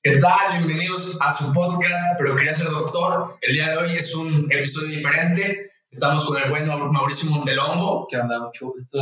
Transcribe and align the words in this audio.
¿Qué 0.00 0.16
tal? 0.18 0.58
Bienvenidos 0.58 1.18
a 1.20 1.32
su 1.32 1.52
podcast, 1.52 2.16
pero 2.18 2.36
quería 2.36 2.54
ser 2.54 2.68
doctor. 2.68 3.36
El 3.42 3.52
día 3.52 3.70
de 3.70 3.78
hoy 3.78 3.96
es 3.96 4.14
un 4.14 4.46
episodio 4.48 4.90
diferente. 4.90 5.72
Estamos 5.90 6.24
con 6.24 6.40
el 6.40 6.50
buen 6.50 6.68
Mauricio 6.68 7.28
Montelongo. 7.30 8.06
¿Qué 8.08 8.16
onda? 8.16 8.38
Mucho 8.38 8.66
gusto. 8.66 8.96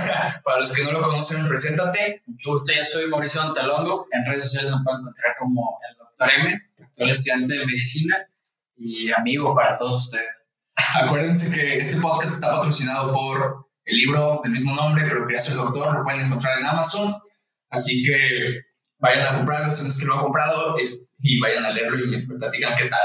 Para 0.44 0.58
los 0.58 0.76
que 0.76 0.84
no 0.84 0.92
lo 0.92 1.00
conocen, 1.00 1.48
preséntate. 1.48 2.22
Mucho 2.26 2.50
gusto, 2.50 2.70
yo 2.70 2.84
soy 2.84 3.08
Mauricio 3.08 3.42
Montelongo. 3.42 4.08
En 4.10 4.26
redes 4.26 4.42
sociales 4.42 4.72
me 4.72 4.84
pueden 4.84 5.00
encontrar 5.00 5.36
como 5.38 5.78
el 5.88 5.96
doctor 5.96 6.30
M, 6.30 6.62
actual 6.82 7.08
estudiante 7.10 7.58
de 7.58 7.66
medicina 7.66 8.18
y 8.76 9.10
amigo 9.10 9.54
para 9.54 9.78
todos 9.78 10.04
ustedes. 10.04 10.44
Acuérdense 11.02 11.50
que 11.50 11.78
este 11.78 11.96
podcast 11.96 12.34
está 12.34 12.50
patrocinado 12.56 13.10
por 13.10 13.68
el 13.86 13.96
libro 13.96 14.42
del 14.42 14.52
mismo 14.52 14.74
nombre, 14.74 15.04
pero 15.08 15.22
quería 15.22 15.40
ser 15.40 15.54
doctor. 15.54 15.96
Lo 15.96 16.04
pueden 16.04 16.26
encontrar 16.26 16.58
en 16.58 16.66
Amazon. 16.66 17.14
Así 17.70 18.04
que 18.04 18.71
vayan 19.02 19.26
a 19.26 19.36
comprarlo 19.36 19.72
si 19.72 19.82
no 19.82 19.88
es 19.90 19.98
que 19.98 20.06
lo 20.06 20.14
han 20.14 20.20
comprado 20.20 20.76
y 21.20 21.40
vayan 21.40 21.64
a 21.64 21.72
leerlo 21.72 21.98
y 21.98 22.26
me 22.26 22.38
platican 22.38 22.76
qué 22.76 22.86
tal. 22.86 23.00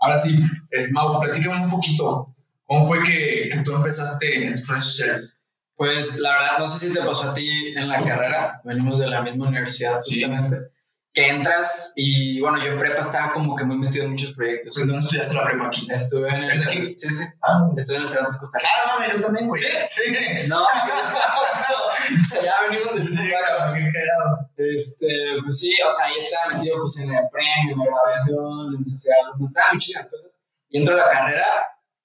Ahora 0.00 0.18
sí, 0.18 0.38
es, 0.70 0.92
Mau, 0.92 1.18
platícame 1.20 1.64
un 1.64 1.70
poquito. 1.70 2.34
¿Cómo 2.66 2.84
fue 2.84 3.02
que, 3.02 3.48
que, 3.50 3.58
tú 3.64 3.74
empezaste 3.74 4.46
en 4.46 4.56
tus 4.56 4.68
redes 4.68 4.84
sociales? 4.84 5.48
Pues 5.74 6.20
la 6.20 6.32
verdad, 6.32 6.58
no 6.58 6.68
sé 6.68 6.86
si 6.86 6.94
te 6.94 7.00
pasó 7.00 7.30
a 7.30 7.34
ti 7.34 7.72
en 7.74 7.88
la 7.88 7.98
carrera, 7.98 8.60
venimos 8.64 8.98
de 8.98 9.06
la 9.08 9.22
misma 9.22 9.48
universidad 9.48 9.98
justamente 10.04 10.70
que 11.14 11.26
entras 11.26 11.94
y 11.96 12.40
bueno, 12.40 12.58
yo 12.62 12.72
en 12.72 12.78
prepa 12.78 13.00
estaba 13.00 13.32
como 13.32 13.56
que 13.56 13.64
muy 13.64 13.76
metido 13.78 14.04
en 14.04 14.12
muchos 14.12 14.34
proyectos. 14.34 14.76
¿Dónde 14.76 14.98
estudiaste 14.98 15.34
la 15.34 15.44
prepa 15.44 15.66
aquí? 15.66 15.88
Estuve 15.90 16.28
en 16.28 16.44
el... 16.44 16.50
¿Es 16.52 16.66
aquí? 16.66 16.92
Sí, 16.96 17.08
sí. 17.08 17.24
Ah. 17.42 17.70
Estuve 17.76 17.96
en 17.96 18.02
el 18.02 18.08
Cervantes 18.08 18.36
Costa 18.36 18.58
Rica. 18.58 18.70
Ah, 18.84 18.98
mami, 18.98 19.12
yo 19.12 19.20
también, 19.20 19.48
güey. 19.48 19.60
Sí, 19.60 19.68
sí. 19.84 20.48
No, 20.48 20.60
o 22.22 22.24
sea, 22.24 22.42
ya 22.42 22.54
venimos 22.68 22.94
de 22.94 23.02
Sí, 23.02 23.16
callado. 23.16 24.50
Este, 24.56 25.06
pues 25.42 25.58
sí, 25.60 25.72
o 25.86 25.90
sea, 25.90 26.06
ahí 26.06 26.18
estaba 26.18 26.54
metido 26.54 26.78
pues 26.78 27.00
en 27.00 27.14
el 27.14 27.28
premio, 27.30 27.72
en 27.74 27.78
la 27.78 27.84
grabación, 27.84 28.74
en 28.76 28.84
social, 28.84 29.16
no 29.38 29.46
estaban 29.46 29.74
muchísimas 29.74 30.06
cosas. 30.08 30.38
Y 30.68 30.78
entro 30.78 30.94
a 30.94 30.98
la 30.98 31.10
carrera, 31.10 31.46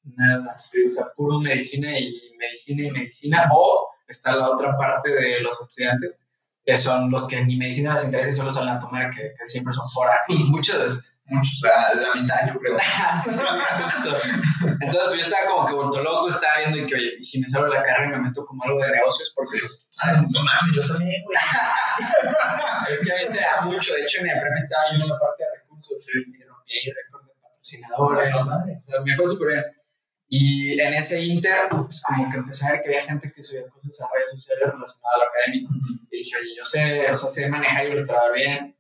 nada 0.03 0.41
más, 0.41 0.73
o 0.85 0.89
sea, 0.89 1.05
puro 1.15 1.39
medicina 1.39 1.97
y 1.97 2.35
medicina 2.37 2.87
y 2.87 2.91
medicina, 2.91 3.49
o 3.53 3.89
está 4.07 4.35
la 4.35 4.51
otra 4.51 4.77
parte 4.77 5.09
de 5.09 5.41
los 5.41 5.59
estudiantes 5.61 6.29
que 6.65 6.77
son 6.77 7.11
los 7.11 7.27
que 7.27 7.43
ni 7.43 7.57
medicina 7.57 7.93
les 7.93 8.05
interesa 8.05 8.29
y 8.29 8.33
solo 8.33 8.51
salen 8.53 8.75
a 8.75 8.79
tomar, 8.79 9.11
que, 9.11 9.21
que 9.21 9.47
siempre 9.47 9.73
son 9.73 9.83
por 9.93 10.07
aquí, 10.09 10.33
veces. 10.83 11.19
Muchos, 11.25 11.61
la, 11.63 11.93
la 11.95 12.21
mitad, 12.21 12.35
yo 12.47 12.59
creo. 12.59 12.75
Entonces, 13.25 15.07
pues 15.07 15.17
yo 15.17 15.21
estaba 15.21 15.47
como 15.47 15.65
que 15.67 15.73
vuelto 15.73 16.03
loco, 16.03 16.27
estaba 16.29 16.59
viendo 16.59 16.77
y 16.77 16.85
que, 16.85 16.95
oye, 16.95 17.11
y 17.19 17.23
si 17.23 17.39
me 17.39 17.47
salgo 17.47 17.71
de 17.71 17.79
la 17.79 17.83
carrera 17.83 18.07
y 18.07 18.19
me 18.19 18.27
meto 18.27 18.45
como 18.45 18.61
algo 18.63 18.79
de 18.79 18.91
negocios, 18.91 19.33
porque. 19.35 19.59
Ay, 20.03 20.15
no 20.17 20.43
mames, 20.43 20.75
yo 20.75 20.85
también, 20.85 21.23
güey. 21.23 21.37
es 22.91 23.05
que 23.05 23.11
a 23.11 23.15
veces 23.15 23.35
era 23.35 23.61
mucho, 23.61 23.93
de 23.93 24.03
hecho, 24.03 24.19
en 24.19 24.25
mi 24.25 24.29
premio 24.31 24.57
estaba 24.57 24.83
yo 24.91 25.03
en 25.03 25.09
la 25.09 25.19
parte 25.19 25.43
de 25.43 25.49
recursos 25.61 26.09
y 26.11 26.43
rompí 26.43 26.71
ahí 26.71 26.91
récord 26.91 27.25
de 27.25 27.33
patrocinadores. 27.41 28.31
No, 28.31 28.45
madre. 28.45 28.77
O 28.79 28.83
sea, 28.83 29.01
me 29.01 29.15
fue 29.15 29.27
súper 29.27 29.47
bien. 29.47 29.63
Y 30.35 30.81
en 30.81 30.95
ese 30.95 31.23
inter, 31.23 31.69
pues 31.69 32.01
como 32.01 32.31
que 32.31 32.37
empecé 32.37 32.65
a 32.65 32.71
ver 32.71 32.81
que 32.81 32.89
había 32.89 33.03
gente 33.03 33.31
que 33.31 33.43
subía 33.43 33.69
cosas 33.69 34.01
a 34.01 34.09
redes 34.15 34.31
sociales 34.31 34.63
relacionadas 34.65 34.99
a 35.03 35.17
lo 35.19 35.29
académico. 35.29 35.73
Y 36.09 36.17
dije, 36.17 36.37
oye, 36.41 36.55
yo 36.57 36.65
sé, 36.65 37.11
o 37.11 37.15
sea, 37.15 37.29
sé 37.29 37.49
manejar 37.49 37.85
y 37.85 37.89
ilustrar 37.89 38.33
bien, 38.33 38.75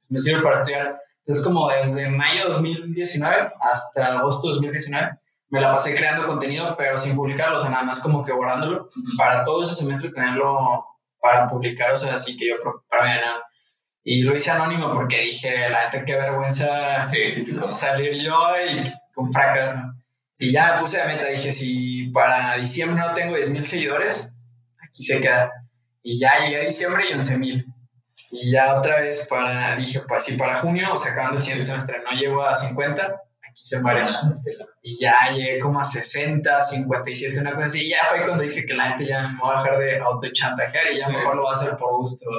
pues 0.00 0.10
me 0.10 0.18
sirve 0.18 0.42
para 0.42 0.60
estudiar. 0.60 1.00
Entonces, 1.20 1.44
como 1.44 1.68
desde 1.68 2.10
mayo 2.10 2.42
de 2.42 2.48
2019 2.48 3.48
hasta 3.60 4.18
agosto 4.18 4.48
de 4.48 4.54
2019, 4.54 5.10
me 5.50 5.60
la 5.60 5.70
pasé 5.70 5.94
creando 5.94 6.26
contenido, 6.26 6.74
pero 6.76 6.98
sin 6.98 7.14
publicarlo, 7.14 7.58
o 7.58 7.60
sea, 7.60 7.70
nada 7.70 7.84
más 7.84 8.00
como 8.00 8.24
que 8.24 8.32
borrándolo, 8.32 8.90
para 9.16 9.44
todo 9.44 9.62
ese 9.62 9.76
semestre 9.76 10.10
tenerlo 10.10 10.84
para 11.20 11.46
publicar, 11.46 11.92
o 11.92 11.96
sea, 11.96 12.14
así 12.14 12.36
que 12.36 12.48
yo 12.48 12.56
de 12.56 12.98
nada. 12.98 13.44
Y 14.02 14.22
lo 14.22 14.34
hice 14.34 14.50
anónimo 14.50 14.90
porque 14.90 15.20
dije, 15.20 15.70
la 15.70 15.84
neta, 15.84 16.04
qué 16.04 16.16
vergüenza 16.16 17.00
sí. 17.02 17.40
salir 17.70 18.14
yo 18.20 18.36
y 18.68 18.82
con 19.14 19.32
fracaso. 19.32 19.78
Y 20.38 20.52
ya 20.52 20.74
me 20.74 20.80
puse 20.80 20.98
de 20.98 21.06
meta, 21.06 21.26
dije, 21.26 21.50
si 21.52 22.10
para 22.12 22.56
diciembre 22.56 23.00
no 23.04 23.12
tengo 23.14 23.36
10.000 23.36 23.64
seguidores, 23.64 24.36
aquí 24.82 25.02
se 25.02 25.20
queda. 25.20 25.52
Y 26.02 26.18
ya 26.20 26.38
llegué 26.44 26.60
a 26.60 26.64
diciembre 26.64 27.04
y 27.10 27.12
11.000. 27.14 27.64
Y 28.32 28.50
ya 28.52 28.78
otra 28.78 29.00
vez 29.00 29.26
para, 29.28 29.76
dije, 29.76 30.00
pues 30.06 30.24
si 30.24 30.36
para 30.38 30.60
junio, 30.60 30.92
o 30.94 30.98
sea, 30.98 31.12
acabando 31.12 31.36
el 31.36 31.42
siguiente 31.42 31.64
semestre, 31.66 31.98
no 32.02 32.16
llego 32.18 32.42
a 32.44 32.54
50, 32.54 33.02
aquí 33.04 33.62
se 33.64 33.82
muere. 33.82 34.02
Y 34.82 34.98
ya 35.04 35.30
llegué 35.32 35.60
como 35.60 35.80
a 35.80 35.84
60, 35.84 36.62
57, 36.62 37.40
una 37.40 37.52
cosa 37.52 37.66
así. 37.66 37.86
Y 37.86 37.90
ya 37.90 37.98
fue 38.08 38.24
cuando 38.24 38.44
dije 38.44 38.64
que 38.64 38.74
la 38.74 38.90
gente 38.90 39.06
ya 39.06 39.28
me 39.28 39.38
va 39.44 39.60
a 39.60 39.62
dejar 39.62 39.78
de 39.80 39.98
autochantajear 39.98 40.86
y 40.90 40.94
ya 40.96 41.06
Sí. 41.06 41.12
mejor 41.16 41.36
lo 41.36 41.42
va 41.44 41.50
a 41.50 41.54
hacer 41.54 41.76
por 41.76 41.96
gusto. 41.98 42.30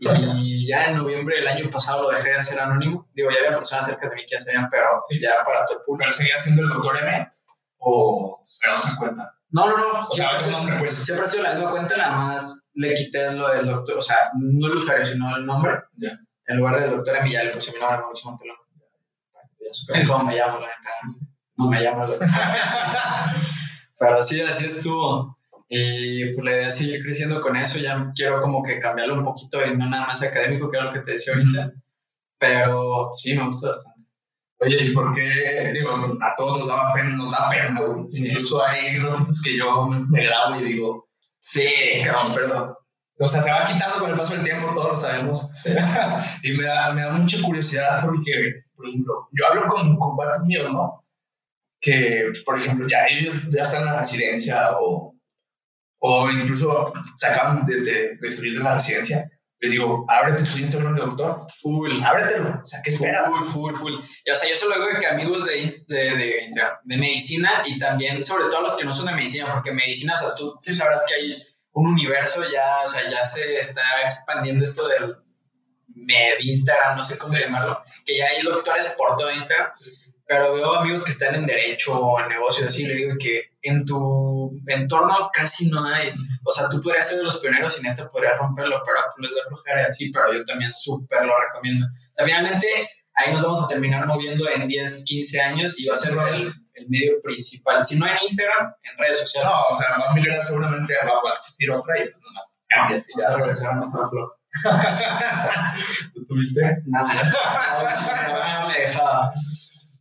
Y 0.00 0.66
ya 0.66 0.86
en 0.86 0.96
noviembre 0.96 1.36
del 1.36 1.48
año 1.48 1.70
pasado 1.70 2.04
lo 2.04 2.16
dejé 2.16 2.30
de 2.30 2.36
hacer 2.36 2.60
anónimo. 2.60 3.08
Digo, 3.14 3.30
ya 3.30 3.36
había 3.44 3.56
personas 3.56 3.86
cerca 3.86 4.08
de 4.08 4.16
mí 4.16 4.22
que 4.28 4.36
hacían, 4.36 4.68
pero 4.70 4.86
sí, 5.00 5.20
ya 5.20 5.44
para 5.44 5.64
todo 5.66 5.78
el 5.78 5.84
público. 5.84 6.04
¿Pero 6.04 6.12
seguías 6.12 6.42
siendo 6.42 6.62
el 6.62 6.68
doctor 6.68 6.96
M? 6.98 7.28
¿O 7.78 8.40
se 8.42 8.98
cuenta? 8.98 9.34
No, 9.50 9.66
no, 9.66 9.76
no. 9.76 9.98
O 9.98 10.02
sea, 10.02 10.38
siempre, 10.38 10.50
nombre, 10.50 10.78
pues. 10.78 10.96
siempre 10.96 11.26
ha 11.26 11.28
sido 11.28 11.42
la 11.42 11.54
misma 11.54 11.70
cuenta, 11.70 11.96
nada 11.96 12.16
más 12.16 12.70
le 12.74 12.94
quité 12.94 13.30
lo 13.32 13.48
del 13.48 13.66
doctor, 13.66 13.98
o 13.98 14.02
sea, 14.02 14.16
no 14.34 14.66
el 14.66 14.76
usuario, 14.76 15.04
sino 15.04 15.36
el 15.36 15.44
nombre. 15.44 15.72
Ya. 15.98 16.18
En 16.46 16.56
lugar 16.56 16.80
del 16.80 16.90
doctor 16.90 17.16
Emi, 17.16 17.32
ya 17.32 17.44
le 17.44 17.50
puse 17.50 17.72
mi 17.72 17.78
nombre, 17.78 17.98
Mauricio 17.98 18.30
Montelón. 18.30 18.56
Ya 19.60 19.68
supe 19.72 20.06
cómo 20.06 20.24
me 20.24 20.36
llamo, 20.36 20.58
la 20.58 20.66
neta. 20.66 20.90
No 21.56 21.68
me 21.68 21.80
llamo 21.80 22.02
el 22.02 22.08
doctor. 22.08 22.28
Pero 23.98 24.22
sí, 24.22 24.40
así 24.40 24.66
estuvo. 24.66 25.38
Y 25.74 26.34
pues 26.34 26.44
la 26.44 26.50
idea 26.50 26.68
es 26.68 26.76
seguir 26.76 27.02
creciendo 27.02 27.40
con 27.40 27.56
eso. 27.56 27.78
Ya 27.78 28.12
quiero 28.14 28.42
como 28.42 28.62
que 28.62 28.78
cambiarlo 28.78 29.14
un 29.14 29.24
poquito 29.24 29.64
y 29.64 29.74
no 29.74 29.88
nada 29.88 30.06
más 30.06 30.22
académico, 30.22 30.70
que 30.70 30.76
era 30.76 30.84
lo 30.84 30.92
que 30.92 31.00
te 31.00 31.12
decía 31.12 31.32
ahorita. 31.32 31.72
Pero 32.38 33.08
sí, 33.14 33.34
me 33.34 33.46
gusta 33.46 33.68
bastante. 33.68 34.06
Oye, 34.58 34.76
¿y 34.84 34.92
por 34.92 35.14
qué? 35.14 35.72
Digo, 35.72 36.18
a 36.20 36.34
todos 36.36 36.58
nos 36.58 36.68
daba 36.68 36.92
pena, 36.92 37.16
nos 37.16 37.30
da 37.30 37.48
pena, 37.48 37.80
güey. 37.80 38.04
Incluso 38.18 38.62
hay 38.62 38.98
ratitos 38.98 39.40
que 39.42 39.56
yo 39.56 39.86
me, 39.86 40.26
grabo 40.26 40.60
y 40.60 40.64
digo, 40.64 41.08
sí, 41.38 41.64
cabrón, 42.04 42.34
perdón. 42.34 42.74
O 43.18 43.26
sea, 43.26 43.40
se 43.40 43.50
va 43.50 43.64
quitando 43.64 43.98
con 44.00 44.10
el 44.10 44.16
paso 44.16 44.34
del 44.34 44.44
tiempo, 44.44 44.74
todos 44.74 44.88
lo 44.88 44.96
sabemos. 44.96 45.48
y 46.42 46.52
me 46.52 46.64
da, 46.64 46.92
me 46.92 47.00
da 47.00 47.12
mucha 47.12 47.40
curiosidad 47.42 48.04
porque, 48.04 48.64
por 48.76 48.86
ejemplo, 48.88 49.28
yo 49.32 49.46
hablo 49.48 49.68
con, 49.68 49.96
con 49.96 50.18
míos, 50.48 50.68
¿no? 50.70 51.02
Que, 51.80 52.30
por 52.44 52.60
ejemplo, 52.60 52.86
ya 52.86 53.06
ellos 53.06 53.50
ya 53.50 53.62
están 53.62 53.80
en 53.80 53.86
la 53.86 53.98
residencia 54.00 54.78
o, 54.78 55.12
o 56.04 56.28
incluso 56.30 56.92
se 57.16 57.26
acaban 57.28 57.64
de, 57.64 57.80
de, 57.80 58.10
de 58.20 58.32
salir 58.32 58.58
de 58.58 58.64
la 58.64 58.74
residencia. 58.74 59.30
Les 59.60 59.70
digo, 59.70 60.04
ábrete 60.08 60.42
tu 60.42 60.58
Instagram 60.58 60.96
de 60.96 61.02
doctor, 61.02 61.46
Full. 61.60 62.02
ábretelo. 62.04 62.58
O 62.60 62.66
sea, 62.66 62.80
¿qué 62.82 62.90
esperas? 62.90 63.30
Full, 63.30 63.46
full, 63.48 63.74
full. 63.76 63.92
Y, 64.24 64.30
o 64.30 64.34
sea, 64.34 64.50
yo 64.50 64.56
solo 64.56 64.74
digo 64.74 64.98
que 64.98 65.06
amigos 65.06 65.44
de, 65.46 65.52
de, 65.86 66.16
de 66.16 66.42
Instagram, 66.42 66.78
de 66.82 66.96
medicina 66.98 67.62
y 67.64 67.78
también, 67.78 68.20
sobre 68.24 68.46
todo 68.46 68.62
los 68.62 68.74
que 68.76 68.84
no 68.84 68.92
son 68.92 69.06
de 69.06 69.12
medicina, 69.12 69.52
porque 69.54 69.70
medicina, 69.70 70.14
o 70.14 70.18
sea, 70.18 70.34
tú, 70.34 70.56
tú 70.64 70.74
sabrás 70.74 71.04
que 71.06 71.14
hay 71.14 71.36
un 71.74 71.86
universo 71.92 72.42
ya, 72.52 72.82
o 72.84 72.88
sea, 72.88 73.08
ya 73.08 73.24
se 73.24 73.60
está 73.60 73.82
expandiendo 74.02 74.64
esto 74.64 74.88
del 74.88 75.14
med 75.94 76.40
Instagram, 76.40 76.96
no 76.96 77.04
sé 77.04 77.16
cómo 77.18 77.32
Sí. 77.34 77.38
llamarlo, 77.40 77.78
que 78.04 78.18
ya 78.18 78.26
hay 78.26 78.42
doctores 78.42 78.86
por 78.98 79.16
todo 79.16 79.30
Instagram, 79.30 79.70
pero 80.26 80.54
veo 80.54 80.74
amigos 80.74 81.04
que 81.04 81.12
están 81.12 81.34
en 81.36 81.46
derecho 81.46 81.98
o 82.00 82.18
en 82.20 82.28
negocios 82.30 82.66
así, 82.66 82.84
le 82.84 82.94
digo 82.96 83.14
que 83.20 83.42
en 83.62 83.84
tu 83.84 83.96
entorno 84.66 85.30
casi 85.32 85.70
no 85.70 85.84
hay, 85.84 86.12
o 86.44 86.50
sea, 86.50 86.68
tú 86.68 86.80
podrías 86.80 87.08
ser 87.08 87.18
de 87.18 87.24
los 87.24 87.38
pioneros 87.38 87.78
y 87.78 87.82
neta 87.82 88.08
podrías 88.08 88.38
romperlo, 88.38 88.82
pero 88.84 88.98
pues, 89.14 89.30
les 89.30 89.42
da 89.42 89.48
flojera 89.48 89.82
y 89.82 89.84
así, 89.86 90.12
pero 90.12 90.32
yo 90.32 90.44
también 90.44 90.72
súper 90.72 91.24
lo 91.24 91.32
recomiendo. 91.48 91.86
O 91.86 92.14
sea, 92.14 92.26
finalmente 92.26 92.66
ahí 93.14 93.32
nos 93.32 93.42
vamos 93.42 93.62
a 93.62 93.68
terminar 93.68 94.06
moviendo 94.06 94.48
en 94.48 94.66
10, 94.66 95.04
15 95.06 95.40
años 95.40 95.78
y 95.78 95.86
va 95.86 95.94
a 95.94 95.98
ser 95.98 96.12
el, 96.12 96.42
el 96.74 96.88
medio 96.88 97.20
principal. 97.22 97.82
Si 97.82 97.98
no 97.98 98.06
en 98.06 98.16
Instagram, 98.22 98.74
en 98.82 98.98
redes 98.98 99.20
sociales. 99.20 99.50
No, 99.50 99.74
o 99.74 99.74
sea, 99.74 99.96
más 99.98 100.14
millones 100.14 100.46
seguramente 100.46 100.94
va 101.04 101.28
a 101.28 101.32
existir 101.32 101.70
otra 101.70 101.98
y 101.98 102.08
pues 102.08 102.22
nomás 102.22 102.64
cambias 102.68 103.08
y 103.08 103.20
ya. 103.20 103.36
regresar 103.36 103.72
a 103.72 103.76
nuestro 103.76 104.06
flow. 104.08 104.32
¿Tú 106.14 106.24
tuviste? 106.26 106.60
No, 106.86 107.00
no, 107.00 107.14
no 107.14 108.68
me 108.68 108.78
dejaba. 108.78 109.32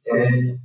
Sí. 0.02 0.60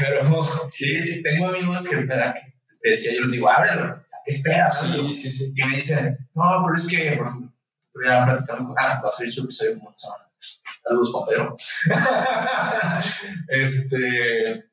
Pero 0.00 0.42
sí, 0.68 1.00
sí, 1.00 1.22
tengo 1.22 1.48
amigos 1.48 1.88
que, 1.88 1.96
espera, 1.96 2.34
que 2.34 2.88
decía, 2.90 3.14
yo 3.14 3.22
les 3.22 3.32
digo, 3.32 3.48
ábrelo, 3.48 3.94
o 3.94 4.04
sea, 4.06 4.18
¿qué 4.24 4.30
esperas? 4.30 4.80
Sí, 4.80 5.14
sí, 5.14 5.30
sí. 5.30 5.52
Y 5.54 5.64
me 5.64 5.76
dicen, 5.76 6.18
no, 6.34 6.62
pero 6.64 6.76
es 6.76 6.88
que, 6.88 7.16
por 7.16 7.26
ejemplo, 7.26 7.52
estoy 7.86 8.06
ya 8.06 8.24
platicando 8.24 8.64
con, 8.66 8.74
ah, 8.78 9.00
va 9.02 9.06
a 9.06 9.10
salir 9.10 9.32
su 9.32 9.42
episodio 9.42 9.78
como 9.78 9.92
semanas. 9.96 10.36
Saludos, 10.82 11.12
Pedro. 11.28 11.56
este, 13.48 14.64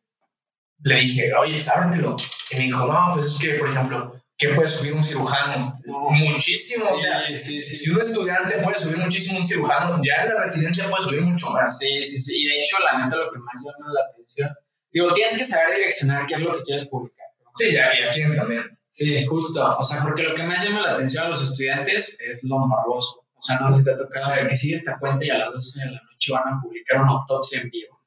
le 0.84 0.96
dije, 0.96 1.34
oye, 1.34 1.54
pues 1.54 1.70
ábretelo. 1.70 2.18
Y 2.52 2.56
me 2.58 2.64
dijo, 2.64 2.86
no, 2.86 3.12
pues 3.14 3.28
es 3.28 3.40
que, 3.40 3.54
por 3.56 3.70
ejemplo, 3.70 4.21
¿qué 4.42 4.50
puede 4.56 4.68
subir 4.68 4.94
un 4.94 5.04
cirujano? 5.04 5.80
Muchísimo, 5.86 6.86
o 6.90 6.98
sea, 6.98 7.22
Sí, 7.22 7.38
sí, 7.38 7.62
sí. 7.62 7.78
si 7.78 7.90
un 7.92 8.02
estudiante 8.02 8.58
puede 8.64 8.76
subir 8.76 8.98
muchísimo 8.98 9.40
un 9.40 9.48
cirujano, 9.48 10.02
ya 10.04 10.24
en 10.24 10.34
la 10.34 10.42
residencia 10.42 10.90
puede 10.90 11.04
subir 11.04 11.22
mucho 11.22 11.52
más. 11.52 11.78
Sí, 11.78 12.04
sí, 12.04 12.18
sí. 12.18 12.42
Y 12.42 12.46
de 12.48 12.62
hecho, 12.62 12.78
la 12.84 13.06
neta, 13.06 13.18
lo 13.18 13.32
que 13.32 13.38
más 13.38 13.56
llama 13.58 13.94
la 13.94 14.12
atención. 14.12 14.50
Digo, 14.92 15.14
tienes 15.14 15.38
que 15.38 15.46
saber 15.46 15.76
direccionar 15.76 16.26
qué 16.26 16.34
es 16.34 16.42
lo 16.42 16.52
que 16.54 16.64
quieres 16.64 16.88
publicar. 16.90 17.28
¿no? 17.40 17.52
Sí, 17.54 17.72
ya, 17.72 17.94
y 17.98 18.04
aquí 18.04 18.36
también. 18.36 18.64
Sí, 18.90 19.26
justo. 19.28 19.78
O 19.78 19.84
sea, 19.84 20.02
porque 20.02 20.24
lo 20.24 20.34
que 20.34 20.44
más 20.44 20.66
llama 20.66 20.82
la 20.82 20.94
atención 20.94 21.26
a 21.26 21.30
los 21.30 21.44
estudiantes 21.44 22.18
es 22.20 22.44
lo 22.44 22.58
morboso. 22.58 23.24
O 23.36 23.42
sea, 23.42 23.60
no 23.60 23.72
si 23.76 23.84
te 23.84 23.92
ha 23.92 23.98
tocado 23.98 24.34
el 24.36 24.48
que 24.48 24.56
sigue 24.56 24.76
esta 24.76 24.98
cuenta 24.98 25.24
y 25.24 25.30
a 25.30 25.38
las 25.38 25.54
12 25.54 25.80
de 25.80 25.86
la 25.86 26.02
noche 26.12 26.34
van 26.34 26.54
a 26.54 26.62
publicar 26.62 27.02
una 27.02 27.12
autopsia 27.12 27.62
en 27.62 27.70
vivo. 27.70 28.00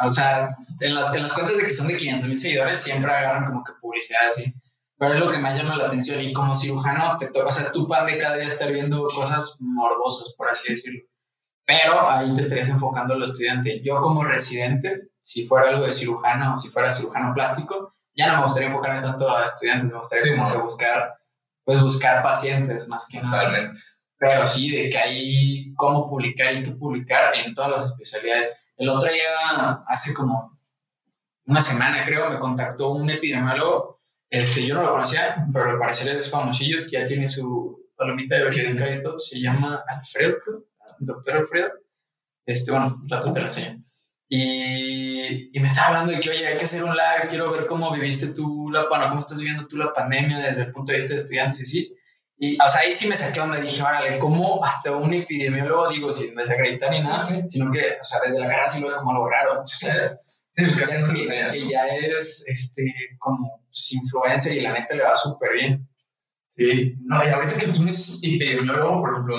O 0.00 0.10
sea, 0.10 0.54
en 0.80 0.94
las, 0.94 1.12
en 1.14 1.22
las 1.22 1.32
cuentas 1.32 1.56
de 1.56 1.66
que 1.66 1.72
son 1.72 1.88
de 1.88 1.96
500 1.96 2.28
mil 2.28 2.38
seguidores 2.38 2.80
siempre 2.80 3.10
agarran 3.10 3.46
como 3.46 3.64
que 3.64 3.72
publicidad 3.80 4.28
así. 4.28 4.44
Pero 4.98 5.14
es 5.14 5.20
lo 5.20 5.30
que 5.30 5.38
más 5.38 5.56
llama 5.56 5.76
la 5.76 5.86
atención 5.86 6.20
y 6.20 6.32
como 6.32 6.56
cirujano 6.56 7.16
te 7.16 7.30
o 7.40 7.52
sea, 7.52 7.64
es 7.64 7.72
tu 7.72 7.86
pan 7.86 8.06
de 8.06 8.18
cada 8.18 8.36
día 8.36 8.46
estar 8.46 8.70
viendo 8.72 9.06
cosas 9.06 9.58
morbosas, 9.60 10.34
por 10.36 10.48
así 10.48 10.70
decirlo. 10.70 11.02
Pero 11.64 12.10
ahí 12.10 12.34
te 12.34 12.40
estarías 12.40 12.68
enfocando 12.68 13.14
al 13.14 13.22
estudiante. 13.22 13.80
Yo 13.84 14.00
como 14.00 14.24
residente, 14.24 15.10
si 15.22 15.46
fuera 15.46 15.68
algo 15.68 15.86
de 15.86 15.92
cirujano 15.92 16.54
o 16.54 16.56
si 16.56 16.68
fuera 16.68 16.90
cirujano 16.90 17.32
plástico, 17.32 17.94
ya 18.16 18.26
no 18.26 18.38
me 18.38 18.42
gustaría 18.44 18.68
enfocarme 18.68 19.02
tanto 19.02 19.30
a 19.30 19.44
estudiantes, 19.44 19.92
me 19.92 19.98
gustaría 19.98 20.36
como 20.36 20.50
que 20.50 20.58
buscar, 20.58 21.14
pues 21.64 21.80
buscar 21.80 22.22
pacientes 22.22 22.88
más 22.88 23.06
que 23.08 23.20
nada. 23.20 23.44
Totalmente. 23.44 23.80
Pero 24.18 24.46
sí, 24.46 24.70
de 24.70 24.90
que 24.90 24.98
hay 24.98 25.74
cómo 25.74 26.08
publicar 26.08 26.52
y 26.54 26.64
qué 26.64 26.72
publicar 26.72 27.36
en 27.36 27.54
todas 27.54 27.70
las 27.70 27.84
especialidades. 27.92 28.72
El 28.76 28.88
otro 28.88 29.12
día, 29.12 29.84
hace 29.86 30.12
como 30.12 30.50
una 31.46 31.60
semana 31.60 32.04
creo, 32.04 32.28
me 32.28 32.38
contactó 32.38 32.90
un 32.90 33.08
epidemiólogo. 33.10 33.97
Este, 34.30 34.66
yo 34.66 34.74
no 34.74 34.82
lo 34.82 34.90
conocía, 34.92 35.46
pero 35.52 35.70
al 35.70 35.78
parecer 35.78 36.16
es 36.16 36.30
famosillo, 36.30 36.78
ya 36.90 37.04
tiene 37.04 37.28
su 37.28 37.88
palomita 37.96 38.36
de 38.36 38.44
verídica 38.44 38.90
y 38.90 39.02
todo. 39.02 39.18
Se 39.18 39.40
llama 39.40 39.82
Alfredo, 39.86 40.64
doctor 41.00 41.36
Alfredo. 41.38 41.70
Este, 42.44 42.70
bueno, 42.70 42.98
un 43.02 43.08
rato 43.08 43.32
te 43.32 43.40
lo 43.40 43.46
enseño. 43.46 43.82
Y, 44.30 45.56
y, 45.56 45.60
me 45.60 45.66
estaba 45.66 45.88
hablando 45.88 46.12
de 46.12 46.20
que, 46.20 46.30
oye, 46.30 46.46
hay 46.46 46.56
que 46.58 46.64
hacer 46.64 46.84
un 46.84 46.90
live, 46.90 47.28
quiero 47.30 47.50
ver 47.50 47.66
cómo 47.66 47.90
viviste 47.92 48.28
tú 48.28 48.70
la, 48.70 48.86
bueno, 48.86 49.08
cómo 49.08 49.18
estás 49.18 49.38
viviendo 49.38 49.66
tú 49.66 49.78
la 49.78 49.90
pandemia 49.90 50.38
desde 50.38 50.64
el 50.64 50.70
punto 50.70 50.92
de 50.92 50.98
vista 50.98 51.14
de 51.14 51.20
estudiantes 51.20 51.60
y 51.60 51.64
sí. 51.64 51.94
Y, 52.40 52.54
o 52.60 52.68
sea, 52.68 52.82
ahí 52.82 52.92
sí 52.92 53.08
me 53.08 53.16
saqué 53.16 53.40
donde 53.40 53.60
dije, 53.60 53.82
órale, 53.82 54.18
¿cómo 54.18 54.62
hasta 54.62 54.92
un 54.92 55.12
epidemiólogo, 55.12 55.88
digo, 55.88 56.12
sin 56.12 56.36
desacreditar 56.36 56.90
ni 56.90 56.98
nada, 56.98 57.18
sino 57.18 57.70
que, 57.70 57.80
o 58.00 58.04
sea, 58.04 58.20
desde 58.24 58.38
la 58.38 58.46
carrera 58.46 58.68
sí 58.68 58.80
lo 58.80 58.88
es 58.88 58.94
como 58.94 59.12
algo 59.12 59.28
raro. 59.28 59.60
O 59.60 59.64
sea, 59.64 60.16
sí, 60.52 60.64
pues 60.64 60.76
que, 60.76 60.84
que, 60.84 61.28
que, 61.50 61.68
ya 61.68 61.86
es, 61.86 62.44
este, 62.48 62.94
como 63.18 63.64
influencer 63.90 64.56
y 64.56 64.60
la 64.60 64.72
neta 64.72 64.94
le 64.94 65.04
va 65.04 65.16
súper 65.16 65.52
bien. 65.52 65.88
Sí, 66.48 66.94
no, 67.00 67.24
y 67.24 67.28
ahorita 67.28 67.58
que 67.58 67.68
tú 67.68 67.82
eres 67.82 68.20
epidemiólogo, 68.22 69.00
por 69.00 69.12
ejemplo, 69.12 69.36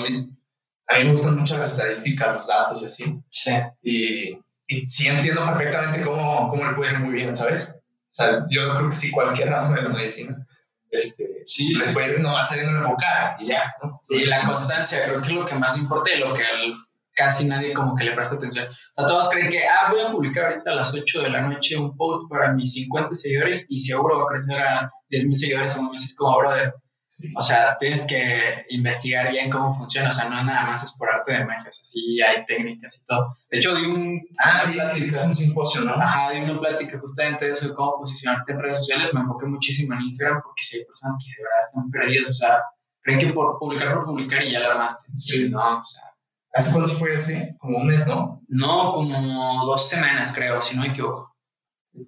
a 0.88 0.98
mí 0.98 1.04
me 1.04 1.10
gustan 1.10 1.36
mucho 1.36 1.58
las 1.58 1.72
estadísticas, 1.72 2.34
los 2.34 2.46
datos 2.46 2.82
y 2.82 2.84
así. 2.86 3.22
Sí. 3.30 3.50
Y, 3.82 4.38
y 4.66 4.86
sí 4.86 5.08
entiendo 5.08 5.44
perfectamente 5.46 6.02
cómo, 6.04 6.48
cómo 6.48 6.64
le 6.64 6.74
puede 6.74 6.92
ir 6.92 7.00
muy 7.00 7.14
bien, 7.14 7.34
¿sabes? 7.34 7.76
O 7.76 8.12
sea, 8.12 8.46
yo 8.48 8.74
creo 8.76 8.88
que 8.88 8.96
sí, 8.96 9.10
cualquier 9.10 9.50
ramo 9.50 9.74
de 9.74 9.82
la 9.82 9.88
medicina 9.90 10.46
este, 10.90 11.44
sí, 11.46 11.74
puede 11.92 12.14
ir 12.14 12.20
nomás 12.20 12.48
saliendo 12.48 12.78
enfocada 12.78 13.36
y 13.38 13.46
ya, 13.46 13.74
¿no? 13.82 14.00
Sí, 14.02 14.24
la 14.24 14.44
constancia 14.44 15.04
creo 15.04 15.20
que 15.22 15.28
es 15.28 15.34
lo 15.34 15.46
que 15.46 15.54
más 15.54 15.78
importa 15.78 16.12
y 16.12 16.18
lo 16.18 16.34
que 16.34 16.42
al, 16.44 16.74
casi 17.20 17.46
nadie 17.46 17.74
como 17.74 17.94
que 17.94 18.04
le 18.04 18.14
presta 18.14 18.36
atención. 18.36 18.66
O 18.66 18.72
sea, 18.96 19.06
todos 19.06 19.28
creen 19.28 19.50
que, 19.50 19.62
ah, 19.68 19.90
voy 19.90 20.00
a 20.00 20.10
publicar 20.10 20.46
ahorita 20.46 20.70
a 20.70 20.74
las 20.74 20.94
8 20.94 21.22
de 21.22 21.30
la 21.30 21.42
noche 21.42 21.76
un 21.76 21.94
post 21.96 22.30
para 22.30 22.52
mis 22.52 22.72
50 22.72 23.14
seguidores 23.14 23.66
y 23.68 23.78
seguro 23.78 24.18
va 24.18 24.24
a 24.24 24.28
crecer 24.28 24.58
a 24.58 24.90
10 25.10 25.26
mil 25.26 25.36
seguidores 25.36 25.76
en 25.76 25.84
un 25.84 25.92
mes. 25.92 26.04
Es 26.04 26.16
como, 26.16 26.38
brother, 26.38 26.72
sí. 27.04 27.30
o 27.36 27.42
sea, 27.42 27.76
tienes 27.78 28.06
que 28.06 28.64
investigar 28.70 29.30
bien 29.30 29.50
cómo 29.50 29.76
funciona. 29.76 30.08
O 30.08 30.12
sea, 30.12 30.30
no 30.30 30.42
nada 30.42 30.66
más 30.66 30.82
es 30.82 30.96
por 30.96 31.10
arte 31.10 31.32
de 31.32 31.44
magia. 31.44 31.68
O 31.68 31.72
sea, 31.72 31.84
sí 31.84 32.22
hay 32.22 32.42
técnicas 32.46 33.02
y 33.02 33.04
todo. 33.04 33.36
De 33.50 33.58
hecho, 33.58 33.74
di 33.74 33.84
un... 33.84 34.18
Ah, 34.42 34.62
plática, 34.64 35.24
un 35.26 35.36
simposio, 35.36 35.82
¿no? 35.82 35.92
Ajá, 35.92 36.30
di 36.30 36.40
una 36.40 36.58
plática 36.58 36.98
justamente 36.98 37.44
de 37.44 37.50
eso, 37.50 37.68
de 37.68 37.74
cómo 37.74 37.98
posicionarte 37.98 38.52
en 38.52 38.60
redes 38.60 38.78
sociales. 38.78 39.12
Me 39.12 39.20
enfoqué 39.20 39.44
muchísimo 39.44 39.94
en 39.94 40.00
Instagram 40.02 40.40
porque 40.42 40.62
sí 40.62 40.78
hay 40.78 40.86
personas 40.86 41.22
que 41.22 41.36
de 41.36 41.42
verdad 41.42 41.60
están 41.68 41.90
perdidas. 41.90 42.30
O 42.30 42.32
sea, 42.32 42.62
creen 43.02 43.18
que 43.18 43.26
por 43.34 43.58
publicar 43.58 43.94
por 43.94 44.06
publicar 44.06 44.42
y 44.42 44.52
ya 44.52 44.60
la 44.60 44.68
armaste. 44.68 45.12
Sí, 45.12 45.50
no, 45.50 45.80
o 45.80 45.84
sea 45.84 46.09
¿Hace 46.52 46.72
cuánto 46.72 46.92
fue 46.92 47.14
así? 47.14 47.56
Como 47.58 47.78
un 47.78 47.86
mes, 47.86 48.06
¿no? 48.06 48.42
No, 48.48 48.92
como 48.92 49.64
dos 49.66 49.88
semanas, 49.88 50.32
creo, 50.34 50.60
si 50.60 50.76
no 50.76 50.82
me 50.82 50.88
equivoco. 50.88 51.36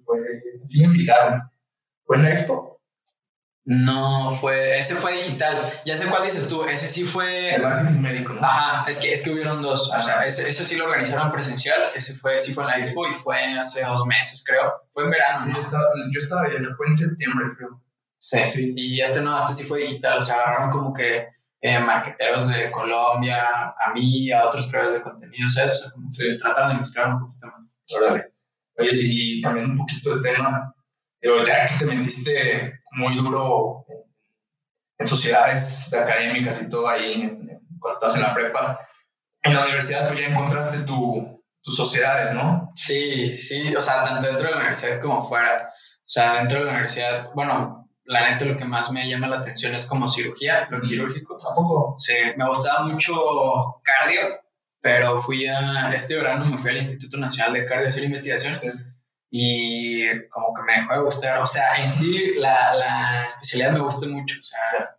Fue, 0.05 0.19
sí 0.63 0.81
me 0.81 0.87
invitaron. 0.87 1.41
¿Fue 2.05 2.17
en 2.17 2.23
la 2.23 2.31
expo? 2.31 2.73
No, 3.65 4.33
fue, 4.33 4.77
ese 4.77 4.95
fue 4.95 5.13
digital. 5.13 5.71
Ya 5.85 5.95
sé 5.95 6.07
cuál 6.07 6.25
dices 6.25 6.49
tú, 6.49 6.65
ese 6.65 6.87
sí 6.87 7.05
fue... 7.05 7.55
El 7.55 7.61
marketing 7.61 8.01
médico, 8.01 8.33
¿no? 8.33 8.43
Ajá, 8.43 8.83
es 8.89 8.99
que, 8.99 9.13
es 9.13 9.23
que 9.23 9.31
hubieron 9.31 9.61
dos. 9.61 9.89
O 9.97 10.01
sea, 10.01 10.25
ese, 10.25 10.49
eso 10.49 10.65
sí 10.65 10.75
lo 10.75 10.85
organizaron 10.85 11.31
presencial, 11.31 11.91
ese 11.95 12.15
fue, 12.15 12.41
sí 12.41 12.53
fue 12.53 12.65
en 12.65 12.69
la 12.69 12.79
expo 12.79 13.07
y 13.07 13.13
fue 13.13 13.57
hace 13.57 13.85
dos 13.85 14.05
meses, 14.05 14.43
creo. 14.45 14.73
Fue 14.91 15.05
en 15.05 15.11
verano. 15.11 15.37
Sí, 15.39 15.49
¿no? 15.49 15.55
yo 15.55 15.59
estaba, 15.61 15.85
yo 16.11 16.17
estaba, 16.17 16.43
fue 16.75 16.87
en 16.87 16.95
septiembre, 16.95 17.45
creo. 17.57 17.81
Sí. 18.17 18.39
sí. 18.41 18.73
Y 18.75 19.01
este 19.01 19.21
no, 19.21 19.37
este 19.37 19.53
sí 19.53 19.63
fue 19.63 19.79
digital, 19.79 20.19
o 20.19 20.23
sea, 20.23 20.35
agarraron 20.35 20.71
como 20.71 20.93
que 20.93 21.27
eh, 21.63 21.79
marqueteros 21.79 22.49
de 22.49 22.69
Colombia, 22.71 23.47
a 23.47 23.93
mí, 23.93 24.29
a 24.33 24.49
otros 24.49 24.67
creadores 24.69 24.99
de 24.99 25.01
contenido. 25.01 25.47
O 25.47 25.49
sea, 25.49 25.65
como 25.93 26.09
sí. 26.09 26.37
trataron 26.37 26.71
de 26.71 26.75
mezclar 26.75 27.13
un 27.13 27.21
poquito 27.21 27.47
más. 27.47 27.79
Órale. 27.95 28.33
Oye, 28.77 28.89
y 28.93 29.41
también 29.41 29.71
un 29.71 29.77
poquito 29.77 30.17
de 30.17 30.29
tema, 30.29 30.75
pero 31.21 31.41
ya 31.41 31.65
que 31.65 31.73
te 31.79 31.85
metiste 31.85 32.79
muy 32.91 33.15
duro 33.15 33.85
en, 34.97 35.05
sociedades 35.05 35.93
académicas 35.93 36.61
y 36.61 36.69
todo 36.69 36.89
ahí, 36.89 37.29
cuando 37.79 37.91
estabas 37.93 38.15
en 38.15 38.21
la 38.23 38.33
prepa, 38.33 38.79
en 39.43 39.53
la 39.53 39.63
universidad 39.63 40.07
pues 40.07 40.19
ya 40.19 40.27
encontraste 40.27 40.83
tu, 40.83 41.43
tus 41.61 41.77
sociedades, 41.77 42.33
¿no? 42.33 42.71
Sí, 42.75 43.31
sí, 43.31 43.73
o 43.73 43.81
sea, 43.81 44.03
tanto 44.03 44.27
dentro 44.27 44.45
de 44.45 44.51
la 44.51 44.57
universidad 44.57 44.99
como 44.99 45.21
fuera. 45.21 45.69
O 45.69 46.07
sea, 46.07 46.35
dentro 46.39 46.59
de 46.59 46.65
la 46.65 46.71
universidad, 46.71 47.29
bueno, 47.33 47.82
la 48.05 48.29
neta 48.29 48.45
lo 48.45 48.57
que 48.57 48.65
más 48.65 48.91
me 48.91 49.07
llama 49.07 49.27
la 49.27 49.37
atención 49.37 49.73
es 49.73 49.85
como 49.85 50.07
cirugía, 50.07 50.67
lo 50.69 50.81
quirúrgico. 50.81 51.35
¿Tampoco? 51.35 51.95
Sí, 51.97 52.13
me 52.35 52.47
gustaba 52.47 52.85
mucho 52.85 53.81
cardio, 53.83 54.41
pero 54.81 55.17
fui 55.17 55.47
a, 55.47 55.89
este 55.93 56.15
verano 56.15 56.45
me 56.45 56.57
fui 56.57 56.71
al 56.71 56.77
Instituto 56.77 57.17
Nacional 57.17 57.53
de 57.53 57.65
Cardio 57.65 57.85
a 57.85 57.89
hacer 57.89 58.03
investigación 58.03 58.53
sí. 58.53 58.69
y 59.29 60.27
como 60.29 60.53
que 60.53 60.63
me 60.63 60.81
dejó 60.81 60.93
de 60.93 61.01
gustar, 61.03 61.37
o 61.37 61.45
sea, 61.45 61.81
en 61.81 61.89
sí 61.89 62.35
la, 62.35 62.73
la 62.73 63.23
especialidad 63.23 63.71
me 63.71 63.79
gusta 63.79 64.07
mucho, 64.07 64.37
o 64.39 64.43
sea, 64.43 64.97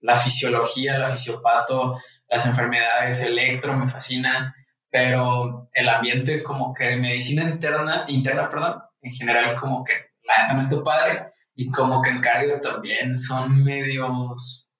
la 0.00 0.16
fisiología, 0.16 0.98
la 0.98 1.08
fisiopato, 1.08 1.98
las 2.28 2.46
enfermedades, 2.46 3.22
electro 3.22 3.74
me 3.74 3.88
fascina, 3.88 4.54
pero 4.90 5.68
el 5.72 5.88
ambiente 5.88 6.42
como 6.42 6.74
que 6.74 6.84
de 6.84 6.96
medicina 6.96 7.42
interna, 7.44 8.04
interna, 8.08 8.48
perdón, 8.48 8.82
en 9.02 9.12
general 9.12 9.56
como 9.58 9.84
que 9.84 9.92
la 10.22 10.42
neta 10.42 10.54
no 10.54 10.60
está 10.60 10.82
padre 10.82 11.29
y 11.60 11.66
como 11.66 12.00
que 12.00 12.08
en 12.08 12.22
cardio 12.22 12.58
también 12.58 13.18
son 13.18 13.62
medios 13.62 14.70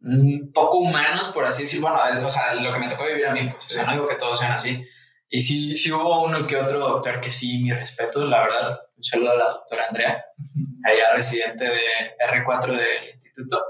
un 0.00 0.50
poco 0.50 0.78
humanos, 0.78 1.26
por 1.28 1.44
así 1.44 1.64
decirlo. 1.64 1.90
Bueno, 1.90 2.26
o 2.26 2.28
sea, 2.30 2.54
lo 2.54 2.72
que 2.72 2.78
me 2.78 2.88
tocó 2.88 3.04
vivir 3.04 3.26
a 3.26 3.34
mí, 3.34 3.46
pues, 3.50 3.66
o 3.66 3.68
sea, 3.68 3.84
no 3.84 3.92
digo 3.92 4.08
que 4.08 4.14
todos 4.14 4.38
sean 4.38 4.52
así. 4.52 4.82
Y 5.28 5.40
sí, 5.42 5.76
sí 5.76 5.92
hubo 5.92 6.24
uno 6.24 6.46
que 6.46 6.56
otro 6.56 6.78
doctor 6.78 7.20
que 7.20 7.30
sí, 7.30 7.58
mi 7.62 7.70
respeto, 7.70 8.24
la 8.24 8.44
verdad. 8.44 8.80
Un 8.96 9.04
saludo 9.04 9.32
a 9.32 9.36
la 9.36 9.44
doctora 9.50 9.84
Andrea, 9.90 10.24
allá 10.86 11.14
residente 11.14 11.64
de 11.64 12.16
R4 12.32 12.68
del 12.68 13.08
instituto, 13.08 13.62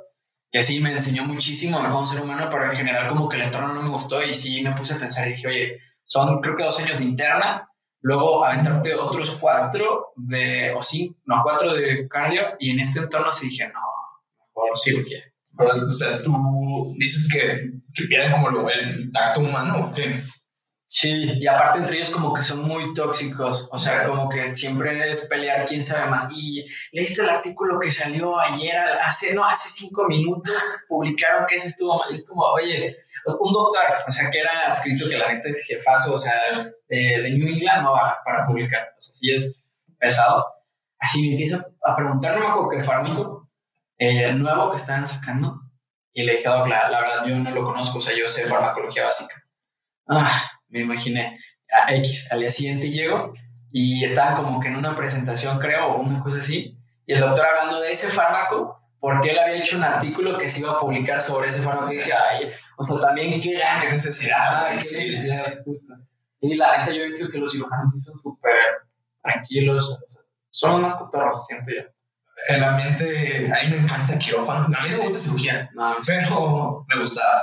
que 0.52 0.62
sí 0.62 0.78
me 0.78 0.92
enseñó 0.92 1.24
muchísimo 1.24 1.80
a 1.80 1.90
cómo 1.90 2.06
ser 2.06 2.22
humano, 2.22 2.48
pero 2.48 2.66
en 2.66 2.76
general 2.76 3.08
como 3.08 3.28
que 3.28 3.38
el 3.38 3.42
entorno 3.42 3.74
no 3.74 3.82
me 3.82 3.90
gustó 3.90 4.22
y 4.22 4.34
sí 4.34 4.62
me 4.62 4.76
puse 4.76 4.94
a 4.94 4.98
pensar 4.98 5.26
y 5.26 5.32
dije, 5.32 5.48
oye, 5.48 5.80
son 6.04 6.40
creo 6.40 6.54
que 6.54 6.62
dos 6.62 6.78
años 6.78 7.00
de 7.00 7.06
interna, 7.06 7.68
luego 8.02 8.44
aventarte 8.44 8.94
otros 8.94 9.38
cuatro 9.40 10.12
de, 10.16 10.72
o 10.74 10.82
sí, 10.82 11.16
no, 11.24 11.40
cuatro 11.42 11.74
de 11.74 12.06
cardio, 12.08 12.42
y 12.58 12.70
en 12.70 12.80
este 12.80 13.00
entorno 13.00 13.32
sí 13.32 13.48
dije, 13.48 13.68
no, 13.68 13.80
mejor 14.38 14.78
cirugía. 14.78 15.20
Pero, 15.56 15.86
o 15.86 15.90
sea, 15.90 16.22
tú 16.22 16.94
dices 16.98 17.28
que, 17.32 17.72
que 17.94 18.04
pierden 18.04 18.32
como 18.32 18.50
lo, 18.50 18.68
el 18.68 19.12
tacto 19.12 19.40
humano, 19.40 19.86
¿o 19.86 19.94
qué? 19.94 20.20
Sí, 20.94 21.38
y 21.40 21.46
aparte 21.46 21.78
entre 21.78 21.96
ellos 21.96 22.10
como 22.10 22.34
que 22.34 22.42
son 22.42 22.64
muy 22.64 22.92
tóxicos, 22.92 23.66
o 23.70 23.78
sea, 23.78 24.06
como 24.06 24.28
que 24.28 24.46
siempre 24.46 25.10
es 25.10 25.24
pelear 25.24 25.64
quién 25.64 25.82
sabe 25.82 26.10
más. 26.10 26.28
Y 26.36 26.66
leíste 26.92 27.22
el 27.22 27.30
artículo 27.30 27.80
que 27.80 27.90
salió 27.90 28.38
ayer, 28.38 28.76
hace, 29.02 29.32
no, 29.32 29.42
hace 29.42 29.70
cinco 29.70 30.06
minutos, 30.06 30.62
publicaron 30.88 31.46
que 31.48 31.56
ese 31.56 31.68
estuvo 31.68 31.98
mal. 31.98 32.12
Es 32.12 32.26
como, 32.26 32.42
oye, 32.42 32.94
un 33.26 33.52
doctor, 33.52 33.82
o 34.06 34.10
sea, 34.10 34.30
que 34.30 34.40
era 34.40 34.70
escrito 34.70 35.08
que 35.08 35.16
la 35.16 35.32
neta 35.32 35.48
es 35.48 35.66
jefazo, 35.66 36.14
o 36.14 36.18
sea, 36.18 36.34
de, 36.88 36.98
de 36.98 37.30
New 37.30 37.48
England 37.48 37.82
no 37.82 37.92
baja 37.92 38.20
para 38.24 38.46
publicar, 38.46 38.82
o 38.98 39.00
sea, 39.00 39.12
sí 39.12 39.34
es 39.34 39.94
pesado. 39.98 40.44
Así 40.98 41.22
me 41.22 41.32
empieza 41.32 41.64
a 41.84 41.96
preguntar, 41.96 42.34
no 42.34 42.40
me 42.40 42.46
acuerdo 42.46 42.70
qué 42.70 42.80
fármaco 42.80 43.48
eh, 43.98 44.32
nuevo 44.32 44.70
que 44.70 44.76
están 44.76 45.06
sacando, 45.06 45.60
y 46.12 46.24
le 46.24 46.34
dije, 46.34 46.48
oh, 46.48 46.64
claro, 46.64 46.90
la 46.90 47.00
verdad, 47.00 47.26
yo 47.26 47.36
no 47.36 47.50
lo 47.50 47.64
conozco, 47.64 47.98
o 47.98 48.00
sea, 48.00 48.16
yo 48.16 48.28
sé 48.28 48.46
farmacología 48.46 49.04
básica. 49.04 49.42
Ah, 50.08 50.50
me 50.68 50.80
imaginé, 50.80 51.38
a 51.70 51.94
X, 51.94 52.30
al 52.30 52.40
día 52.40 52.50
siguiente 52.50 52.90
llego, 52.90 53.32
y 53.70 54.04
estaban 54.04 54.36
como 54.36 54.60
que 54.60 54.68
en 54.68 54.76
una 54.76 54.94
presentación, 54.94 55.58
creo, 55.58 55.86
o 55.86 56.00
una 56.00 56.20
cosa 56.20 56.40
así, 56.40 56.78
y 57.06 57.12
el 57.14 57.20
doctor 57.20 57.46
hablando 57.46 57.80
de 57.80 57.90
ese 57.90 58.08
fármaco, 58.08 58.81
porque 59.02 59.32
él 59.32 59.38
había 59.40 59.56
hecho 59.56 59.78
un 59.78 59.82
artículo 59.82 60.38
que 60.38 60.48
se 60.48 60.60
iba 60.60 60.70
a 60.70 60.78
publicar 60.78 61.20
sobre 61.20 61.48
ese 61.48 61.60
fármaco, 61.60 61.90
y 61.90 61.96
dije, 61.96 62.12
ay, 62.12 62.52
o 62.76 62.84
sea, 62.84 63.00
también 63.00 63.40
qué 63.40 63.54
gran 63.54 63.90
necesidad. 63.90 64.68
Qué 64.68 64.76
necesidad, 64.76 65.44
sí. 65.44 65.58
justo. 65.64 65.94
Y 66.40 66.54
la 66.54 66.78
neta, 66.78 66.92
yo 66.92 67.02
he 67.02 67.06
visto 67.06 67.28
que 67.28 67.38
los 67.38 67.50
cirujanos 67.50 67.90
sí 67.90 67.98
son 67.98 68.16
súper 68.16 68.52
tranquilos. 69.20 69.98
Son 70.50 70.82
más 70.82 70.94
cotorros, 70.94 71.44
siento 71.46 71.72
yo. 71.72 71.82
El 72.46 72.62
ambiente, 72.62 73.52
a 73.52 73.64
mí 73.64 73.70
me 73.70 73.78
encanta 73.78 74.16
quirófano. 74.16 74.66
A 74.66 74.82
mí 74.84 74.90
me 74.90 74.98
gusta 74.98 75.18
cirugía, 75.18 75.68
No, 75.74 75.96
pero 76.06 76.86
me 76.88 77.00
gustaba. 77.00 77.42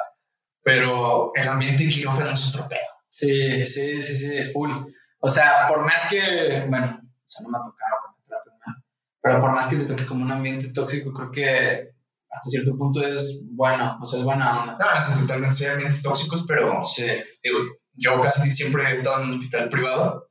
Pero 0.64 1.34
el 1.36 1.46
ambiente 1.46 1.90
quirófano 1.90 2.30
es 2.30 2.56
otro 2.56 2.70
pedo. 2.70 2.80
Sí, 3.06 3.66
sí, 3.66 4.02
sí, 4.02 4.16
sí, 4.16 4.44
full. 4.54 4.72
O 5.20 5.28
sea, 5.28 5.68
por 5.68 5.84
más 5.84 6.08
que, 6.10 6.66
bueno, 6.70 7.02
o 7.02 7.30
sea, 7.30 7.44
no 7.44 7.50
me 7.50 7.58
ha 7.58 7.62
tocado 7.62 7.96
que 8.06 8.22
me 8.22 8.28
traten 8.28 8.54
mal, 8.66 8.84
pero 9.22 9.40
por 9.40 9.52
más 9.52 9.68
que 9.68 9.78
te 9.78 9.86
toque 9.86 10.06
como 10.06 10.24
un 10.24 10.32
ambiente 10.32 10.72
tóxico, 10.72 11.14
creo 11.14 11.32
que 11.32 11.90
hasta 12.30 12.50
cierto 12.50 12.78
punto 12.78 13.02
es 13.06 13.46
bueno, 13.52 13.98
o 14.02 14.06
sea, 14.06 14.20
es 14.20 14.26
buena 14.26 14.62
onda. 14.62 14.78
No, 14.78 15.00
es 15.00 15.20
totalmente, 15.20 15.56
sí, 15.56 15.66
ambientes 15.66 16.04
tóxicos, 16.04 16.46
pero 16.48 16.84
Sí, 16.84 17.06
digo, 17.44 17.60
yo 17.94 18.22
casi 18.22 18.50
siempre 18.50 18.84
he 18.84 18.92
estado 18.94 19.22
en 19.24 19.30
un 19.30 19.40
hospital 19.40 19.70
privado 19.70 20.30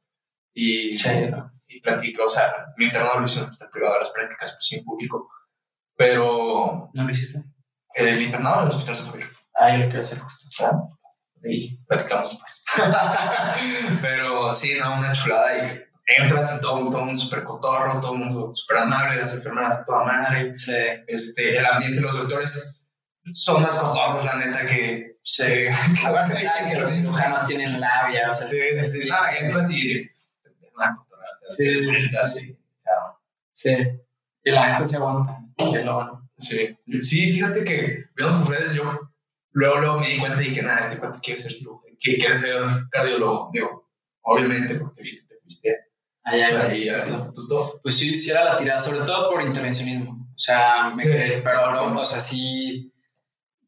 y, 0.55 0.93
sí, 0.93 1.09
y 1.69 1.81
platico, 1.81 2.25
o 2.25 2.29
sea, 2.29 2.53
mi 2.77 2.87
internado 2.87 3.21
lo 3.21 3.27
hice 3.27 3.39
en 3.39 3.45
un 3.45 3.51
hospital 3.51 3.71
privado, 3.71 3.99
las 4.01 4.11
prácticas 4.11 4.53
pues 4.53 4.79
en 4.79 4.85
público, 4.85 5.29
pero 5.97 6.91
¿no 6.95 7.05
lo 7.05 7.11
hiciste? 7.11 7.43
el 7.95 8.23
internado 8.23 8.61
en 8.61 8.63
el 8.63 8.69
hospital 8.69 8.95
San 8.95 9.11
Javier. 9.11 9.29
Ah, 9.55 9.73
yo 9.73 9.79
lo 9.79 9.85
quiero 9.87 10.01
hacer 10.01 10.19
justo. 10.19 10.47
y 11.45 11.77
platicamos 11.85 12.31
después. 12.31 12.65
Pero 14.03 14.53
sí, 14.53 14.79
no, 14.79 14.99
una 14.99 15.13
chulada 15.13 15.57
y 15.57 15.83
entras 16.17 16.57
y 16.57 16.61
todo, 16.63 16.85
todo 16.91 17.01
el 17.01 17.05
mundo 17.07 17.21
súper 17.21 17.45
cotorro, 17.45 18.01
todo 18.01 18.15
el 18.15 18.21
mundo 18.21 18.51
súper 18.55 18.79
amable, 18.79 19.17
las 19.17 19.35
enfermeras 19.35 19.85
toda 19.85 20.05
madre, 20.05 20.55
Sí, 20.55 20.73
este, 21.07 21.59
el 21.59 21.67
ambiente, 21.67 22.01
los 22.01 22.17
doctores 22.17 22.81
son 23.33 23.63
más 23.63 23.75
cotorros, 23.75 24.25
la 24.25 24.37
neta, 24.37 24.67
que... 24.67 25.19
sí. 25.23 25.43
que- 25.45 25.71
Aparte 26.07 26.37
saben 26.37 26.69
que 26.69 26.77
los 26.77 26.93
cirujanos 26.95 27.45
tienen 27.45 27.79
labia, 27.81 28.31
o 28.31 28.35
sea, 28.35 28.47
Sí, 28.47 28.59
sí, 28.87 29.03
sí, 29.03 29.09
entras 29.41 29.71
y... 29.71 30.01
Es 30.01 30.31
una 30.75 30.97
cotorrada, 30.97 31.39
Sí, 31.47 31.65
sí, 31.99 32.57
sí. 33.53 33.71
Y 34.45 34.51
la 34.51 34.73
neta 34.73 34.85
se 34.85 34.97
aguanta, 34.97 35.39
que 35.59 35.83
lo 35.85 35.95
bueno. 35.95 36.31
Sí, 36.37 36.79
sí, 37.03 37.33
fíjate 37.33 37.65
que 37.65 38.05
viendo 38.17 38.35
tus 38.39 38.49
redes, 38.49 38.73
yo 38.75 38.99
luego, 39.51 39.79
luego 39.81 39.99
me 40.01 40.09
di 40.09 40.19
cuenta 40.19 40.41
y 40.41 40.49
dije, 40.51 40.63
nada, 40.63 40.79
este 40.79 40.99
cuate 40.99 41.19
quiere 41.21 41.39
ser 41.39 41.53
cirujano, 41.53 41.83
quiere 42.01 42.39
ser 42.39 42.63
cardiólogo. 42.93 43.51
Digo, 43.53 43.91
obviamente, 44.23 44.77
porque 44.77 45.03
vi 45.03 45.17
que 45.17 45.23
te 45.23 45.35
fuiste 45.41 45.77
Allá 46.25 46.49
ahí 46.67 46.89
al 46.89 47.09
instituto. 47.09 47.81
Pues 47.83 47.97
sí, 47.97 48.19
sí 48.19 48.31
era 48.31 48.45
la 48.45 48.57
tirada, 48.57 48.81
sobre 48.81 49.01
todo 49.01 49.31
por 49.31 49.43
intervencionismo. 49.43 50.13
O 50.35 50.39
sea, 50.39 50.91
me 50.91 50.97
Sí. 50.97 51.11
pero 51.43 51.73
no, 51.73 52.01
o 52.01 52.05
sea, 52.05 52.21
sí, 52.21 52.93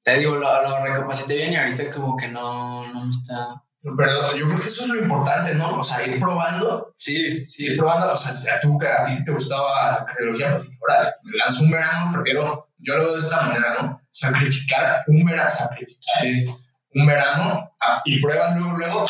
te 0.02 0.19
digo, 0.19 0.37
lo, 0.37 0.62
lo 0.62 0.85
recapacité 0.85 1.35
bien 1.37 1.52
y 1.52 1.57
ahorita 1.57 1.90
como 1.90 2.16
que 2.16 2.28
no, 2.28 2.87
no 2.92 3.04
me 3.04 3.11
está... 3.11 3.62
Pero 3.97 4.37
yo 4.37 4.45
creo 4.47 4.59
que 4.61 4.66
eso 4.66 4.83
es 4.83 4.88
lo 4.90 5.00
importante, 5.00 5.54
¿no? 5.54 5.78
O 5.78 5.83
sea, 5.83 6.07
ir 6.07 6.19
probando, 6.21 6.92
Sí, 6.95 7.45
sí, 7.47 7.64
ir 7.66 7.78
probando, 7.78 8.12
o 8.12 8.16
sea, 8.16 8.30
si 8.30 8.47
a, 8.50 8.61
tú, 8.61 8.78
a 8.83 9.04
ti 9.04 9.25
te 9.25 9.33
gustaba 9.33 9.92
la 10.00 10.04
cardiología, 10.04 10.50
pues 10.50 10.78
ahora 10.87 11.14
me 11.25 11.38
lanzo 11.38 11.64
un 11.64 11.71
verano, 11.71 12.12
prefiero, 12.12 12.69
yo 12.76 12.97
lo 12.99 13.04
veo 13.04 13.12
de 13.14 13.19
esta 13.21 13.40
manera, 13.40 13.76
¿no? 13.80 14.00
Sacrificar 14.09 15.02
un 15.07 15.25
verano, 15.25 15.49
sacrificar 15.49 16.21
sí, 16.21 16.45
un 16.95 17.07
verano 17.07 17.71
a- 17.80 18.02
y 18.04 18.21
pruebas 18.21 18.54
luego, 18.57 18.76
luego, 18.76 19.07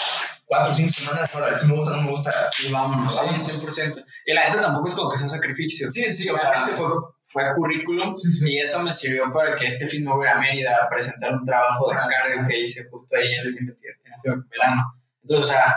cuatro 0.51 0.73
o 0.73 0.75
cinco 0.75 0.91
semanas, 0.91 1.37
ahora, 1.37 1.57
si 1.57 1.67
me 1.69 1.75
gusta, 1.77 1.95
no 1.97 2.03
me 2.03 2.11
gusta. 2.11 2.31
y 2.67 2.73
vámonos, 2.73 3.17
Vámonos. 3.17 3.47
sí, 3.47 3.65
100%. 3.65 4.05
Y 4.27 4.35
la 4.35 4.49
neta 4.49 4.61
tampoco 4.63 4.89
es 4.89 4.95
como 4.97 5.09
que 5.09 5.17
sea 5.17 5.27
un 5.27 5.31
sacrificio. 5.31 5.89
Sí, 5.91 6.11
sí, 6.13 6.29
Obviamente 6.29 6.75
fue, 6.75 6.89
fue 7.29 7.43
currículum 7.55 8.13
Sí, 8.15 8.33
sí. 8.33 8.53
y 8.55 8.59
eso 8.59 8.83
me 8.83 8.93
sirvió 8.93 9.33
para 9.33 9.55
que 9.55 9.67
este 9.67 9.87
fin 9.87 10.05
me 10.05 10.13
hubiera 10.13 10.35
a 10.37 10.41
Mérida 10.41 10.77
a 10.85 10.89
presentar 10.89 11.33
un 11.35 11.45
trabajo 11.45 11.89
de 11.91 11.97
Ah. 11.97 12.07
cardio 12.11 12.45
que 12.49 12.59
hice 12.63 12.89
justo 12.91 13.17
ahí 13.17 13.33
en 13.33 13.47
esa 13.47 13.61
investigación, 13.63 14.07
en 14.07 14.13
ese 14.13 14.31
verano. 14.51 14.83
Entonces, 15.23 15.47
o 15.51 15.55
sea, 15.55 15.77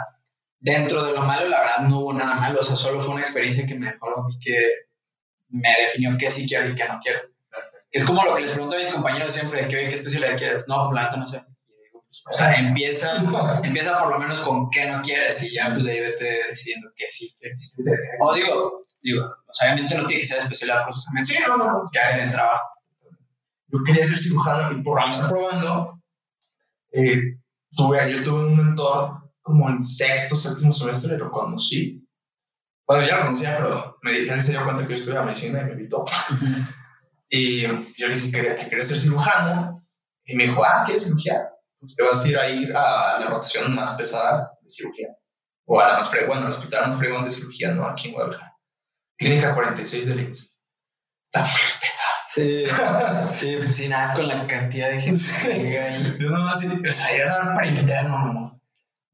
dentro 0.59 1.03
de 1.03 1.13
lo 1.13 1.21
malo, 1.21 1.47
la 1.49 1.59
verdad 1.61 1.79
no 1.81 1.99
hubo 1.99 2.13
nada 2.13 2.33
malo, 2.35 2.59
o 2.59 2.63
sea, 2.63 2.75
solo 2.75 2.99
fue 2.99 3.13
una 3.13 3.21
experiencia 3.23 3.67
que 3.67 3.75
me 3.75 3.91
dejó 3.91 4.07
a 4.19 4.27
mí 4.27 4.37
que 4.43 4.55
me 5.49 5.69
definió 5.81 6.17
qué 6.17 6.31
sí 6.31 6.47
quiero 6.47 6.67
y 6.69 6.73
qué 6.75 6.87
no 6.87 6.99
quiero. 6.99 7.19
Es 7.91 8.05
como 8.05 8.23
lo 8.23 8.33
que 8.33 8.41
les 8.41 8.51
pregunto 8.53 8.75
a 8.75 8.79
mis 8.79 8.87
compañeros 8.91 9.31
siempre, 9.31 9.67
¿qué, 9.67 9.87
qué 9.87 9.93
especialidad 9.93 10.35
quieres? 10.35 10.63
No, 10.67 10.85
pues 10.89 10.95
la 10.95 11.03
neta 11.03 11.17
no 11.17 11.27
sé. 11.27 11.43
O 12.29 12.34
sea, 12.34 12.55
empieza, 12.55 13.17
empieza 13.63 14.00
por 14.00 14.12
lo 14.12 14.20
menos 14.20 14.39
con 14.41 14.70
qué 14.70 14.86
no 14.89 15.01
quieres 15.01 15.41
y 15.43 15.55
ya 15.55 15.72
pues 15.72 15.86
de 15.86 15.91
ahí 15.91 16.00
vete 16.00 16.39
decidiendo 16.50 16.89
qué 16.96 17.05
sí 17.10 17.34
quieres. 17.39 17.74
O 18.20 18.34
digo, 18.36 18.86
digo, 19.01 19.25
o 19.25 19.53
sea, 19.53 19.70
obviamente 19.70 19.96
no 19.96 20.05
tiene 20.05 20.22
que 20.22 20.27
ser 20.27 20.38
especialidad 20.38 20.86
forzosamente. 20.86 21.34
Sí, 21.34 21.39
no, 21.48 21.58
no. 21.58 21.89
Que 21.91 22.00
hagan 22.00 22.20
el 22.22 22.32
trabajo. 22.32 22.67
yo 23.67 23.79
quería 23.86 24.05
ser 24.05 24.20
cirujano 24.20 24.77
y 24.77 24.84
por 24.84 25.00
andar 25.00 25.27
probando, 25.27 26.00
eh, 26.91 27.38
tuve, 27.75 28.12
yo 28.12 28.24
tuve 28.24 28.46
un 28.46 28.58
mentor 28.58 29.32
como 29.41 29.70
en 29.70 29.82
sexto, 29.82 30.36
séptimo 30.36 30.72
semestre, 30.72 31.17
lo 31.17 31.32
conocí. 31.32 32.08
Bueno, 32.86 33.08
ya 33.08 33.17
lo 33.17 33.24
conocía, 33.24 33.58
pero 33.58 33.98
me 34.01 34.12
dije, 34.12 34.34
él 34.34 34.41
se 34.41 34.51
dio 34.51 34.63
cuenta 34.63 34.84
que 34.84 34.89
yo 34.89 34.96
estudiaba 34.96 35.25
medicina 35.25 35.62
y 35.62 35.65
me 35.65 35.72
invitó. 35.72 36.05
Y 37.36 37.62
yo 37.63 38.08
le 38.08 38.13
dije 38.13 38.25
que 38.27 38.32
quería, 38.32 38.55
que 38.55 38.70
quería 38.70 38.84
ser 38.84 39.00
cirujano. 39.00 39.82
Y 40.24 40.36
me 40.36 40.43
dijo, 40.43 40.63
ah, 40.63 40.84
¿quieres 40.86 41.05
cirugía? 41.05 41.50
Pues 41.83 41.95
te 41.95 42.03
vas 42.03 42.23
a 42.23 42.27
ir 42.29 42.37
a 42.39 42.49
ir 42.49 42.73
a 42.77 43.19
la 43.19 43.25
rotación 43.27 43.75
más 43.75 43.95
pesada 43.95 44.53
de 44.61 44.69
cirugía. 44.69 45.09
O 45.65 45.79
a 45.81 45.87
la 45.89 45.93
más 45.95 46.09
fregona, 46.09 46.27
bueno, 46.41 46.45
al 46.45 46.51
hospital 46.53 46.87
más 46.89 46.97
fregón 46.97 47.25
de 47.25 47.29
cirugía, 47.29 47.71
¿no? 47.71 47.85
Aquí 47.85 48.07
en 48.07 48.13
Guadalajara. 48.13 48.55
Clínica 49.17 49.53
46 49.53 50.05
del 50.07 50.19
IMSS. 50.21 50.59
Está 51.23 51.41
muy 51.41 51.51
pesada. 51.81 52.09
Sí, 52.27 52.65
sí, 53.33 53.57
pues 53.57 53.75
sí, 53.75 53.87
nada, 53.89 54.05
es 54.05 54.11
con 54.11 54.27
la 54.27 54.47
cantidad 54.47 54.89
de 54.91 54.99
gente 55.01 55.21
que 55.41 55.53
llega 55.59 55.85
ahí. 55.85 56.17
Yo 56.19 56.29
nomás, 56.29 56.59
sí, 56.61 56.67
o 56.67 56.93
sea, 56.93 57.11
era 57.11 57.55
preinterno, 57.57 58.17
no, 58.25 58.33
no. 58.33 58.61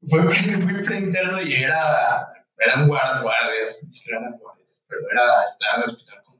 Fue, 0.08 0.30
fue 0.30 0.82
preinterno 0.82 1.42
y 1.42 1.52
era, 1.54 2.32
eran 2.58 2.88
guard- 2.88 3.22
guardias, 3.22 3.80
ni 3.84 3.90
siquiera 3.90 4.20
eran 4.20 4.38
guardias, 4.38 4.84
pero 4.88 5.00
era 5.12 5.22
estar 5.44 5.76
en 5.76 5.82
el 5.82 5.90
hospital 5.90 6.22
como 6.24 6.38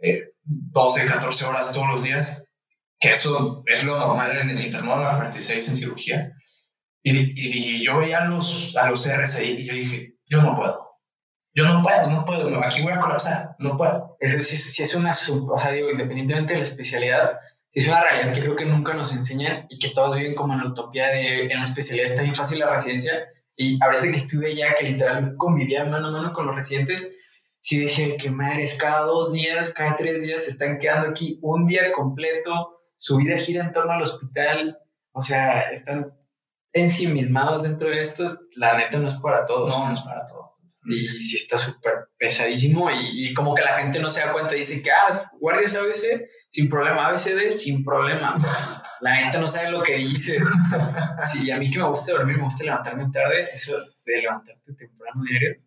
eh, 0.00 0.32
12, 0.44 1.06
14 1.06 1.44
horas 1.44 1.72
todos 1.72 1.88
los 1.88 2.02
días, 2.04 2.45
que 2.98 3.12
eso 3.12 3.62
es 3.66 3.84
lo 3.84 3.98
normal 3.98 4.36
en 4.38 4.50
el 4.50 4.60
internado, 4.64 5.02
la 5.02 5.16
46 5.16 5.68
en 5.68 5.76
cirugía. 5.76 6.32
Y, 7.02 7.78
y, 7.80 7.84
yo 7.84 7.98
veía 7.98 8.22
a 8.22 8.24
los, 8.26 8.74
a 8.76 8.90
los 8.90 9.06
ahí 9.06 9.50
y 9.60 9.64
yo 9.66 9.74
dije, 9.74 10.14
yo 10.26 10.42
no 10.42 10.56
puedo. 10.56 10.86
Yo 11.54 11.64
no 11.64 11.82
puedo, 11.82 12.10
no 12.10 12.24
puedo, 12.24 12.62
aquí 12.62 12.82
voy 12.82 12.92
a 12.92 13.00
colapsar, 13.00 13.56
no 13.58 13.76
puedo. 13.76 14.16
Eso 14.20 14.42
sí, 14.42 14.56
sí 14.56 14.82
es 14.82 14.94
una, 14.94 15.12
sub- 15.14 15.50
o 15.50 15.58
sea, 15.58 15.72
digo, 15.72 15.90
independientemente 15.90 16.52
de 16.52 16.58
la 16.58 16.64
especialidad, 16.64 17.32
es 17.72 17.88
una 17.88 18.02
realidad 18.02 18.34
que 18.34 18.40
creo 18.40 18.56
que 18.56 18.64
nunca 18.66 18.92
nos 18.94 19.14
enseñan 19.14 19.66
y 19.70 19.78
que 19.78 19.90
todos 19.90 20.16
viven 20.16 20.34
como 20.34 20.52
en 20.54 20.60
la 20.60 20.66
utopía 20.66 21.08
de 21.08 21.44
en 21.44 21.58
la 21.58 21.64
especialidad 21.64 22.06
está 22.06 22.22
bien 22.22 22.34
fácil 22.34 22.58
la 22.58 22.70
residencia. 22.70 23.12
Y 23.56 23.82
ahorita 23.82 24.02
que 24.02 24.10
estuve 24.18 24.52
allá, 24.52 24.74
que 24.74 24.84
literal 24.90 25.34
convivía 25.38 25.84
mano 25.84 26.08
a 26.08 26.10
mano 26.10 26.32
con 26.34 26.46
los 26.46 26.56
residentes, 26.56 27.14
sí 27.60 27.80
dije 27.80 28.16
que 28.18 28.30
madres, 28.30 28.74
cada 28.78 29.00
dos 29.02 29.32
días, 29.32 29.70
cada 29.72 29.96
tres 29.96 30.22
días 30.24 30.44
se 30.44 30.50
están 30.50 30.78
quedando 30.78 31.08
aquí 31.10 31.38
un 31.42 31.66
día 31.66 31.90
completo, 31.92 32.75
su 32.98 33.16
vida 33.16 33.36
gira 33.38 33.64
en 33.64 33.72
torno 33.72 33.92
al 33.92 34.02
hospital, 34.02 34.78
o 35.12 35.22
sea, 35.22 35.70
están 35.70 36.12
ensimismados 36.72 37.62
dentro 37.62 37.88
de 37.88 38.00
esto, 38.02 38.38
la 38.56 38.76
neta 38.76 38.98
no 38.98 39.08
es 39.08 39.14
para 39.16 39.46
todos. 39.46 39.70
No, 39.70 39.88
no 39.88 39.94
es 39.94 40.00
para 40.00 40.24
todos. 40.26 40.46
Y 40.88 41.04
sí 41.04 41.36
está 41.36 41.58
súper 41.58 42.10
pesadísimo 42.16 42.90
y, 42.90 43.30
y 43.30 43.34
como 43.34 43.54
que 43.54 43.62
la 43.62 43.72
gente 43.72 43.98
no 43.98 44.08
se 44.08 44.20
da 44.20 44.32
cuenta 44.32 44.54
y 44.54 44.58
dice 44.58 44.82
que, 44.82 44.90
ah, 44.90 45.08
guardias 45.40 45.74
ABC, 45.74 46.28
sin 46.50 46.68
problema, 46.68 47.08
ABCD, 47.08 47.56
sin 47.56 47.84
problema. 47.84 48.34
La 49.00 49.16
gente 49.16 49.38
no 49.38 49.48
sabe 49.48 49.70
lo 49.70 49.82
que 49.82 49.96
dice. 49.96 50.38
Sí, 51.24 51.46
y 51.46 51.50
a 51.50 51.58
mí 51.58 51.70
que 51.70 51.78
me 51.78 51.88
gusta 51.88 52.12
dormir, 52.12 52.36
me 52.36 52.44
gusta 52.44 52.64
levantarme 52.64 53.10
tarde, 53.12 53.36
eso 53.38 53.74
de 54.06 54.22
levantarte 54.22 54.74
temprano 54.74 55.22
diario, 55.28 55.60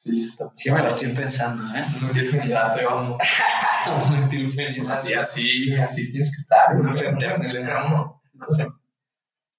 Sí, 0.00 0.16
sí, 0.16 0.28
está. 0.28 0.50
sí 0.54 0.70
me 0.70 0.78
lo 0.78 0.88
estoy 0.88 1.12
pensando, 1.12 1.62
¿eh? 1.76 1.84
No 2.00 2.08
infinidad, 2.08 2.74
te 2.74 2.86
vamos. 2.86 3.20
Mentir 4.10 4.50
feliz. 4.50 4.78
Pues 4.78 4.90
así, 4.90 5.12
así, 5.12 5.74
así 5.74 6.10
tienes 6.10 6.30
que 6.34 6.40
estar. 6.40 6.74
Una 6.74 6.92
No 6.92 7.34
en 7.36 7.44
el 7.44 7.68
uno. 7.86 8.22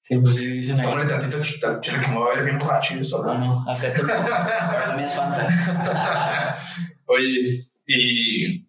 Sí, 0.01 0.17
pues 0.17 0.36
sí, 0.38 0.48
dicen 0.53 0.79
ahí. 0.79 0.86
Tómale 0.88 1.07
tantito 1.07 1.39
chile 1.43 2.00
que 2.01 2.07
me 2.07 2.19
va 2.19 2.25
a 2.25 2.36
ver 2.36 2.45
bien 2.45 2.57
borracho 2.57 2.95
yo 2.95 3.01
No, 3.01 3.05
solo. 3.05 3.38
no, 3.38 3.71
acá 3.71 3.93
te 3.93 4.01
Pero 4.01 4.83
también 4.83 5.05
es 5.05 5.15
Fanta. 5.15 6.57
Oye, 7.05 7.63
y 7.86 8.67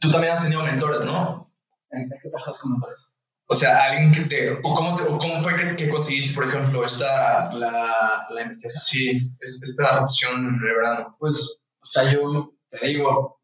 tú 0.00 0.10
también 0.10 0.32
has 0.32 0.42
tenido 0.42 0.64
mentores, 0.64 1.04
¿no? 1.04 1.48
¿En 1.90 2.10
qué 2.20 2.30
trabajas 2.30 2.58
como 2.58 2.78
mentores? 2.78 3.11
O 3.46 3.54
sea, 3.54 3.84
alguien 3.84 4.12
que 4.12 4.22
te. 4.22 4.50
¿O 4.62 4.74
cómo, 4.74 4.94
te, 4.94 5.02
o 5.02 5.18
cómo 5.18 5.40
fue 5.40 5.56
que, 5.56 5.76
que 5.76 5.88
conseguiste, 5.90 6.34
por 6.34 6.48
ejemplo, 6.48 6.84
esta. 6.84 7.52
La, 7.52 8.26
la 8.30 8.42
investigación. 8.42 8.82
Sí, 8.84 9.30
es- 9.40 9.62
esta 9.62 9.94
rotación 9.96 10.58
el 10.64 10.74
verano? 10.74 11.16
Pues, 11.18 11.60
o 11.82 11.86
sea, 11.86 12.10
yo 12.12 12.54
te 12.70 12.86
digo, 12.86 13.40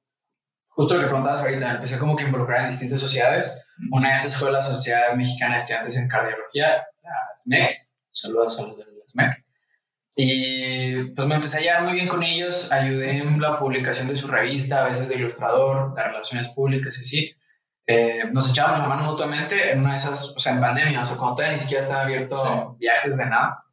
justo 0.68 0.94
lo 0.94 1.00
que 1.00 1.06
preguntabas 1.08 1.42
ahorita, 1.42 1.72
empecé 1.72 1.98
como 1.98 2.16
que 2.16 2.24
involucrar 2.24 2.60
en 2.62 2.68
distintas 2.70 3.00
sociedades. 3.00 3.64
Una 3.92 4.10
de 4.10 4.16
esas 4.16 4.36
fue 4.36 4.50
la 4.50 4.62
Sociedad 4.62 5.14
Mexicana 5.14 5.52
de 5.52 5.58
Estudiantes 5.58 5.96
en 5.96 6.08
Cardiología, 6.08 6.68
la 7.02 7.12
SMEC. 7.36 7.70
Saludos 8.12 8.58
a 8.58 8.62
los 8.66 8.78
de 8.78 8.84
la 8.84 8.90
SMEC. 9.06 9.44
Y 10.16 11.10
pues 11.14 11.28
me 11.28 11.36
empecé 11.36 11.58
a 11.58 11.60
llevar 11.60 11.82
muy 11.84 11.92
bien 11.92 12.08
con 12.08 12.22
ellos, 12.24 12.72
ayudé 12.72 13.18
en 13.18 13.40
la 13.40 13.58
publicación 13.58 14.08
de 14.08 14.16
su 14.16 14.26
revista, 14.26 14.84
a 14.84 14.88
veces 14.88 15.08
de 15.08 15.14
ilustrador, 15.14 15.94
de 15.94 16.02
relaciones 16.02 16.48
públicas 16.54 16.96
y 16.98 17.00
así. 17.00 17.34
Eh, 17.90 18.24
nos 18.32 18.50
echábamos 18.50 18.80
la 18.80 18.88
mano 18.88 19.04
mutuamente 19.04 19.72
en 19.72 19.80
una 19.80 19.90
de 19.90 19.96
esas, 19.96 20.34
o 20.36 20.38
sea, 20.40 20.52
en 20.52 20.60
pandemia, 20.60 21.00
o 21.00 21.04
sea, 21.06 21.16
cuando 21.16 21.36
todavía 21.36 21.52
ni 21.52 21.58
siquiera 21.58 21.82
estaba 21.82 22.02
abierto 22.02 22.36
Sí. 22.36 22.76
viajes 22.80 23.16
de 23.16 23.26
nada. 23.26 23.64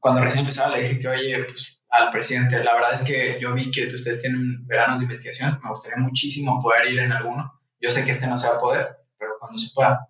cuando 0.00 0.20
recién 0.22 0.40
empezaba 0.40 0.74
le 0.74 0.80
dije 0.82 0.98
que, 0.98 1.06
oye, 1.08 1.44
pues 1.44 1.84
al 1.90 2.10
presidente, 2.10 2.62
la 2.64 2.74
verdad 2.74 2.92
es 2.92 3.02
que 3.04 3.38
yo 3.40 3.52
vi 3.54 3.70
que 3.70 3.82
ustedes 3.86 4.20
tienen 4.20 4.66
veranos 4.66 4.98
de 4.98 5.04
investigación, 5.04 5.60
me 5.62 5.70
gustaría 5.70 5.98
muchísimo 5.98 6.60
poder 6.60 6.86
ir 6.86 6.98
en 7.00 7.12
alguno. 7.12 7.52
Yo 7.80 7.90
sé 7.90 8.04
que 8.04 8.10
este 8.12 8.26
no 8.26 8.36
se 8.36 8.48
va 8.48 8.56
a 8.56 8.58
poder, 8.58 8.88
pero 9.18 9.32
cuando 9.38 9.58
se 9.58 9.68
pueda. 9.74 10.08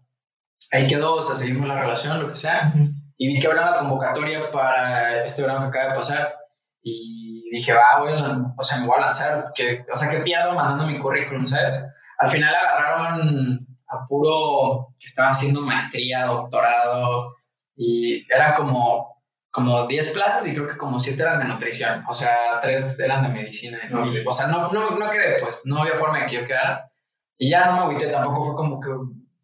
Ahí 0.73 0.87
quedó, 0.87 1.17
o 1.17 1.23
sea, 1.23 1.35
seguimos 1.35 1.69
la 1.69 1.81
relación, 1.81 2.19
lo 2.21 2.29
que 2.29 2.35
sea. 2.37 2.73
Y 3.19 3.29
vi 3.29 3.39
que 3.41 3.47
habrá 3.49 3.69
una 3.71 3.79
convocatoria 3.81 4.51
para 4.51 5.25
este 5.25 5.43
verano 5.43 5.71
que 5.71 5.79
acaba 5.79 5.93
de 5.93 5.99
pasar. 5.99 6.35
Y 6.83 7.49
dije, 7.51 7.73
va, 7.75 8.01
voy 8.01 8.13
o 8.57 8.63
sea, 8.63 8.79
me 8.79 8.87
voy 8.87 8.97
a 8.99 9.01
lanzar. 9.03 9.53
Que, 9.55 9.85
o 9.93 9.97
sea, 9.97 10.09
que 10.09 10.19
pierdo 10.21 10.55
mandando 10.55 10.87
mi 10.87 10.99
currículum, 10.99 11.47
¿sabes? 11.47 11.87
Al 12.19 12.29
final 12.29 12.55
agarraron 12.55 13.67
a 13.89 14.07
puro 14.07 14.89
que 14.99 15.07
estaba 15.07 15.31
haciendo 15.31 15.61
maestría, 15.61 16.27
doctorado, 16.27 17.37
y 17.77 18.25
era 18.33 18.55
como, 18.55 19.23
como 19.51 19.87
10 19.87 20.13
plazas 20.13 20.47
y 20.47 20.55
creo 20.55 20.69
que 20.69 20.77
como 20.77 20.99
7 20.99 21.23
eran 21.23 21.39
de 21.39 21.45
nutrición, 21.45 22.05
o 22.09 22.13
sea, 22.13 22.59
3 22.61 23.01
eran 23.01 23.23
de 23.23 23.29
medicina. 23.29 23.79
o 24.27 24.33
sea, 24.33 24.47
no, 24.49 24.73
no, 24.73 24.91
no 24.91 25.11
quedé, 25.11 25.41
pues, 25.41 25.63
no 25.67 25.83
había 25.83 25.95
forma 25.95 26.21
de 26.21 26.27
que 26.27 26.37
yo 26.37 26.45
quedara. 26.45 26.91
Y 27.39 27.51
ya 27.51 27.67
no 27.67 27.73
me 27.73 27.79
agüité, 27.81 28.09
tampoco 28.09 28.43
fue 28.43 28.57
como 28.57 28.81
que 28.81 28.89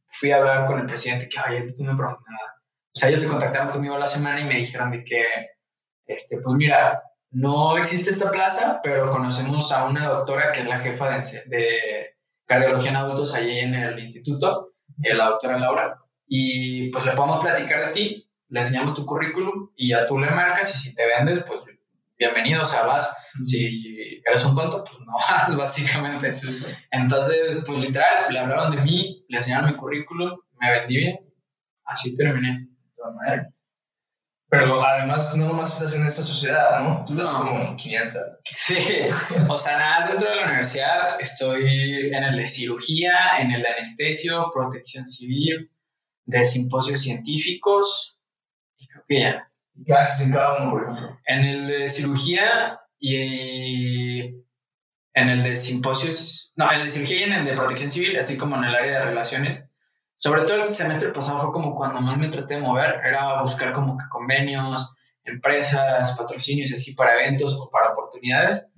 fui 0.09 0.31
a 0.31 0.37
hablar 0.37 0.67
con 0.67 0.81
el 0.81 0.87
presidente 0.87 1.29
que, 1.29 1.39
oye, 1.41 1.73
tú 1.77 1.83
me 1.85 1.93
nada. 1.93 2.19
O 2.95 2.99
sea, 2.99 3.09
ellos 3.09 3.21
se 3.21 3.29
contactaron 3.29 3.71
conmigo 3.71 3.99
la 3.99 4.07
semana 4.07 4.41
y 4.41 4.45
me 4.45 4.57
dijeron 4.57 4.91
de 4.91 5.05
que, 5.05 5.25
este, 6.07 6.41
pues 6.43 6.57
mira, 6.57 7.03
no 7.31 7.79
existe 7.79 8.11
esta 8.11 8.31
plaza, 8.31 8.81
pero 8.83 9.05
conocemos 9.11 9.73
a 9.73 9.87
una 9.87 10.09
doctora 10.09 10.53
que 10.53 10.61
es 10.61 10.67
la 10.67 10.81
jefa 10.81 11.11
de, 11.11 11.43
de 11.47 12.12
cardiología 12.53 12.91
en 12.91 12.97
adultos 12.97 13.35
allí 13.35 13.59
en 13.59 13.75
el 13.75 13.99
instituto, 13.99 14.75
eh, 15.03 15.15
la 15.15 15.31
doctora 15.31 15.59
Laura, 15.59 15.99
y 16.27 16.91
pues 16.91 17.07
le 17.07 17.13
podemos 17.13 17.41
platicar 17.41 17.87
de 17.87 17.93
ti, 17.93 18.31
le 18.49 18.61
enseñamos 18.61 18.95
tu 18.95 19.07
currículum 19.07 19.71
y 19.75 19.89
ya 19.89 20.07
tú 20.07 20.19
le 20.19 20.31
marcas 20.31 20.75
y 20.75 20.79
si 20.79 20.95
te 20.95 21.07
vendes, 21.07 21.43
pues 21.45 21.63
bienvenido, 22.19 22.61
o 22.61 22.65
sea, 22.65 22.85
vas, 22.85 23.17
si 23.45 24.21
eres 24.27 24.45
un 24.45 24.55
tonto, 24.55 24.85
pues 24.85 24.99
no 25.01 25.13
vas, 25.31 25.57
básicamente. 25.57 26.29
Entonces, 26.91 27.57
pues 27.65 27.79
literal, 27.79 28.31
le 28.31 28.39
hablaron 28.39 28.77
de 28.77 28.83
mí, 28.83 29.25
le 29.29 29.37
enseñaron 29.39 29.71
mi 29.71 29.77
currículum, 29.77 30.39
me 30.61 30.71
vendí 30.71 30.99
bien, 30.99 31.19
así 31.85 32.15
terminé. 32.17 32.69
Pero 34.53 34.85
además 34.85 35.35
no 35.39 35.47
nomás 35.47 35.73
estás 35.73 35.95
en 35.95 36.07
esa 36.07 36.23
sociedad, 36.23 36.83
¿no? 36.83 37.03
Estás 37.09 37.33
como 37.33 37.75
500. 37.75 38.23
Sí, 38.45 38.77
o 39.49 39.57
sea, 39.57 39.79
nada, 39.79 40.09
dentro 40.09 40.29
de 40.29 40.37
la 40.37 40.45
universidad 40.45 41.19
estoy 41.19 42.11
en 42.15 42.23
el 42.23 42.37
de 42.37 42.47
cirugía, 42.47 43.15
en 43.41 43.51
el 43.51 43.63
de 43.63 43.69
anestesio, 43.69 44.51
protección 44.53 45.09
civil, 45.09 45.71
de 46.27 46.45
simposios 46.45 47.01
científicos, 47.01 48.19
y 48.77 48.87
creo 48.89 49.05
que 49.09 49.21
ya. 49.21 49.45
¿Qué 49.87 49.95
haces 49.95 50.27
en 50.27 50.35
cada 50.35 50.59
uno, 50.61 50.71
por 50.73 50.83
ejemplo? 50.83 51.19
En 51.25 51.45
el 51.47 51.69
de 51.69 51.89
cirugía 51.89 52.79
y 53.01 53.17
en 55.15 55.31
el 55.31 55.43
de 55.45 55.57
simposios, 55.57 56.53
no, 56.57 56.71
en 56.71 56.81
el 56.81 56.85
de 56.85 56.91
cirugía 56.91 57.21
y 57.21 57.23
en 57.23 57.33
el 57.33 57.45
de 57.47 57.55
protección 57.55 57.89
civil 57.89 58.17
estoy 58.17 58.37
como 58.37 58.57
en 58.57 58.65
el 58.65 58.75
área 58.75 58.99
de 58.99 59.05
relaciones 59.07 59.72
sobre 60.23 60.43
todo 60.43 60.59
el 60.59 60.73
semestre 60.73 61.09
pasado 61.09 61.41
fue 61.41 61.53
como 61.53 61.75
cuando 61.75 62.01
más 62.01 62.17
me 62.17 62.29
traté 62.29 62.55
de 62.55 62.61
mover, 62.61 63.01
era 63.05 63.43
buscar 63.43 63.73
como 63.73 63.99
que 63.99 64.05
convenios, 64.09 64.95
empresas, 65.25 66.13
patrocinios 66.17 66.71
y 66.71 66.75
así 66.75 66.95
para 66.95 67.15
eventos 67.15 67.59
o 67.59 67.69
para 67.69 67.91
oportunidades. 67.91 68.71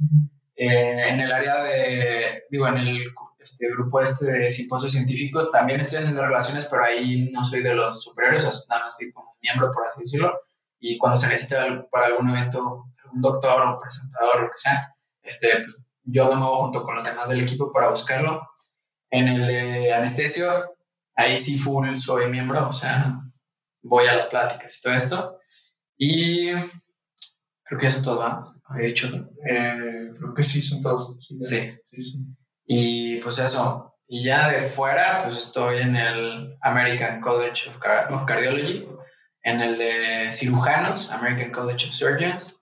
Eh, 0.56 1.02
en 1.06 1.20
el 1.20 1.30
área 1.30 1.62
de, 1.64 2.44
digo, 2.48 2.66
en 2.66 2.78
el 2.78 3.08
este, 3.38 3.68
grupo 3.68 4.00
este 4.00 4.24
de 4.24 4.50
simposios 4.50 4.92
científicos 4.92 5.50
también 5.50 5.80
estoy 5.80 6.02
en 6.02 6.16
relaciones, 6.16 6.64
pero 6.64 6.82
ahí 6.82 7.28
no 7.30 7.44
soy 7.44 7.62
de 7.62 7.74
los 7.74 8.02
superiores, 8.02 8.46
o 8.46 8.50
sea, 8.50 8.78
más 8.78 8.94
estoy 8.94 9.12
como 9.12 9.36
miembro, 9.42 9.70
por 9.70 9.86
así 9.86 10.00
decirlo. 10.00 10.32
Y 10.80 10.96
cuando 10.96 11.18
se 11.18 11.28
necesita 11.28 11.86
para 11.90 12.06
algún 12.06 12.30
evento, 12.30 12.86
algún 13.04 13.20
doctor 13.20 13.60
o 13.60 13.78
presentador, 13.78 14.44
lo 14.44 14.48
que 14.48 14.56
sea, 14.56 14.94
este, 15.22 15.48
pues, 15.62 15.78
yo 16.04 16.30
me 16.30 16.36
muevo 16.36 16.62
junto 16.62 16.84
con 16.84 16.96
los 16.96 17.04
demás 17.04 17.28
del 17.28 17.42
equipo 17.42 17.70
para 17.70 17.90
buscarlo. 17.90 18.48
En 19.10 19.28
el 19.28 19.46
de 19.46 19.92
anestesio, 19.92 20.73
ahí 21.16 21.36
sí 21.36 21.58
full 21.58 21.94
soy 21.96 22.28
miembro, 22.28 22.68
o 22.68 22.72
sea, 22.72 23.20
voy 23.82 24.06
a 24.06 24.14
las 24.14 24.26
pláticas 24.26 24.78
y 24.78 24.82
todo 24.82 24.94
esto. 24.94 25.38
Y 25.96 26.50
creo 27.64 27.78
que 27.78 27.86
eso 27.86 28.02
todo, 28.02 28.18
¿va? 28.18 28.42
Había 28.64 28.88
dicho 28.88 29.08
eh, 29.48 30.10
creo 30.18 30.34
que 30.34 30.42
sí, 30.42 30.62
son 30.62 30.82
todos. 30.82 31.16
Sí, 31.18 31.38
sí. 31.38 32.26
Y 32.66 33.16
pues 33.20 33.38
eso. 33.38 33.94
Y 34.06 34.24
ya 34.24 34.48
de 34.48 34.60
fuera, 34.60 35.18
pues 35.18 35.36
estoy 35.36 35.80
en 35.80 35.96
el 35.96 36.56
American 36.60 37.20
College 37.20 37.70
of, 37.70 37.78
Cardiology, 38.26 38.86
en 39.42 39.60
el 39.60 39.78
de 39.78 40.30
cirujanos, 40.30 41.10
American 41.10 41.50
College 41.50 41.86
of 41.86 41.92
Surgeons. 41.92 42.60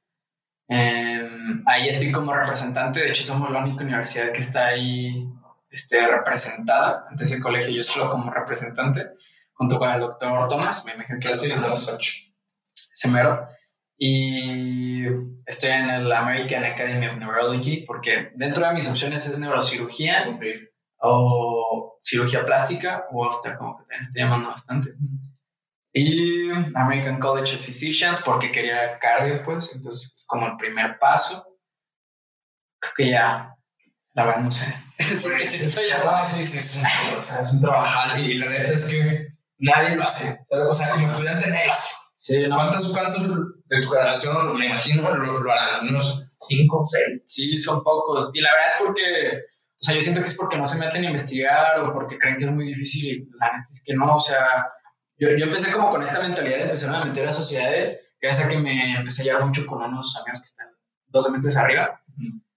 Em, 0.68 1.62
ahí 1.66 1.88
estoy 1.88 2.12
como 2.12 2.32
representante, 2.32 3.00
de 3.00 3.10
hecho 3.10 3.24
somos 3.24 3.50
la 3.50 3.64
única 3.64 3.84
universidad 3.84 4.32
que 4.32 4.40
está 4.40 4.68
ahí 4.68 5.26
este, 5.72 6.06
representada 6.06 7.06
ante 7.08 7.24
ese 7.24 7.40
colegio, 7.40 7.70
yo 7.70 7.82
solo 7.82 8.10
como 8.10 8.30
representante, 8.30 9.10
junto 9.54 9.78
con 9.78 9.90
el 9.90 10.00
doctor 10.00 10.48
Thomas, 10.48 10.84
me 10.84 10.92
imagino 10.92 11.18
que 11.18 11.32
es 11.32 11.40
Semero. 12.92 13.48
Y 13.96 15.04
estoy 15.46 15.70
en 15.70 15.88
el 15.88 16.12
American 16.12 16.64
Academy 16.64 17.06
of 17.06 17.16
Neurology 17.16 17.84
porque 17.86 18.32
dentro 18.34 18.66
de 18.66 18.74
mis 18.74 18.88
opciones 18.88 19.26
es 19.26 19.38
neurocirugía 19.38 20.38
o 20.98 22.00
cirugía 22.04 22.44
plástica 22.44 23.06
o 23.12 23.28
hasta 23.28 23.56
como 23.56 23.76
que 23.76 23.82
también 23.84 24.02
estoy 24.02 24.22
llamando 24.22 24.50
bastante. 24.50 24.94
Y 25.92 26.50
American 26.74 27.18
College 27.20 27.56
of 27.56 27.64
Physicians 27.64 28.22
porque 28.22 28.50
quería 28.50 28.98
cardio, 28.98 29.42
pues, 29.42 29.74
entonces 29.74 30.24
como 30.26 30.46
el 30.46 30.56
primer 30.56 30.98
paso. 30.98 31.46
Creo 32.80 32.92
que 32.96 33.10
ya, 33.10 33.54
la 34.14 34.24
verdad 34.24 34.42
no 34.42 34.50
sé. 34.50 34.74
sí, 35.16 35.28
que 35.36 35.46
sí, 35.46 35.58
sí, 35.58 35.70
sí, 36.44 36.58
es 36.58 36.76
un, 36.76 37.18
o 37.18 37.22
sea, 37.22 37.42
es 37.42 37.52
un 37.52 37.60
trabajar 37.60 38.18
y 38.18 38.38
la 38.38 38.50
neta 38.50 38.72
es 38.72 38.86
que 38.86 39.28
nadie 39.58 39.96
lo 39.96 40.04
hace. 40.04 40.38
O 40.50 40.74
sea, 40.74 40.90
como 40.90 41.06
estudiante 41.06 41.48
nadie 41.48 41.66
lo 41.66 41.72
hace. 41.72 41.94
Sí, 42.14 42.46
no. 42.46 42.56
¿Cuántos, 42.56 42.92
¿Cuántos 42.92 43.20
de 43.20 43.82
tu 43.82 43.88
generación, 43.88 44.56
me 44.56 44.66
imagino, 44.66 45.02
lo, 45.14 45.52
harán? 45.52 45.88
¿Unos 45.88 46.28
cinco, 46.40 46.84
seis? 46.86 47.24
Sí, 47.26 47.58
son 47.58 47.82
pocos. 47.82 48.30
Y 48.32 48.40
la 48.40 48.50
verdad 48.52 48.66
es 48.68 48.74
porque, 48.78 49.02
o 49.80 49.82
sea, 49.82 49.94
yo 49.94 50.02
siento 50.02 50.20
que 50.20 50.28
es 50.28 50.36
porque 50.36 50.56
no 50.56 50.66
se 50.66 50.78
meten 50.78 51.04
a 51.04 51.08
investigar 51.08 51.80
o 51.80 51.92
porque 51.92 52.18
creen 52.18 52.36
que 52.36 52.44
es 52.44 52.50
muy 52.50 52.66
difícil 52.66 53.04
y 53.04 53.38
la 53.38 53.46
neta 53.46 53.64
es 53.64 53.82
que 53.84 53.94
no, 53.94 54.16
o 54.16 54.20
sea, 54.20 54.68
yo, 55.18 55.30
yo 55.36 55.46
empecé 55.46 55.72
como 55.72 55.90
con 55.90 56.02
esta 56.02 56.20
mentalidad 56.20 56.58
de 56.58 56.64
empezar 56.64 56.94
a 56.94 57.04
meter 57.04 57.26
a 57.26 57.32
sociedades, 57.32 57.98
gracias 58.20 58.46
a 58.46 58.50
que 58.50 58.58
me 58.58 58.96
empecé 58.96 59.22
a 59.22 59.24
llevar 59.24 59.46
mucho 59.46 59.66
con 59.66 59.82
unos 59.82 60.16
amigos 60.20 60.40
que 60.40 60.46
están 60.46 60.68
dos 61.08 61.30
meses 61.30 61.56
arriba. 61.56 62.00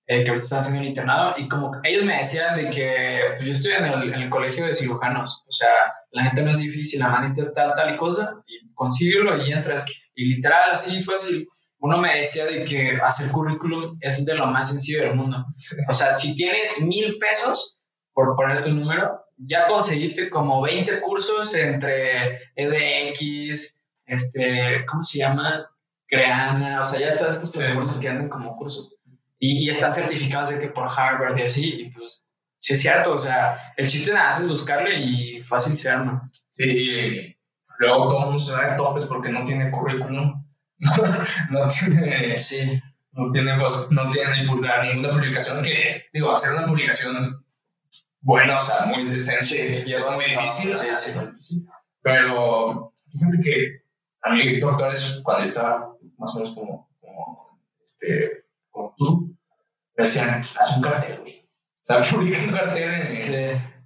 Eh, 0.07 0.23
que 0.23 0.29
ahorita 0.29 0.43
están 0.43 0.59
haciendo 0.59 0.81
un 0.81 0.87
internado, 0.87 1.33
y 1.35 1.47
como 1.47 1.71
ellos 1.83 2.05
me 2.05 2.17
decían 2.17 2.55
de 2.55 2.69
que 2.69 3.19
pues, 3.37 3.45
yo 3.45 3.51
estoy 3.51 3.71
en 3.71 3.85
el, 3.85 4.13
en 4.13 4.21
el, 4.21 4.29
colegio 4.29 4.67
de 4.67 4.75
cirujanos, 4.75 5.43
o 5.47 5.51
sea, 5.51 5.67
la 6.11 6.25
gente 6.25 6.43
no 6.43 6.51
es 6.51 6.59
difícil, 6.59 6.99
la 6.99 7.09
manista 7.09 7.41
está 7.41 7.73
tal 7.73 7.95
y 7.95 7.97
cosa, 7.97 8.31
y 8.45 8.71
consíguelo 8.75 9.43
y 9.43 9.51
entras. 9.51 9.83
Y 10.13 10.35
literal, 10.35 10.71
así 10.71 11.03
fácil. 11.03 11.47
Uno 11.79 11.97
me 11.97 12.17
decía 12.17 12.45
de 12.45 12.63
que 12.65 12.99
hacer 13.01 13.31
currículum 13.31 13.97
es 13.99 14.23
de 14.23 14.35
lo 14.35 14.45
más 14.45 14.69
sencillo 14.69 15.01
del 15.01 15.15
mundo. 15.15 15.43
O 15.89 15.93
sea, 15.93 16.13
si 16.13 16.35
tienes 16.35 16.79
mil 16.81 17.17
pesos, 17.17 17.79
por 18.13 18.35
poner 18.35 18.63
tu 18.63 18.69
número, 18.69 19.19
ya 19.37 19.65
conseguiste 19.67 20.29
como 20.29 20.61
20 20.61 21.01
cursos 21.01 21.53
entre 21.55 22.41
EDX, 22.55 23.83
este, 24.05 24.85
¿cómo 24.87 25.03
se 25.03 25.19
llama? 25.19 25.67
Creana, 26.07 26.79
o 26.79 26.85
sea, 26.85 26.99
ya 26.99 27.17
todas 27.17 27.37
estas 27.37 27.55
plataformas 27.55 27.97
que 27.97 28.07
andan 28.07 28.29
como 28.29 28.55
cursos 28.55 29.01
y, 29.39 29.69
están 29.69 29.93
certificados 29.93 30.49
de 30.49 30.59
que 30.59 30.67
por 30.67 30.87
Harvard 30.89 31.37
y 31.37 31.43
así, 31.43 31.81
y 31.81 31.89
pues 31.91 32.27
sí 32.59 32.73
es 32.73 32.81
cierto, 32.81 33.13
o 33.13 33.17
sea, 33.17 33.73
el 33.77 33.87
chiste 33.87 34.13
nada 34.13 34.37
es 34.37 34.47
buscarle 34.47 34.99
y 34.99 35.43
fácil 35.43 35.75
se 35.75 35.89
arma. 35.89 36.31
Sí, 36.47 37.35
luego 37.79 38.09
todo 38.09 38.19
el 38.19 38.25
mundo 38.25 38.39
se 38.39 38.53
da 38.53 38.71
de 38.71 38.77
topes 38.77 39.05
porque 39.05 39.31
no 39.31 39.45
tiene 39.45 39.71
currículum, 39.71 40.43
no 41.51 41.67
tiene, 41.67 42.37
sí. 42.37 42.81
no 43.11 43.31
tiene, 43.31 43.57
pues, 43.59 43.87
no 43.91 44.11
tiene 44.11 44.43
ninguna 44.43 45.11
publicación 45.11 45.63
que, 45.63 46.05
digo, 46.13 46.31
hacer 46.31 46.53
una 46.53 46.65
publicación 46.65 47.45
buena, 48.21 48.57
o 48.57 48.59
sea, 48.59 48.87
muy 48.87 49.03
decente, 49.05 49.83
y 49.85 49.93
es 49.93 50.11
muy 50.11 50.25
difícil, 50.25 50.75
sí, 50.77 51.13
sí. 51.37 51.67
pero 52.01 52.91
fíjate 53.11 53.41
que 53.43 53.85
a 54.23 54.31
mí 54.31 54.59
doctores 54.59 55.21
cuando 55.23 55.43
estaba 55.43 55.95
más 56.17 56.35
o 56.35 56.39
menos 56.39 56.55
como, 56.55 56.89
como 56.99 57.59
este, 57.83 58.45
como 58.71 58.95
tú, 58.97 59.24
decían, 60.03 60.29
haz 60.29 60.75
un 60.75 60.81
cartel, 60.81 61.19
güey. 61.21 61.39
O 61.39 61.81
sea, 61.81 62.01
publica 62.11 62.39
un 62.39 62.51
cartel 62.51 63.01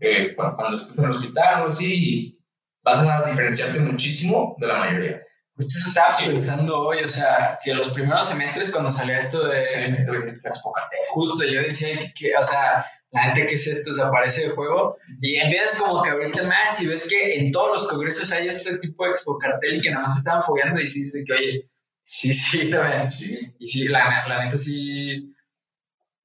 eh, 0.02 0.34
cuando, 0.36 0.76
estés 0.76 0.98
en 0.98 1.06
el 1.06 1.12
hospital 1.12 1.64
o 1.64 1.68
así, 1.68 2.40
vas 2.84 3.00
a 3.00 3.30
diferenciarte 3.30 3.80
muchísimo 3.80 4.56
de 4.60 4.68
la 4.68 4.80
mayoría. 4.80 5.22
Justo 5.56 5.78
estaba 5.90 6.16
pensando 6.18 6.80
hoy, 6.80 7.04
o 7.04 7.08
sea, 7.08 7.60
que 7.62 7.74
los 7.74 7.90
primeros 7.90 8.30
semestres 8.30 8.72
cuando 8.72 8.90
salía 8.90 9.18
esto 9.18 9.46
de, 9.46 9.62
sí, 9.62 9.78
Expo 9.78 10.72
Cartel, 10.72 11.00
justo 11.10 11.44
yo 11.44 11.60
decía 11.60 12.00
que, 12.16 12.32
o 12.40 12.44
sea, 12.44 12.86
la 13.12 13.24
gente 13.24 13.46
que 13.48 13.56
es 13.56 13.68
esto, 13.68 13.94
se 13.94 14.02
aparece 14.02 14.48
de 14.48 14.50
juego 14.52 14.96
y 15.22 15.36
empiezas 15.38 15.82
como 15.82 16.02
que 16.02 16.12
abrirte 16.12 16.44
más 16.44 16.80
y 16.82 16.88
ves 16.88 17.10
que 17.10 17.40
en 17.40 17.52
todos 17.52 17.72
los 17.74 17.88
congresos 17.90 18.32
hay 18.32 18.48
este 18.48 18.78
tipo 18.78 19.04
de 19.04 19.10
Expo 19.10 19.38
Cartel 19.38 19.76
y 19.76 19.82
que 19.82 19.92
nada 19.92 20.08
más 20.08 20.20
estaban 20.20 20.44
fogueando 20.44 20.80
y 20.80 20.84
dices 20.84 21.26
que, 21.26 21.34
oye, 21.34 21.66
Sí, 22.12 22.34
sí, 22.34 22.72
también. 22.72 23.08
Sí. 23.08 23.38
Y 23.60 23.68
sí, 23.68 23.88
la, 23.88 24.28
la 24.28 24.44
neta 24.44 24.58
sí. 24.58 25.32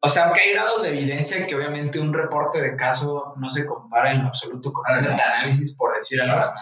O 0.04 0.08
sea, 0.10 0.24
aunque 0.24 0.42
hay 0.42 0.52
grados 0.52 0.82
de 0.82 0.90
evidencia 0.90 1.46
que 1.46 1.54
obviamente 1.54 1.98
un 1.98 2.12
reporte 2.12 2.60
de 2.60 2.76
caso 2.76 3.32
no 3.38 3.48
se 3.48 3.64
compara 3.64 4.12
en 4.12 4.20
absoluto 4.20 4.70
con 4.70 4.84
un 4.94 5.02
metaanálisis, 5.02 5.74
por 5.78 5.96
decir 5.96 6.20
algo. 6.20 6.36
Nada. 6.36 6.54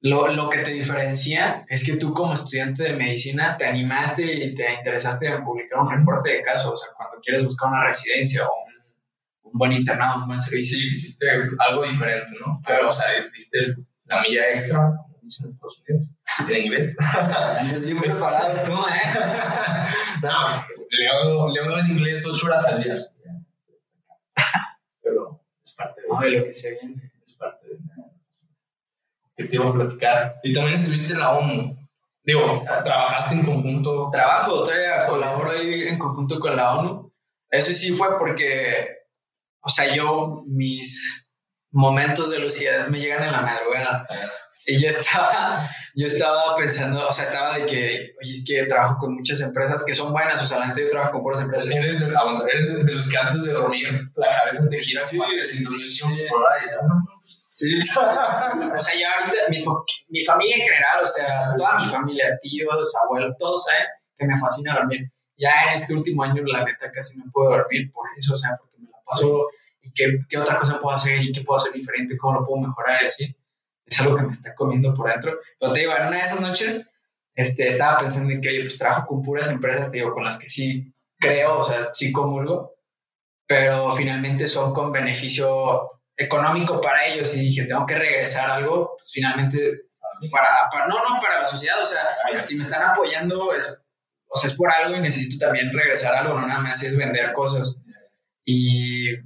Lo, 0.00 0.26
lo 0.26 0.50
que 0.50 0.58
te 0.58 0.72
diferencia 0.72 1.64
es 1.68 1.86
que 1.86 1.96
tú 1.96 2.12
como 2.12 2.34
estudiante 2.34 2.82
de 2.82 2.94
medicina 2.94 3.56
te 3.56 3.66
animaste 3.66 4.24
y 4.24 4.52
te 4.56 4.74
interesaste 4.74 5.28
en 5.28 5.44
publicar 5.44 5.78
un 5.78 5.92
reporte 5.92 6.30
de 6.32 6.42
caso, 6.42 6.72
o 6.72 6.76
sea, 6.76 6.88
cuando 6.96 7.20
quieres 7.20 7.44
buscar 7.44 7.70
una 7.70 7.84
residencia 7.84 8.44
o 8.44 8.52
un, 8.52 9.52
un 9.52 9.56
buen 9.56 9.70
internado, 9.70 10.22
un 10.22 10.26
buen 10.26 10.40
servicio. 10.40 10.76
Sí, 10.76 10.88
hiciste 10.90 11.26
algo 11.68 11.84
diferente, 11.84 12.32
¿no? 12.44 12.60
Pero, 12.66 12.88
o 12.88 12.92
sea, 12.92 13.06
diste 13.32 13.58
la 14.06 14.22
milla 14.22 14.50
extra, 14.50 14.78
como 14.78 15.20
dicen 15.22 15.44
en 15.44 15.50
Estados 15.50 15.82
Unidos, 15.88 16.10
en 16.48 16.64
inglés. 16.64 16.98
Andas 17.14 17.86
bien 17.86 17.98
preparado 18.00 18.62
tú, 18.64 18.72
¿eh? 18.88 19.20
no, 20.22 20.79
leo, 20.90 21.48
leo 21.48 21.78
en 21.78 21.86
inglés 21.86 22.26
ocho 22.26 22.46
horas 22.46 22.66
al 22.66 22.82
día. 22.82 22.96
Pero 25.02 25.40
es 25.62 25.74
parte 25.74 26.02
de, 26.02 26.08
No, 26.08 26.20
de 26.20 26.30
lo 26.30 26.44
que 26.44 26.52
se 26.52 26.78
viene. 26.80 27.12
es 27.22 27.34
parte 27.34 27.66
de 27.66 27.78
que 29.36 29.44
te 29.48 29.56
iba 29.56 29.68
a 29.68 29.72
platicar. 29.72 30.40
Y 30.42 30.52
también 30.52 30.74
estuviste 30.74 31.14
en 31.14 31.20
la 31.20 31.30
ONU. 31.38 31.88
Digo, 32.22 32.62
trabajaste 32.84 33.36
en 33.36 33.44
conjunto. 33.44 34.10
Trabajo, 34.12 34.64
todavía 34.64 35.06
colaboro 35.06 35.52
ahí 35.52 35.84
en 35.84 35.98
conjunto 35.98 36.38
con 36.38 36.56
la 36.56 36.76
ONU. 36.76 37.12
Eso 37.48 37.72
sí 37.72 37.92
fue 37.92 38.18
porque, 38.18 38.98
o 39.60 39.68
sea, 39.70 39.94
yo, 39.94 40.42
mis 40.46 41.19
momentos 41.72 42.30
de 42.30 42.38
lucidez 42.40 42.88
me 42.88 42.98
llegan 42.98 43.24
en 43.24 43.32
la 43.32 43.42
madrugada. 43.42 44.04
Y 44.66 44.82
yo 44.82 44.88
estaba, 44.88 45.68
yo 45.94 46.06
estaba 46.06 46.56
pensando, 46.56 47.08
o 47.08 47.12
sea, 47.12 47.24
estaba 47.24 47.58
de 47.58 47.66
que, 47.66 48.14
oye, 48.20 48.32
es 48.32 48.44
que 48.46 48.66
trabajo 48.66 48.98
con 48.98 49.14
muchas 49.14 49.40
empresas 49.40 49.84
que 49.84 49.94
son 49.94 50.12
buenas, 50.12 50.42
o 50.42 50.46
sea, 50.46 50.58
la 50.58 50.68
neta 50.68 50.80
yo 50.80 50.90
trabajo 50.90 51.12
con 51.12 51.22
puras 51.22 51.40
empresas. 51.40 51.70
Eres 51.70 52.00
de, 52.00 52.16
aguanta, 52.16 52.44
eres 52.52 52.84
de 52.84 52.92
los 52.92 53.08
que 53.08 53.18
antes 53.18 53.42
de 53.44 53.52
dormir 53.52 53.86
la 54.16 54.36
cabeza 54.38 54.68
te 54.68 54.78
gira 54.78 55.06
Sí, 55.06 55.16
400 55.16 55.70
mil 55.70 55.80
sí. 55.80 56.04
por 56.28 56.40
y 56.60 56.64
estás, 56.64 56.86
¿no? 56.88 56.94
Sí. 57.22 57.78
O 57.78 57.82
sea, 57.82 58.94
ya 58.98 59.12
ahorita, 59.18 59.48
mi, 59.48 59.64
mi 60.08 60.24
familia 60.24 60.56
en 60.56 60.62
general, 60.62 61.04
o 61.04 61.08
sea, 61.08 61.26
toda 61.56 61.80
mi 61.80 61.88
familia, 61.88 62.38
tíos, 62.42 62.94
abuelos, 63.04 63.34
todos 63.38 63.64
saben 63.64 63.86
que 64.18 64.26
me 64.26 64.38
fascina 64.38 64.74
dormir. 64.74 65.10
Ya 65.36 65.52
en 65.68 65.74
este 65.74 65.94
último 65.94 66.22
año, 66.22 66.42
la 66.44 66.64
neta, 66.64 66.90
casi 66.92 67.18
no 67.18 67.24
puedo 67.32 67.50
dormir 67.50 67.90
por 67.92 68.06
eso, 68.16 68.34
o 68.34 68.36
sea, 68.36 68.56
porque 68.60 68.76
me 68.78 68.90
la 68.90 68.98
paso 69.06 69.46
y 69.82 69.92
qué, 69.92 70.18
qué 70.28 70.38
otra 70.38 70.58
cosa 70.58 70.80
puedo 70.80 70.94
hacer 70.94 71.22
y 71.22 71.32
qué 71.32 71.42
puedo 71.42 71.58
hacer 71.58 71.72
diferente, 71.72 72.16
cómo 72.16 72.40
lo 72.40 72.46
puedo 72.46 72.62
mejorar 72.62 73.02
y 73.02 73.06
así. 73.06 73.36
Es 73.86 74.00
algo 74.00 74.16
que 74.16 74.22
me 74.22 74.30
está 74.30 74.54
comiendo 74.54 74.94
por 74.94 75.10
dentro. 75.10 75.38
Pero 75.58 75.72
te 75.72 75.80
digo, 75.80 75.96
en 75.96 76.06
una 76.06 76.18
de 76.18 76.22
esas 76.22 76.40
noches 76.40 76.90
este, 77.34 77.68
estaba 77.68 77.98
pensando 77.98 78.32
en 78.32 78.40
que, 78.40 78.48
oye, 78.48 78.60
pues 78.60 78.78
trabajo 78.78 79.06
con 79.06 79.22
puras 79.22 79.48
empresas, 79.48 79.90
te 79.90 79.98
digo, 79.98 80.12
con 80.12 80.24
las 80.24 80.38
que 80.38 80.48
sí 80.48 80.92
creo, 81.18 81.58
o 81.58 81.64
sea, 81.64 81.90
sí 81.94 82.12
comulgo, 82.12 82.74
pero 83.46 83.90
finalmente 83.92 84.48
son 84.48 84.72
con 84.74 84.92
beneficio 84.92 86.00
económico 86.16 86.80
para 86.80 87.06
ellos 87.06 87.34
y 87.36 87.40
dije, 87.40 87.64
tengo 87.64 87.86
que 87.86 87.98
regresar 87.98 88.50
algo, 88.50 88.94
pues, 88.98 89.10
finalmente, 89.12 89.82
para, 90.30 90.48
para, 90.70 90.86
no, 90.86 90.96
no, 90.96 91.20
para 91.20 91.40
la 91.40 91.46
sociedad, 91.48 91.80
o 91.80 91.86
sea, 91.86 92.00
si 92.42 92.56
me 92.56 92.62
están 92.62 92.82
apoyando, 92.82 93.54
es, 93.54 93.84
o 94.28 94.36
sea, 94.36 94.50
es 94.50 94.56
por 94.56 94.70
algo 94.70 94.96
y 94.96 95.00
necesito 95.00 95.44
también 95.44 95.72
regresar 95.72 96.14
algo, 96.14 96.38
no 96.38 96.46
nada 96.46 96.60
más 96.60 96.82
es 96.82 96.96
vender 96.96 97.32
cosas. 97.32 97.80
Y 98.44 99.16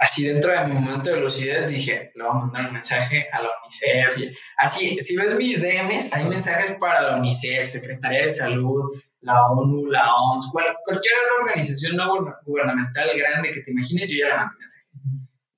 así 0.00 0.24
dentro 0.26 0.50
de 0.50 0.64
mi 0.66 0.72
momento 0.74 1.10
de 1.10 1.20
lucidez 1.20 1.68
dije, 1.68 2.10
le 2.16 2.24
voy 2.24 2.32
a 2.32 2.34
mandar 2.40 2.66
un 2.66 2.72
mensaje 2.72 3.28
a 3.32 3.40
la 3.42 3.48
UNICEF. 3.62 4.32
Así, 4.56 5.00
si 5.00 5.14
ves 5.16 5.34
mis 5.36 5.60
DMs, 5.60 6.12
hay 6.14 6.24
mensajes 6.24 6.72
para 6.80 7.02
la 7.02 7.16
UNICEF, 7.18 7.66
Secretaría 7.66 8.22
de 8.22 8.30
Salud, 8.30 8.92
la 9.20 9.46
ONU, 9.46 9.86
la 9.86 10.14
OMS, 10.14 10.50
cual- 10.52 10.76
cualquier 10.84 11.14
organización 11.42 11.96
no 11.96 12.08
guberna- 12.08 12.38
gubernamental 12.46 13.10
grande 13.16 13.50
que 13.50 13.60
te 13.60 13.70
imagines, 13.70 14.08
yo 14.10 14.16
ya 14.20 14.28
le 14.28 14.34
mandé 14.38 14.54
mensaje. 14.58 14.86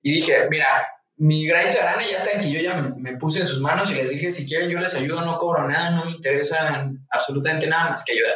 Y 0.03 0.13
dije, 0.13 0.49
mira, 0.51 0.67
mi 1.17 1.47
granito 1.47 1.77
de 1.77 1.83
arena 1.83 2.03
ya 2.11 2.17
está 2.17 2.33
en 2.33 2.41
que 2.41 2.51
yo 2.51 2.61
ya 2.61 2.75
me, 2.75 2.91
me 2.97 3.17
puse 3.19 3.39
en 3.41 3.47
sus 3.47 3.61
manos 3.61 3.91
y 3.93 3.95
les 3.95 4.11
dije, 4.11 4.33
si 4.33 4.49
quieren 4.49 4.69
yo 4.69 4.81
les 4.81 4.97
ayudo, 4.97 5.25
no 5.25 5.39
cobro 5.39 5.69
nada, 5.69 5.91
no 5.91 6.05
me 6.07 6.11
interesa 6.11 6.85
absolutamente 7.11 7.69
nada 7.69 7.91
más 7.91 8.05
que 8.05 8.13
ayudar. 8.15 8.35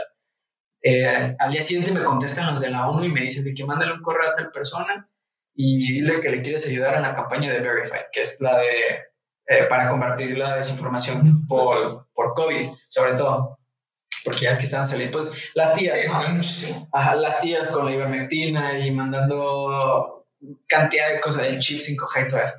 Eh, 0.82 1.34
al 1.40 1.50
día 1.50 1.62
siguiente 1.62 1.90
me 1.90 2.04
contestan 2.04 2.46
los 2.52 2.60
de 2.60 2.70
la 2.70 2.88
ONU 2.88 3.04
y 3.04 3.08
me 3.10 3.22
dicen 3.22 3.42
de 3.42 3.52
que 3.54 3.64
mándale 3.64 3.92
un 3.94 4.02
correo 4.02 4.30
a 4.30 4.34
tal 4.34 4.52
persona 4.52 5.08
y 5.56 5.92
dile 5.92 6.20
que 6.20 6.30
le 6.30 6.42
quieres 6.42 6.66
ayudar 6.68 6.94
en 6.94 7.02
la 7.02 7.14
campaña 7.14 7.50
de 7.50 7.60
Verified, 7.60 8.06
que 8.12 8.20
es 8.20 8.40
la 8.40 8.58
de 8.58 8.68
eh, 9.48 9.64
para 9.68 9.88
combatir 9.88 10.36
la 10.36 10.56
desinformación 10.56 11.46
por, 11.46 12.08
por 12.12 12.32
COVID, 12.34 12.68
sobre 12.88 13.14
todo. 13.14 13.58
Porque 14.24 14.40
ya 14.40 14.50
es 14.50 14.58
que 14.58 14.64
están 14.64 14.86
saliendo, 14.86 15.18
pues 15.18 15.32
las 15.54 15.74
tías, 15.74 15.94
Sí, 16.42 16.72
¿no? 16.72 16.88
Ajá, 16.92 17.14
las 17.14 17.40
tías 17.40 17.68
con 17.68 17.86
la 17.86 17.92
ivermectina 17.92 18.78
y 18.78 18.90
mandando 18.90 20.26
cantidad 20.68 21.10
de 21.12 21.20
cosas 21.20 21.44
del 21.44 21.60
chip 21.60 21.80
5G 21.80 22.26
y 22.26 22.28
todo 22.28 22.40
esto. 22.40 22.58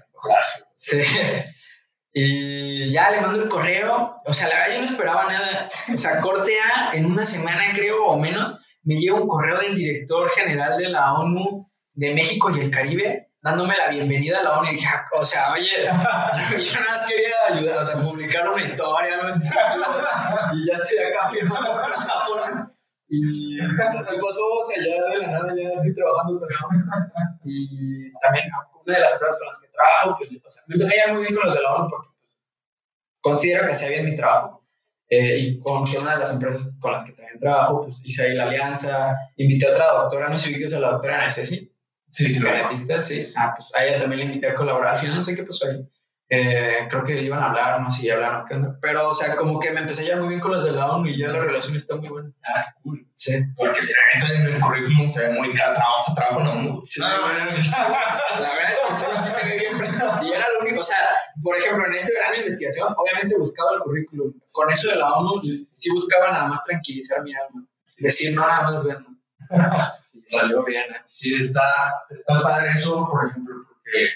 Sí. 0.73 1.01
Y 2.19 2.89
ya 2.89 3.11
le 3.11 3.21
mando 3.21 3.43
el 3.43 3.47
correo. 3.47 4.15
O 4.25 4.33
sea, 4.33 4.47
la 4.47 4.55
verdad 4.55 4.73
yo 4.73 4.79
no 4.79 4.85
esperaba 4.85 5.25
nada. 5.25 5.67
O 5.93 5.97
sea, 5.97 6.17
corte 6.17 6.55
A, 6.59 6.91
en 6.93 7.05
una 7.05 7.23
semana 7.23 7.73
creo 7.75 8.05
o 8.05 8.17
menos, 8.17 8.63
me 8.81 8.95
llega 8.95 9.13
un 9.13 9.27
correo 9.27 9.59
del 9.59 9.75
director 9.75 10.27
general 10.31 10.79
de 10.79 10.89
la 10.89 11.13
ONU 11.13 11.66
de 11.97 12.13
México 12.13 12.51
y 12.51 12.61
el 12.61 12.71
Caribe 12.71 13.27
dándome 13.41 13.75
la 13.75 13.89
bienvenida 13.89 14.39
a 14.39 14.43
la 14.43 14.59
ONU. 14.59 14.69
Y 14.69 14.75
dije, 14.75 14.87
o 15.13 15.25
sea, 15.25 15.51
oye, 15.53 15.83
yo 15.85 16.79
nada 16.79 16.91
más 16.91 17.07
quería 17.07 17.35
ayudar, 17.49 17.79
o 17.79 17.83
sea, 17.83 18.01
publicar 18.01 18.47
una 18.47 18.63
historia, 18.63 19.23
no 19.23 19.33
sé. 19.33 19.55
Y 20.53 20.67
ya 20.67 20.75
estoy 20.75 20.99
acá 20.99 21.27
firmando 21.27 21.71
con 21.71 21.91
la 21.91 22.27
ONU. 22.29 22.71
Y 23.09 23.59
así 23.61 24.15
pasó, 24.15 24.45
o 24.59 24.63
sea, 24.63 24.77
ya 24.83 25.01
de 25.03 25.17
la 25.19 25.27
nada 25.27 25.53
ya 25.55 25.69
estoy 25.69 25.95
trabajando 25.95 26.39
con 26.39 26.49
la. 26.49 27.39
Y 27.45 28.11
también 28.21 28.45
una 28.85 28.95
de 28.95 29.01
las 29.01 29.13
empresas 29.13 29.39
con 29.39 29.47
las 29.47 29.59
que 29.61 29.67
trabajo, 29.69 30.17
pues, 30.19 30.35
o 30.35 30.49
sea, 30.49 30.63
me 30.67 30.75
empecé 30.75 30.93
a 30.93 31.05
llevar 31.05 31.13
muy 31.15 31.23
bien 31.23 31.35
con 31.35 31.45
los 31.45 31.55
de 31.55 31.61
la 31.61 31.73
ONU 31.73 31.87
porque 31.89 32.09
pues, 32.19 32.43
considero 33.21 33.65
que 33.65 33.71
hacía 33.71 33.89
bien 33.89 34.05
mi 34.05 34.15
trabajo. 34.15 34.67
Eh, 35.09 35.37
y 35.39 35.59
con, 35.59 35.83
una 35.83 36.13
de 36.13 36.19
las 36.19 36.33
empresas 36.33 36.77
con 36.81 36.91
las 36.91 37.05
que 37.05 37.13
también 37.13 37.39
trabajo, 37.39 37.81
pues 37.81 38.03
hice 38.05 38.23
ahí 38.23 38.35
la 38.35 38.43
alianza, 38.43 39.15
invité 39.37 39.67
a 39.67 39.71
otra 39.71 39.93
doctora, 39.93 40.29
no 40.29 40.37
sé 40.37 40.49
si 40.49 40.53
ubiques 40.53 40.73
a 40.73 40.81
la 40.81 40.91
doctora 40.91 41.19
Ana 41.19 41.31
Ceci, 41.31 41.71
Sí, 42.17 42.33
sí, 42.33 43.21
sí. 43.21 43.33
Ah, 43.37 43.53
pues 43.55 43.71
a 43.75 43.85
ella 43.85 43.99
también 43.99 44.21
la 44.21 44.25
invité 44.25 44.49
a 44.49 44.55
colaborar. 44.55 44.93
Al 44.93 44.97
final 44.97 45.17
no 45.17 45.23
sé 45.23 45.35
qué 45.35 45.43
pasó 45.43 45.67
ahí. 45.67 45.87
Eh, 46.29 46.87
creo 46.89 47.03
que 47.03 47.21
iban 47.21 47.41
a 47.43 47.45
hablar, 47.45 47.79
no 47.79 47.91
sé 47.91 48.01
si 48.01 48.09
hablaron. 48.09 48.43
Pero, 48.81 49.09
o 49.09 49.13
sea, 49.13 49.35
como 49.35 49.59
que 49.59 49.71
me 49.71 49.81
empecé 49.81 50.01
a 50.01 50.05
llevar 50.05 50.21
muy 50.21 50.29
bien 50.29 50.41
con 50.41 50.51
los 50.51 50.65
de 50.65 50.71
la 50.71 50.91
ONU 50.91 51.07
y 51.09 51.19
ya 51.19 51.27
la 51.27 51.41
relación 51.41 51.75
está 51.75 51.95
muy 51.95 52.09
buena. 52.09 52.31
Ah, 52.43 52.73
cool. 52.81 53.07
Sí. 53.13 53.33
Porque 53.55 53.81
si 53.83 53.93
neta 54.15 54.33
en 54.33 54.55
el 54.55 54.59
currículum 54.59 55.07
se 55.07 55.27
ve 55.29 55.39
muy 55.39 55.53
caro 55.53 55.75
trabajo, 55.75 56.13
trabajo 56.15 56.41
en 56.41 56.47
ONU. 56.47 56.79
Sí. 56.81 57.01
No, 57.01 57.07
no, 57.07 57.27
no. 57.27 57.33
La 57.35 58.53
verdad 58.55 58.71
es 58.71 59.03
que 59.03 59.21
sí 59.21 59.29
se 59.29 59.45
ve 59.45 59.59
bien 59.59 59.75
fresco. 59.75 60.05
Y 60.23 60.33
era 60.33 60.45
lo 60.53 60.65
único, 60.65 60.79
o 60.79 60.83
sea, 60.83 60.97
por 61.43 61.55
ejemplo, 61.55 61.85
en 61.85 61.93
este 61.93 62.11
verano 62.13 62.33
de 62.33 62.39
investigación, 62.39 62.95
obviamente 62.97 63.37
buscaba 63.37 63.75
el 63.75 63.81
currículum. 63.81 64.33
Con 64.53 64.73
eso 64.73 64.89
de 64.89 64.95
la 64.95 65.13
ONU, 65.13 65.39
sí, 65.39 65.59
sí 65.59 65.91
buscaba 65.91 66.31
nada 66.31 66.47
más 66.47 66.63
tranquilizar 66.63 67.21
mi 67.21 67.31
alma. 67.35 67.63
Decir, 67.99 68.33
no, 68.33 68.41
nada 68.41 68.71
más 68.71 68.83
ven. 68.83 69.05
Y 70.21 70.25
salió 70.25 70.63
bien, 70.65 70.83
¿eh? 70.93 71.01
Sí, 71.05 71.35
está, 71.35 71.61
está 72.09 72.41
padre 72.41 72.71
eso, 72.75 73.07
por 73.09 73.29
ejemplo, 73.29 73.55
porque. 73.67 74.09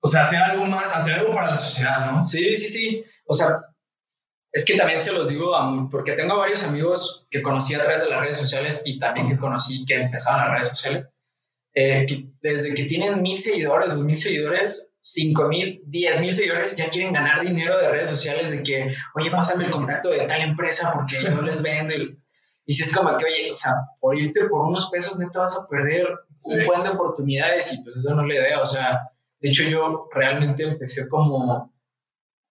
O 0.00 0.06
sea, 0.06 0.22
hacer 0.22 0.38
algo 0.38 0.66
más, 0.66 0.94
hacer 0.96 1.14
algo 1.14 1.34
para 1.34 1.50
la 1.52 1.56
sociedad, 1.56 2.10
¿no? 2.10 2.24
Sí, 2.26 2.56
sí, 2.56 2.68
sí. 2.68 3.04
O 3.26 3.34
sea, 3.34 3.60
es 4.52 4.64
que 4.64 4.76
también 4.76 5.02
se 5.02 5.12
los 5.12 5.28
digo 5.28 5.56
a 5.56 5.88
porque 5.90 6.12
tengo 6.12 6.38
varios 6.38 6.62
amigos 6.62 7.26
que 7.30 7.42
conocí 7.42 7.74
a 7.74 7.82
través 7.82 8.02
de 8.02 8.10
las 8.10 8.20
redes 8.20 8.38
sociales 8.38 8.82
y 8.84 8.98
también 8.98 9.28
que 9.28 9.36
conocí 9.38 9.84
que 9.86 9.94
empezaron 9.96 10.40
las 10.46 10.52
redes 10.54 10.68
sociales. 10.68 11.06
eh, 11.74 12.06
que 12.08 12.28
desde 12.42 12.74
que 12.74 12.84
tienen 12.84 13.22
mil 13.22 13.38
seguidores, 13.38 13.90
dos 13.94 14.04
mil 14.04 14.18
seguidores, 14.18 14.90
cinco 15.00 15.48
mil, 15.48 15.82
diez 15.86 16.20
mil 16.20 16.34
seguidores, 16.34 16.76
ya 16.76 16.90
quieren 16.90 17.12
ganar 17.12 17.40
dinero 17.42 17.78
de 17.78 17.90
redes 17.90 18.10
sociales 18.10 18.50
de 18.50 18.62
que, 18.62 18.94
oye, 19.14 19.30
pásame 19.30 19.64
el 19.66 19.70
contacto 19.70 20.10
de 20.10 20.26
tal 20.26 20.40
empresa 20.42 20.92
porque 20.94 21.16
yo 21.22 21.42
les 21.42 21.62
vendo. 21.62 21.94
el-". 21.94 22.18
Y 22.66 22.72
si 22.72 22.82
es 22.82 22.96
como 22.96 23.16
que, 23.18 23.26
oye, 23.26 23.50
o 23.50 23.54
sea, 23.54 23.72
por 24.00 24.16
irte 24.16 24.44
por 24.46 24.66
unos 24.66 24.88
pesos, 24.90 25.18
neta 25.18 25.40
vas 25.40 25.56
a 25.56 25.66
perder 25.68 26.06
Sí. 26.36 26.54
un 26.58 26.66
buen 26.66 26.82
de 26.82 26.88
oportunidades 26.90 27.72
y 27.72 27.82
pues 27.82 27.96
eso 27.96 28.14
no 28.14 28.24
le 28.26 28.36
idea. 28.36 28.60
O 28.60 28.66
sea, 28.66 29.00
de 29.40 29.48
hecho 29.50 29.64
yo 29.64 30.08
realmente 30.12 30.64
empecé 30.64 31.08
como 31.08 31.72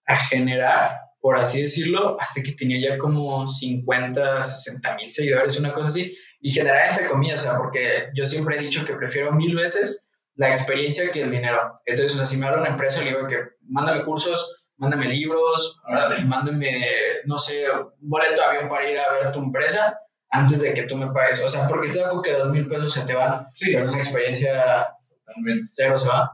a 0.06 0.15
generar, 0.15 0.97
por 1.19 1.38
así 1.38 1.62
decirlo, 1.62 2.17
hasta 2.19 2.41
que 2.43 2.52
tenía 2.54 2.80
ya 2.91 2.97
como 2.97 3.47
50, 3.47 4.43
60 4.43 4.95
mil 4.95 5.12
seguidores, 5.12 5.60
una 5.60 5.73
cosa 5.73 5.88
así. 5.88 6.15
Y 6.39 6.49
generar 6.52 6.89
entre 6.89 7.08
comillas, 7.10 7.41
o 7.45 7.49
sea, 7.49 7.58
porque 7.58 8.10
yo 8.13 8.26
siempre 8.26 8.58
he 8.58 8.62
dicho 8.62 8.86
que 8.86 8.93
prefiero 8.95 9.32
mil 9.32 9.56
veces 9.56 10.06
la 10.36 10.49
experiencia 10.49 11.10
que 11.12 11.21
el 11.21 11.32
dinero. 11.32 11.71
Entonces, 11.86 12.15
o 12.15 12.17
sea, 12.17 12.26
si 12.28 12.38
me 12.38 12.45
habla 12.47 12.62
una 12.62 12.71
empresa, 12.71 13.02
le 13.02 13.12
digo 13.12 13.28
que 13.28 13.38
mándame 13.62 14.04
cursos, 14.04 14.65
mándame 14.78 15.08
libros, 15.08 15.78
mándame, 16.26 16.82
no 17.26 17.38
sé, 17.38 17.63
boleto 17.99 18.36
de 18.36 18.43
avión 18.43 18.69
para 18.69 18.89
ir 18.89 18.97
a 18.99 19.13
ver 19.13 19.32
tu 19.32 19.39
empresa 19.39 19.97
antes 20.34 20.62
de 20.62 20.74
que 20.74 20.84
tú 20.84 20.98
me 20.98 21.12
pagues. 21.12 21.41
O 21.43 21.50
sea, 21.50 21.67
porque 21.67 21.88
estoy 21.88 22.02
acuerdo 22.02 22.22
que 22.24 22.34
dos 22.34 22.52
mil 22.52 22.67
pesos 22.67 22.93
se 22.93 23.06
te 23.06 23.13
van, 23.15 23.48
Sí. 23.54 23.72
pero 23.74 23.89
una 23.89 23.98
experiencia 24.02 24.88
Totalmente. 25.26 25.63
cero 25.65 25.98
se 25.98 26.08
va. 26.10 26.32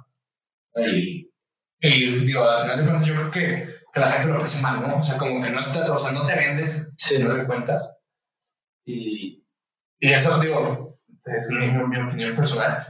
Y, 0.76 1.30
y 1.82 2.26
digo, 2.26 2.44
al 2.44 2.62
final 2.64 2.78
de 2.78 2.84
cuentas, 2.86 3.06
yo 3.06 3.14
creo 3.16 3.32
que 3.32 3.80
que 3.92 4.00
la 4.02 4.12
gente 4.12 4.28
lo 4.28 4.36
aprecia 4.36 4.62
mal, 4.62 4.88
¿no? 4.88 4.98
O 4.98 5.04
sea, 5.04 5.18
como 5.18 5.44
que 5.44 5.50
no 5.50 5.60
está, 5.60 5.92
o 5.92 5.98
sea, 5.98 6.12
no 6.12 6.24
te 6.24 6.36
vendes 6.36 6.94
si 6.98 7.18
no 7.18 7.34
le 7.36 7.48
cuentas. 7.48 8.04
Y, 8.86 9.44
y 10.00 10.14
eso, 10.14 10.40
digo, 10.40 10.88
es 11.26 11.50
mi, 11.52 11.68
mi 11.70 11.98
opinión 11.98 12.36
personal. 12.36 12.86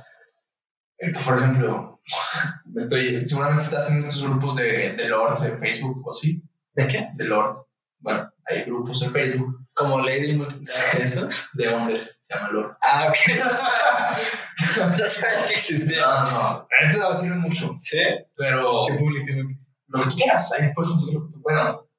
Eh, 0.97 1.13
por 1.23 1.37
ejemplo, 1.37 2.01
estoy, 2.75 3.25
seguramente 3.25 3.63
estás 3.63 3.89
en 3.91 3.99
estos 3.99 4.23
grupos 4.23 4.57
de, 4.57 4.91
de 4.93 5.07
Lord 5.07 5.39
de 5.39 5.57
Facebook 5.57 6.05
o 6.05 6.11
así. 6.11 6.43
¿De 6.73 6.85
qué? 6.89 7.07
De 7.15 7.23
Lord. 7.23 7.65
Bueno, 7.99 8.29
hay 8.49 8.63
grupos 8.63 9.01
en 9.03 9.11
Facebook 9.13 9.65
Como 9.73 9.99
Lady 9.99 10.33
Multi- 10.33 10.59
¿Eso? 11.01 11.29
de 11.53 11.67
hombres, 11.69 12.17
se 12.21 12.33
llama 12.35 12.49
Lord. 12.51 12.75
Ah, 12.81 13.07
ok. 13.09 13.17
no 14.99 15.07
sabía 15.07 15.45
que 15.45 15.53
existía. 15.53 16.01
No, 16.01 16.31
no, 16.31 16.67
antes 16.81 16.99
lo 16.99 17.15
sirve 17.15 17.35
mucho, 17.35 17.75
¿Sí? 17.79 17.99
pero 18.35 18.83
¿Qué 18.87 18.95
publican? 18.95 19.55
lo 19.87 20.01
que 20.01 20.09
tú 20.09 20.15
quieras, 20.17 20.51
ahí 20.53 20.71
puedes 20.73 20.89
conseguir 20.91 21.15
lo 21.15 21.25
que 21.27 21.33
tú 21.33 21.41
Bueno, 21.41 21.89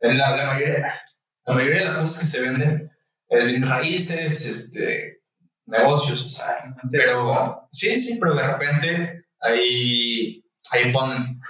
en 0.00 0.18
la, 0.18 0.36
la, 0.36 0.46
mayoría, 0.46 0.94
la 1.46 1.54
mayoría 1.54 1.78
de 1.78 1.84
las 1.86 1.96
cosas 1.96 2.20
que 2.20 2.26
se 2.26 2.40
venden, 2.40 2.90
el 3.28 3.62
raíces, 3.62 4.46
este, 4.46 5.22
negocios, 5.66 6.24
o 6.24 6.28
sea, 6.28 6.74
pero 6.90 7.66
sí, 7.70 7.98
sí, 8.00 8.18
pero 8.20 8.34
de 8.34 8.46
repente 8.46 9.24
ahí, 9.40 10.44
ahí 10.72 10.92
ponen, 10.92 11.40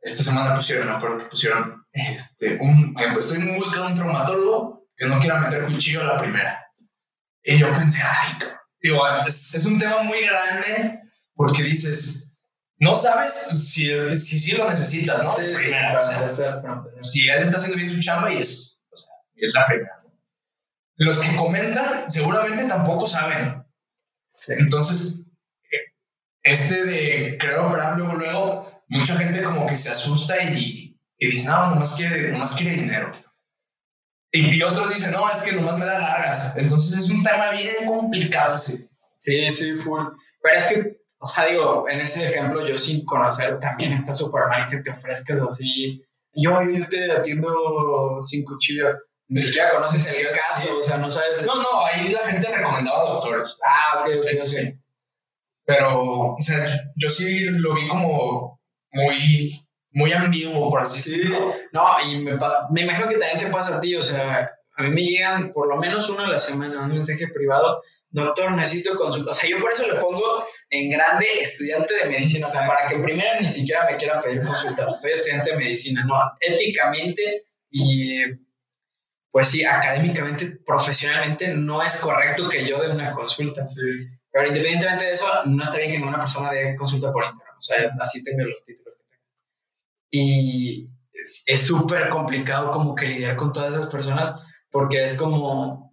esta 0.00 0.22
semana 0.22 0.54
pusieron, 0.54 0.86
me 0.88 0.94
acuerdo 0.94 1.18
que 1.18 1.24
pusieron, 1.26 1.83
este, 1.94 2.58
un, 2.60 2.94
estoy 3.18 3.38
en 3.38 3.56
busca 3.56 3.80
de 3.80 3.86
un 3.86 3.94
traumatólogo 3.94 4.88
que 4.96 5.06
no 5.06 5.20
quiera 5.20 5.40
meter 5.40 5.64
cuchillo 5.64 6.02
a 6.02 6.14
la 6.14 6.18
primera. 6.18 6.60
Y 7.42 7.56
yo 7.56 7.72
pensé, 7.72 8.02
ay, 8.02 8.38
digo, 8.82 9.00
es, 9.26 9.54
es 9.54 9.64
un 9.64 9.78
tema 9.78 10.02
muy 10.02 10.20
grande 10.22 11.00
porque 11.34 11.62
dices, 11.62 12.24
no 12.78 12.94
sabes 12.94 13.32
si, 13.32 14.16
si, 14.16 14.40
si 14.40 14.52
lo 14.52 14.68
necesitas, 14.68 15.22
¿no? 15.22 15.30
Sí, 15.30 15.42
sí, 15.46 15.54
Primera, 15.54 15.92
para 15.92 16.00
o 16.00 16.28
sea, 16.28 16.52
empezar. 16.54 17.04
si 17.04 17.28
él 17.28 17.42
está 17.42 17.58
haciendo 17.58 17.76
bien 17.78 17.90
su 17.90 18.00
chamba 18.00 18.32
y 18.32 18.38
es, 18.38 18.84
o 18.90 18.96
sea, 18.96 19.12
y 19.36 19.46
es 19.46 19.54
la 19.54 19.66
primera. 19.66 20.00
¿no? 20.02 20.12
Los 20.96 21.20
que 21.20 21.36
comentan 21.36 22.10
seguramente 22.10 22.64
tampoco 22.64 23.06
saben. 23.06 23.64
Sí. 24.26 24.54
Entonces, 24.58 25.26
eh, 25.70 25.92
este 26.42 26.84
de 26.84 27.38
querer 27.38 27.58
operar 27.58 27.96
luego, 27.96 28.14
luego, 28.14 28.82
mucha 28.88 29.16
gente 29.16 29.42
como 29.42 29.66
que 29.66 29.76
se 29.76 29.90
asusta 29.90 30.42
y, 30.42 30.83
y 31.24 31.30
dice, 31.32 31.48
no, 31.48 31.70
nomás 31.70 31.94
quiere, 31.96 32.30
nomás 32.32 32.54
quiere 32.54 32.76
dinero. 32.76 33.10
Y, 34.32 34.56
y 34.56 34.62
otros 34.62 34.90
dicen, 34.90 35.12
no, 35.12 35.30
es 35.30 35.42
que 35.42 35.52
nomás 35.52 35.78
me 35.78 35.84
da 35.86 35.98
largas. 36.00 36.56
Entonces 36.56 37.02
es 37.02 37.08
un 37.10 37.22
tema 37.22 37.50
bien 37.52 37.86
complicado 37.86 38.56
ese. 38.56 38.88
Sí, 39.16 39.52
sí, 39.52 39.74
full. 39.76 40.02
Pero 40.42 40.58
es 40.58 40.66
que, 40.66 40.96
o 41.18 41.26
sea, 41.26 41.46
digo, 41.46 41.88
en 41.88 42.00
ese 42.00 42.28
ejemplo, 42.28 42.66
yo 42.66 42.76
sin 42.76 43.04
conocer, 43.04 43.58
también 43.60 43.92
está 43.92 44.12
súper 44.12 44.48
mal 44.48 44.68
que 44.68 44.78
te 44.78 44.90
ofrezcas 44.90 45.40
así. 45.40 46.04
Yo, 46.32 46.50
yo 46.70 46.88
te 46.88 47.12
atiendo 47.12 48.18
sin 48.22 48.44
cuchillo. 48.44 48.86
Ni 49.28 49.40
siquiera 49.40 49.70
conoces 49.70 50.04
Sí, 50.04 50.16
el 50.16 50.26
sí. 50.26 50.34
caso, 50.34 50.78
o 50.78 50.82
sea, 50.82 50.98
no 50.98 51.10
sabes. 51.10 51.44
No, 51.46 51.54
no, 51.54 51.86
ahí 51.86 52.10
la 52.12 52.18
gente 52.28 52.46
recomendaba 52.54 53.08
doctores. 53.08 53.56
Ah, 53.64 54.00
ok, 54.00 54.08
ok, 54.14 54.18
Sí, 54.20 54.36
ok. 54.36 54.44
sí. 54.46 54.80
Pero, 55.64 56.34
o 56.34 56.40
sea, 56.40 56.90
yo 56.96 57.08
sí 57.08 57.44
lo 57.44 57.74
vi 57.74 57.88
como 57.88 58.60
muy, 58.92 59.63
muy 59.94 60.12
ambiguo, 60.12 60.68
por 60.70 60.80
así 60.80 61.00
Sí, 61.00 61.10
decirlo. 61.16 61.54
no, 61.72 61.86
y 62.04 62.18
me 62.22 62.36
pasa, 62.36 62.68
me 62.70 62.82
imagino 62.82 63.08
que 63.08 63.16
también 63.16 63.38
te 63.38 63.46
pasa 63.46 63.78
a 63.78 63.80
ti, 63.80 63.94
o 63.96 64.02
sea, 64.02 64.50
a 64.76 64.82
mí 64.82 64.90
me 64.90 65.02
llegan 65.02 65.52
por 65.52 65.68
lo 65.68 65.76
menos 65.76 66.08
una 66.10 66.26
a 66.26 66.30
la 66.30 66.38
semana 66.38 66.84
un 66.84 66.92
mensaje 66.92 67.28
privado, 67.28 67.82
doctor, 68.10 68.52
necesito 68.52 68.96
consulta, 68.96 69.30
o 69.30 69.34
sea, 69.34 69.48
yo 69.48 69.58
por 69.60 69.72
eso 69.72 69.86
le 69.86 69.94
pongo 70.00 70.44
en 70.70 70.90
grande 70.90 71.26
estudiante 71.40 71.94
de 71.94 72.10
medicina, 72.10 72.46
o 72.46 72.50
sea, 72.50 72.66
para 72.66 72.86
que 72.86 72.98
primero 72.98 73.40
ni 73.40 73.48
siquiera 73.48 73.88
me 73.90 73.96
quiera 73.96 74.20
pedir 74.20 74.40
consulta, 74.44 74.86
soy 74.98 75.12
estudiante 75.12 75.50
de 75.50 75.56
medicina, 75.56 76.04
no, 76.06 76.14
éticamente 76.40 77.42
y 77.70 78.18
pues 79.30 79.48
sí, 79.48 79.64
académicamente, 79.64 80.58
profesionalmente, 80.64 81.48
no 81.48 81.82
es 81.82 81.96
correcto 81.96 82.48
que 82.48 82.64
yo 82.64 82.80
dé 82.80 82.90
una 82.90 83.10
consulta. 83.10 83.62
Pero 84.30 84.46
independientemente 84.46 85.06
de 85.06 85.12
eso, 85.12 85.26
no 85.46 85.64
está 85.64 85.78
bien 85.78 85.90
que 85.90 85.98
ninguna 85.98 86.18
persona 86.20 86.52
dé 86.52 86.76
consulta 86.76 87.10
por 87.12 87.24
Instagram. 87.24 87.56
O 87.58 87.62
sea, 87.62 87.90
así 88.00 88.22
tenga 88.22 88.44
los 88.44 88.64
títulos. 88.64 88.96
Y 90.16 90.90
es 91.46 91.66
súper 91.66 92.08
complicado 92.08 92.70
como 92.70 92.94
que 92.94 93.08
lidiar 93.08 93.34
con 93.34 93.52
todas 93.52 93.74
esas 93.74 93.86
personas 93.90 94.44
porque 94.70 95.02
es 95.02 95.18
como, 95.18 95.92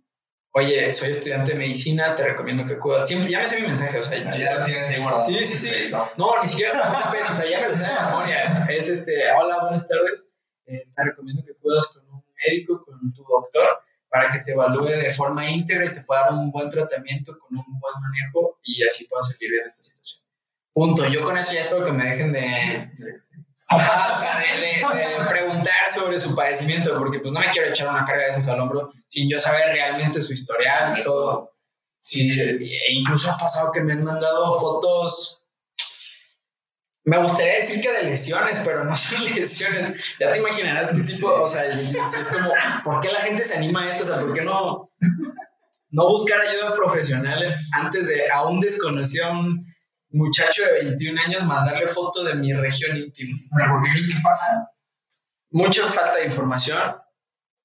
oye, 0.51 0.93
soy 0.93 1.09
estudiante 1.09 1.53
de 1.53 1.57
medicina, 1.57 2.13
te 2.15 2.25
recomiendo 2.25 2.67
que 2.67 2.73
acudas. 2.73 3.07
Siempre, 3.07 3.31
ya 3.31 3.39
me 3.39 3.47
sé 3.47 3.61
mi 3.61 3.67
mensaje, 3.67 3.97
o 3.97 4.03
sea, 4.03 4.23
Ya, 4.23 4.37
ya 4.37 4.59
lo 4.59 4.63
tienes 4.63 4.89
ahí 4.89 5.01
guardado. 5.01 5.25
Sí, 5.25 5.43
sí, 5.43 5.57
sí. 5.57 5.91
No. 6.17 6.39
Ni 6.39 6.47
siquiera, 6.47 7.11
o 7.31 7.35
sea, 7.35 7.49
ya 7.49 7.61
me 7.61 7.69
lo 7.69 7.75
sé 7.75 7.87
de 7.87 7.93
memoria. 7.95 8.67
Es 8.69 8.89
este, 8.89 9.23
hola, 9.31 9.61
buenas 9.61 9.89
tardes. 9.89 10.37
Eh, 10.67 10.85
te 10.95 11.03
recomiendo 11.03 11.43
que 11.43 11.53
acudas 11.53 11.87
con 11.87 12.07
un 12.13 12.23
médico, 12.45 12.85
con 12.85 13.11
tu 13.13 13.23
doctor, 13.23 13.69
para 14.07 14.29
que 14.29 14.39
te 14.45 14.51
evalúe 14.51 14.85
de 14.85 15.09
forma 15.09 15.49
íntegra 15.49 15.87
y 15.87 15.93
te 15.93 16.03
pueda 16.03 16.25
dar 16.25 16.33
un 16.33 16.51
buen 16.51 16.69
tratamiento 16.69 17.39
con 17.39 17.57
un 17.57 17.79
buen 17.79 17.93
manejo 18.03 18.59
y 18.65 18.83
así 18.83 19.07
puedas 19.07 19.29
salir 19.29 19.49
bien 19.49 19.63
de 19.63 19.67
esta 19.67 19.81
situación. 19.81 20.21
Punto. 20.73 21.07
Yo 21.07 21.23
con 21.23 21.39
eso 21.39 21.53
ya 21.53 21.61
espero 21.61 21.85
que 21.85 21.91
me 21.91 22.05
dejen 22.05 22.31
de, 22.31 22.91
Ajá, 23.69 24.11
o 24.15 24.19
sea, 24.19 24.39
de, 24.39 24.59
de- 24.59 25.19
de 25.19 25.25
preguntar 25.29 25.89
sobre 25.93 26.19
su 26.19 26.35
padecimiento, 26.35 26.97
porque 26.97 27.19
pues 27.19 27.33
no 27.33 27.39
me 27.39 27.51
quiero 27.51 27.69
echar 27.69 27.89
una 27.89 28.05
carga 28.05 28.23
de 28.23 28.29
esas 28.29 28.47
al 28.49 28.59
hombro 28.59 28.91
sin 29.07 29.29
yo 29.29 29.39
saber 29.39 29.71
realmente 29.73 30.19
su 30.21 30.33
historial 30.33 30.97
y 30.99 31.03
todo. 31.03 31.51
Sí, 31.99 32.31
e 32.39 32.93
incluso 32.93 33.31
ha 33.31 33.37
pasado 33.37 33.71
que 33.71 33.81
me 33.81 33.93
han 33.93 34.03
mandado 34.03 34.53
fotos. 34.55 35.45
Me 37.03 37.17
gustaría 37.17 37.55
decir 37.55 37.81
que 37.81 37.91
de 37.91 38.03
lesiones, 38.03 38.61
pero 38.63 38.83
no 38.83 38.95
son 38.95 39.23
lesiones. 39.25 40.01
Ya 40.19 40.31
te 40.31 40.39
imaginarás 40.39 40.91
qué 40.91 41.01
tipo, 41.01 41.29
o 41.29 41.47
sea, 41.47 41.65
es 41.65 42.27
como, 42.33 42.49
¿por 42.83 42.99
qué 43.01 43.09
la 43.11 43.21
gente 43.21 43.43
se 43.43 43.57
anima 43.57 43.83
a 43.83 43.89
esto? 43.89 44.03
O 44.03 44.05
sea, 44.07 44.19
¿por 44.19 44.33
qué 44.33 44.41
no, 44.41 44.91
no 45.89 46.07
buscar 46.07 46.39
ayuda 46.41 46.73
profesional 46.73 47.43
antes 47.73 48.07
de 48.07 48.29
a 48.31 48.43
un 48.47 48.59
desconocido, 48.61 49.25
a 49.25 49.31
un 49.31 49.65
muchacho 50.11 50.63
de 50.63 50.85
21 50.85 51.19
años, 51.25 51.43
mandarle 51.43 51.87
foto 51.87 52.23
de 52.23 52.35
mi 52.35 52.53
región 52.53 52.97
íntima? 52.97 53.37
Pero 53.55 53.73
¿por 53.73 53.83
qué 53.83 53.89
crees 53.89 54.13
que 54.13 54.21
pasa? 54.23 54.71
mucha 55.51 55.83
falta 55.89 56.17
de 56.17 56.25
información, 56.25 56.95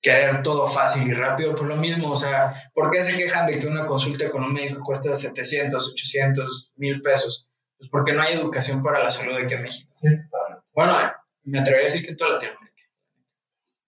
querer 0.02 0.42
todo 0.42 0.66
fácil 0.66 1.08
y 1.08 1.14
rápido 1.14 1.54
por 1.54 1.66
lo 1.66 1.76
mismo, 1.76 2.10
o 2.10 2.16
sea, 2.16 2.70
¿por 2.74 2.90
qué 2.90 3.02
se 3.02 3.16
quejan 3.16 3.46
de 3.46 3.58
que 3.58 3.66
una 3.66 3.86
consulta 3.86 4.30
con 4.30 4.44
un 4.44 4.52
médico 4.52 4.82
cuesta 4.82 5.16
700, 5.16 5.92
800, 5.92 6.72
mil 6.76 7.00
pesos? 7.00 7.50
Pues 7.78 7.90
porque 7.90 8.12
no 8.12 8.22
hay 8.22 8.34
educación 8.34 8.82
para 8.82 9.02
la 9.02 9.10
salud 9.10 9.36
aquí 9.36 9.54
en 9.54 9.62
México. 9.62 9.88
Sí, 9.90 10.08
totalmente. 10.30 10.66
Bueno, 10.74 11.12
me 11.44 11.58
atrevería 11.58 11.88
a 11.88 11.92
decir 11.92 12.04
que 12.04 12.10
en 12.10 12.16
toda 12.16 12.32
Latinoamérica. 12.32 12.82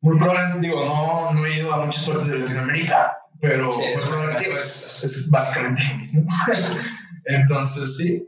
Muy 0.00 0.18
probablemente, 0.18 0.66
digo, 0.66 0.84
no, 0.84 1.32
no 1.32 1.46
he 1.46 1.56
ido 1.56 1.72
a 1.72 1.84
muchas 1.84 2.06
partes 2.06 2.28
de 2.28 2.38
Latinoamérica, 2.38 3.18
pero 3.40 3.72
Sí, 3.72 3.84
es 3.84 5.30
básicamente 5.30 5.82
lo 5.88 5.98
mismo. 5.98 6.26
Entonces, 7.24 7.96
sí, 7.96 8.26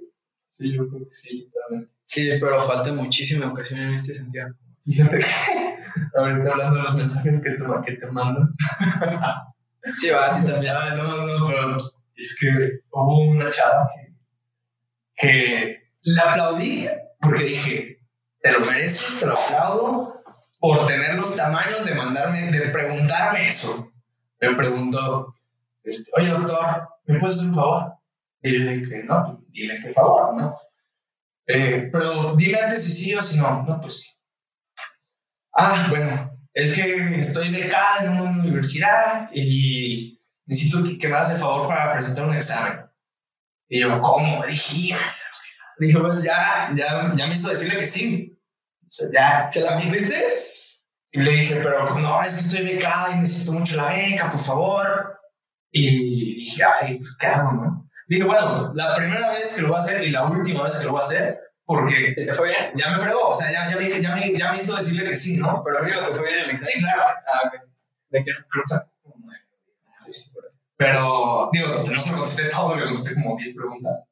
sí, 0.51 0.73
yo 0.75 0.89
creo 0.89 1.07
que 1.07 1.13
sí, 1.13 1.51
totalmente. 1.53 1.93
Sí, 2.03 2.29
pero 2.41 2.67
falta 2.67 2.93
muchísima 2.93 3.47
educación 3.47 3.81
en 3.81 3.95
este 3.95 4.15
sentido. 4.15 4.49
Fíjate 4.85 5.19
que 5.19 5.27
ahorita 6.19 6.53
hablando 6.53 6.77
de 6.77 6.83
los 6.83 6.95
mensajes 6.95 7.41
que 7.43 7.51
te, 7.51 7.65
que 7.87 7.93
te 7.97 8.07
mandan. 8.07 8.55
Sí, 9.95 10.11
va, 10.11 10.27
a 10.27 10.39
ti 10.39 10.47
también. 10.47 10.75
Ah, 10.77 10.95
no, 10.95 11.27
no, 11.27 11.47
pero 11.47 11.79
es 12.15 12.37
que 12.39 12.81
hubo 12.91 13.23
una 13.23 13.49
chava 13.49 13.89
que, 13.97 14.13
que 15.17 15.83
la 16.03 16.33
aplaudí 16.33 16.87
porque 17.21 17.45
dije, 17.45 17.99
te 18.41 18.53
lo 18.53 18.61
mereces, 18.61 19.21
te 19.21 19.27
lo 19.27 19.39
aplaudo 19.39 20.23
por 20.59 20.87
tener 20.87 21.15
los 21.15 21.37
tamaños 21.37 21.85
de 21.85 21.95
mandarme, 21.95 22.51
de 22.51 22.69
preguntarme 22.69 23.49
eso. 23.49 23.91
Me 24.41 24.55
preguntó, 24.55 25.33
este, 25.85 26.11
oye 26.17 26.29
doctor, 26.29 26.89
¿me 27.07 27.19
puedes 27.19 27.37
hacer 27.37 27.49
un 27.49 27.55
favor? 27.55 27.95
Yo 28.43 28.51
dije, 28.51 29.05
no, 29.05 29.45
dime 29.49 29.81
qué 29.83 29.93
favor, 29.93 30.35
¿no? 30.35 30.57
Eh, 31.47 31.89
pero 31.93 32.37
dime 32.37 32.59
antes 32.59 32.85
si 32.85 32.93
sí 32.93 33.15
o 33.15 33.23
si 33.23 33.39
no. 33.39 33.63
No, 33.65 33.81
pues 33.81 34.01
sí. 34.01 34.11
Ah, 35.55 35.87
bueno, 35.91 36.39
es 36.55 36.75
que 36.75 37.21
estoy 37.21 37.51
becada 37.51 38.05
en 38.05 38.11
una 38.13 38.31
universidad 38.31 39.29
y 39.35 40.19
necesito 40.47 40.83
que, 40.85 40.97
que 40.97 41.09
me 41.09 41.17
hagas 41.17 41.31
el 41.31 41.39
favor 41.39 41.69
para 41.69 41.93
presentar 41.93 42.27
un 42.27 42.35
examen. 42.35 42.87
Y 43.69 43.81
yo, 43.81 44.01
¿cómo? 44.01 44.45
Dije. 44.47 44.97
Dijo, 45.79 46.03
"Pues 46.03 46.23
ya, 46.25 46.71
ya, 46.75 47.13
ya 47.15 47.27
me 47.27 47.35
hizo 47.35 47.49
decirle 47.51 47.79
que 47.81 47.87
sí. 47.87 48.39
O 48.83 48.87
sea, 48.89 49.09
ya. 49.13 49.51
¿Se 49.51 49.61
la 49.61 49.77
viste? 49.77 50.25
Y 51.13 51.21
le 51.21 51.31
dije, 51.33 51.57
pero 51.63 51.99
no, 51.99 52.23
es 52.23 52.35
que 52.35 52.41
estoy 52.41 52.65
becada 52.65 53.11
y 53.17 53.21
necesito 53.21 53.53
mucho 53.53 53.77
la 53.77 53.89
beca, 53.89 54.31
por 54.31 54.41
favor. 54.41 55.21
Y 55.73 56.37
dije, 56.37 56.63
ay, 56.65 56.97
pues, 56.99 57.17
¿qué 57.17 57.29
no? 57.29 57.90
Dije, 58.11 58.25
bueno, 58.25 58.73
la 58.75 58.97
primera 58.97 59.31
vez 59.31 59.55
que 59.55 59.63
lo 59.63 59.69
voy 59.69 59.77
a 59.77 59.83
hacer 59.83 60.03
y 60.03 60.11
la 60.11 60.25
última 60.25 60.65
vez 60.65 60.75
que 60.75 60.85
lo 60.85 60.91
voy 60.91 61.01
a 61.01 61.05
hacer, 61.05 61.39
porque 61.65 62.13
¿Te 62.17 62.33
fue 62.35 62.49
bien? 62.49 62.73
ya 62.75 62.91
me 62.91 63.01
fregó, 63.01 63.29
o 63.29 63.35
sea, 63.37 63.53
ya, 63.53 63.71
ya, 63.71 63.77
me, 63.77 64.03
ya, 64.03 64.17
me, 64.17 64.37
ya 64.37 64.51
me 64.51 64.59
hizo 64.59 64.77
decirle 64.77 65.09
que 65.09 65.15
sí, 65.15 65.37
¿no? 65.37 65.63
Pero 65.65 65.79
amigo, 65.79 66.01
¿te 66.09 66.15
fue 66.17 66.27
bien 66.27 66.41
el 66.41 66.51
examen? 66.51 66.75
Sí, 66.75 66.81
claro. 66.81 67.03
Ah, 67.05 67.47
ok. 67.47 67.61
¿De 68.09 68.25
qué? 68.25 68.33
Pero, 68.51 68.63
o 68.65 68.67
sea. 68.67 68.79
Sí, 69.95 70.13
sí, 70.13 70.33
ahí. 70.43 70.51
Pero, 70.77 71.51
digo, 71.53 71.85
no 71.89 72.01
se 72.01 72.11
lo 72.11 72.17
contesté 72.17 72.49
todo, 72.49 72.75
le 72.75 72.83
contesté 72.83 73.15
como 73.15 73.37
10 73.37 73.55
preguntas. 73.55 74.03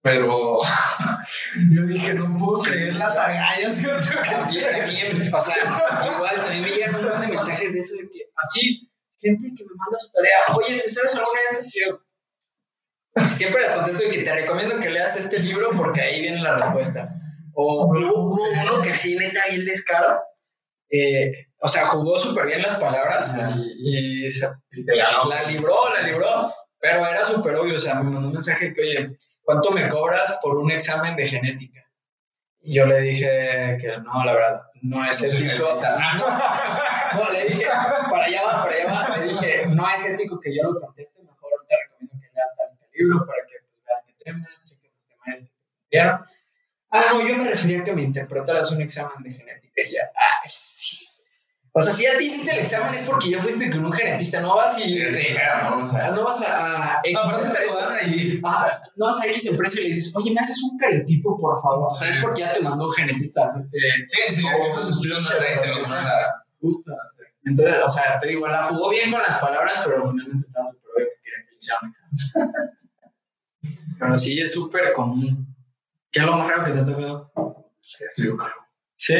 Pero 0.00 0.60
yo 1.74 1.82
dije, 1.82 2.14
no 2.14 2.34
puedo 2.38 2.62
creer 2.62 2.94
las 2.94 3.18
agallas 3.18 3.78
que 3.78 3.88
También, 3.88 5.34
o 5.34 5.40
sea, 5.40 5.56
igual 6.16 6.34
también 6.34 6.62
me 6.62 6.70
llegan 6.70 6.94
un 6.94 7.02
montón 7.02 7.20
de 7.20 7.26
mensajes 7.26 7.74
de 7.74 7.80
eso, 7.80 7.94
de 8.00 8.08
que 8.08 8.30
así, 8.36 8.90
gente 9.18 9.48
que 9.54 9.64
me 9.64 9.74
manda 9.76 9.98
su 9.98 10.10
tarea, 10.12 10.56
oye, 10.56 10.80
¿te 10.80 10.88
sabes 10.88 11.14
alguna 11.14 11.40
de 11.50 11.58
estas? 11.58 12.00
Siempre 13.26 13.62
les 13.62 13.70
contesto 13.72 14.04
y 14.04 14.10
que 14.10 14.22
te 14.22 14.34
recomiendo 14.34 14.78
que 14.80 14.90
leas 14.90 15.16
este 15.16 15.38
libro 15.40 15.70
porque 15.76 16.00
ahí 16.00 16.22
viene 16.22 16.40
la 16.40 16.56
respuesta. 16.56 17.14
O 17.54 17.86
hubo 17.86 18.42
uno 18.42 18.82
que 18.82 18.96
sí, 18.96 19.16
neta, 19.16 19.46
bien 19.50 19.64
descaro. 19.64 20.20
Eh, 20.90 21.48
o 21.60 21.68
sea, 21.68 21.86
jugó 21.86 22.18
súper 22.18 22.46
bien 22.46 22.62
las 22.62 22.78
palabras 22.78 23.38
y, 23.82 24.26
y 24.26 24.30
se, 24.30 24.46
la 24.86 25.42
libró, 25.44 25.92
la 25.92 26.02
libró, 26.02 26.50
pero 26.78 27.06
era 27.06 27.24
súper 27.24 27.56
obvio. 27.56 27.76
O 27.76 27.80
sea, 27.80 27.96
me 27.96 28.10
mandó 28.10 28.28
un 28.28 28.32
mensaje 28.32 28.72
que, 28.72 28.80
oye, 28.80 29.16
¿cuánto 29.42 29.70
me 29.70 29.88
cobras 29.88 30.38
por 30.42 30.56
un 30.56 30.70
examen 30.70 31.16
de 31.16 31.26
genética? 31.26 31.84
Y 32.60 32.74
yo 32.74 32.86
le 32.86 33.00
dije 33.00 33.76
que 33.80 33.98
no, 33.98 34.24
la 34.24 34.32
verdad, 34.32 34.62
no 34.82 35.04
es 35.04 35.22
ético. 35.22 35.70
No, 37.14 37.30
le 37.30 37.44
dije, 37.44 37.64
para 37.64 38.24
allá 38.26 38.42
va, 38.42 38.62
para 38.62 38.74
allá 38.74 38.92
va. 38.92 39.16
Le 39.16 39.28
dije, 39.28 39.62
no 39.74 39.90
es 39.90 40.06
ético 40.06 40.38
que 40.38 40.54
yo 40.54 40.70
lo 40.70 40.78
conteste, 40.78 41.22
mejor 41.22 41.50
te 41.66 41.74
recomiendo 41.82 42.14
que 42.20 42.28
leas 42.34 42.50
este 42.70 42.87
libro 42.98 43.26
para 43.26 43.46
que 43.46 43.56
pues, 43.64 43.84
veas 43.84 44.04
qué 44.06 44.24
temas, 44.24 44.48
cheques 44.64 44.90
los 44.90 45.08
temas 45.08 45.42
que 45.42 45.50
te 45.90 45.98
enviaron. 45.98 46.24
Ah, 46.90 47.04
no, 47.12 47.28
yo 47.28 47.36
me 47.36 47.44
refería 47.44 47.80
a 47.80 47.84
que 47.84 47.92
me 47.92 48.02
interpretaras 48.02 48.72
un 48.72 48.80
examen 48.80 49.22
de 49.22 49.32
genética 49.32 49.82
y 49.86 49.92
ya, 49.92 50.10
ah, 50.16 50.46
sí. 50.46 51.08
O 51.72 51.82
sea, 51.82 51.92
si 51.92 52.02
ya 52.04 52.16
te 52.16 52.24
hiciste 52.24 52.50
el 52.50 52.58
examen 52.58 52.94
es 52.94 53.08
porque 53.08 53.30
ya 53.30 53.40
fuiste 53.40 53.70
con 53.70 53.84
un 53.84 53.92
genetista, 53.92 54.40
no 54.40 54.56
vas 54.56 54.84
y. 54.84 54.98
no, 54.98 56.24
vas 56.24 56.42
a, 56.42 57.00
X 57.04 57.14
No, 58.96 59.06
vas 59.06 59.20
a 59.20 59.26
X 59.26 59.46
empresa 59.46 59.80
y 59.80 59.82
le 59.84 59.88
dices, 59.90 60.16
oye, 60.16 60.32
me 60.32 60.40
haces 60.40 60.60
un 60.62 60.76
cariotipo, 60.76 61.36
por 61.36 61.60
favor. 61.60 61.86
Sí. 61.92 62.06
¿Sabes 62.06 62.22
por 62.22 62.34
qué 62.34 62.40
ya 62.40 62.52
te 62.54 62.60
mandó 62.62 62.86
un 62.86 62.92
genetista? 62.94 63.48
Sí, 64.04 64.18
sí, 64.28 64.42
esos 64.66 64.90
estudios 64.90 65.22
no 65.22 65.28
te 65.28 65.68
los. 65.68 65.94
Justo. 66.60 66.92
Entonces, 67.44 67.76
o 67.84 67.90
sea, 67.90 68.18
te 68.18 68.28
digo, 68.28 68.48
la 68.48 68.64
jugó 68.64 68.90
bien 68.90 69.12
con 69.12 69.22
las 69.22 69.38
palabras, 69.38 69.80
pero 69.84 70.10
finalmente 70.10 70.42
estaba 70.42 70.66
súper 70.66 70.90
obvio 70.96 71.06
que 71.06 71.22
quería 71.22 71.44
que 71.44 71.50
le 71.50 71.56
hiciera 71.56 71.78
un 71.82 71.88
examen. 71.88 72.78
pero 73.98 74.18
sí, 74.18 74.40
es 74.40 74.52
súper 74.52 74.92
común. 74.92 75.54
¿Qué 76.10 76.20
es 76.20 76.26
lo 76.26 76.36
más 76.36 76.48
raro 76.48 76.64
que 76.64 76.72
te 76.72 76.78
ha 76.78 76.84
tocado? 76.84 77.32
Sí, 77.78 78.04
¿Sí? 78.96 79.14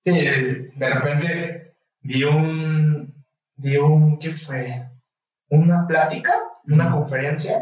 Sí, 0.00 0.12
de 0.12 0.94
repente 0.94 1.72
vi 2.00 2.24
un, 2.24 3.24
vi 3.56 3.76
un, 3.76 4.18
¿qué 4.18 4.30
fue? 4.30 4.90
Una 5.50 5.86
plática, 5.86 6.32
una 6.64 6.90
conferencia 6.90 7.58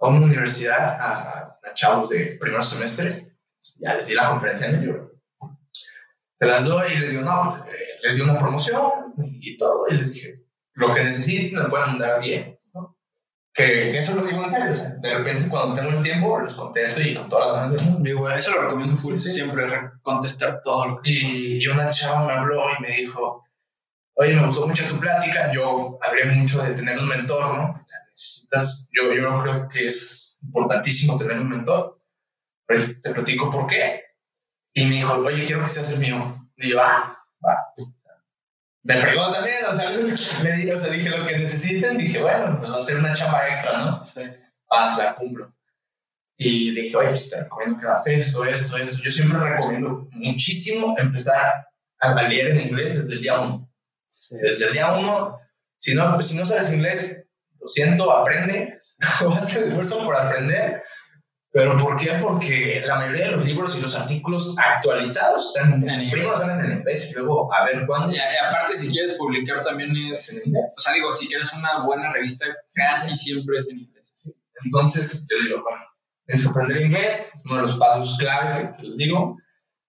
a 0.00 0.08
una 0.08 0.26
universidad 0.26 1.00
a, 1.00 1.58
a 1.62 1.74
chavos 1.74 2.10
de 2.10 2.36
primeros 2.40 2.68
semestres. 2.68 3.34
Ya 3.78 3.94
les 3.94 4.08
di 4.08 4.14
la 4.14 4.28
conferencia 4.28 4.68
en 4.68 4.74
el 4.74 4.80
libro. 4.82 5.12
Te 6.36 6.46
las 6.46 6.66
doy 6.66 6.92
y 6.92 6.98
les 6.98 7.10
digo, 7.10 7.22
no, 7.22 7.64
eh, 7.66 7.98
les 8.02 8.16
di 8.16 8.22
una 8.22 8.38
promoción 8.38 9.14
y 9.40 9.56
todo, 9.56 9.86
y 9.88 9.94
les 9.94 10.12
dije, 10.12 10.42
lo 10.74 10.92
que 10.92 11.04
necesiten 11.04 11.62
me 11.62 11.68
pueden 11.68 11.90
mandar 11.90 12.20
bien. 12.20 12.58
Que, 13.54 13.90
que 13.90 13.98
eso 13.98 14.14
lo 14.14 14.24
digo 14.24 14.42
en 14.42 14.48
serio, 14.48 14.70
o 14.70 14.72
sea, 14.72 14.88
de 14.96 15.14
repente 15.14 15.46
cuando 15.50 15.74
tengo 15.74 15.90
el 15.90 16.02
tiempo 16.02 16.38
los 16.38 16.54
contesto 16.54 17.02
y 17.02 17.14
con 17.14 17.28
todas 17.28 17.48
las 17.48 17.56
ganas 17.56 17.76
del 17.82 17.90
mundo. 17.90 18.08
Digo, 18.08 18.30
eso 18.30 18.50
lo 18.52 18.62
recomiendo 18.62 18.96
full, 18.96 19.16
Sí. 19.18 19.32
siempre 19.32 19.66
re- 19.66 19.90
contestar 20.02 20.62
todo 20.62 20.86
lo 20.86 21.00
que 21.02 21.10
Y, 21.10 21.62
y 21.62 21.66
una 21.66 21.90
chava 21.90 22.26
me 22.26 22.32
habló 22.32 22.64
y 22.78 22.82
me 22.82 22.90
dijo, 22.92 23.44
oye, 24.14 24.34
me 24.36 24.44
gustó 24.44 24.66
mucho 24.66 24.86
tu 24.86 24.98
plática, 24.98 25.50
yo 25.52 25.98
hablé 26.00 26.24
mucho 26.26 26.62
de 26.62 26.74
tener 26.74 26.98
un 26.98 27.08
mentor, 27.08 27.56
¿no? 27.58 27.70
O 27.72 27.76
sea, 27.86 27.98
necesitas, 28.08 28.88
yo, 28.92 29.12
yo 29.12 29.42
creo 29.42 29.68
que 29.68 29.86
es 29.86 30.38
importantísimo 30.42 31.18
tener 31.18 31.38
un 31.38 31.50
mentor, 31.50 32.00
pero 32.66 32.84
te 33.02 33.10
platico 33.10 33.50
por 33.50 33.66
qué. 33.66 34.02
Y 34.74 34.86
me 34.86 34.94
dijo, 34.96 35.14
oye, 35.18 35.44
quiero 35.44 35.60
que 35.62 35.68
seas 35.68 35.90
el 35.90 35.98
mío. 35.98 36.36
Y 36.56 36.70
yo, 36.70 36.80
ah. 36.82 37.11
Me 38.84 39.00
fregó 39.00 39.30
también, 39.30 39.64
o 39.68 39.74
sea, 39.74 39.90
le 40.42 40.52
dije, 40.56 40.74
o 40.74 40.78
sea, 40.78 40.92
dije 40.92 41.08
lo 41.08 41.26
que 41.26 41.38
necesiten, 41.38 41.98
dije, 41.98 42.20
bueno, 42.20 42.58
pues 42.58 42.72
va 42.72 42.78
a 42.78 42.82
ser 42.82 42.98
una 42.98 43.14
chamba 43.14 43.48
extra, 43.48 43.78
¿no? 43.78 44.00
Sí. 44.00 44.22
Vas, 44.68 44.98
la 44.98 45.14
cumplo. 45.14 45.54
Y 46.36 46.74
dije, 46.74 46.96
oye, 46.96 47.08
pues 47.08 47.30
te 47.30 47.40
recomiendo 47.42 47.78
que 47.78 47.86
hagas 47.86 48.06
esto, 48.08 48.44
esto, 48.44 48.76
esto. 48.76 49.02
Yo 49.02 49.10
siempre 49.10 49.38
recomiendo 49.38 50.08
muchísimo 50.12 50.96
empezar 50.98 51.66
a 52.00 52.22
leer 52.22 52.48
en 52.48 52.60
inglés 52.60 52.96
desde 52.96 53.14
el 53.14 53.20
día 53.20 53.40
uno. 53.40 53.70
Desde 54.30 54.66
el 54.66 54.72
día 54.72 54.92
uno, 54.92 55.38
si 55.78 55.94
no, 55.94 56.20
si 56.20 56.36
no 56.36 56.44
sabes 56.44 56.72
inglés, 56.72 57.24
lo 57.60 57.68
siento, 57.68 58.10
aprende, 58.10 58.80
a 59.30 59.34
hacer 59.34 59.62
el 59.62 59.68
esfuerzo 59.68 60.04
por 60.04 60.16
aprender. 60.16 60.82
¿Pero 61.52 61.76
por 61.76 61.98
qué? 61.98 62.12
Porque 62.14 62.82
la 62.86 62.96
mayoría 62.96 63.26
de 63.26 63.32
los 63.32 63.44
libros 63.44 63.76
y 63.76 63.82
los 63.82 63.94
artículos 63.94 64.56
actualizados 64.58 65.48
están 65.48 65.74
en 65.74 65.82
inglés. 65.82 66.10
Primero 66.10 66.34
están 66.34 66.64
en 66.64 66.78
inglés 66.78 67.10
y 67.10 67.14
luego 67.14 67.52
a 67.52 67.64
ver 67.66 67.84
cuándo. 67.86 68.10
Y, 68.10 68.16
y 68.16 68.18
aparte, 68.18 68.74
si 68.74 68.90
quieres 68.90 69.16
publicar 69.16 69.62
también 69.62 69.90
es 70.10 70.30
en 70.30 70.48
inglés. 70.48 70.74
O 70.78 70.80
sea, 70.80 70.94
digo, 70.94 71.12
si 71.12 71.28
quieres 71.28 71.52
una 71.52 71.84
buena 71.84 72.10
revista, 72.10 72.46
casi 72.74 73.14
siempre 73.14 73.58
es 73.58 73.68
en 73.68 73.80
inglés. 73.80 74.32
Entonces, 74.64 75.26
yo 75.28 75.36
digo, 75.44 75.62
bueno, 75.62 75.84
es 76.26 76.46
aprender 76.46 76.80
inglés, 76.80 77.42
uno 77.44 77.56
de 77.56 77.62
los 77.62 77.76
pasos 77.76 78.16
clave 78.18 78.72
que, 78.72 78.78
que 78.78 78.86
les 78.88 78.96
digo. 78.96 79.36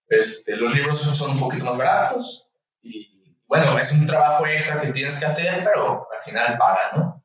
Este, 0.08 0.56
los 0.56 0.74
libros 0.74 1.00
son, 1.00 1.30
un 1.30 1.40
poquito 1.40 1.64
más 1.64 1.78
baratos 1.78 2.46
y, 2.82 3.38
bueno, 3.46 3.78
es 3.78 3.90
un 3.92 4.06
trabajo 4.06 4.46
extra 4.46 4.80
que 4.80 4.92
tienes 4.92 5.18
que 5.18 5.24
hacer, 5.24 5.64
pero 5.64 6.06
al 6.12 6.20
final 6.20 6.58
paga, 6.58 6.80
¿no? 6.96 7.24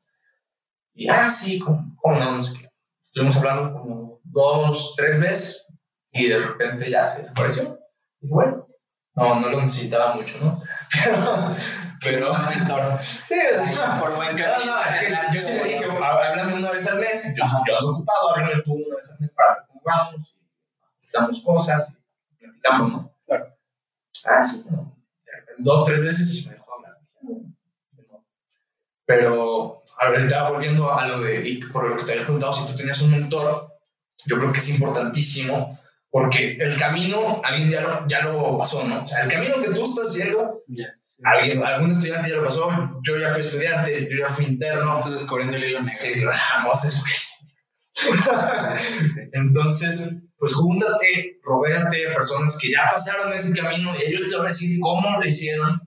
Y, 0.94 1.08
ah, 1.08 1.30
sí, 1.30 1.58
¿cómo, 1.58 1.94
cómo 2.00 2.18
no? 2.18 2.42
Sé 2.42 2.58
qué. 2.58 2.70
Estuvimos 3.00 3.36
hablando 3.36 3.72
como 3.72 4.09
dos, 4.30 4.94
tres 4.96 5.20
veces 5.20 5.66
y 6.12 6.28
de 6.28 6.40
repente 6.40 6.90
ya 6.90 7.06
se 7.06 7.22
desapareció. 7.22 7.78
Y 8.20 8.28
bueno, 8.28 8.66
no, 9.14 9.40
no 9.40 9.48
lo 9.48 9.60
necesitaba 9.60 10.14
mucho, 10.14 10.36
¿no? 10.42 10.56
Pero, 12.02 12.32
pero, 12.32 12.32
Mentor. 12.48 12.98
sí, 13.26 13.34
por 14.00 14.16
buen 14.16 14.34
no, 14.34 14.42
camino. 14.42 14.74
no, 14.74 14.84
es 14.84 14.96
que 14.96 15.14
yo 15.34 15.40
sí 15.42 15.52
le 15.52 15.64
dije, 15.64 15.84
háblame 15.84 16.54
una 16.54 16.70
vez 16.70 16.88
al 16.88 16.98
mes, 16.98 17.36
yo, 17.36 17.44
yo 17.44 17.76
ando 17.76 17.90
ocupado, 17.90 18.30
háblame 18.30 18.62
tú 18.62 18.72
una 18.72 18.96
vez 18.96 19.12
al 19.12 19.20
mes 19.20 19.34
para 19.34 19.56
ver 19.56 19.64
cómo 19.68 19.82
vamos, 19.84 20.34
estamos 20.98 21.42
cosas, 21.44 21.98
y 22.30 22.36
platicamos, 22.38 22.90
¿no? 22.90 23.14
Claro. 23.26 23.54
Ah, 24.24 24.42
sí, 24.42 24.64
no. 24.70 24.96
De 25.26 25.32
repente, 25.32 25.62
dos, 25.62 25.84
tres 25.84 26.00
veces 26.00 26.34
y 26.36 26.46
me 26.46 26.54
dejó 26.54 26.74
hablar. 26.74 26.96
No. 27.20 28.24
Pero 29.04 29.82
ahorita 29.98 30.50
volviendo 30.50 30.90
a 30.94 31.06
lo 31.06 31.20
de, 31.20 31.46
y 31.46 31.58
por 31.64 31.86
lo 31.86 31.96
que 31.96 32.04
te 32.04 32.12
había 32.12 32.24
preguntado, 32.24 32.54
si 32.54 32.66
tú 32.66 32.74
tenías 32.74 33.02
un 33.02 33.10
mentor, 33.10 33.69
yo 34.26 34.38
creo 34.38 34.52
que 34.52 34.58
es 34.58 34.68
importantísimo 34.68 35.78
porque 36.10 36.56
el 36.58 36.76
camino 36.76 37.40
alguien 37.44 37.70
ya 37.70 37.82
lo, 37.82 38.06
ya 38.08 38.22
lo 38.22 38.58
pasó, 38.58 38.82
¿no? 38.86 39.04
O 39.04 39.06
sea, 39.06 39.22
el 39.22 39.30
camino 39.30 39.62
que 39.62 39.70
tú 39.70 39.84
estás 39.84 40.12
yendo, 40.14 40.62
Ya, 40.66 40.86
sí. 41.02 41.22
alguien, 41.24 41.64
algún 41.64 41.92
estudiante 41.92 42.30
ya 42.30 42.36
lo 42.36 42.44
pasó, 42.44 42.68
yo 43.06 43.18
ya 43.18 43.30
fui 43.30 43.40
estudiante, 43.40 44.08
yo 44.10 44.18
ya 44.18 44.26
fui 44.26 44.46
interno, 44.46 44.96
Estoy 44.98 45.12
descubriendo 45.12 45.56
el 45.56 45.64
hilo. 45.64 45.86
Sí, 45.86 46.24
vamos. 46.24 46.80
Entonces, 49.32 50.24
pues 50.36 50.54
júntate, 50.54 51.38
rodéate 51.42 51.96
de 51.96 52.14
personas 52.14 52.58
que 52.60 52.70
ya 52.70 52.88
pasaron 52.90 53.32
ese 53.32 53.54
camino 53.54 53.92
y 53.94 54.10
ellos 54.10 54.28
te 54.28 54.36
van 54.36 54.46
a 54.46 54.48
decir 54.48 54.80
cómo 54.80 55.18
lo 55.18 55.26
hicieron 55.26 55.80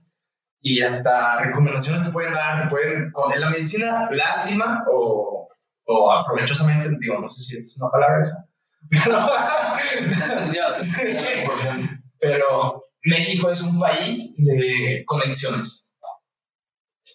y 0.60 0.80
hasta 0.80 1.44
recomendaciones 1.44 2.06
te 2.06 2.12
pueden 2.12 2.32
dar, 2.32 2.62
te 2.62 2.70
pueden, 2.70 3.10
con 3.12 3.32
en 3.32 3.40
la 3.40 3.50
medicina, 3.50 4.08
lástima 4.10 4.84
o, 4.90 5.43
o 5.86 6.12
aprovechosamente, 6.12 6.88
digo, 7.00 7.18
no 7.20 7.28
sé 7.28 7.40
si 7.40 7.58
es 7.58 7.78
una 7.80 7.90
palabra 7.90 8.20
esa, 8.20 8.48
Dios, 10.52 10.76
Sí. 10.76 11.02
pero 12.20 12.84
México 13.04 13.50
es 13.50 13.62
un 13.62 13.78
país 13.78 14.34
de 14.38 15.02
conexiones. 15.06 15.96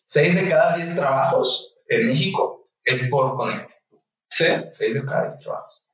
Seis 0.05 0.33
de 0.35 0.49
cada 0.49 0.75
diez 0.75 0.95
trabajos 0.95 1.75
en 1.87 2.07
México 2.07 2.67
es 2.83 3.09
por 3.09 3.35
conecte. 3.35 3.73
Sí. 4.27 4.45
seis 4.71 4.93
de 4.95 5.05
cada 5.05 5.27
diez 5.29 5.39
trabajos. 5.39 5.85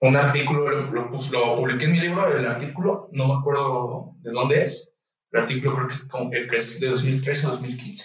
Un 0.00 0.16
artículo, 0.16 0.68
lo, 0.68 0.90
lo, 0.90 1.08
lo 1.32 1.56
publiqué 1.56 1.84
en 1.86 1.92
mi 1.92 2.00
libro, 2.00 2.26
el 2.36 2.46
artículo, 2.46 3.08
no 3.12 3.28
me 3.28 3.34
acuerdo 3.40 4.14
de 4.20 4.32
dónde 4.32 4.62
es, 4.64 4.96
el 5.32 5.40
artículo 5.40 5.76
creo 5.76 5.88
que, 5.88 6.08
como 6.08 6.30
que 6.30 6.46
es 6.52 6.80
de 6.80 6.88
2013 6.88 7.46
o 7.46 7.50
2015. 7.50 8.04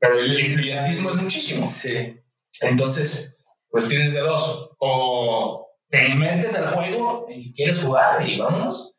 Pero 0.00 0.14
el 0.18 0.40
influyentismo 0.40 1.10
es 1.10 1.16
muchísimo. 1.22 1.68
Sí. 1.68 2.18
Entonces, 2.60 3.36
pues 3.70 3.88
tienes 3.88 4.14
de 4.14 4.20
dos. 4.20 4.70
O 4.78 5.68
te 5.88 6.14
metes 6.14 6.56
al 6.56 6.68
juego 6.68 7.26
y 7.28 7.52
quieres 7.54 7.82
jugar 7.82 8.26
y 8.26 8.38
vámonos, 8.38 8.98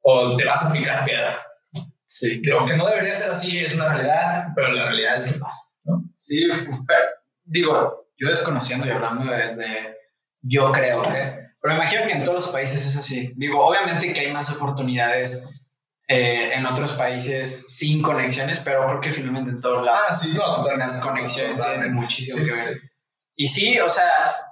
o 0.00 0.36
te 0.36 0.44
vas 0.44 0.64
a 0.64 0.72
picar 0.72 1.04
piedra. 1.04 1.42
Sí. 2.06 2.40
Lo 2.44 2.64
que 2.64 2.76
no 2.76 2.86
debería 2.86 3.14
ser 3.14 3.30
así 3.32 3.58
es 3.58 3.74
una 3.74 3.92
realidad, 3.92 4.48
pero 4.54 4.72
la 4.72 4.86
realidad 4.86 5.16
es 5.16 5.32
que 5.32 5.38
pasa. 5.38 5.60
¿no? 5.84 6.04
Sí, 6.16 6.46
pero, 6.86 7.04
digo, 7.44 8.08
yo 8.16 8.28
desconociendo 8.28 8.86
y 8.86 8.90
hablando 8.90 9.30
desde, 9.30 9.96
yo 10.40 10.72
creo 10.72 11.02
que, 11.02 11.48
pero 11.60 11.74
imagino 11.74 12.02
que 12.06 12.12
en 12.12 12.24
todos 12.24 12.46
los 12.46 12.48
países 12.52 12.86
es 12.86 12.96
así. 12.96 13.32
Digo, 13.36 13.64
obviamente 13.64 14.12
que 14.12 14.20
hay 14.20 14.32
más 14.32 14.54
oportunidades 14.56 15.50
eh, 16.06 16.54
en 16.54 16.64
otros 16.66 16.92
países 16.92 17.66
sin 17.68 18.00
conexiones, 18.00 18.60
pero 18.60 18.86
creo 18.86 19.00
que 19.00 19.10
finalmente 19.10 19.50
en 19.50 19.60
todos 19.60 19.84
lados 19.84 20.00
Ah, 20.08 20.14
sí, 20.14 20.32
no, 20.34 20.64
las 20.76 21.02
conexiones 21.02 21.56
tienen 21.56 21.94
muchísimo 21.94 22.38
Sí, 22.38 22.50
que 22.50 22.56
sí, 22.56 22.64
ver. 22.64 22.87
Y 23.40 23.46
sí, 23.46 23.78
o 23.80 23.88
sea, 23.88 24.08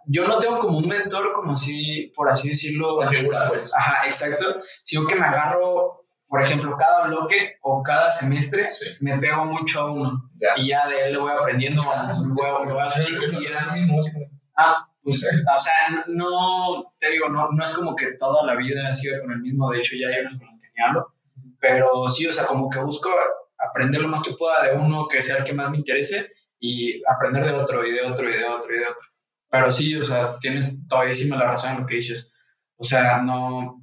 yo 0.06 0.26
no 0.28 0.38
tengo 0.38 0.58
como 0.60 0.78
un 0.78 0.86
mentor, 0.88 1.32
como 1.34 1.52
así, 1.54 2.12
por 2.14 2.30
así 2.30 2.48
decirlo. 2.50 2.96
Una 2.98 3.08
figura, 3.08 3.48
pues. 3.48 3.74
Ajá, 3.76 4.06
exacto. 4.06 4.60
Sino 4.84 5.06
que 5.06 5.16
me 5.16 5.26
agarro, 5.26 6.06
por 6.28 6.40
ejemplo, 6.40 6.76
cada 6.78 7.08
bloque 7.08 7.56
o 7.62 7.82
cada 7.82 8.10
semestre, 8.12 8.70
Sí. 8.70 8.86
me 9.00 9.18
pego 9.18 9.44
mucho 9.46 9.80
a 9.80 9.92
uno. 9.92 10.30
Ya. 10.40 10.62
Y 10.62 10.68
ya 10.68 10.86
de 10.88 11.06
él 11.06 11.12
le 11.14 11.18
voy 11.18 11.32
aprendiendo, 11.32 11.82
me 11.82 12.32
voy, 12.34 12.46
a- 12.48 12.64
me 12.64 12.72
voy 12.72 12.80
a 12.80 12.84
hacer 12.86 13.10
lo. 13.10 13.20
Ah, 14.56 14.86
pues, 15.02 15.20
Sí. 15.20 15.36
o 15.54 15.58
sea, 15.58 15.72
no, 16.08 16.92
te 16.98 17.10
digo, 17.10 17.28
no, 17.28 17.48
no 17.50 17.64
es 17.64 17.70
como 17.72 17.94
que 17.96 18.12
toda 18.12 18.44
la 18.46 18.54
vida 18.54 18.88
ha 18.88 18.92
sido 18.94 19.20
con 19.20 19.32
el 19.32 19.40
mismo, 19.40 19.70
de 19.70 19.78
hecho 19.80 19.96
ya 20.00 20.08
hay 20.08 20.20
unos 20.20 20.38
con 20.38 20.46
los 20.46 20.60
que 20.60 20.68
ni 20.76 20.84
hablo, 20.84 21.12
pero 21.60 22.08
sí, 22.08 22.26
o 22.26 22.32
sea, 22.32 22.46
como 22.46 22.70
que 22.70 22.78
busco 22.80 23.10
aprender 23.58 24.00
lo 24.00 24.08
más 24.08 24.22
que 24.22 24.32
pueda 24.32 24.62
de 24.62 24.76
uno 24.76 25.06
que 25.08 25.20
sea 25.22 25.38
el 25.38 25.44
que 25.44 25.52
más 25.54 25.70
me 25.70 25.78
interese 25.78 26.30
y 26.60 27.02
aprender 27.10 27.44
de 27.44 27.52
otro 27.52 27.84
y 27.84 27.92
de 27.92 28.02
otro 28.02 28.28
y 28.28 28.32
de 28.36 28.44
otro 28.44 28.74
y 28.74 28.78
de 28.78 28.84
otro. 28.86 29.02
Pero 29.50 29.70
sí, 29.70 29.96
o 29.96 30.04
sea, 30.04 30.38
tienes 30.40 30.86
todavía 30.88 31.14
la 31.36 31.44
razón 31.52 31.72
en 31.72 31.80
lo 31.82 31.86
que 31.86 31.96
dices. 31.96 32.32
O 32.76 32.84
sea, 32.84 33.18
no... 33.22 33.82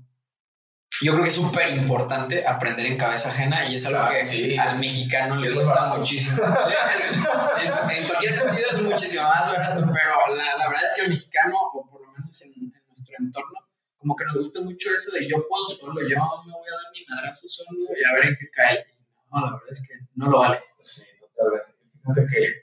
Yo 1.02 1.12
creo 1.14 1.24
que 1.24 1.30
es 1.30 1.36
súper 1.36 1.70
importante 1.76 2.46
aprender 2.48 2.86
en 2.86 2.98
cabeza 2.98 3.30
ajena 3.30 3.68
y 3.68 3.76
es 3.76 3.86
algo 3.88 4.00
Ah, 4.00 4.12
que 4.12 4.24
sí. 4.24 4.56
al 4.58 4.78
mexicano 4.80 5.36
le 5.38 5.54
cuesta 5.54 5.96
muchísimo. 5.98 6.38
En, 7.64 7.98
en 7.98 8.08
cualquier 8.08 8.32
sentido 8.32 8.68
es 8.72 8.82
muchísimo 8.82 9.24
más 9.24 9.48
barato, 9.52 9.82
pero 9.92 10.36
la, 10.36 10.58
la 10.58 10.68
verdad 10.68 10.84
es 10.84 10.94
que 10.96 11.02
el 11.04 11.10
mexicano, 11.10 11.56
o 11.74 11.90
por 11.90 12.02
lo 12.06 12.12
menos 12.12 12.42
en, 12.44 12.52
en 12.54 12.84
nuestro 12.88 13.16
entorno, 13.20 13.60
como 13.98 14.16
que 14.16 14.26
nos 14.26 14.36
gusta 14.36 14.62
mucho 14.62 14.90
eso 14.94 15.12
de 15.14 15.28
yo 15.30 15.38
puedo 15.48 15.68
solo, 15.70 15.94
yo 16.00 16.18
me 16.46 16.52
voy 16.52 16.68
a 16.70 16.76
dar 16.76 16.92
mi 16.94 17.06
madrazo 17.10 17.48
solo 17.48 17.70
y 17.74 18.04
a 18.04 18.14
ver 18.16 18.26
en 18.28 18.36
qué 18.40 18.50
cae. 18.52 18.86
No, 19.32 19.40
la 19.42 19.52
verdad 19.54 19.72
es 19.72 19.88
que 19.88 19.94
no 20.16 20.30
lo 20.30 20.40
vale. 20.40 20.60
Sí, 20.78 21.06
totalmente. 21.20 21.74
Fíjate 22.02 22.28
que 22.32 22.63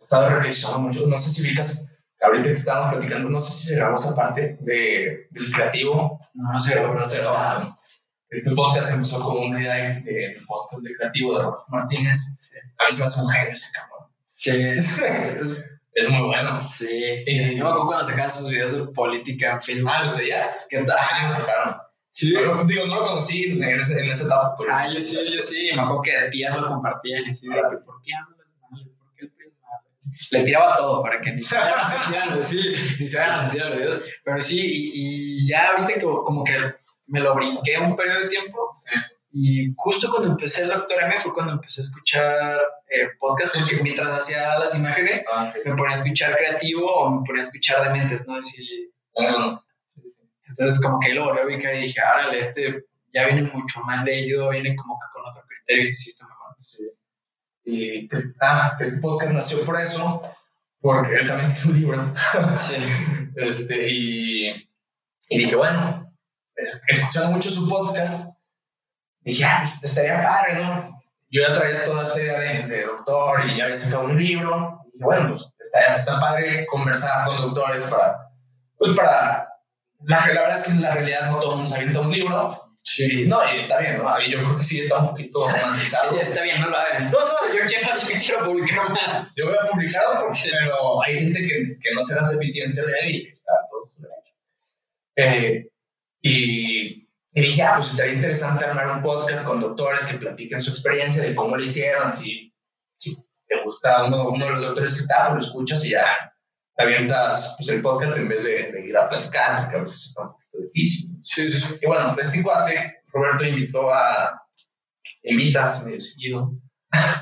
estado 0.00 0.28
reflexionando 0.30 0.80
mucho. 0.80 1.06
No 1.06 1.18
sé 1.18 1.30
si 1.30 1.42
ubicas, 1.42 1.88
ahorita 2.20 2.44
que 2.48 2.54
estábamos 2.54 2.94
platicando, 2.94 3.28
no 3.30 3.40
sé 3.40 3.52
si 3.52 3.68
se 3.68 3.76
grabó 3.76 3.96
esa 3.96 4.14
parte 4.14 4.58
de, 4.60 5.26
del 5.30 5.52
creativo. 5.52 6.18
No, 6.34 6.52
no 6.52 6.60
sé. 6.60 6.72
Pero 6.72 6.94
no 6.94 7.04
se 7.06 7.18
grabó. 7.18 7.76
Este 8.30 8.52
podcast 8.54 8.90
empezó 8.92 9.20
como 9.20 9.40
una 9.46 9.60
idea 9.60 9.74
de, 9.74 10.00
de 10.02 10.36
podcast 10.46 10.82
de 10.82 10.94
creativo 10.94 11.36
de 11.36 11.42
Rodolfo 11.42 11.64
Martínez. 11.68 12.50
A 12.78 12.86
mí 12.86 12.92
se 12.92 13.00
me 13.00 13.06
hace 13.06 13.20
un 13.20 13.28
genio 13.28 13.54
ese 13.54 13.72
cabrón. 13.72 14.08
Sí, 14.24 14.50
es, 14.52 15.02
Es 15.92 16.08
muy 16.08 16.22
bueno. 16.28 16.60
sí. 16.60 17.24
Y- 17.26 17.56
Yo 17.56 17.64
me 17.64 17.70
acuerdo 17.70 17.86
cuando 17.88 18.04
sacaban 18.04 18.30
sus 18.30 18.48
videos 18.48 18.72
de 18.72 18.86
política 18.92 19.52
en 19.52 19.60
Facebook. 19.60 19.90
Ah, 19.92 20.04
¿los 20.04 20.16
veías? 20.16 20.68
¿Qué 20.70 20.78
tal? 20.82 20.96
A 20.96 21.20
mí 21.20 21.28
me 21.34 21.40
tocaron. 21.40 21.76
Sí. 22.06 22.28
Digo, 22.28 22.86
no 22.86 22.94
lo 23.00 23.04
conocí 23.06 23.44
en 23.60 23.62
ese, 23.80 24.00
en 24.00 24.08
esa 24.10 24.26
etapa. 24.26 24.54
pero- 24.56 24.72
Ah, 24.72 24.86
yo 24.86 25.00
sí, 25.00 25.16
yo 25.16 25.42
sí. 25.42 25.70
Me 25.74 25.82
acuerdo 25.82 26.02
que 26.02 26.16
de 26.16 26.30
tías 26.30 26.56
lo 26.56 26.68
compartían 26.68 27.24
y 27.26 27.30
así 27.30 27.48
de 27.48 27.54
que, 27.56 27.76
¿por 27.84 28.00
qué 28.02 28.12
hablas 28.14 28.46
mal? 28.70 28.84
¿Por 28.96 29.14
qué 29.16 29.24
el 29.24 29.32
PRI 29.32 29.48
es 29.48 29.54
malo? 29.60 29.89
Le 30.32 30.42
tiraba 30.44 30.76
todo 30.76 31.02
para 31.02 31.20
que 31.20 31.32
ni 31.32 31.38
se 31.40 31.56
vayan 31.56 31.78
a 31.78 32.42
sentir, 32.42 32.44
sí, 32.44 32.96
ni 32.98 33.06
se 33.06 33.18
vayan 33.18 33.34
a 33.34 33.40
sentir 33.42 33.60
los 33.66 33.76
videos. 33.76 34.02
Pero 34.24 34.40
sí, 34.40 34.58
y, 34.60 34.90
y 34.94 35.48
ya 35.48 35.68
ahorita 35.72 35.94
que 35.94 36.00
como 36.04 36.44
que 36.44 36.56
me 37.06 37.20
lo 37.20 37.34
brinqué 37.34 37.78
un 37.78 37.96
periodo 37.96 38.20
de 38.20 38.28
tiempo 38.28 38.68
Sí. 38.72 38.94
y 39.32 39.74
justo 39.76 40.08
cuando 40.10 40.30
empecé 40.30 40.62
el 40.62 40.68
Doctor 40.68 41.02
M 41.02 41.18
fue 41.20 41.34
cuando 41.34 41.52
empecé 41.54 41.80
a 41.80 41.84
escuchar 41.84 42.58
eh, 42.88 43.08
podcasts, 43.18 43.58
mientras 43.82 44.08
hacía 44.18 44.58
las 44.58 44.78
imágenes 44.78 45.24
Ah, 45.32 45.52
me 45.64 45.74
ponía 45.74 45.90
a 45.90 45.94
escuchar 45.94 46.36
creativo 46.36 46.86
o 46.92 47.10
me 47.10 47.26
ponía 47.26 47.40
a 47.42 47.44
escuchar 47.44 47.82
de 47.84 47.90
mentes, 47.90 48.26
¿no? 48.26 48.42
Sí, 48.42 48.64
sí. 48.64 48.92
entonces 50.48 50.80
como 50.82 50.98
que 51.00 51.10
lo 51.14 51.46
vi 51.46 51.58
que 51.58 51.68
dije, 51.72 52.00
árale, 52.00 52.38
este 52.38 52.84
ya 53.12 53.26
viene 53.26 53.42
mucho 53.52 53.80
más 53.80 54.04
leído, 54.04 54.50
viene 54.50 54.74
como 54.76 54.98
que 54.98 55.06
con 55.12 55.28
otro 55.28 55.42
criterio 55.48 55.88
y. 55.88 55.92
Sí. 55.92 56.84
Y 57.64 58.08
que- 58.08 58.22
ah, 58.40 58.76
este 58.80 59.00
podcast 59.00 59.32
nació 59.32 59.64
por 59.64 59.80
eso, 59.80 60.22
porque 60.80 61.14
él 61.16 61.26
también 61.26 61.50
tiene 61.50 61.70
un 61.72 61.80
libro. 61.80 62.08
Sí. 62.58 62.76
Este, 63.36 63.88
y, 63.88 64.48
y 65.28 65.38
dije, 65.38 65.54
bueno, 65.54 66.12
es- 66.56 66.82
escuchando 66.88 67.30
mucho 67.30 67.48
su 67.50 67.68
podcast, 67.68 68.28
dije, 69.20 69.44
ah, 69.44 69.72
estaría 69.82 70.22
padre, 70.22 70.62
¿no? 70.64 71.00
Yo 71.30 71.42
ya 71.46 71.54
traía 71.54 71.84
toda 71.84 72.02
esta 72.02 72.20
idea 72.20 72.40
de, 72.40 72.62
de 72.66 72.82
doctor 72.86 73.40
y 73.46 73.54
ya 73.54 73.64
había 73.64 73.76
sacado 73.76 74.04
un 74.06 74.18
libro. 74.18 74.80
Y 74.88 74.92
dije, 74.92 75.04
bueno, 75.04 75.28
pues 75.30 75.52
estaría, 75.60 75.94
está 75.94 76.18
padre 76.20 76.66
conversar 76.66 77.24
con 77.26 77.36
doctores 77.40 77.86
para, 77.86 78.28
pues 78.76 78.90
para, 78.96 79.48
la, 80.00 80.26
la 80.26 80.40
verdad 80.42 80.56
es 80.56 80.64
que 80.64 80.70
en 80.72 80.82
la 80.82 80.90
realidad 80.94 81.30
no 81.30 81.38
todo 81.38 81.50
el 81.52 81.56
mundo 81.58 81.70
se 81.70 81.76
avienta 81.76 82.00
un 82.00 82.10
libro. 82.10 82.50
Sí. 82.92 83.24
No, 83.26 83.38
y 83.54 83.58
está 83.58 83.78
bien, 83.78 83.96
¿no? 83.96 84.20
Y 84.20 84.30
yo 84.30 84.38
creo 84.38 84.56
que 84.56 84.62
sí 84.64 84.80
está 84.80 84.98
un 84.98 85.10
poquito 85.10 85.48
romantizado. 85.48 86.18
Está 86.20 86.42
bien, 86.42 86.60
no 86.60 86.70
lo 86.70 86.76
hagan. 86.76 87.10
No, 87.10 87.18
no, 87.20 87.34
Yo 87.54 87.66
quiero, 87.68 87.98
yo 87.98 88.14
quiero 88.18 88.44
publicar 88.44 88.90
más. 88.90 89.32
yo 89.36 89.46
voy 89.46 89.54
a 89.62 89.66
publicarlo, 89.70 90.26
porque- 90.26 90.50
pero 90.50 91.02
hay 91.04 91.18
gente 91.18 91.38
que, 91.40 91.78
que 91.80 91.94
no 91.94 92.02
será 92.02 92.24
suficiente 92.24 92.80
leer 92.84 93.10
y 93.10 93.26
está 93.28 93.52
todo 93.70 93.90
su 93.94 94.02
derecho. 94.02 94.34
Eh, 95.16 95.68
y, 96.22 97.08
y 97.32 97.40
dije, 97.40 97.62
ah, 97.62 97.74
pues 97.76 97.90
estaría 97.92 98.14
interesante 98.14 98.64
armar 98.64 98.90
un 98.90 99.02
podcast 99.02 99.46
con 99.46 99.60
doctores 99.60 100.04
que 100.06 100.18
platiquen 100.18 100.60
su 100.60 100.70
experiencia 100.70 101.22
de 101.22 101.34
cómo 101.34 101.56
lo 101.56 101.62
hicieron, 101.64 102.12
si, 102.12 102.52
si 102.96 103.14
te 103.48 103.62
gusta 103.64 104.04
uno, 104.04 104.28
uno 104.30 104.44
de 104.46 104.50
los 104.52 104.64
doctores 104.64 104.94
que 104.94 105.00
está, 105.00 105.28
pues 105.28 105.34
lo 105.34 105.40
escuchas 105.48 105.84
y 105.84 105.90
ya 105.90 106.04
te 106.76 106.82
avientas 106.84 107.54
pues, 107.58 107.68
el 107.68 107.82
podcast 107.82 108.16
en 108.16 108.28
vez 108.28 108.44
de, 108.44 108.70
de 108.72 108.86
ir 108.86 108.96
a 108.96 109.08
platicar, 109.08 109.62
porque 109.62 109.78
a 109.78 109.82
veces 109.82 110.06
está 110.06 110.22
un 110.22 110.34
difícil. 110.62 111.16
Sí, 111.22 111.50
sí. 111.52 111.78
Y 111.80 111.86
bueno, 111.86 112.16
este 112.18 112.42
cuate, 112.42 113.02
Roberto 113.12 113.44
invitó 113.44 113.92
a, 113.92 114.40
invita 115.22 115.82
medio 115.84 116.00
seguido, 116.00 116.52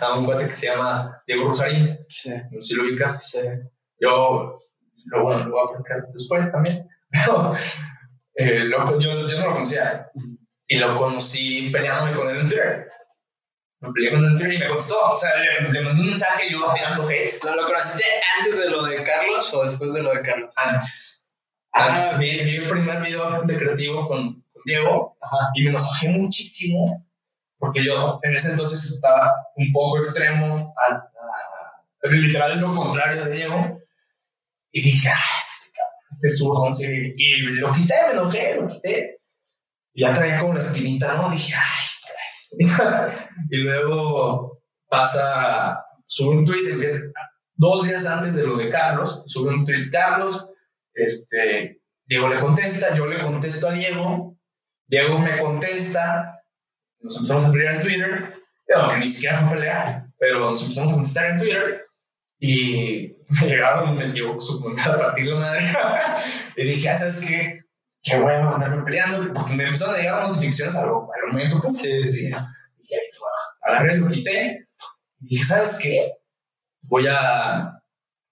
a 0.00 0.18
un 0.18 0.24
cuate 0.26 0.46
que 0.48 0.54
se 0.54 0.66
llama 0.68 1.22
Diego 1.26 1.48
Rosarín, 1.48 1.98
Sí. 2.08 2.30
no 2.30 2.42
sé 2.44 2.60
si 2.60 2.74
lo 2.74 2.84
ubicas. 2.84 3.30
Sí. 3.30 3.38
Yo, 4.00 4.56
lo 5.06 5.22
bueno, 5.22 5.44
lo 5.46 5.50
voy 5.52 5.66
a 5.66 5.70
platicar 5.72 6.06
después 6.12 6.50
también, 6.52 6.88
pero 7.10 7.54
eh, 8.34 8.64
lo- 8.64 8.98
yo, 8.98 9.26
yo 9.26 9.38
no 9.40 9.46
lo 9.46 9.52
conocía 9.54 10.10
y 10.68 10.78
lo 10.78 10.96
conocí 10.96 11.70
peleándome 11.70 12.14
con 12.14 12.28
él 12.30 12.38
en 12.42 12.46
Twitter. 12.48 12.88
Me 13.80 13.92
peleé 13.92 14.10
con 14.10 14.20
él 14.20 14.32
en 14.32 14.36
Twitter 14.36 14.54
y 14.54 14.58
me 14.58 14.66
contestó. 14.68 14.98
O 15.12 15.16
sea, 15.16 15.30
le, 15.36 15.72
le 15.72 15.80
mandé 15.82 16.02
un 16.02 16.08
mensaje 16.10 16.50
yo 16.50 16.72
tirando 16.74 17.04
hate 17.08 17.42
¿Lo, 17.44 17.54
¿Lo 17.56 17.64
conociste 17.66 18.04
antes 18.36 18.58
de 18.58 18.68
lo 18.70 18.84
de 18.84 19.02
Carlos 19.04 19.54
o 19.54 19.64
después 19.64 19.92
de 19.94 20.02
lo 20.02 20.12
de 20.14 20.22
Carlos? 20.22 20.52
antes. 20.56 21.17
Ah, 21.78 21.96
Antes 21.96 22.18
vi, 22.18 22.30
vi 22.44 22.56
el 22.56 22.68
primer 22.68 23.00
video 23.02 23.42
de 23.42 23.56
creativo 23.56 24.08
con, 24.08 24.42
con 24.52 24.62
Diego 24.64 25.16
Ajá. 25.20 25.36
y 25.54 25.62
me 25.62 25.70
enojé 25.70 26.08
muchísimo 26.08 27.06
porque 27.58 27.84
yo 27.84 28.18
en 28.22 28.34
ese 28.36 28.50
entonces 28.50 28.84
estaba 28.84 29.32
un 29.56 29.72
poco 29.72 29.98
extremo, 29.98 30.74
a, 30.76 30.94
a- 30.94 32.08
literal 32.10 32.60
lo 32.60 32.72
contrario 32.74 33.24
de 33.24 33.32
Diego, 33.32 33.80
y 34.70 34.80
dije, 34.82 35.08
ah, 35.08 35.38
este, 35.40 35.72
cabrón, 35.76 35.94
este 36.10 36.28
zurdo, 36.28 36.72
sé, 36.72 37.14
y 37.16 37.36
lo 37.40 37.72
quité, 37.72 37.94
me 38.06 38.12
enojé, 38.12 38.54
lo 38.54 38.68
quité, 38.68 39.18
y 39.92 40.02
ya 40.02 40.12
traía 40.12 40.38
como 40.38 40.54
la 40.54 40.60
espinita, 40.60 41.16
¿no? 41.16 41.30
Dije, 41.30 41.52
ay, 41.56 42.68
caray. 42.68 43.08
y 43.50 43.56
luego 43.56 44.60
pasa, 44.88 45.84
sube 46.06 46.36
un 46.36 46.46
tweet, 46.46 46.70
empieza, 46.70 46.98
dos 47.56 47.82
días 47.88 48.06
antes 48.06 48.36
de 48.36 48.46
lo 48.46 48.56
de 48.56 48.70
Carlos, 48.70 49.24
sube 49.26 49.52
un 49.52 49.64
tweet 49.64 49.90
Carlos, 49.90 50.47
este, 50.98 51.80
Diego 52.06 52.28
le 52.28 52.40
contesta, 52.40 52.94
yo 52.94 53.06
le 53.06 53.22
contesto 53.22 53.68
a 53.68 53.72
Diego, 53.72 54.36
Diego 54.86 55.18
me 55.18 55.38
contesta, 55.38 56.42
nos 57.00 57.16
empezamos 57.16 57.44
a 57.44 57.52
pelear 57.52 57.74
en 57.76 57.80
Twitter, 57.80 58.22
aunque 58.74 58.98
ni 58.98 59.08
siquiera 59.08 59.38
fue 59.38 59.56
pelear, 59.56 60.06
pero 60.18 60.50
nos 60.50 60.62
empezamos 60.62 60.90
a 60.90 60.94
contestar 60.94 61.30
en 61.30 61.38
Twitter 61.38 61.84
y 62.40 63.16
me 63.40 63.48
llegaron, 63.48 63.96
me 63.96 64.06
llegó 64.08 64.40
su 64.40 64.66
a 64.68 64.98
partir 64.98 65.26
la 65.26 65.36
madre 65.36 65.72
y 66.56 66.64
dije, 66.64 66.88
ah, 66.88 66.94
¿sabes 66.94 67.24
qué? 67.26 67.60
Qué 68.02 68.18
bueno 68.18 68.54
andarme 68.54 68.84
peleando, 68.84 69.32
porque 69.32 69.54
me 69.54 69.64
empezaron 69.64 69.96
a 69.96 69.98
llegar 69.98 70.28
notificaciones 70.28 70.76
a 70.76 70.86
lo, 70.86 71.08
a 71.12 71.26
lo 71.26 71.32
menso, 71.34 71.60
pues. 71.60 71.78
Sí, 71.78 72.12
sí. 72.12 72.26
Dije, 72.26 72.36
"Ay, 72.36 73.08
qué 73.10 73.18
bueno". 73.18 73.38
agarré, 73.62 73.98
lo 73.98 74.08
quité 74.08 74.68
y 75.20 75.26
dije, 75.26 75.44
¿sabes 75.44 75.78
qué? 75.82 76.12
Voy 76.82 77.06
a, 77.10 77.77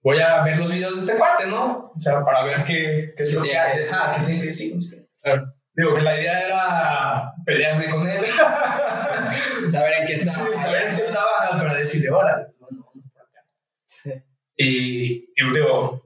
voy 0.06 0.20
a 0.20 0.42
ver 0.44 0.56
los 0.58 0.70
videos 0.72 0.94
de 0.94 1.00
este 1.00 1.16
cuate, 1.18 1.46
¿no? 1.46 1.92
O 1.96 2.00
sea, 2.00 2.22
para 2.24 2.44
ver 2.44 2.62
qué, 2.64 3.12
qué 3.16 3.22
es 3.24 3.30
¿Qué 3.30 3.34
lo 3.36 3.42
que 3.42 3.48
decir? 3.76 3.96
ah, 3.98 4.12
qué 4.16 4.24
tiene 4.24 4.40
que 4.40 4.46
decir. 4.46 4.72
Claro. 5.20 5.52
Digo 5.74 5.94
que 5.96 6.02
la 6.02 6.20
idea 6.20 6.46
era 6.46 7.32
pelearme 7.44 7.90
con 7.90 8.06
él. 8.06 8.24
Saber 9.68 9.92
en 10.00 10.06
qué 10.06 10.16
Sí, 10.16 10.22
está. 10.28 10.52
saber 10.62 10.82
en 10.90 10.96
qué 10.96 11.02
estaba 11.02 11.50
para 11.50 11.74
decirle, 11.74 12.10
órale, 12.10 12.46
bueno, 12.60 12.84
vamos 12.86 13.04
por 13.12 13.22
acá. 13.22 13.40
Sí. 13.84 14.12
Y, 14.56 15.02
y 15.36 15.52
digo, 15.54 16.02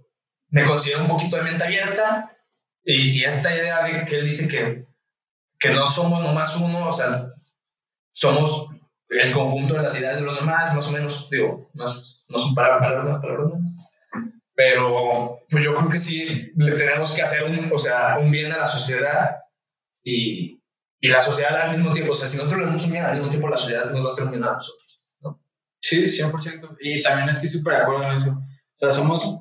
me 0.49 0.65
considero 0.67 1.03
un 1.03 1.09
poquito 1.09 1.37
de 1.37 1.43
mente 1.43 1.65
abierta 1.65 2.35
y, 2.83 3.21
y 3.21 3.25
esta 3.25 3.55
idea 3.55 3.85
de 3.85 4.07
que 4.07 4.19
él 4.19 4.25
dice 4.27 4.49
que, 4.49 4.87
que 5.59 5.71
no 5.71 5.87
somos 5.89 6.23
nomás 6.23 6.57
uno, 6.57 6.89
o 6.89 6.93
sea, 6.93 7.27
somos 8.13 8.69
el 9.11 9.33
conjunto 9.33 9.75
de 9.75 9.83
las 9.83 9.99
ideas 10.01 10.17
de 10.17 10.23
los 10.23 10.41
demás, 10.41 10.75
más 10.75 10.89
o 10.89 10.93
menos, 10.93 11.29
digo, 11.31 11.71
no, 11.75 11.87
son 11.87 12.55
para- 12.55 12.79
palabras 12.79 13.05
más, 13.05 13.19
palabras 13.19 13.47
menos. 13.55 13.71
Pero 14.61 15.41
pues 15.49 15.65
yo 15.65 15.75
creo 15.75 15.89
que 15.89 15.99
sí 15.99 16.53
le 16.55 16.73
tenemos 16.73 17.13
que 17.13 17.23
hacer 17.23 17.45
un, 17.45 17.73
o 17.73 17.79
sea, 17.79 18.19
un 18.19 18.31
bien 18.31 18.53
a 18.53 18.59
la 18.59 18.67
sociedad 18.67 19.39
y, 20.05 20.63
y 21.01 21.09
la 21.09 21.23
sociedad 21.23 21.57
al 21.63 21.79
mismo 21.79 21.93
tiempo, 21.93 22.13
o 22.13 22.15
sea, 22.15 22.29
si 22.29 22.37
nosotros 22.37 22.59
le 22.59 22.65
hacemos 22.65 22.85
un 22.85 22.93
bien 22.93 23.05
al 23.05 23.15
mismo 23.15 23.31
tiempo, 23.31 23.49
la 23.49 23.57
sociedad 23.57 23.91
nos 23.91 24.03
va 24.03 24.05
a 24.05 24.09
hacer 24.09 24.25
un 24.27 24.33
bien 24.33 24.45
a 24.45 24.53
nosotros. 24.53 25.03
Sí, 25.81 26.05
100%. 26.05 26.77
Y 26.79 27.01
también 27.01 27.31
estoy 27.31 27.49
súper 27.49 27.77
de 27.77 27.81
acuerdo 27.81 28.05
en 28.05 28.17
eso. 28.19 28.33
O 28.33 28.77
sea, 28.77 28.91
somos, 28.91 29.41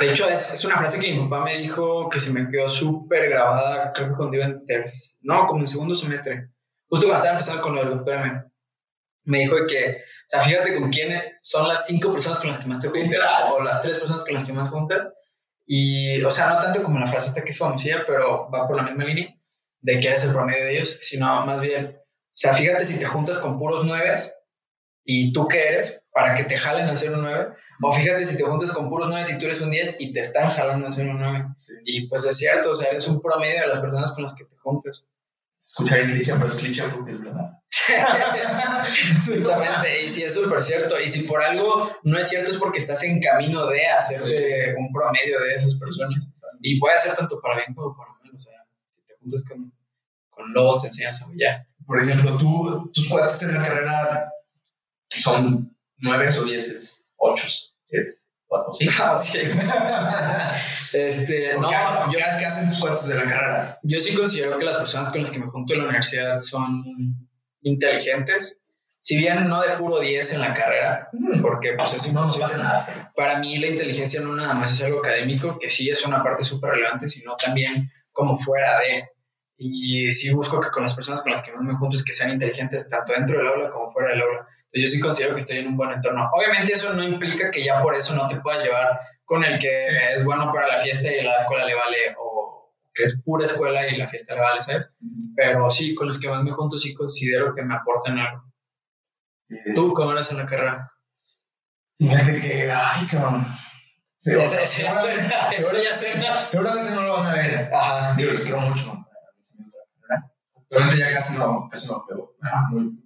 De 0.00 0.10
hecho, 0.10 0.28
es, 0.28 0.54
es, 0.54 0.64
una 0.64 0.78
frase 0.78 0.98
que 0.98 1.14
mi 1.14 1.28
papá 1.28 1.44
me 1.44 1.58
dijo 1.58 2.08
que 2.08 2.18
se 2.18 2.32
me 2.32 2.48
quedó 2.48 2.68
súper 2.68 3.30
grabada, 3.30 3.92
creo 3.92 4.08
que 4.08 4.14
cuando 4.16 4.36
iba 4.36 4.46
en 4.46 4.66
tercer, 4.66 5.20
no, 5.22 5.46
como 5.46 5.60
en 5.60 5.68
segundo 5.68 5.94
semestre, 5.94 6.48
justo 6.88 7.06
cuando 7.06 7.22
estaba 7.22 7.34
empezando 7.34 7.62
con 7.62 7.78
el 7.78 7.88
doctor 7.88 8.14
M. 8.14 8.42
Me 9.26 9.40
dijo 9.40 9.56
que, 9.68 9.90
o 9.90 10.28
sea, 10.28 10.40
fíjate 10.40 10.74
con 10.76 10.90
quién 10.90 11.22
son 11.40 11.68
las 11.68 11.86
cinco 11.86 12.12
personas 12.12 12.38
con 12.38 12.48
las 12.48 12.58
que 12.58 12.66
más 12.66 12.80
te 12.80 12.88
juntas, 12.88 13.30
o 13.52 13.62
las 13.62 13.82
tres 13.82 13.98
personas 13.98 14.24
con 14.24 14.34
las 14.34 14.44
que 14.44 14.52
más 14.52 14.70
juntas, 14.70 15.08
y, 15.66 16.22
o 16.22 16.30
sea, 16.30 16.50
no 16.50 16.58
tanto 16.60 16.82
como 16.82 16.98
la 16.98 17.06
frase 17.06 17.28
esta 17.28 17.42
que 17.42 17.50
es 17.50 17.58
famosilla, 17.58 18.04
pero 18.06 18.50
va 18.50 18.66
por 18.66 18.76
la 18.76 18.84
misma 18.84 19.04
línea 19.04 19.34
de 19.80 20.00
que 20.00 20.08
eres 20.08 20.24
el 20.24 20.32
promedio 20.32 20.64
de 20.64 20.76
ellos, 20.76 20.98
sino 21.02 21.44
más 21.44 21.60
bien, 21.60 21.96
o 21.96 22.38
sea, 22.38 22.54
fíjate 22.54 22.84
si 22.84 22.98
te 22.98 23.04
juntas 23.04 23.38
con 23.38 23.58
puros 23.58 23.84
nueves 23.84 24.32
y 25.04 25.32
tú 25.32 25.46
qué 25.48 25.68
eres 25.68 26.04
para 26.12 26.34
que 26.34 26.44
te 26.44 26.56
jalen 26.56 26.88
a 26.88 26.96
ser 26.96 27.12
un 27.12 27.22
nueve, 27.22 27.54
o 27.82 27.92
fíjate 27.92 28.24
si 28.24 28.36
te 28.36 28.42
juntas 28.44 28.72
con 28.72 28.88
puros 28.88 29.08
nueve 29.08 29.26
y 29.30 29.38
tú 29.38 29.46
eres 29.46 29.60
un 29.60 29.70
10 29.70 29.96
y 29.98 30.12
te 30.12 30.20
están 30.20 30.50
jalando 30.50 30.86
a 30.86 30.92
ser 30.92 31.06
un 31.06 31.18
nueve. 31.18 31.46
Y 31.84 32.08
pues 32.08 32.24
es 32.24 32.38
cierto, 32.38 32.70
o 32.70 32.74
sea, 32.74 32.88
eres 32.88 33.06
un 33.06 33.20
promedio 33.20 33.60
de 33.60 33.66
las 33.66 33.80
personas 33.80 34.12
con 34.12 34.22
las 34.22 34.34
que 34.34 34.44
te 34.44 34.56
juntas. 34.56 35.10
Escuchar 35.58 36.00
el 36.00 36.12
cliché, 36.12 36.32
pero 36.34 36.46
es 36.46 36.54
cliché 36.54 36.88
porque 36.88 37.10
es 37.12 37.20
verdad. 37.20 37.50
Exactamente, 39.16 40.04
y 40.04 40.08
si 40.08 40.22
es 40.22 40.34
súper 40.34 40.62
cierto. 40.62 41.00
Y 41.00 41.08
si 41.08 41.24
por 41.24 41.42
algo 41.42 41.90
no 42.04 42.18
es 42.18 42.28
cierto, 42.28 42.50
es 42.50 42.56
porque 42.56 42.78
estás 42.78 43.02
en 43.04 43.20
camino 43.20 43.66
de 43.66 43.86
hacerte 43.86 44.74
un 44.78 44.92
promedio 44.92 45.40
de 45.40 45.54
esas 45.54 45.80
personas. 45.80 46.32
Y 46.60 46.80
puede 46.80 46.98
ser 46.98 47.14
tanto 47.14 47.40
para 47.40 47.56
bien 47.56 47.74
como 47.74 47.96
para 47.96 48.12
mal. 48.12 48.34
O 48.34 48.40
sea, 48.40 48.54
si 48.94 49.02
te 49.06 49.14
juntas 49.20 49.44
con, 49.48 49.72
con 50.30 50.52
lobos, 50.52 50.82
te 50.82 50.88
enseñas 50.88 51.22
a 51.22 51.26
ya 51.36 51.66
Por 51.86 52.02
ejemplo, 52.02 52.38
tú, 52.38 52.90
tus 52.92 53.08
cuates 53.08 53.42
en 53.42 53.54
la 53.54 53.62
carrera 53.62 54.30
son 55.08 55.76
nueve 55.98 56.28
o 56.38 56.44
dieces, 56.44 57.12
ocho, 57.16 57.46
siete. 57.84 58.10
Cuatro, 58.46 58.72
sí. 58.74 58.88
este, 60.92 61.58
no, 61.58 61.68
¿Qué, 62.10 62.18
¿qué 62.38 62.46
hacen 62.46 62.68
tus 62.68 62.78
cuates 62.78 63.08
de 63.08 63.16
la 63.16 63.24
carrera? 63.24 63.78
Yo 63.82 64.00
sí 64.00 64.14
considero 64.14 64.56
que 64.56 64.64
las 64.64 64.76
personas 64.76 65.10
con 65.10 65.22
las 65.22 65.30
que 65.30 65.40
me 65.40 65.46
junto 65.46 65.74
en 65.74 65.80
la 65.80 65.86
universidad 65.86 66.38
son 66.40 66.84
inteligentes, 67.62 68.62
si 69.00 69.18
bien 69.18 69.48
no 69.48 69.62
de 69.62 69.76
puro 69.76 70.00
10 70.00 70.34
en 70.34 70.40
la 70.40 70.54
carrera, 70.54 71.08
porque 71.42 71.74
pues 71.74 71.94
eso 71.94 72.12
no, 72.12 72.22
nos 72.22 72.38
pasa 72.38 72.58
nada. 72.58 73.12
Para 73.14 73.38
mí 73.38 73.58
la 73.58 73.68
inteligencia 73.68 74.20
no 74.20 74.34
nada 74.34 74.54
más 74.54 74.72
es 74.72 74.82
algo 74.82 74.98
académico, 74.98 75.58
que 75.60 75.70
sí 75.70 75.88
es 75.90 76.04
una 76.04 76.22
parte 76.22 76.44
súper 76.44 76.72
relevante, 76.72 77.08
sino 77.08 77.36
también 77.36 77.90
como 78.12 78.38
fuera 78.38 78.80
de. 78.80 79.08
Y 79.58 80.10
sí 80.10 80.34
busco 80.34 80.60
que 80.60 80.70
con 80.70 80.82
las 80.82 80.94
personas 80.94 81.22
con 81.22 81.30
las 81.30 81.42
que 81.42 81.52
más 81.52 81.62
me 81.62 81.74
junto 81.74 81.96
es 81.96 82.04
que 82.04 82.12
sean 82.12 82.32
inteligentes 82.32 82.90
tanto 82.90 83.12
dentro 83.12 83.38
del 83.38 83.46
aula 83.46 83.70
como 83.70 83.90
fuera 83.90 84.10
del 84.10 84.22
aula. 84.22 84.46
Yo 84.72 84.86
sí 84.88 85.00
considero 85.00 85.34
que 85.34 85.40
estoy 85.40 85.58
en 85.58 85.68
un 85.68 85.76
buen 85.76 85.90
entorno. 85.90 86.28
Obviamente 86.32 86.74
eso 86.74 86.92
no 86.92 87.02
implica 87.02 87.50
que 87.50 87.64
ya 87.64 87.80
por 87.82 87.94
eso 87.94 88.14
no 88.14 88.28
te 88.28 88.40
puedas 88.40 88.64
llevar 88.64 89.00
con 89.24 89.42
el 89.42 89.58
que 89.58 89.74
es 90.14 90.24
bueno 90.24 90.52
para 90.52 90.68
la 90.68 90.78
fiesta 90.78 91.10
y 91.10 91.22
la 91.22 91.40
escuela 91.40 91.64
le 91.64 91.74
vale 91.74 91.96
o 92.18 92.72
que 92.94 93.04
es 93.04 93.22
pura 93.24 93.46
escuela 93.46 93.86
y 93.88 93.96
la 93.96 94.08
fiesta 94.08 94.34
le 94.34 94.40
vale, 94.40 94.62
¿sabes? 94.62 94.96
Pero 95.34 95.70
sí, 95.70 95.94
con 95.94 96.08
los 96.08 96.18
que 96.18 96.28
más 96.28 96.42
me 96.42 96.52
junto 96.52 96.78
sí 96.78 96.94
considero 96.94 97.54
que 97.54 97.62
me 97.62 97.74
aportan 97.74 98.18
algo. 98.18 98.44
¿Tú 99.74 99.92
cómo 99.92 100.12
eres 100.12 100.30
en 100.30 100.38
la 100.38 100.46
carrera? 100.46 100.92
Fíjate 101.98 102.40
que, 102.40 102.70
ay, 102.70 103.06
cabrón. 103.06 103.46
Sí, 104.18 104.32
eso, 104.32 104.58
eso, 104.60 104.82
ya 104.82 105.94
suena. 105.94 106.48
Seguramente 106.48 106.90
no 106.90 107.02
lo 107.02 107.12
van 107.18 107.26
a 107.26 107.34
ver. 107.34 107.70
Ajá. 107.72 108.14
Digo, 108.16 108.32
los 108.32 108.42
quiero 108.42 108.60
mucho. 108.60 109.06
Actualmente 110.56 110.98
ya 110.98 111.12
casi 111.12 111.38
no, 111.38 111.68
casi 111.70 111.88
no 111.88 112.04
veo. 112.08 112.34
Muy, 112.70 113.05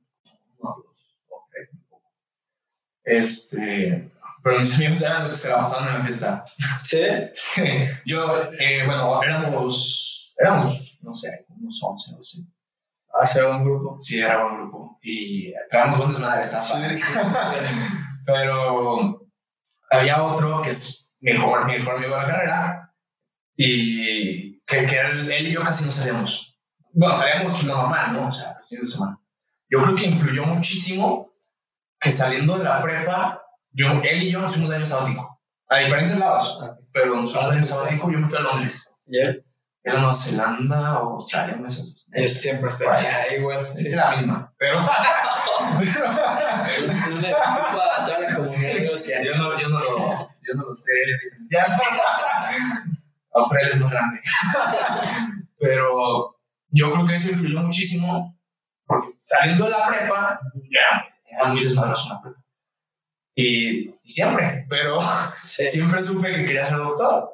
Este, 3.04 4.10
pero 4.42 4.60
mis 4.60 4.74
amigos 4.74 5.00
eran 5.02 5.22
los 5.22 5.32
que 5.32 5.36
se 5.36 5.48
la 5.50 5.56
pasaban 5.56 5.88
en 5.88 5.94
la 5.94 6.04
fiesta. 6.04 6.44
¿Sí? 6.82 7.02
sí. 7.34 7.62
Yo, 8.06 8.50
eh, 8.58 8.84
bueno, 8.86 9.22
éramos, 9.22 10.32
éramos, 10.38 10.98
no 11.02 11.12
sé, 11.12 11.46
unos 11.48 11.80
11, 11.82 12.12
no 12.12 12.22
sé. 12.22 12.38
Ah, 13.12 13.26
¿sí 13.26 13.38
era 13.38 13.50
un 13.50 13.64
grupo? 13.64 13.98
Sí, 13.98 14.20
era 14.20 14.46
un 14.46 14.56
grupo. 14.58 14.98
Y 15.02 15.52
traíamos 15.68 15.98
buen 15.98 16.10
desmadre, 16.10 16.42
está 16.42 16.60
sí, 16.60 16.74
Pero 18.24 19.28
había 19.90 20.22
otro 20.22 20.62
que 20.62 20.70
es 20.70 21.12
mi 21.20 21.32
mejor, 21.32 21.66
mejor 21.66 21.96
amigo 21.96 22.14
de 22.14 22.22
la 22.22 22.26
carrera 22.26 22.94
y 23.56 24.60
que, 24.60 24.86
que 24.86 25.00
él, 25.00 25.30
él, 25.30 25.46
y 25.48 25.52
yo 25.52 25.62
casi 25.62 25.84
no 25.84 25.90
salíamos. 25.90 26.58
Bueno, 26.92 27.14
salíamos 27.14 27.62
lo 27.64 27.76
normal, 27.76 28.12
¿no? 28.12 28.28
O 28.28 28.32
sea, 28.32 28.56
los 28.58 28.68
fines 28.68 28.86
de 28.86 28.92
semana. 28.92 29.20
Yo 29.68 29.82
creo 29.82 29.96
que 29.96 30.06
influyó 30.06 30.44
muchísimo 30.44 31.29
que 32.00 32.10
saliendo 32.10 32.58
de 32.58 32.64
la 32.64 32.82
prepa 32.82 33.42
yo, 33.72 34.00
él 34.02 34.22
y 34.22 34.32
yo 34.32 34.40
nos 34.40 34.52
fuimos 34.52 34.70
de 34.70 34.76
año 34.76 34.86
sabático, 34.86 35.40
a 35.68 35.78
diferentes 35.78 36.18
lados, 36.18 36.58
ah. 36.62 36.76
pero 36.92 37.14
nos 37.14 37.32
fuimos 37.32 37.50
de 37.50 37.56
año 37.58 37.66
sabático, 37.66 38.10
yo 38.10 38.18
me 38.18 38.28
fui 38.28 38.38
a 38.38 38.42
Londres. 38.42 38.96
¿Y 39.06 39.18
él? 39.18 39.44
Era 39.82 39.98
Nueva 39.98 40.12
Zelanda 40.12 41.00
o 41.00 41.14
Australia, 41.14 41.56
no 41.56 41.70
sé. 41.70 41.82
Es 42.12 42.42
siempre 42.42 42.68
está 42.68 42.96
allá, 42.96 43.34
igual. 43.34 43.74
Sí. 43.74 43.86
Es 43.86 43.94
la 43.94 44.16
misma, 44.16 44.52
pero... 44.58 44.80
Una 45.60 45.78
disculpa 47.28 47.82
a 47.96 48.04
toda 48.04 48.18
la 48.20 48.34
comunidad 48.34 48.96
sí, 48.96 49.12
yo, 49.24 49.34
no, 49.36 49.58
yo, 49.58 49.68
no 49.68 49.80
lo, 49.80 50.28
yo 50.42 50.54
no 50.54 50.64
lo 50.64 50.74
sé 50.74 50.92
Australia 53.32 53.74
es 53.74 53.80
más 53.80 53.90
grande. 53.90 54.20
pero 55.58 56.36
yo 56.70 56.92
creo 56.92 57.06
que 57.06 57.14
eso 57.14 57.30
influyó 57.30 57.60
muchísimo, 57.60 58.36
porque 58.86 59.08
saliendo 59.18 59.64
de 59.64 59.70
la 59.70 59.88
prepa, 59.88 60.40
ya, 60.70 61.09
era 61.30 61.46
muy 61.46 61.62
desmadroso 61.62 62.08
la 62.08 62.22
prepa. 62.22 62.44
Y, 63.34 63.94
siempre, 64.02 64.66
pero 64.68 64.98
siempre 65.46 66.02
supe 66.02 66.30
que 66.30 66.44
quería 66.44 66.64
ser 66.64 66.78
doctor. 66.78 67.30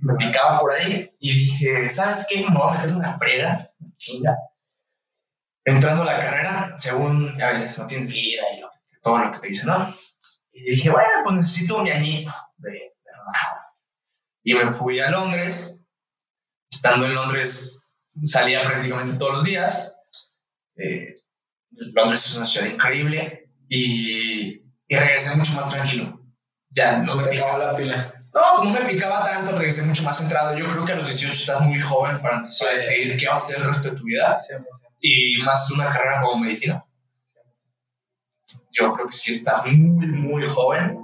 Me 0.00 0.14
picaba 0.14 0.58
por 0.58 0.72
ahí 0.72 1.08
y 1.20 1.32
dije, 1.32 1.88
¿sabes 1.88 2.26
qué? 2.28 2.40
Me 2.40 2.56
voy 2.56 2.70
a 2.70 2.78
meter 2.78 2.94
una 2.94 3.18
frega, 3.18 3.70
chinga. 3.96 4.36
Entrando 5.64 6.02
a 6.02 6.06
la 6.06 6.18
carrera, 6.18 6.74
según 6.76 7.40
a 7.40 7.52
veces 7.52 7.78
no 7.78 7.86
tienes 7.86 8.08
vida 8.08 8.42
y 8.56 9.00
todo 9.02 9.18
lo 9.18 9.32
que 9.32 9.38
te 9.38 9.48
dicen, 9.48 9.68
¿no? 9.68 9.94
Y 10.52 10.70
dije, 10.70 10.90
bueno, 10.90 11.08
pues 11.22 11.36
necesito 11.36 11.78
un 11.78 11.88
añito 11.88 12.32
de, 12.56 12.70
de 12.70 12.92
Y 14.42 14.54
me 14.54 14.72
fui 14.72 14.98
a 14.98 15.10
Londres. 15.10 15.86
Estando 16.70 17.06
en 17.06 17.14
Londres, 17.14 17.96
salía 18.24 18.64
prácticamente 18.64 19.18
todos 19.18 19.34
los 19.34 19.44
días. 19.44 20.00
Eh, 20.76 21.14
Londres 21.94 22.26
es 22.26 22.36
una 22.36 22.46
ciudad 22.46 22.66
increíble 22.66 23.50
y 23.68 24.68
y 24.88 24.96
regresé 24.96 25.36
mucho 25.36 25.52
más 25.52 25.70
tranquilo. 25.70 26.20
Ya, 26.70 26.98
no 26.98 27.14
me 27.16 27.28
picaba 27.28 27.58
la 27.58 27.76
pila. 27.76 28.14
No, 28.34 28.40
pues 28.56 28.70
no 28.70 28.80
me 28.80 28.86
picaba 28.86 29.24
tanto, 29.24 29.52
regresé 29.52 29.82
mucho 29.82 30.02
más 30.02 30.18
centrado. 30.18 30.56
Yo 30.56 30.70
creo 30.70 30.84
que 30.84 30.92
a 30.92 30.96
los 30.96 31.06
18 31.06 31.32
estás 31.32 31.60
muy 31.62 31.80
joven 31.80 32.20
para, 32.22 32.42
decidir 32.72 33.16
qué 33.16 33.28
vas 33.28 33.42
a 33.42 33.46
hacer 33.46 33.58
el 33.58 33.68
resto 33.68 33.90
de 33.90 33.96
tu 33.96 34.04
vida. 34.04 34.36
Y 35.00 35.42
más 35.44 35.70
una 35.70 35.92
carrera 35.92 36.22
como 36.22 36.42
medicina. 36.42 36.84
Yo 38.72 38.92
creo 38.94 39.06
que 39.06 39.12
si 39.12 39.32
estás 39.32 39.66
muy, 39.66 40.06
muy 40.06 40.46
joven. 40.46 40.96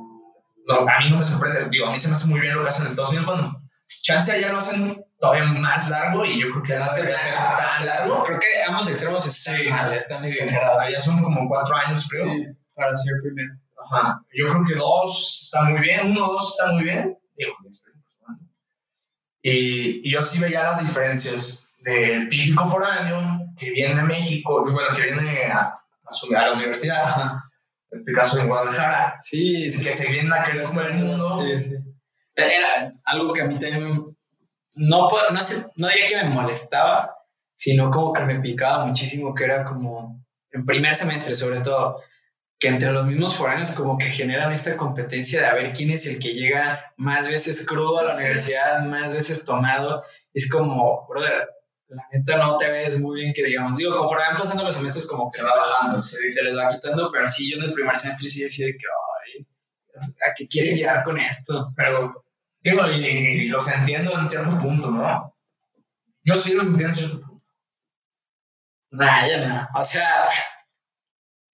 No, 0.67 0.89
a 0.89 0.99
mí 1.01 1.11
no 1.11 1.19
me 1.19 1.25
sorprende. 1.25 1.69
Digo, 1.71 1.87
a 1.87 1.93
mí 1.93 1.99
se 1.99 2.09
me 2.09 2.15
hace 2.15 2.29
muy 2.29 2.41
bien 2.41 2.55
lo 2.55 2.63
que 2.63 2.71
hacen 2.71 2.85
en 2.85 2.89
Estados 2.89 3.11
Unidos. 3.11 3.27
Bueno, 3.27 3.63
chance 4.03 4.33
allá 4.33 4.51
lo 4.51 4.59
hacen 4.59 5.04
todavía 5.19 5.45
más 5.45 5.89
largo 5.89 6.25
y 6.25 6.41
yo 6.41 6.51
creo 6.51 6.63
que 6.63 6.79
no 6.79 6.95
debe 6.95 7.17
ser 7.17 7.35
tan 7.35 7.87
largo. 7.87 8.25
Creo 8.25 8.39
que 8.39 8.47
ambos 8.69 8.89
extremos 8.89 9.27
están 9.27 9.59
sí, 9.59 9.69
mal, 9.69 9.93
están 9.93 10.19
sí, 10.19 10.39
Allá 10.41 11.01
son 11.01 11.23
como 11.23 11.49
cuatro 11.49 11.77
años, 11.77 12.07
creo. 12.11 12.33
Sí, 12.33 12.47
para 12.75 12.97
ser 12.97 13.15
primero. 13.23 13.55
Ajá. 13.91 14.21
Yo 14.35 14.49
creo 14.49 14.65
que 14.65 14.75
dos 14.75 15.43
está 15.45 15.65
muy 15.65 15.81
bien, 15.81 16.11
uno 16.11 16.27
o 16.27 16.33
dos 16.33 16.53
está 16.53 16.73
muy 16.73 16.85
bien. 16.85 17.19
y, 19.43 20.09
y, 20.09 20.11
yo 20.11 20.23
sí 20.23 20.41
veía 20.41 20.63
las 20.63 20.81
diferencias 20.81 21.75
del 21.79 22.29
típico 22.29 22.67
foráneo 22.67 23.41
que 23.59 23.71
viene 23.71 24.01
a 24.01 24.05
México, 24.05 24.63
bueno, 24.63 24.89
que 24.97 25.03
viene 25.03 25.45
a, 25.53 25.79
a, 26.05 26.11
su, 26.11 26.35
a 26.35 26.47
la 26.47 26.53
universidad, 26.55 27.35
en 27.91 27.99
este 27.99 28.13
caso 28.13 28.41
en 28.41 28.49
Guadalajara, 28.49 29.17
sí, 29.21 29.65
que 29.65 29.93
se 29.93 30.11
viene 30.11 30.35
a 30.35 30.45
creer 30.45 30.65
como 30.65 30.81
el 30.81 30.95
mundo. 30.95 31.43
Sí, 31.43 31.61
sí. 31.61 31.77
Era 32.35 32.93
algo 33.05 33.33
que 33.33 33.43
a 33.43 33.47
mí 33.47 33.59
también, 33.61 34.14
no, 34.77 35.09
no, 35.33 35.43
sé, 35.43 35.67
no 35.77 35.89
diría 35.89 36.07
que 36.09 36.17
me 36.17 36.31
molestaba, 36.31 37.17
sino 37.55 37.91
como 37.91 38.13
que 38.13 38.23
me 38.23 38.41
picaba 38.41 38.87
muchísimo, 38.87 39.35
que 39.35 39.45
era 39.45 39.65
como 39.65 40.25
en 40.51 40.65
primer 40.65 40.95
semestre 40.95 41.35
sobre 41.35 41.61
todo 41.61 42.01
que 42.59 42.69
entre 42.69 42.93
los 42.93 43.07
mismos 43.07 43.37
foráneos 43.37 43.73
como 43.73 43.99
que 43.99 44.07
generan 44.07 44.53
esta 44.53 44.77
competencia 44.77 45.41
de 45.41 45.47
a 45.47 45.55
ver 45.55 45.73
quién 45.73 45.91
es 45.91 46.07
el 46.07 46.19
que 46.19 46.35
llega 46.35 46.95
más 46.97 47.29
veces 47.29 47.67
crudo 47.67 47.99
a 47.99 48.05
la 48.05 48.15
universidad, 48.15 48.85
más 48.85 49.13
veces 49.13 49.45
tomado. 49.45 50.03
Es 50.33 50.51
como, 50.51 51.07
brother, 51.09 51.49
la 51.89 52.03
neta 52.13 52.37
no 52.39 52.57
te 52.57 52.71
ves 52.71 53.01
muy 53.01 53.21
bien 53.21 53.33
que 53.35 53.45
digamos. 53.45 53.77
Digo, 53.77 53.97
conforme 53.97 54.25
van 54.29 54.37
pasando 54.37 54.65
los 54.65 54.77
semestres 54.77 55.07
como 55.07 55.29
que 55.29 55.41
se 55.41 55.45
va 55.45 55.53
bajando, 55.55 56.01
se, 56.01 56.23
les 56.23 56.57
va 56.57 56.69
quitando, 56.69 57.11
pero 57.13 57.29
sí, 57.29 57.51
yo 57.51 57.59
en 57.59 57.65
el 57.65 57.75
primer 57.75 57.99
semestre 57.99 58.29
sí 58.29 58.43
decía 58.43 58.67
que, 58.67 58.87
ay, 59.37 59.47
¿a 60.29 60.35
qué 60.37 60.47
quiere 60.47 60.75
llegar 60.75 61.05
con 61.05 61.19
esto? 61.19 61.73
Pero, 61.77 62.24
digo, 62.65 62.91
y, 62.91 63.49
los 63.49 63.69
entiendo 63.69 64.19
en 64.19 64.27
cierto 64.27 64.59
punto, 64.59 64.91
¿no? 64.91 65.37
Yo 66.25 66.35
sí 66.35 66.55
los 66.55 66.67
entiendo 66.67 66.89
en 66.89 66.95
cierto 66.95 67.21
punto. 67.21 67.45
Nah, 68.91 69.29
ya 69.29 69.47
no. 69.47 69.69
O 69.79 69.85
sea, 69.85 70.29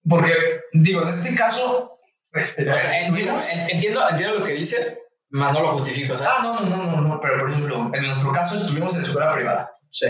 porque, 0.07 0.33
digo, 0.73 1.03
en 1.03 1.09
este 1.09 1.35
caso, 1.35 1.99
entiendo, 2.33 4.09
entiendo, 4.09 4.39
lo 4.39 4.45
que 4.45 4.53
dices, 4.53 4.99
Más 5.29 5.53
no 5.53 5.61
lo 5.61 5.71
justifico, 5.73 6.15
¿sabes? 6.17 6.33
Ah, 6.37 6.43
no, 6.43 6.59
no, 6.61 6.77
no, 6.77 6.91
no, 6.91 7.01
no, 7.01 7.19
pero 7.21 7.39
por 7.39 7.51
ejemplo, 7.51 7.89
en 7.93 8.03
nuestro 8.03 8.31
caso 8.33 8.57
estuvimos 8.57 8.93
en 8.95 9.03
escuela 9.03 9.31
privada. 9.31 9.71
Sí. 9.89 10.07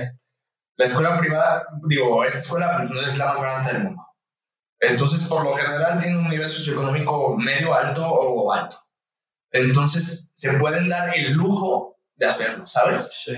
La 0.77 0.85
escuela 0.85 1.19
privada, 1.19 1.67
digo, 1.87 2.23
esta 2.23 2.39
escuela 2.39 2.77
pues, 2.77 2.89
no 2.89 3.01
es 3.05 3.17
la 3.17 3.27
más 3.27 3.39
barata 3.39 3.73
del 3.73 3.83
mundo. 3.83 4.07
Entonces, 4.79 5.27
por 5.27 5.43
lo 5.43 5.53
general, 5.53 5.99
tiene 5.99 6.17
un 6.17 6.27
nivel 6.27 6.49
socioeconómico 6.49 7.37
medio 7.37 7.73
alto 7.73 8.07
o 8.07 8.51
alto. 8.51 8.77
Entonces, 9.51 10.31
se 10.33 10.53
pueden 10.53 10.89
dar 10.89 11.15
el 11.15 11.33
lujo 11.33 11.99
de 12.15 12.27
hacerlo, 12.27 12.67
¿sabes? 12.67 13.23
Sí. 13.25 13.35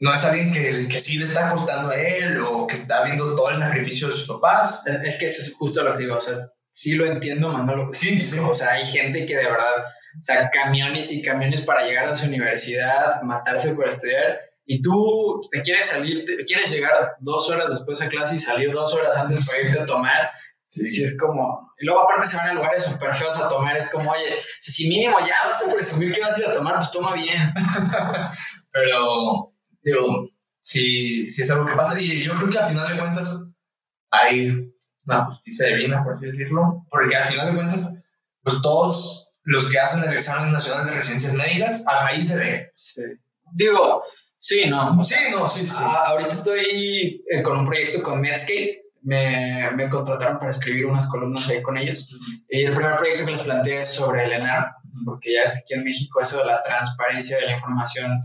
No 0.00 0.12
es 0.12 0.24
alguien 0.24 0.52
que, 0.52 0.88
que 0.88 0.98
sí 0.98 1.18
le 1.18 1.24
está 1.24 1.52
costando 1.52 1.90
a 1.90 1.96
él 1.96 2.40
o 2.40 2.66
que 2.66 2.74
está 2.74 3.04
viendo 3.04 3.36
todo 3.36 3.50
el 3.50 3.58
sacrificio 3.58 4.08
de 4.08 4.14
sus 4.14 4.26
papás. 4.26 4.84
Es 5.04 5.18
que 5.18 5.26
eso 5.26 5.42
es 5.42 5.54
justo 5.54 5.82
lo 5.82 5.96
que 5.96 6.04
digo, 6.04 6.16
o 6.16 6.20
sea, 6.20 6.34
sí 6.68 6.94
lo 6.94 7.06
entiendo, 7.06 7.50
Manolo. 7.50 7.92
Sí, 7.92 8.20
sí. 8.20 8.38
O 8.38 8.54
sea, 8.54 8.72
hay 8.72 8.84
gente 8.84 9.26
que 9.26 9.36
de 9.36 9.44
verdad, 9.44 9.84
o 10.18 10.22
sea, 10.22 10.50
camiones 10.50 11.12
y 11.12 11.22
camiones 11.22 11.60
para 11.60 11.86
llegar 11.86 12.08
a 12.08 12.16
su 12.16 12.26
universidad, 12.26 13.22
matarse 13.22 13.74
por 13.74 13.86
estudiar, 13.86 14.40
y 14.64 14.80
tú 14.80 15.40
te 15.50 15.60
quieres 15.62 15.86
salir, 15.86 16.24
te 16.24 16.44
quieres 16.44 16.70
llegar 16.70 17.16
dos 17.20 17.50
horas 17.50 17.68
después 17.68 18.00
a 18.00 18.08
clase 18.08 18.36
y 18.36 18.38
salir 18.38 18.72
dos 18.72 18.94
horas 18.94 19.16
antes 19.16 19.48
para 19.48 19.62
irte 19.62 19.80
a 19.80 19.86
tomar. 19.86 20.30
Sí. 20.72 20.88
sí, 20.88 21.02
es 21.02 21.18
como. 21.18 21.70
Y 21.78 21.84
luego, 21.84 22.02
aparte, 22.02 22.26
se 22.26 22.38
van 22.38 22.48
a 22.48 22.54
lugares 22.54 22.84
súper 22.84 23.14
feos 23.14 23.36
a 23.36 23.46
tomar. 23.46 23.76
Es 23.76 23.92
como, 23.92 24.10
oye, 24.10 24.36
si 24.58 24.88
mínimo 24.88 25.18
ya 25.20 25.36
vas 25.44 25.68
a 25.68 25.74
presumir 25.74 26.12
que 26.12 26.22
vas 26.22 26.34
a 26.34 26.40
ir 26.40 26.46
a 26.46 26.54
tomar, 26.54 26.76
pues 26.76 26.90
toma 26.90 27.12
bien. 27.12 27.52
Pero, 28.72 29.52
digo, 29.82 30.30
sí, 30.62 31.26
sí 31.26 31.42
es 31.42 31.50
algo 31.50 31.66
que 31.66 31.74
pasa. 31.76 32.00
Y 32.00 32.22
yo 32.22 32.34
creo 32.38 32.48
que 32.48 32.58
al 32.58 32.70
final 32.70 32.88
de 32.88 32.98
cuentas 32.98 33.50
hay 34.12 34.72
una 35.04 35.24
justicia 35.26 35.66
divina, 35.66 36.02
por 36.02 36.14
así 36.14 36.24
decirlo. 36.28 36.86
Porque 36.90 37.16
al 37.16 37.28
final 37.28 37.48
de 37.48 37.54
cuentas, 37.56 38.02
pues 38.42 38.62
todos 38.62 39.36
los 39.42 39.70
que 39.70 39.78
hacen 39.78 40.02
el 40.04 40.14
examen 40.14 40.52
nacional 40.52 40.86
de 40.86 40.94
residencias 40.94 41.34
médicas, 41.34 41.84
ahí 41.86 42.22
se 42.22 42.38
ve. 42.38 42.70
Sí. 42.72 43.02
Digo, 43.52 44.04
sí, 44.38 44.64
no. 44.70 45.04
Sí, 45.04 45.16
no, 45.32 45.46
sí, 45.46 45.66
sí. 45.66 45.76
Ah, 45.76 46.04
ahorita 46.06 46.30
estoy 46.30 47.22
eh, 47.28 47.42
con 47.42 47.58
un 47.58 47.66
proyecto 47.66 48.02
con 48.02 48.22
Medscape 48.22 48.82
me, 49.02 49.70
me, 49.72 49.88
contrataron 49.88 50.38
para 50.38 50.50
escribir 50.50 50.86
unas 50.86 51.08
columnas 51.08 51.48
ahí 51.48 51.62
con 51.62 51.76
ellos. 51.76 52.08
Y 52.48 52.64
el 52.64 52.74
primer 52.74 52.96
proyecto 52.96 53.24
que 53.24 53.32
les 53.32 53.42
planteé 53.42 53.80
es 53.80 53.94
sobre 53.94 54.24
el 54.24 54.32
ENAR, 54.32 54.72
porque 55.04 55.34
ya 55.34 55.42
es 55.44 55.54
que 55.54 55.60
aquí 55.60 55.74
en 55.74 55.84
México 55.84 56.20
eso 56.20 56.38
de 56.38 56.44
la 56.44 56.60
transparencia 56.62 57.38
de 57.38 57.46
la 57.46 57.52
información 57.52 58.18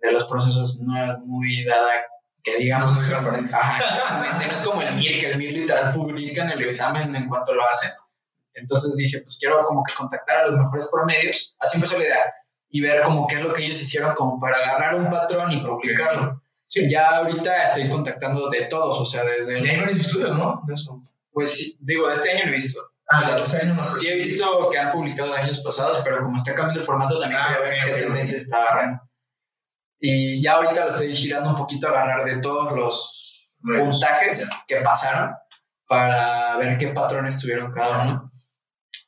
de 0.00 0.12
los 0.12 0.24
procesos 0.24 0.80
no 0.80 1.12
es 1.12 1.18
muy 1.20 1.64
dada, 1.64 1.90
que 2.42 2.56
digamos, 2.58 2.98
muy 2.98 3.08
transparente. 3.08 3.52
no 4.46 4.52
es 4.52 4.62
como 4.62 4.82
el 4.82 4.94
MIR, 4.94 5.20
que 5.20 5.30
el 5.30 5.38
MIR 5.38 5.52
literal 5.52 5.92
publica 5.92 6.44
en 6.44 6.50
el 6.50 6.62
examen 6.62 7.14
en 7.14 7.28
cuanto 7.28 7.54
lo 7.54 7.62
hacen. 7.66 7.90
Entonces 8.54 8.96
dije, 8.96 9.20
pues 9.20 9.36
quiero 9.38 9.64
como 9.64 9.82
que 9.82 9.94
contactar 9.94 10.40
a 10.40 10.46
los 10.48 10.58
mejores 10.58 10.88
promedios, 10.92 11.54
así 11.58 11.76
empezó 11.76 11.98
la 11.98 12.04
idea, 12.04 12.34
y 12.68 12.80
ver 12.80 13.02
como 13.02 13.26
qué 13.26 13.36
es 13.36 13.42
lo 13.42 13.52
que 13.52 13.64
ellos 13.64 13.80
hicieron 13.80 14.14
como 14.14 14.40
para 14.40 14.56
agarrar 14.56 14.94
un 14.96 15.08
patrón 15.08 15.52
y 15.52 15.60
publicarlo. 15.60 16.42
Sí, 16.70 16.88
ya 16.88 17.16
ahorita 17.16 17.64
estoy 17.64 17.88
contactando 17.88 18.48
de 18.48 18.66
todos, 18.66 19.00
o 19.00 19.04
sea, 19.04 19.24
desde... 19.24 19.58
El... 19.58 19.64
Ya 19.64 19.72
hay 19.72 19.80
varios 19.80 19.98
estudios, 20.02 20.38
¿no? 20.38 20.62
De 20.68 20.74
eso. 20.74 21.02
Pues 21.32 21.76
digo, 21.80 22.06
de 22.06 22.14
este 22.14 22.30
año 22.30 22.44
no 22.44 22.52
he 22.52 22.54
visto. 22.54 22.80
Ah, 23.08 23.18
o 23.18 23.22
sea, 23.24 23.36
este 23.36 23.66
año 23.66 23.74
no. 23.74 23.82
Sí 23.82 24.06
he 24.06 24.14
visto 24.14 24.68
que 24.70 24.78
han 24.78 24.92
publicado 24.92 25.34
años 25.34 25.64
pasados, 25.64 25.98
pero 26.04 26.22
como 26.22 26.36
está 26.36 26.54
cambiando 26.54 26.78
el 26.78 26.86
formato, 26.86 27.18
también 27.18 27.40
Ah, 27.42 27.56
quería 27.60 27.84
ver 27.84 27.94
qué 27.96 28.02
tendencia 28.04 28.38
está 28.38 28.58
agarrando. 28.58 29.02
Y 29.98 30.40
ya 30.40 30.52
ahorita 30.52 30.84
lo 30.84 30.90
estoy 30.90 31.12
girando 31.12 31.50
un 31.50 31.56
poquito 31.56 31.88
a 31.88 31.90
agarrar 31.90 32.24
de 32.24 32.40
todos 32.40 32.72
los 32.72 33.58
puntajes 33.62 34.48
que 34.68 34.76
pasaron 34.76 35.34
para 35.88 36.56
ver 36.58 36.76
qué 36.76 36.86
patrones 36.88 37.36
tuvieron 37.36 37.72
cada 37.72 38.04
uno. 38.04 38.30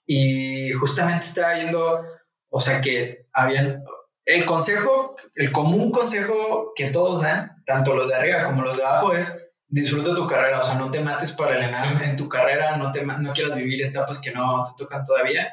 Y 0.04 0.72
justamente 0.72 1.26
estaba 1.26 1.54
viendo, 1.54 2.02
o 2.50 2.60
sea, 2.60 2.80
que 2.80 3.28
habían... 3.32 3.84
El 4.25 4.45
consejo, 4.45 5.16
el 5.35 5.51
común 5.51 5.91
consejo 5.91 6.73
que 6.77 6.91
todos 6.91 7.23
dan, 7.23 7.62
tanto 7.66 7.95
los 7.95 8.09
de 8.09 8.14
arriba 8.14 8.45
como 8.45 8.62
los 8.62 8.77
de 8.77 8.85
abajo, 8.85 9.14
es 9.14 9.53
disfruta 9.73 10.14
tu 10.14 10.27
carrera, 10.27 10.61
o 10.61 10.62
sea, 10.62 10.75
no 10.75 10.91
te 10.91 11.01
mates 11.01 11.33
para 11.33 11.57
el 11.57 11.75
en 12.03 12.16
tu 12.16 12.29
carrera, 12.29 12.77
no, 12.77 12.93
te, 12.93 13.05
no 13.05 13.33
quieras 13.33 13.57
vivir 13.57 13.83
etapas 13.83 14.20
que 14.20 14.31
no 14.31 14.64
te 14.64 14.73
tocan 14.77 15.03
todavía. 15.05 15.49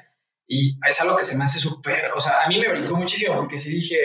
Y 0.45 0.77
es 0.87 0.99
algo 0.99 1.15
que 1.15 1.23
se 1.23 1.37
me 1.37 1.45
hace 1.45 1.57
súper, 1.57 2.11
o 2.13 2.19
sea, 2.19 2.43
a 2.43 2.47
mí 2.49 2.59
me 2.59 2.69
brincó 2.69 2.97
muchísimo 2.97 3.35
porque 3.37 3.57
sí 3.57 3.71
dije, 3.71 3.95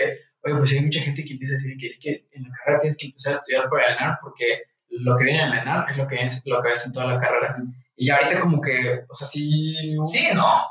oye, 0.43 0.55
pues 0.55 0.71
hay 0.71 0.81
mucha 0.81 1.01
gente 1.01 1.25
que 1.25 1.33
empieza 1.33 1.55
a 1.55 1.57
decir 1.57 1.77
que 1.77 1.87
es 1.87 1.99
que 2.01 2.27
en 2.31 2.43
la 2.43 2.49
carrera 2.51 2.79
tienes 2.79 2.97
que 2.97 3.07
empezar 3.07 3.33
a 3.33 3.35
estudiar 3.37 3.69
para 3.69 3.87
el 3.87 3.97
ENAR 3.97 4.19
porque 4.21 4.63
lo 4.87 5.17
que 5.17 5.25
viene 5.25 5.41
en 5.41 5.51
el 5.51 5.59
ENAR 5.59 5.89
es 5.89 5.97
lo 5.97 6.07
que 6.07 6.23
es 6.23 6.43
lo 6.45 6.61
que 6.61 6.69
ves 6.69 6.85
en 6.85 6.93
toda 6.93 7.07
la 7.07 7.19
carrera. 7.19 7.57
Y 7.97 8.09
ahorita 8.09 8.39
como 8.39 8.61
que, 8.61 9.03
o 9.09 9.13
sea, 9.13 9.27
sí... 9.27 9.97
Sí, 10.05 10.29
no. 10.33 10.63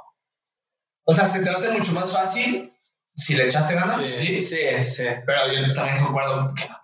O 1.04 1.12
sea, 1.12 1.26
se 1.26 1.42
te 1.42 1.50
hacer 1.50 1.72
mucho 1.72 1.92
más 1.92 2.12
fácil 2.14 2.73
si 3.14 3.34
le 3.34 3.46
echaste 3.46 3.74
ganas. 3.74 4.00
Sí. 4.02 4.42
sí, 4.42 4.84
sí. 4.84 5.04
Pero 5.24 5.52
yo 5.52 5.72
también 5.74 6.04
concuerdo 6.04 6.52
que 6.54 6.68
no 6.68 6.76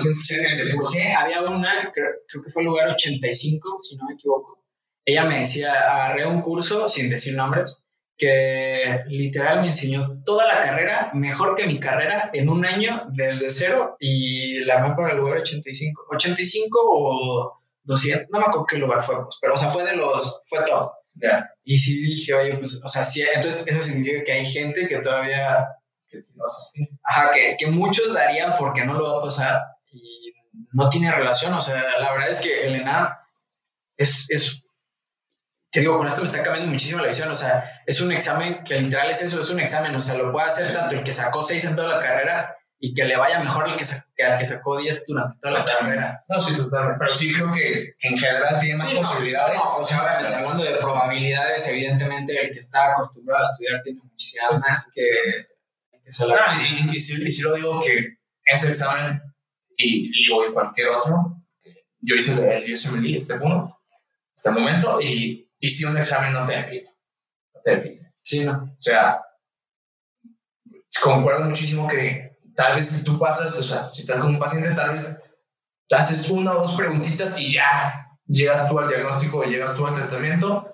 te 0.00 0.08
ese 0.10 0.70
tipo. 0.70 0.86
Sí, 0.86 1.00
había 1.00 1.42
una, 1.42 1.90
creo, 1.92 2.10
creo 2.28 2.42
que 2.42 2.50
fue 2.50 2.62
el 2.62 2.66
lugar 2.66 2.88
85, 2.90 3.78
si 3.80 3.96
no 3.96 4.04
me 4.06 4.14
equivoco. 4.14 4.58
Ella 5.04 5.24
me 5.24 5.40
decía, 5.40 5.72
agarré 5.72 6.26
un 6.26 6.42
curso, 6.42 6.86
sin 6.86 7.10
decir 7.10 7.34
nombres, 7.34 7.82
que 8.16 9.02
literal 9.08 9.60
me 9.60 9.68
enseñó 9.68 10.22
toda 10.24 10.46
la 10.46 10.60
carrera, 10.60 11.10
mejor 11.14 11.54
que 11.56 11.66
mi 11.66 11.80
carrera, 11.80 12.30
en 12.32 12.48
un 12.48 12.64
año 12.64 13.06
desde 13.08 13.50
cero 13.50 13.96
y 13.98 14.60
la 14.60 14.74
armé 14.74 14.94
para 14.94 15.12
el 15.12 15.18
lugar 15.18 15.38
85. 15.38 16.02
85 16.10 16.78
o 16.84 17.62
200, 17.82 18.28
no 18.30 18.38
me 18.38 18.44
acuerdo 18.44 18.66
qué 18.66 18.78
lugar 18.78 19.02
fue, 19.02 19.16
pues, 19.24 19.38
pero 19.40 19.54
o 19.54 19.56
sea, 19.56 19.70
fue 19.70 19.84
de 19.84 19.96
los, 19.96 20.44
fue 20.46 20.60
top. 20.64 20.92
Ya. 21.14 21.50
Y 21.64 21.78
sí 21.78 22.02
dije, 22.02 22.34
oye, 22.34 22.56
pues, 22.56 22.82
o 22.84 22.88
sea, 22.88 23.04
sí, 23.04 23.22
entonces 23.22 23.66
eso 23.66 23.82
significa 23.82 24.24
que 24.24 24.32
hay 24.32 24.44
gente 24.44 24.86
que 24.86 24.98
todavía 24.98 25.66
Que. 26.08 26.18
Ajá, 27.04 27.30
que, 27.32 27.56
que 27.58 27.66
muchos 27.68 28.14
darían 28.14 28.54
porque 28.58 28.84
no 28.84 28.94
lo 28.94 29.12
va 29.12 29.18
a 29.18 29.22
pasar 29.22 29.60
y 29.90 30.32
no 30.72 30.88
tiene 30.88 31.10
relación. 31.10 31.52
O 31.54 31.60
sea, 31.60 31.82
la 31.98 32.12
verdad 32.12 32.30
es 32.30 32.40
que 32.40 32.66
el 32.66 32.76
ENAR 32.76 33.16
es, 33.96 34.30
es, 34.30 34.64
te 35.70 35.80
digo, 35.80 35.96
con 35.96 36.06
esto 36.06 36.20
me 36.20 36.26
está 36.26 36.42
cambiando 36.42 36.70
muchísimo 36.70 37.02
la 37.02 37.08
visión. 37.08 37.30
O 37.30 37.36
sea, 37.36 37.82
es 37.86 38.00
un 38.00 38.12
examen 38.12 38.62
que 38.64 38.80
literal 38.80 39.10
es 39.10 39.22
eso, 39.22 39.40
es 39.40 39.50
un 39.50 39.60
examen. 39.60 39.94
O 39.94 40.00
sea, 40.00 40.16
lo 40.16 40.32
puede 40.32 40.46
hacer 40.46 40.72
tanto 40.72 40.94
el 40.94 41.04
que 41.04 41.12
sacó 41.12 41.42
6 41.42 41.64
en 41.64 41.76
toda 41.76 41.96
la 41.96 42.02
carrera 42.02 42.56
y 42.84 42.92
que 42.94 43.04
le 43.04 43.16
vaya 43.16 43.38
mejor 43.38 43.68
el 43.68 43.76
que, 43.76 43.84
que 44.16 44.24
al 44.24 44.36
que 44.36 44.44
sacó 44.44 44.76
10 44.76 45.04
durante 45.06 45.38
toda 45.40 45.60
la 45.60 45.64
carrera. 45.64 46.24
No, 46.28 46.40
sí, 46.40 46.56
totalmente. 46.56 46.98
Pero 46.98 47.14
sí 47.14 47.32
creo 47.32 47.52
que 47.52 47.94
en 48.00 48.18
general 48.18 48.58
tiene 48.58 48.76
más 48.76 48.88
Sí, 48.88 48.94
no, 48.96 49.02
posibilidades. 49.02 49.54
no, 49.56 49.76
o 49.78 49.84
sea, 49.86 50.02
obviamente, 50.02 50.34
hablando 50.36 50.64
de 50.64 50.74
probabilidades, 50.78 51.68
evidentemente 51.68 52.32
el 52.44 52.50
que 52.50 52.58
está 52.58 52.90
acostumbrado 52.90 53.44
a 53.44 53.48
estudiar 53.50 53.80
tiene 53.82 54.00
muchísimas 54.02 54.58
más 54.60 54.90
que, 54.92 55.02
que 56.04 56.10
se 56.10 56.26
la- 56.26 56.34
Ah, 56.40 56.60
y, 56.60 56.90
y, 56.90 56.96
y 56.96 57.00
sí, 57.00 57.22
y 57.24 57.30
sí 57.30 57.42
lo 57.42 57.54
digo 57.54 57.80
que 57.80 58.18
ese 58.46 58.68
examen 58.70 59.22
y, 59.76 60.10
y 60.12 60.52
cualquier 60.52 60.88
otro, 60.88 61.36
yo 62.00 62.16
hice 62.16 62.32
el 62.32 62.72
USMLE, 62.72 63.16
este 63.16 63.34
uno, 63.34 63.78
hasta 64.34 64.50
el 64.50 64.56
momento, 64.56 65.00
y, 65.00 65.48
y 65.60 65.68
si 65.70 65.84
un 65.84 65.96
examen 65.96 66.32
no 66.32 66.44
te 66.44 66.56
define. 66.56 66.90
No 67.54 67.60
te 67.62 67.76
define. 67.76 68.10
Sí, 68.14 68.44
no. 68.44 68.64
O 68.76 68.80
sea, 68.80 69.20
concuerdo 71.00 71.44
muchísimo 71.44 71.86
que 71.88 72.31
tal 72.54 72.76
vez 72.76 72.88
si 72.88 73.04
tú 73.04 73.18
pasas, 73.18 73.56
o 73.56 73.62
sea, 73.62 73.84
si 73.84 74.02
estás 74.02 74.20
con 74.20 74.30
un 74.30 74.38
paciente, 74.38 74.74
tal 74.74 74.92
vez 74.92 75.22
te 75.88 75.96
haces 75.96 76.30
una 76.30 76.52
o 76.52 76.62
dos 76.62 76.72
preguntitas 76.72 77.38
y 77.38 77.52
ya 77.52 78.08
llegas 78.26 78.68
tú 78.68 78.78
al 78.78 78.88
diagnóstico, 78.88 79.44
llegas 79.44 79.74
tú 79.74 79.86
al 79.86 79.94
tratamiento, 79.94 80.66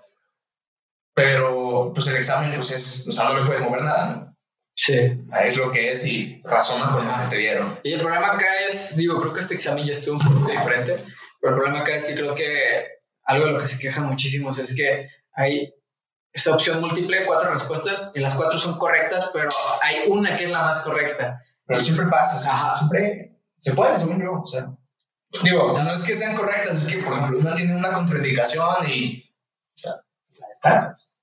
pero 1.14 1.92
pues 1.94 2.06
el 2.06 2.16
examen, 2.16 2.52
pues 2.54 2.70
es, 2.70 3.08
o 3.08 3.12
sea, 3.12 3.24
no 3.24 3.40
le 3.40 3.46
puedes 3.46 3.62
mover 3.62 3.82
nada, 3.82 4.14
¿no? 4.14 4.36
Sí. 4.76 5.20
Es 5.44 5.56
lo 5.56 5.72
que 5.72 5.90
es 5.90 6.06
y 6.06 6.40
razona 6.44 6.92
con 6.92 7.04
lo 7.04 7.24
que 7.24 7.30
te 7.30 7.36
dieron. 7.36 7.80
Y 7.82 7.94
el 7.94 8.00
problema 8.00 8.34
acá 8.34 8.46
es, 8.68 8.96
digo, 8.96 9.20
creo 9.20 9.32
que 9.32 9.40
este 9.40 9.54
examen 9.54 9.84
ya 9.84 9.92
estuvo 9.92 10.16
un 10.16 10.22
poquito 10.22 10.52
diferente, 10.52 11.04
pero 11.40 11.54
el 11.54 11.60
problema 11.60 11.80
acá 11.80 11.96
es 11.96 12.04
que 12.04 12.14
creo 12.14 12.36
que 12.36 12.86
algo 13.24 13.46
de 13.46 13.52
lo 13.52 13.58
que 13.58 13.66
se 13.66 13.78
quejan 13.78 14.06
muchísimos 14.06 14.58
es 14.58 14.76
que 14.76 15.08
hay 15.34 15.74
esta 16.32 16.54
opción 16.54 16.80
múltiple, 16.80 17.26
cuatro 17.26 17.50
respuestas, 17.50 18.12
y 18.14 18.20
las 18.20 18.36
cuatro 18.36 18.58
son 18.60 18.78
correctas, 18.78 19.30
pero 19.32 19.48
hay 19.82 20.08
una 20.08 20.36
que 20.36 20.44
es 20.44 20.50
la 20.50 20.62
más 20.62 20.78
correcta. 20.78 21.42
Pero 21.68 21.80
siempre 21.82 22.06
pasa, 22.06 22.36
o 22.36 22.40
sea, 22.40 22.52
Ajá. 22.54 22.78
siempre 22.78 23.38
se 23.58 23.74
puede, 23.74 23.96
según 23.98 24.20
yo, 24.20 24.40
o 24.42 24.46
sea. 24.46 24.74
Digo, 25.44 25.78
no 25.78 25.92
es 25.92 26.02
que 26.04 26.14
sean 26.14 26.34
correctas, 26.34 26.82
es 26.88 26.94
que, 26.94 27.02
por 27.02 27.12
ejemplo, 27.12 27.38
una 27.38 27.54
tiene 27.54 27.76
una 27.76 27.92
contraindicación 27.92 28.88
y, 28.88 29.30
o 29.76 29.78
sea, 29.78 29.92
la 30.40 30.48
descartas. 30.48 31.22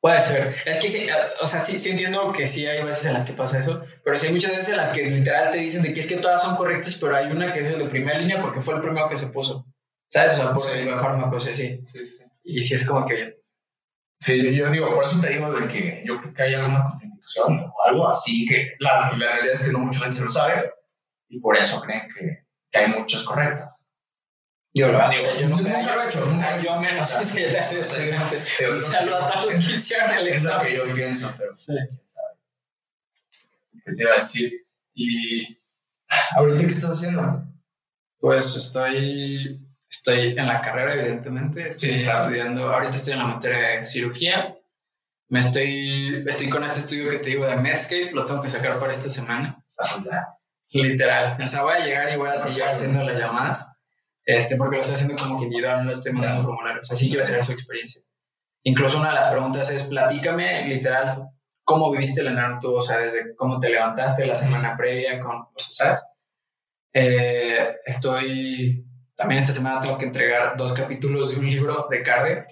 Puede 0.00 0.20
ser. 0.20 0.54
Es 0.66 0.82
que 0.82 0.88
sí, 0.88 1.06
o 1.40 1.46
sea, 1.46 1.60
sí, 1.60 1.78
sí 1.78 1.90
entiendo 1.90 2.30
que 2.32 2.46
sí 2.46 2.66
hay 2.66 2.84
veces 2.84 3.06
en 3.06 3.14
las 3.14 3.24
que 3.24 3.32
pasa 3.32 3.60
eso, 3.60 3.84
pero 4.04 4.18
sí 4.18 4.26
hay 4.26 4.32
muchas 4.34 4.50
veces 4.50 4.68
en 4.70 4.76
las 4.76 4.90
que 4.90 5.08
literal 5.08 5.50
te 5.50 5.58
dicen 5.58 5.82
de 5.82 5.94
que 5.94 6.00
es 6.00 6.06
que 6.06 6.16
todas 6.16 6.42
son 6.42 6.56
correctas, 6.56 6.96
pero 7.00 7.16
hay 7.16 7.30
una 7.30 7.50
que 7.52 7.60
es 7.60 7.78
de 7.78 7.84
primera 7.86 8.18
línea 8.18 8.40
porque 8.42 8.60
fue 8.60 8.74
el 8.74 8.82
primero 8.82 9.08
que 9.08 9.16
se 9.16 9.28
puso. 9.28 9.64
¿Sabes? 10.08 10.32
O 10.32 10.36
sea, 10.36 10.52
por 10.52 10.60
Sí. 10.60 10.78
el 10.78 10.98
fármaco, 10.98 11.40
sí, 11.40 11.54
sí. 11.54 11.80
Sí, 11.86 12.04
sí. 12.04 12.24
Y 12.42 12.60
sí 12.62 12.74
es 12.74 12.86
como 12.86 13.06
que 13.06 13.42
Sí, 14.20 14.42
yo, 14.42 14.50
yo 14.50 14.70
digo, 14.70 14.94
por 14.94 15.04
eso 15.04 15.20
te 15.20 15.30
digo 15.30 15.52
de 15.52 15.68
que 15.68 16.02
yo 16.06 16.20
creo 16.20 16.34
que 16.34 16.42
hay 16.42 16.54
alguna 16.54 16.86
o 17.46 17.74
algo 17.88 18.08
así 18.08 18.46
que 18.46 18.72
la, 18.78 19.12
la 19.16 19.28
realidad 19.32 19.52
es 19.52 19.64
que 19.64 19.72
no 19.72 19.80
mucha 19.80 20.00
gente 20.00 20.16
se 20.18 20.24
lo 20.24 20.30
sabe 20.30 20.70
y 21.28 21.40
por 21.40 21.56
eso 21.56 21.80
creen 21.80 22.08
que, 22.14 22.46
que 22.70 22.78
hay 22.78 22.88
muchas 22.88 23.22
correctas. 23.22 23.90
Yo 24.76 24.90
lo. 24.90 25.08
Digo, 25.08 25.22
yo 25.40 25.48
nunca, 25.48 25.62
nunca 25.78 25.94
lo 25.94 26.02
he 26.02 26.06
hecho, 26.06 26.26
nunca. 26.26 26.60
yo 26.60 26.80
menos 26.80 27.12
así 27.14 27.42
de 27.42 27.58
hacer 27.58 27.78
estudiante. 27.80 28.42
Digo, 28.58 28.72
Un 28.72 28.80
saludo 28.80 29.16
a 29.24 29.32
todos 29.32 29.54
los 29.54 29.66
que 29.66 29.72
hicieron 29.74 30.10
el 30.16 30.28
Es 30.28 30.42
lo 30.44 30.50
examen. 30.50 30.66
que 30.66 30.76
yo 30.76 30.92
pienso, 30.94 31.34
pero 31.38 31.52
Sí. 31.54 31.66
pues, 31.72 31.86
quién 31.88 32.08
sabe. 32.08 32.34
¿Qué 33.84 33.92
te 33.94 34.02
iba 34.02 34.12
a 34.14 34.16
decir? 34.16 34.66
Y 34.94 35.58
ahorita 36.36 36.58
qué 36.60 36.66
estás 36.66 36.90
haciendo? 36.90 37.44
Pues 38.18 38.56
estoy, 38.56 39.60
estoy 39.88 40.36
en 40.38 40.46
la 40.46 40.60
carrera, 40.60 40.94
evidentemente. 40.94 41.68
Estoy 41.68 41.90
Sí, 41.90 42.02
claro. 42.02 42.22
estudiando, 42.22 42.68
ahorita 42.72 42.96
estoy 42.96 43.12
en 43.12 43.18
la 43.20 43.26
materia 43.26 43.58
de 43.78 43.84
cirugía. 43.84 44.56
Me 45.28 45.40
estoy, 45.40 46.24
estoy 46.26 46.48
con 46.48 46.64
este 46.64 46.80
estudio 46.80 47.10
que 47.10 47.18
te 47.18 47.30
digo 47.30 47.46
de 47.46 47.56
Medscape, 47.56 48.12
lo 48.12 48.24
tengo 48.26 48.42
que 48.42 48.50
sacar 48.50 48.78
para 48.78 48.92
esta 48.92 49.08
semana. 49.08 49.64
Literal. 50.70 51.38
O 51.42 51.48
sea, 51.48 51.62
voy 51.62 51.74
a 51.74 51.84
llegar 51.84 52.12
y 52.12 52.16
voy 52.16 52.28
a 52.28 52.36
seguir 52.36 52.64
haciendo 52.64 53.02
las 53.04 53.18
llamadas, 53.18 53.80
este, 54.24 54.56
porque 54.56 54.76
lo 54.76 54.80
estoy 54.80 54.94
haciendo 54.96 55.16
como 55.16 55.38
que 55.38 55.44
individual, 55.46 55.84
no 55.84 55.92
estoy 55.92 56.12
mandando 56.12 56.40
Claro. 56.40 56.48
formularios. 56.54 56.90
Así 56.90 57.08
quiero 57.08 57.22
hacer 57.22 57.44
su 57.44 57.52
experiencia. 57.52 58.02
Incluso 58.64 58.98
una 58.98 59.10
de 59.10 59.14
las 59.14 59.28
preguntas 59.28 59.70
es, 59.70 59.84
platícame, 59.84 60.66
literal, 60.68 61.28
cómo 61.64 61.90
viviste 61.90 62.20
el 62.20 62.28
enano 62.28 62.58
tú, 62.60 62.74
o 62.74 62.82
sea, 62.82 62.98
desde 62.98 63.34
cómo 63.36 63.58
te 63.58 63.70
levantaste 63.70 64.26
la 64.26 64.36
semana 64.36 64.76
previa, 64.76 65.20
con, 65.20 65.36
o 65.36 65.52
sea, 65.56 65.86
¿sabes? 65.86 66.02
Eh, 66.92 67.74
estoy, 67.86 68.84
también 69.16 69.40
esta 69.40 69.52
semana 69.52 69.80
tengo 69.80 69.98
que 69.98 70.06
entregar 70.06 70.56
dos 70.56 70.72
capítulos 70.72 71.30
de 71.30 71.36
un 71.36 71.46
libro 71.50 71.86
de 71.90 72.02
cardio 72.02 72.44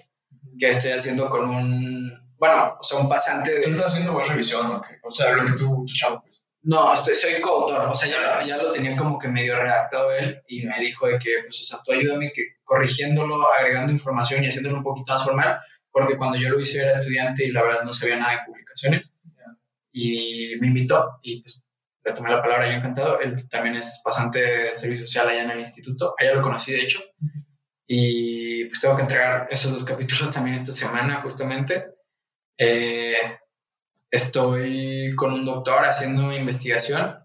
que 0.59 0.69
estoy 0.69 0.91
haciendo 0.91 1.29
con 1.29 1.49
un, 1.49 2.22
bueno, 2.43 2.75
o 2.77 2.83
sea, 2.83 2.99
un 2.99 3.07
pasante 3.07 3.61
¿Tú 3.61 3.69
de... 3.69 3.71
estás 3.71 3.93
haciendo 3.93 4.11
buena 4.11 4.27
revisión 4.27 4.65
o 4.69 4.81
qué? 4.81 4.97
O 5.01 5.09
sea, 5.09 5.31
lo 5.31 5.45
que 5.45 5.53
tú, 5.53 5.85
tu 5.87 5.93
chavo, 5.93 6.21
pues. 6.23 6.43
No, 6.63 6.93
estoy, 6.93 7.15
soy 7.15 7.39
coautor, 7.39 7.87
o 7.87 7.95
sea, 7.95 8.09
ya, 8.09 8.45
ya 8.45 8.57
lo 8.57 8.69
tenía 8.69 8.97
como 8.97 9.17
que 9.17 9.29
medio 9.29 9.57
redactado 9.57 10.11
él 10.11 10.41
y 10.47 10.65
me 10.65 10.77
dijo 10.81 11.07
de 11.07 11.17
que, 11.19 11.29
pues, 11.43 11.61
o 11.61 11.63
sea, 11.63 11.79
tú 11.85 11.93
ayúdame 11.93 12.31
que 12.33 12.57
corrigiéndolo, 12.65 13.49
agregando 13.49 13.93
información 13.93 14.43
y 14.43 14.47
haciéndolo 14.47 14.79
un 14.79 14.83
poquito 14.83 15.13
más 15.13 15.23
formal, 15.23 15.57
porque 15.89 16.17
cuando 16.17 16.37
yo 16.37 16.49
lo 16.49 16.59
hice 16.59 16.81
era 16.81 16.91
estudiante 16.91 17.45
y 17.45 17.51
la 17.51 17.63
verdad 17.63 17.83
no 17.83 17.93
sabía 17.93 18.17
nada 18.17 18.33
de 18.33 18.45
publicaciones. 18.45 19.09
Y 19.93 20.55
me 20.59 20.67
invitó 20.67 21.19
y 21.21 21.41
pues 21.41 21.65
le 22.03 22.11
tomé 22.11 22.29
la 22.29 22.41
palabra, 22.41 22.67
yo 22.67 22.73
encantado. 22.73 23.21
Él 23.21 23.37
también 23.47 23.77
es 23.77 24.01
pasante 24.03 24.39
de 24.39 24.75
servicio 24.75 25.07
social 25.07 25.29
allá 25.29 25.43
en 25.43 25.51
el 25.51 25.59
instituto, 25.59 26.13
allá 26.19 26.33
lo 26.33 26.41
conocí 26.41 26.73
de 26.73 26.81
hecho. 26.81 26.99
Y 27.87 28.65
pues 28.65 28.81
tengo 28.81 28.97
que 28.97 29.03
entregar 29.03 29.47
esos 29.49 29.71
dos 29.71 29.85
capítulos 29.85 30.31
también 30.31 30.57
esta 30.57 30.73
semana 30.73 31.21
justamente. 31.21 31.93
Eh, 32.57 33.15
estoy 34.11 35.13
con 35.15 35.33
un 35.33 35.45
doctor 35.45 35.85
haciendo 35.85 36.31
investigación 36.31 37.17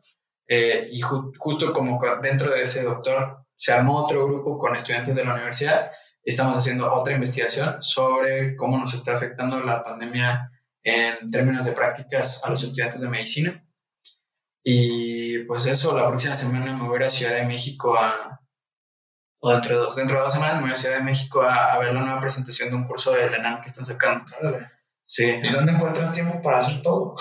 eh, 0.46 0.88
y 0.90 1.00
ju- 1.02 1.32
justo 1.38 1.72
como 1.72 1.98
co- 1.98 2.16
dentro 2.22 2.50
de 2.50 2.62
ese 2.62 2.82
doctor 2.82 3.44
se 3.56 3.72
armó 3.72 4.04
otro 4.04 4.24
grupo 4.26 4.58
con 4.58 4.74
estudiantes 4.74 5.14
de 5.14 5.24
la 5.24 5.34
universidad 5.34 5.90
y 6.24 6.30
estamos 6.30 6.56
haciendo 6.56 6.90
otra 6.92 7.14
investigación 7.14 7.82
sobre 7.82 8.56
cómo 8.56 8.78
nos 8.78 8.94
está 8.94 9.12
afectando 9.14 9.60
la 9.60 9.82
pandemia 9.82 10.50
en 10.82 11.30
términos 11.30 11.66
de 11.66 11.72
prácticas 11.72 12.42
a 12.44 12.50
los 12.50 12.62
estudiantes 12.62 13.00
de 13.02 13.08
medicina. 13.08 13.64
Y 14.64 15.40
pues 15.44 15.66
eso, 15.66 15.96
la 15.98 16.08
próxima 16.08 16.36
semana 16.36 16.74
me 16.76 16.88
voy 16.88 17.02
a 17.02 17.08
Ciudad 17.08 17.34
de 17.34 17.44
México 17.44 17.96
a, 17.96 18.40
o 19.40 19.50
dentro 19.52 19.74
de 19.74 19.80
dos, 19.82 19.96
dentro 19.96 20.16
de 20.18 20.24
dos 20.24 20.32
semanas 20.34 20.56
me 20.56 20.62
voy 20.62 20.70
a 20.72 20.76
Ciudad 20.76 20.96
de 20.96 21.02
México 21.04 21.42
a, 21.42 21.72
a 21.74 21.78
ver 21.78 21.92
la 21.94 22.00
nueva 22.00 22.20
presentación 22.20 22.70
de 22.70 22.76
un 22.76 22.86
curso 22.86 23.12
de 23.12 23.26
ENAM 23.26 23.60
que 23.60 23.68
están 23.68 23.84
sacando. 23.84 24.24
Sí. 25.09 25.24
¿Y 25.24 25.48
dónde 25.50 25.72
encuentras 25.72 26.12
tiempo 26.12 26.42
para 26.42 26.59
hacer 26.59 26.82
todo? 26.82 27.14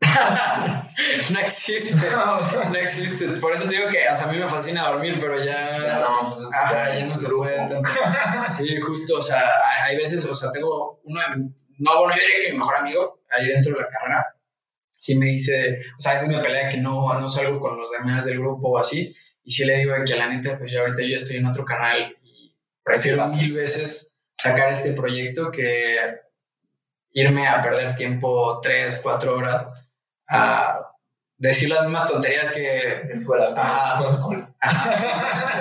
no 1.32 1.40
existe, 1.40 1.96
no 2.10 2.76
existe. 2.76 3.26
Por 3.40 3.52
eso 3.52 3.68
te 3.68 3.76
digo 3.76 3.88
que, 3.90 4.08
o 4.08 4.14
sea, 4.14 4.28
a 4.28 4.32
mí 4.32 4.38
me 4.38 4.46
fascina 4.46 4.88
dormir, 4.88 5.18
pero 5.20 5.44
ya... 5.44 5.60
no, 5.98 6.28
pues, 6.28 6.46
Ajá, 6.54 6.94
ya 6.94 7.02
no 7.02 7.08
se 7.08 7.28
puede. 7.28 7.68
Sí, 8.48 8.80
justo, 8.80 9.18
o 9.18 9.22
sea, 9.22 9.42
hay, 9.86 9.96
veces, 9.96 10.24
o 10.24 10.32
sea, 10.32 10.52
tengo 10.52 11.00
uno 11.02 11.20
de 11.20 11.50
no, 11.80 11.98
bueno, 11.98 12.14
yo 12.16 12.22
diría 12.22 12.46
que 12.46 12.52
mi 12.52 12.58
mejor 12.58 12.76
amigo, 12.76 13.22
ahí 13.30 13.46
dentro 13.46 13.74
de 13.74 13.82
la 13.82 13.88
carrera, 13.88 14.26
sí 14.90 15.16
me 15.16 15.26
dice, 15.26 15.80
o 15.96 16.00
sea, 16.00 16.12
a 16.12 16.14
veces 16.14 16.28
me 16.28 16.40
pelea 16.40 16.68
que 16.68 16.78
no, 16.78 17.12
no 17.20 17.28
salgo 17.28 17.60
con 17.60 17.76
los 17.76 17.90
demás 17.90 18.24
del 18.24 18.38
grupo 18.38 18.68
o 18.70 18.78
así, 18.78 19.14
y 19.44 19.50
sí 19.50 19.64
le 19.64 19.78
digo 19.78 19.94
que 20.06 20.14
la 20.14 20.28
neta, 20.28 20.58
pues 20.58 20.72
ya 20.72 20.80
ahorita 20.80 21.02
yo 21.02 21.16
estoy 21.16 21.36
en 21.38 21.46
otro 21.46 21.64
canal 21.64 22.16
y 22.22 22.56
prefiero 22.84 23.28
mil 23.28 23.52
veces 23.54 24.16
sacar 24.36 24.72
este 24.72 24.92
proyecto 24.92 25.50
que 25.50 25.98
irme 27.12 27.48
a 27.48 27.60
perder 27.60 27.94
tiempo 27.94 28.60
tres, 28.60 29.00
cuatro 29.02 29.36
horas 29.36 29.68
a 30.28 30.80
decir 31.38 31.68
las 31.70 31.84
mismas 31.84 32.08
tonterías 32.08 32.54
que 32.54 33.00
En 33.10 33.20
fuera. 33.20 33.52
Ajá. 33.56 34.02
Con. 34.22 34.54
Ajá. 34.60 35.56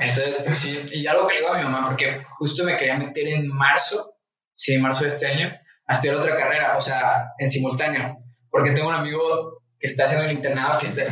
Entonces, 0.00 0.42
pues 0.44 0.58
sí, 0.58 0.84
y 0.92 1.06
algo 1.06 1.26
que 1.26 1.34
le 1.34 1.40
digo 1.40 1.52
a 1.52 1.58
mi 1.58 1.64
mamá, 1.64 1.84
porque 1.86 2.24
justo 2.38 2.64
me 2.64 2.76
quería 2.76 2.96
meter 2.96 3.28
en 3.28 3.48
marzo, 3.48 4.14
sí, 4.54 4.78
marzo 4.78 5.02
de 5.02 5.08
este 5.08 5.26
año, 5.26 5.52
a 5.86 5.92
estudiar 5.92 6.16
otra 6.16 6.36
carrera, 6.36 6.76
o 6.76 6.80
sea, 6.80 7.32
en 7.38 7.50
simultáneo, 7.50 8.22
porque 8.48 8.70
tengo 8.70 8.88
un 8.88 8.94
amigo 8.94 9.60
que 9.78 9.86
está 9.86 10.04
haciendo 10.04 10.26
el 10.26 10.36
internado, 10.36 10.78
que 10.78 10.86
está 10.86 11.02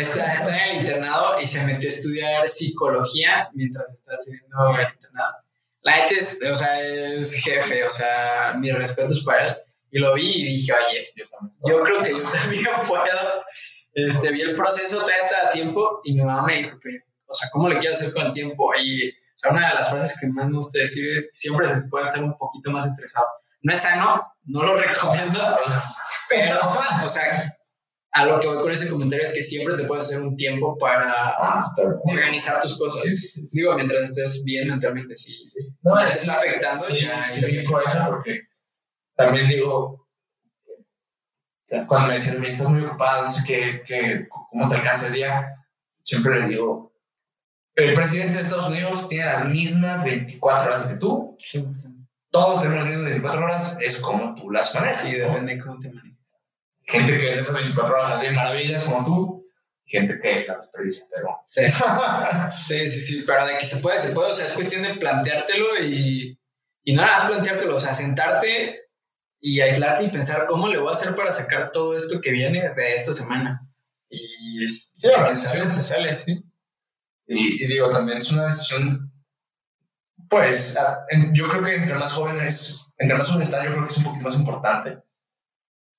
está, 0.00 0.34
está 0.34 0.64
en 0.64 0.70
el 0.70 0.76
internado 0.82 1.40
y 1.40 1.46
se 1.46 1.64
metió 1.64 1.88
a 1.88 1.92
estudiar 1.92 2.46
psicología 2.48 3.48
mientras 3.54 3.90
está 3.90 4.12
haciendo 4.12 4.78
el 4.78 4.92
internado. 4.94 5.34
La 5.82 5.96
neta 5.96 6.14
es, 6.14 6.40
o 6.50 6.54
sea, 6.54 6.80
es 6.80 7.32
jefe, 7.42 7.84
o 7.84 7.90
sea, 7.90 8.54
mis 8.58 8.74
respetos 8.74 9.24
para 9.24 9.48
él. 9.48 9.56
Y 9.92 9.98
lo 9.98 10.14
vi 10.14 10.30
y 10.30 10.44
dije, 10.44 10.72
oye, 10.72 11.08
Yo 11.16 11.24
yo 11.66 11.82
creo 11.82 12.02
que 12.02 12.10
yo 12.10 12.18
también 12.18 12.66
puedo. 12.86 13.44
Este, 13.92 14.30
vi 14.30 14.42
el 14.42 14.54
proceso, 14.54 14.98
todavía 14.98 15.18
está 15.20 15.48
a 15.48 15.50
tiempo, 15.50 16.00
y 16.04 16.14
mi 16.14 16.22
mamá 16.22 16.46
me 16.46 16.58
dijo 16.58 16.78
que, 16.80 16.90
o 17.26 17.34
sea, 17.34 17.48
¿cómo 17.52 17.68
le 17.68 17.78
quiero 17.78 17.94
hacer 17.94 18.12
con 18.12 18.26
el 18.26 18.32
tiempo? 18.32 18.70
Y, 18.80 19.08
o 19.08 19.12
sea, 19.34 19.50
una 19.50 19.68
de 19.68 19.74
las 19.74 19.90
frases 19.90 20.20
que 20.20 20.28
más 20.28 20.46
me 20.46 20.58
gusta 20.58 20.78
decir 20.78 21.16
es, 21.16 21.30
siempre 21.34 21.68
se 21.74 21.88
puede 21.88 22.04
estar 22.04 22.22
un 22.22 22.36
poquito 22.38 22.70
más 22.70 22.86
estresado. 22.86 23.26
No 23.62 23.72
es 23.72 23.80
sano, 23.80 24.22
no 24.44 24.62
lo 24.62 24.76
recomiendo, 24.80 25.40
pero, 26.28 26.60
o 27.04 27.08
sea, 27.08 27.56
a 28.12 28.24
lo 28.24 28.40
que 28.40 28.48
voy 28.48 28.62
con 28.62 28.72
ese 28.72 28.88
comentario 28.90 29.24
es 29.24 29.32
que 29.32 29.42
siempre 29.42 29.76
te 29.76 29.84
puedes 29.84 30.06
hacer 30.06 30.20
un 30.20 30.36
tiempo 30.36 30.76
para 30.78 31.12
Ah, 31.38 31.62
organizar 32.04 32.60
tus 32.62 32.76
cosas. 32.78 33.02
Sí, 33.02 33.14
sí, 33.14 33.46
sí. 33.46 33.60
Digo, 33.60 33.74
mientras 33.74 34.10
estés 34.10 34.42
bien 34.44 34.68
mentalmente, 34.68 35.16
sí. 35.16 35.38
No, 35.82 35.96
te 35.98 36.08
está 36.08 36.34
afectando. 36.34 36.82
Ya, 36.88 38.06
porque 38.08 38.40
también 39.16 39.48
digo, 39.48 40.08
cuando 41.86 42.08
me 42.08 42.14
dicen, 42.14 42.44
estás 42.44 42.68
muy 42.68 42.82
ocupado, 42.82 43.24
no 43.26 43.30
sé 43.30 43.42
qué, 43.46 43.82
qué, 43.86 44.26
cómo 44.28 44.66
te 44.68 44.76
alcanza 44.76 45.06
el 45.06 45.12
día, 45.12 45.54
siempre 46.02 46.40
les 46.40 46.48
digo, 46.48 46.92
el 47.76 47.94
presidente 47.94 48.34
de 48.34 48.40
Estados 48.40 48.68
Unidos 48.68 49.08
tiene 49.08 49.26
las 49.26 49.48
mismas 49.48 50.02
24 50.04 50.68
horas 50.72 50.86
que 50.88 50.96
tú, 50.96 51.38
todos 52.30 52.60
tenemos 52.62 52.84
las 52.84 52.88
mismas 52.88 53.04
24 53.04 53.44
horas, 53.44 53.76
es 53.80 54.00
como 54.00 54.34
tú 54.34 54.50
las 54.50 54.74
manejas. 54.74 55.02
Sí, 55.02 55.12
depende 55.12 55.54
de 55.54 55.60
cómo 55.60 55.78
te 55.78 55.90
manejes. 55.90 56.09
Gente 56.90 57.18
que 57.18 57.32
en 57.32 57.38
esas 57.38 57.54
24 57.54 57.94
horas 57.94 58.12
hace 58.12 58.30
maravillas 58.32 58.84
como 58.84 59.04
tú, 59.04 59.46
gente 59.86 60.20
que 60.20 60.44
las 60.46 60.62
desperdicia, 60.62 61.04
pero... 61.14 61.38
Sí. 61.42 61.62
Sí, 62.58 62.88
sí, 62.88 63.00
sí, 63.00 63.24
pero 63.26 63.46
de 63.46 63.58
que 63.58 63.64
se 63.64 63.78
puede, 63.78 64.00
se 64.00 64.10
puede, 64.10 64.30
o 64.30 64.34
sea, 64.34 64.46
es 64.46 64.52
cuestión 64.52 64.82
de 64.82 64.94
planteártelo 64.94 65.82
y, 65.82 66.38
y 66.84 66.92
no 66.92 67.02
nada 67.02 67.18
más 67.18 67.30
planteártelo, 67.30 67.76
o 67.76 67.80
sea, 67.80 67.94
sentarte 67.94 68.78
y 69.40 69.60
aislarte 69.60 70.04
y 70.04 70.10
pensar 70.10 70.46
cómo 70.46 70.68
le 70.68 70.78
voy 70.78 70.88
a 70.88 70.92
hacer 70.92 71.14
para 71.14 71.32
sacar 71.32 71.70
todo 71.72 71.96
esto 71.96 72.20
que 72.20 72.32
viene 72.32 72.68
de 72.74 72.92
esta 72.92 73.12
semana. 73.12 73.66
Y 74.08 74.64
es, 74.64 74.94
Sí, 74.96 75.06
la 75.08 75.34
sale, 75.34 75.70
se 75.70 75.82
sale, 75.82 76.16
sí. 76.16 76.42
Y, 77.26 77.64
y 77.64 77.66
digo, 77.68 77.90
también 77.90 78.18
es 78.18 78.30
una 78.32 78.46
decisión, 78.46 79.12
pues, 80.28 80.76
yo 81.32 81.48
creo 81.48 81.62
que 81.62 81.76
entre 81.76 81.94
más 81.94 82.12
jóvenes, 82.12 82.94
entre 82.98 83.16
más 83.16 83.28
jóvenes 83.28 83.48
están, 83.48 83.64
yo 83.66 83.72
creo 83.72 83.86
que 83.86 83.92
es 83.92 83.98
un 83.98 84.04
poquito 84.04 84.24
más 84.24 84.34
importante. 84.34 84.98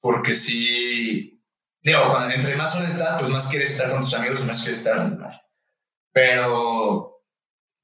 Porque 0.01 0.33
si, 0.33 1.41
digo, 1.81 2.09
cuando 2.09 2.33
entre 2.33 2.55
más 2.55 2.77
estás, 2.79 3.19
pues 3.19 3.31
más 3.31 3.47
quieres 3.47 3.71
estar 3.71 3.91
con 3.91 4.01
tus 4.01 4.13
amigos 4.15 4.41
y 4.41 4.45
más 4.45 4.61
quieres 4.61 4.79
estar 4.79 4.97
con 4.97 5.11
demás. 5.11 5.39
Pero 6.11 7.11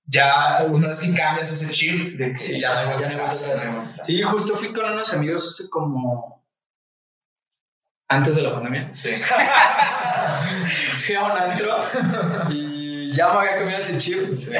ya 0.05 0.63
una 0.67 0.87
vez 0.87 1.01
que 1.01 1.13
cambias 1.13 1.51
ese 1.51 1.71
chip 1.71 2.17
de 2.17 2.33
que 2.33 2.39
Sí, 2.39 2.59
ya 2.59 2.73
no 2.73 2.91
hay 2.91 2.97
vuelta. 2.97 4.03
Sí, 4.03 4.21
justo 4.21 4.55
fui 4.55 4.73
con 4.73 4.85
unos 4.85 5.13
amigos 5.13 5.47
hace 5.47 5.69
como... 5.69 6.43
Antes 8.09 8.37
de 8.37 8.41
la 8.41 8.53
pandemia. 8.53 8.93
Sí. 8.93 9.11
fui 10.95 11.15
a 11.15 11.23
un 11.23 11.31
antro 11.31 11.79
y 12.49 13.11
ya 13.11 13.33
me 13.33 13.39
había 13.39 13.57
comido 13.57 13.79
ese 13.79 13.97
chip. 13.97 14.17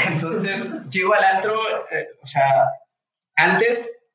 Entonces, 0.08 0.90
llego 0.90 1.14
al 1.14 1.24
antro, 1.24 1.58
eh, 1.90 2.10
o 2.22 2.26
sea, 2.26 2.52
antes, 3.38 4.07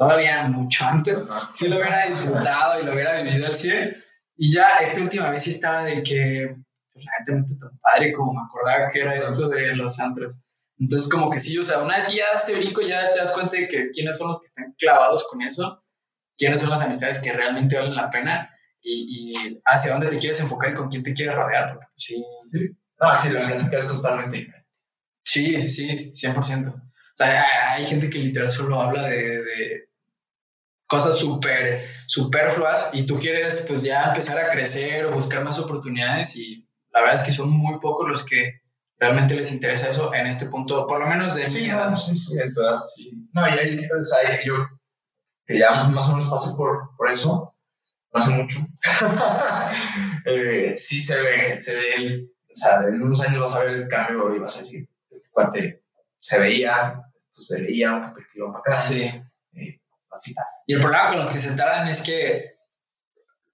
todavía 0.00 0.44
mucho 0.44 0.86
antes, 0.86 1.26
sí 1.52 1.68
lo 1.68 1.76
hubiera 1.76 2.06
disfrutado 2.06 2.80
y 2.80 2.86
lo 2.86 2.94
hubiera 2.94 3.20
vivido 3.20 3.46
al 3.46 3.54
100. 3.54 4.02
Y 4.38 4.50
ya 4.50 4.76
esta 4.80 5.02
última 5.02 5.28
vez 5.28 5.42
sí 5.42 5.50
estaba 5.50 5.84
de 5.84 6.02
que, 6.02 6.56
pues 6.90 7.04
la 7.04 7.12
gente 7.18 7.32
no 7.32 7.38
está 7.38 7.68
tan 7.68 7.78
padre 7.80 8.14
como 8.14 8.32
me 8.32 8.40
acordaba 8.40 8.88
que 8.90 9.00
era 9.00 9.14
esto 9.16 9.50
de 9.50 9.76
los 9.76 10.00
antros. 10.00 10.42
Entonces, 10.78 11.10
como 11.10 11.28
que 11.28 11.38
sí, 11.38 11.58
o 11.58 11.62
sea, 11.62 11.82
una 11.82 11.96
vez 11.96 12.06
que 12.06 12.16
ya 12.16 12.34
se 12.38 12.56
brinco, 12.56 12.80
ya 12.80 13.12
te 13.12 13.18
das 13.18 13.32
cuenta 13.32 13.56
de 13.58 13.68
que 13.68 13.90
quiénes 13.90 14.16
son 14.16 14.28
los 14.28 14.40
que 14.40 14.46
están 14.46 14.74
clavados 14.78 15.28
con 15.28 15.42
eso, 15.42 15.84
quiénes 16.38 16.62
son 16.62 16.70
las 16.70 16.80
amistades 16.80 17.20
que 17.20 17.34
realmente 17.34 17.76
valen 17.76 17.94
la 17.94 18.08
pena 18.08 18.50
y, 18.80 19.34
y 19.34 19.60
hacia 19.66 19.92
dónde 19.92 20.08
te 20.08 20.18
quieres 20.18 20.40
enfocar 20.40 20.70
y 20.70 20.74
con 20.74 20.88
quién 20.88 21.02
te 21.02 21.12
quieres 21.12 21.34
rodear, 21.34 21.74
porque 21.74 21.86
pues, 21.92 22.04
sí, 22.04 22.24
Sí. 22.50 22.70
No, 22.98 23.16
sí, 23.16 23.28
la 23.32 23.46
plática 23.46 23.78
es 23.78 23.88
totalmente 23.88 24.38
diferente. 24.38 24.68
Sí, 25.22 25.68
sí, 25.68 26.12
100%. 26.14 26.74
O 26.74 26.82
sea, 27.14 27.72
hay 27.72 27.84
gente 27.84 28.08
que 28.08 28.18
literal 28.18 28.48
solo 28.48 28.80
habla 28.80 29.08
de, 29.08 29.42
de 29.42 29.89
cosas 30.90 31.16
súper 31.18 31.82
superfluas 32.06 32.90
y 32.92 33.04
tú 33.06 33.18
quieres 33.20 33.64
pues 33.68 33.82
ya 33.82 34.04
empezar 34.08 34.38
a 34.38 34.50
crecer 34.50 35.06
o 35.06 35.12
buscar 35.12 35.44
más 35.44 35.58
oportunidades 35.60 36.36
y 36.36 36.68
la 36.92 37.00
verdad 37.00 37.14
es 37.14 37.22
que 37.22 37.32
son 37.32 37.48
muy 37.50 37.78
pocos 37.78 38.08
los 38.08 38.24
que 38.26 38.60
realmente 38.98 39.34
les 39.36 39.52
interesa 39.52 39.88
eso 39.88 40.12
en 40.12 40.26
este 40.26 40.46
punto, 40.46 40.86
por 40.86 40.98
lo 41.00 41.06
menos 41.06 41.34
de 41.36 41.48
Sí, 41.48 41.62
mi 41.62 41.68
no, 41.68 41.76
edad. 41.78 41.94
sí, 41.96 42.16
sí, 42.16 42.34
entonces, 42.38 42.92
sí. 42.96 43.12
No, 43.32 43.46
y 43.48 43.52
ahí 43.52 43.78
¿sabes? 43.78 44.12
Ahí 44.12 44.40
yo, 44.44 44.54
que 45.46 45.58
ya 45.58 45.84
más 45.84 46.08
o 46.08 46.16
menos 46.16 46.28
pasé 46.28 46.50
por, 46.56 46.90
por 46.96 47.08
eso, 47.08 47.54
no 48.12 48.20
hace 48.20 48.30
mucho. 48.32 48.58
eh, 50.26 50.74
sí 50.76 51.00
se 51.00 51.16
ve, 51.20 51.56
se 51.56 51.74
ve, 51.76 51.94
el- 51.96 52.30
o 52.50 52.54
sea, 52.54 52.80
en 52.88 53.00
unos 53.00 53.20
años 53.22 53.40
vas 53.40 53.54
a 53.56 53.60
ver 53.64 53.74
el 53.74 53.88
cambio 53.88 54.34
y 54.34 54.38
vas 54.40 54.56
a 54.56 54.60
decir, 54.60 54.88
este 55.10 55.28
cuate 55.30 55.82
se 56.18 56.40
veía, 56.40 57.00
esto 57.16 57.42
se 57.42 57.62
veía, 57.62 57.94
un 57.94 58.14
que 58.14 58.22
iba 58.34 58.48
para 58.48 58.58
acá, 58.58 58.74
Sí. 58.74 59.08
Y 60.66 60.74
el 60.74 60.80
problema 60.80 61.08
con 61.08 61.18
los 61.18 61.28
que 61.28 61.40
se 61.40 61.56
tardan 61.56 61.88
es 61.88 62.02
que 62.02 62.56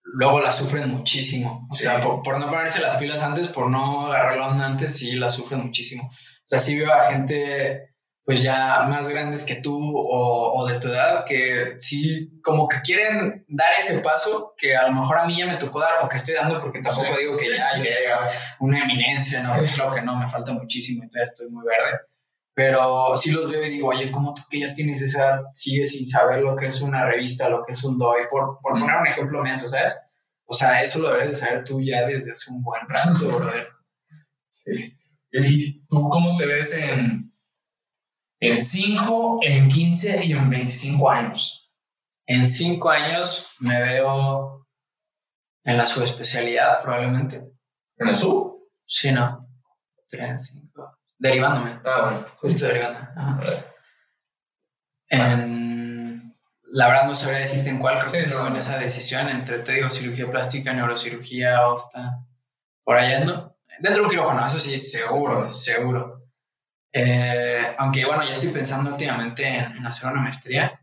luego 0.02 0.40
la 0.40 0.52
sufren 0.52 0.90
muchísimo. 0.90 1.66
O 1.70 1.74
Sí. 1.74 1.84
sea, 1.84 2.00
por, 2.00 2.22
por 2.22 2.38
no 2.38 2.48
ponerse 2.48 2.80
las 2.80 2.96
pilas 2.96 3.22
antes, 3.22 3.48
por 3.48 3.68
no 3.70 4.06
agarrar 4.06 4.36
la 4.36 4.48
onda 4.48 4.66
antes, 4.66 4.96
sí 4.98 5.12
la 5.16 5.28
sufren 5.30 5.60
muchísimo. 5.64 6.04
O 6.04 6.48
sea, 6.48 6.58
sí 6.58 6.78
veo 6.78 6.92
a 6.92 7.04
gente 7.10 7.90
pues 8.24 8.42
ya 8.42 8.82
más 8.88 9.06
grandes 9.08 9.44
que 9.44 9.54
tú 9.56 9.76
o, 9.96 10.52
o 10.60 10.66
de 10.66 10.80
tu 10.80 10.88
edad 10.88 11.24
que 11.24 11.76
sí 11.78 12.40
como 12.42 12.66
que 12.66 12.80
quieren 12.82 13.44
dar 13.46 13.68
ese 13.78 14.00
paso 14.00 14.52
que 14.58 14.76
a 14.76 14.88
lo 14.88 14.94
mejor 14.94 15.20
a 15.20 15.26
mí 15.26 15.38
ya 15.38 15.46
me 15.46 15.58
tocó 15.58 15.78
dar 15.78 16.02
o 16.04 16.08
que 16.08 16.16
estoy 16.16 16.34
dando 16.34 16.60
porque 16.60 16.80
tampoco 16.80 17.06
Sí. 17.14 17.20
digo 17.20 17.36
que 17.36 17.56
ya 17.56 17.72
sí, 17.74 17.82
yo 17.84 18.14
una 18.58 18.82
eminencia, 18.82 19.44
¿no? 19.44 19.54
Pues 19.58 19.74
claro 19.74 19.92
que 19.92 20.02
no, 20.02 20.16
me 20.16 20.28
falta 20.28 20.52
muchísimo 20.52 21.04
y 21.04 21.08
todavía 21.08 21.24
estoy 21.30 21.48
muy 21.50 21.64
verde. 21.64 22.00
Pero 22.56 23.14
sí 23.16 23.32
los 23.32 23.50
veo 23.50 23.62
y 23.66 23.68
digo, 23.68 23.88
oye, 23.88 24.10
¿cómo 24.10 24.32
tú 24.32 24.40
que 24.48 24.60
ya 24.60 24.72
tienes 24.72 25.02
esa 25.02 25.18
edad 25.18 25.40
sigues 25.52 25.90
sin 25.90 26.06
saber 26.06 26.40
lo 26.40 26.56
que 26.56 26.68
es 26.68 26.80
una 26.80 27.04
revista, 27.04 27.50
lo 27.50 27.62
que 27.62 27.72
es 27.72 27.84
un 27.84 27.98
DOI? 27.98 28.28
Por, 28.30 28.58
por 28.62 28.72
poner 28.72 28.96
un 28.96 29.06
ejemplo 29.06 29.42
menso, 29.42 29.68
¿sabes? 29.68 29.94
O 30.46 30.54
sea, 30.54 30.82
eso 30.82 31.00
lo 31.00 31.08
deberías 31.08 31.38
de 31.38 31.46
saber 31.46 31.64
tú 31.64 31.82
ya 31.82 32.06
desde 32.06 32.32
hace 32.32 32.50
un 32.50 32.62
buen 32.62 32.80
rato, 32.88 33.36
brother. 33.36 33.68
Sí. 34.48 34.96
¿Y 35.32 35.86
tú 35.86 36.08
cómo 36.08 36.34
te 36.36 36.46
ves 36.46 36.74
en, 36.78 37.30
en 38.40 38.62
5, 38.62 39.40
en 39.42 39.68
15 39.68 40.24
y 40.24 40.32
en 40.32 40.48
25 40.48 41.10
años? 41.10 41.66
En 42.26 42.46
cinco 42.46 42.90
años 42.90 43.50
me 43.60 43.80
veo 43.80 44.66
en 45.62 45.76
la 45.76 45.86
subespecialidad, 45.86 46.82
probablemente. 46.82 47.36
¿En 47.98 48.08
el 48.08 48.16
sur? 48.16 48.68
Sí, 48.84 49.12
¿no? 49.12 49.46
Tres, 50.08 50.48
cinco. 50.52 50.65
Derivándome. 51.18 51.80
Ah, 51.84 52.00
bueno. 52.04 52.26
Justo 52.36 52.66
derivando. 52.66 52.98
Ajá. 53.16 53.40
En, 55.08 56.34
la 56.72 56.88
verdad 56.88 57.06
no 57.06 57.14
sabría 57.14 57.40
decirte 57.40 57.70
en 57.70 57.78
cuál, 57.78 57.98
creo 57.98 58.10
Sí, 58.10 58.18
que 58.18 58.24
sigo 58.24 58.40
no. 58.42 58.48
en 58.48 58.56
esa 58.56 58.78
decisión 58.78 59.28
entre, 59.28 59.60
te 59.60 59.72
digo, 59.72 59.88
cirugía 59.90 60.30
plástica, 60.30 60.72
neurocirugía, 60.72 61.66
ofta, 61.68 62.18
por 62.84 62.96
allá 62.96 63.18
ando. 63.18 63.56
Dentro 63.78 64.02
de 64.02 64.06
un 64.06 64.10
quirófano, 64.10 64.46
eso 64.46 64.58
sí, 64.58 64.78
seguro, 64.78 65.52
seguro. 65.52 66.22
Eh, 66.92 67.74
aunque 67.78 68.04
bueno, 68.06 68.24
ya 68.24 68.30
estoy 68.30 68.48
pensando 68.50 68.90
últimamente 68.90 69.46
en, 69.46 69.76
en 69.76 69.86
hacer 69.86 70.10
una 70.10 70.22
maestría, 70.22 70.80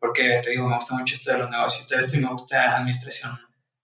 porque 0.00 0.34
te 0.42 0.50
digo, 0.50 0.68
me 0.68 0.76
gusta 0.76 0.94
mucho 0.94 1.14
esto 1.14 1.30
de 1.30 1.38
los 1.38 1.50
negocios, 1.50 1.84
y 1.84 1.88
todo 1.88 2.00
esto 2.00 2.16
y 2.16 2.20
me 2.20 2.28
gusta 2.32 2.76
administración. 2.76 3.38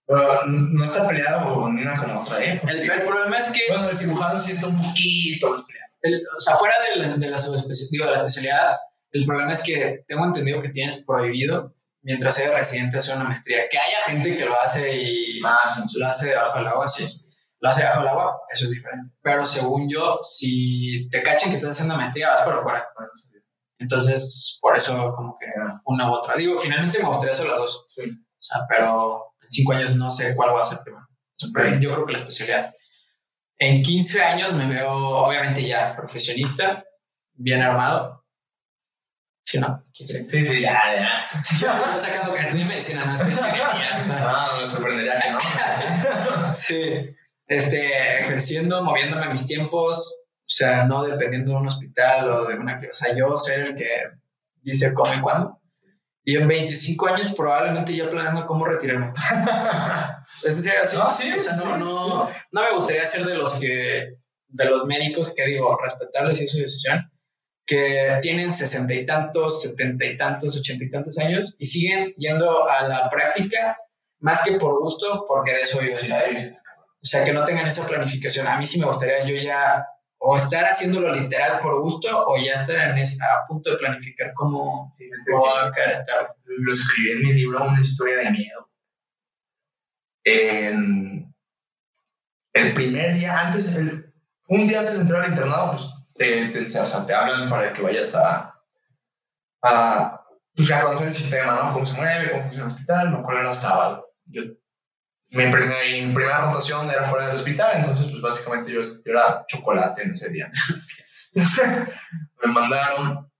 Pero 0.07 0.43
no 0.47 0.83
está 0.83 1.07
peleado 1.07 1.71
ni 1.71 1.83
una 1.83 1.95
con 1.95 2.07
la 2.09 2.19
otra, 2.21 2.43
¿eh? 2.43 2.59
El, 2.67 2.89
el 2.89 3.03
problema 3.03 3.37
es 3.37 3.51
que 3.51 3.61
Bueno, 3.69 3.87
el 3.89 3.95
cirujano 3.95 4.39
sí 4.39 4.53
está 4.53 4.67
un 4.67 4.81
poquito. 4.81 5.63
El- 6.01 6.21
o 6.37 6.39
sea, 6.41 6.55
fuera 6.55 6.75
de 6.89 6.99
la, 6.99 7.17
de 7.17 7.27
la 7.29 7.37
subespeci- 7.37 7.89
digo, 7.91 8.05
de 8.05 8.11
la 8.11 8.17
especialidad, 8.17 8.77
el 9.11 9.25
problema 9.25 9.51
es 9.51 9.63
que 9.63 10.03
tengo 10.07 10.25
entendido 10.25 10.61
que 10.61 10.69
tienes 10.69 11.03
prohibido, 11.05 11.73
mientras 12.01 12.37
eres 12.39 12.53
residente, 12.53 12.97
hacer 12.97 13.15
una 13.15 13.25
maestría. 13.25 13.67
Que 13.69 13.77
haya 13.77 13.99
gente 14.05 14.35
que 14.35 14.45
lo 14.45 14.59
hace 14.59 14.95
y 15.01 15.39
Ah, 15.45 15.61
sí, 15.87 15.99
lo 15.99 16.07
hace 16.07 16.27
debajo 16.29 16.57
del 16.59 16.67
agua, 16.67 16.87
sí. 16.87 17.07
Lo 17.61 17.69
hace 17.69 17.81
debajo 17.81 17.99
del 18.01 18.09
agua, 18.09 18.39
eso 18.53 18.65
es 18.65 18.71
diferente. 18.71 19.13
Pero 19.21 19.45
según 19.45 19.89
yo, 19.89 20.19
si 20.23 21.09
te 21.09 21.21
cachan 21.23 21.49
que 21.49 21.55
estás 21.55 21.71
haciendo 21.71 21.95
maestría, 21.95 22.29
vas 22.29 22.41
por 22.43 22.53
afuera. 22.53 22.87
Entonces, 23.79 24.57
por 24.61 24.75
eso, 24.75 25.13
como 25.15 25.37
que 25.37 25.45
una 25.85 26.09
u 26.09 26.13
otra. 26.13 26.35
Digo, 26.35 26.57
finalmente 26.57 26.99
me 26.99 27.07
gustaría 27.07 27.31
hacer 27.33 27.47
las 27.47 27.57
dos. 27.57 27.85
Sí. 27.87 28.03
O 28.03 28.41
sea, 28.41 28.61
pero 28.69 29.33
en 29.41 29.49
cinco 29.49 29.73
años 29.73 29.95
no 29.95 30.09
sé 30.09 30.35
cuál 30.35 30.53
va 30.55 30.61
a 30.61 30.65
ser 30.65 30.79
primero. 30.83 31.05
Pero 31.53 31.79
yo 31.79 31.93
creo 31.93 32.05
que 32.05 32.13
la 32.13 32.19
especialidad. 32.19 32.73
En 33.59 33.81
15 33.81 34.21
años 34.21 34.53
me 34.53 34.67
veo, 34.67 34.89
obviamente, 34.89 35.67
ya 35.67 35.95
profesionista, 35.95 36.85
bien 37.33 37.61
armado. 37.61 38.25
Sí, 39.43 39.59
¿no? 39.59 39.83
15. 39.91 40.25
Sí, 40.25 40.45
sí, 40.45 40.61
ya, 40.61 40.79
ya. 40.95 41.41
Sí, 41.41 41.57
yo 41.59 41.69
estoy 41.69 41.99
sacando 41.99 42.33
que 42.33 42.41
estudié 42.41 42.65
medicina, 42.65 43.05
no 43.05 43.15
estoy 43.15 43.31
ingeniería. 43.31 43.95
O 43.97 44.01
sea, 44.01 44.17
Ah, 44.21 44.57
me 44.59 44.65
sorprendería 44.65 45.19
que 45.19 45.31
no. 45.31 45.39
sí. 46.53 47.15
Este, 47.47 48.19
ejerciendo, 48.21 48.83
moviéndome 48.83 49.25
a 49.25 49.29
mis 49.31 49.45
tiempos, 49.45 50.23
o 50.37 50.51
sea, 50.51 50.85
no 50.85 51.03
dependiendo 51.03 51.51
de 51.51 51.57
un 51.57 51.67
hospital 51.67 52.29
o 52.29 52.45
de 52.45 52.55
una. 52.55 52.75
O 52.77 52.93
sea, 52.93 53.15
yo 53.15 53.35
ser 53.35 53.61
el 53.61 53.75
que 53.75 53.89
dice 54.61 54.93
cómo 54.93 55.13
y 55.13 55.21
cuándo. 55.21 55.58
Y 56.29 56.35
en 56.35 56.47
25 56.47 57.07
años 57.07 57.33
probablemente 57.35 57.95
ya 57.95 58.07
planeando 58.07 58.45
cómo 58.45 58.65
retirarme. 58.65 59.11
Es 60.43 60.57
en 60.57 60.63
serio, 60.63 60.79
sí. 60.85 60.95
No, 60.95 61.11
sí, 61.11 61.31
O 61.35 61.39
sea, 61.41 61.53
no, 61.55 61.77
no, 61.77 62.29
no 62.51 62.61
me 62.61 62.71
gustaría 62.75 63.03
ser 63.03 63.25
de 63.25 63.35
los 63.35 63.59
que, 63.59 64.13
de 64.47 64.65
los 64.65 64.85
médicos 64.85 65.33
que 65.35 65.43
digo, 65.47 65.75
respetables 65.81 66.39
y 66.39 66.47
su 66.47 66.59
decisión, 66.59 67.11
que 67.65 68.19
tienen 68.21 68.51
sesenta 68.51 68.93
y 68.93 69.05
tantos, 69.07 69.63
setenta 69.63 70.05
y 70.05 70.15
tantos, 70.15 70.55
ochenta 70.55 70.85
y 70.85 70.91
tantos 70.91 71.17
años 71.17 71.55
y 71.57 71.65
siguen 71.65 72.13
yendo 72.15 72.69
a 72.69 72.87
la 72.87 73.09
práctica 73.09 73.75
más 74.19 74.43
que 74.43 74.51
por 74.53 74.79
gusto, 74.79 75.25
porque 75.27 75.51
de 75.51 75.61
eso 75.63 75.79
viven, 75.79 75.97
Sí, 75.97 76.05
¿sabes? 76.05 76.53
O 77.01 77.05
sea, 77.05 77.23
que 77.23 77.33
no 77.33 77.43
tengan 77.43 77.67
esa 77.67 77.87
planificación. 77.87 78.45
A 78.45 78.59
mí 78.59 78.67
sí 78.67 78.79
me 78.79 78.85
gustaría 78.85 79.25
yo 79.25 79.35
ya 79.35 79.83
o 80.21 80.35
estar 80.37 80.65
haciéndolo 80.65 81.13
literal 81.13 81.61
por 81.61 81.81
gusto 81.81 82.07
o 82.27 82.35
ya 82.37 82.53
estar 82.53 82.75
en 82.75 82.97
a 82.99 83.47
punto 83.47 83.71
de 83.71 83.77
planificar 83.77 84.33
cómo, 84.33 84.91
Sí, 84.95 85.09
cómo 85.31 85.45
va 85.45 85.67
a 85.67 85.71
quedar 85.71 85.91
estable. 85.91 86.29
lo 86.45 86.73
escribí 86.73 87.11
en 87.11 87.21
mi 87.23 87.33
libro, 87.33 87.63
una 87.63 87.79
historia 87.79 88.17
de 88.17 88.31
miedo. 88.31 88.69
En 90.25 91.33
el 92.53 92.73
primer 92.73 93.13
día, 93.13 93.39
antes, 93.39 93.75
el- 93.77 94.11
un 94.49 94.67
día 94.67 94.79
antes 94.79 94.95
de 94.95 95.01
entrar 95.01 95.21
al 95.23 95.29
internado, 95.29 95.71
pues 95.71 95.87
te, 96.15 96.49
te, 96.49 96.63
o 96.63 96.67
sea, 96.85 97.05
te 97.05 97.13
hablan 97.13 97.47
para 97.47 97.71
que 97.71 97.81
vayas 97.81 98.13
a, 98.15 98.53
a, 99.63 100.25
pues, 100.55 100.71
a 100.71 100.81
conocer 100.83 101.07
el 101.07 101.13
sistema, 101.13 101.55
¿no? 101.55 101.73
Cómo 101.73 101.85
se 101.85 101.95
mueve, 101.95 102.31
cómo 102.31 102.41
funciona 102.43 102.65
el 102.65 102.71
hospital, 102.73 103.11
me 103.11 103.19
acuerdo 103.19 103.41
era 103.41 103.53
sábado. 103.53 104.13
Yo, 104.25 104.41
mi, 105.31 105.45
mi 105.45 106.13
primera 106.13 106.45
rotación 106.45 106.89
era 106.89 107.05
fuera 107.05 107.25
del 107.25 107.35
hospital, 107.35 107.77
entonces, 107.77 108.07
pues 108.09 108.21
básicamente 108.21 108.71
yo, 108.71 108.81
yo 108.81 108.99
era 109.05 109.45
chocolate 109.47 110.03
en 110.03 110.11
ese 110.11 110.29
día. 110.29 110.51
me 112.43 112.51
mandaron, 112.51 113.31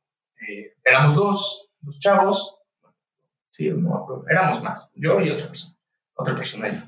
eh, 0.47 0.73
éramos 0.83 1.15
dos, 1.15 1.71
dos 1.81 1.99
chavos, 1.99 2.59
Sí, 3.49 3.69
no. 3.69 4.23
Éramos 4.29 4.61
más. 4.61 4.93
Yo 4.95 5.19
y 5.19 5.29
otra 5.29 5.47
persona. 5.47 5.75
Otra 6.13 6.35
persona 6.35 6.69
y 6.69 6.75
yo. 6.75 6.81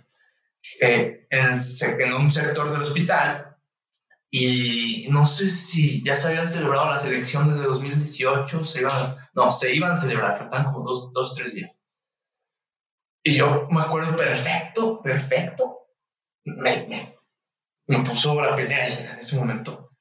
Eh, 0.80 1.28
en, 1.30 1.48
el 1.48 2.02
en 2.02 2.14
un 2.14 2.32
sector 2.32 2.72
del 2.72 2.82
hospital. 2.82 3.58
Y 4.30 5.08
no 5.10 5.26
sé 5.26 5.50
si 5.50 6.02
ya 6.04 6.16
se 6.16 6.30
habían 6.30 6.48
celebrado 6.48 6.90
las 6.90 7.04
elecciones 7.06 7.58
de 7.58 7.64
2018. 7.64 8.64
Se 8.64 8.80
iban, 8.80 9.18
no, 9.34 9.52
se 9.52 9.76
iban 9.76 9.92
a 9.92 9.98
celebrar. 9.98 10.38
Faltaban 10.38 10.72
como 10.72 10.88
dos, 10.88 11.12
dos, 11.12 11.34
tres 11.36 11.54
días. 11.54 11.86
Y 13.24 13.36
yo 13.36 13.68
me 13.70 13.82
acuerdo 13.82 14.16
perfecto, 14.16 15.02
perfecto. 15.02 15.88
Me, 16.46 16.88
me, 16.88 17.16
me 17.88 18.04
puso 18.04 18.40
la 18.42 18.56
pelea 18.56 18.88
en, 18.88 19.06
en 19.06 19.20
ese 19.20 19.36
momento. 19.38 19.92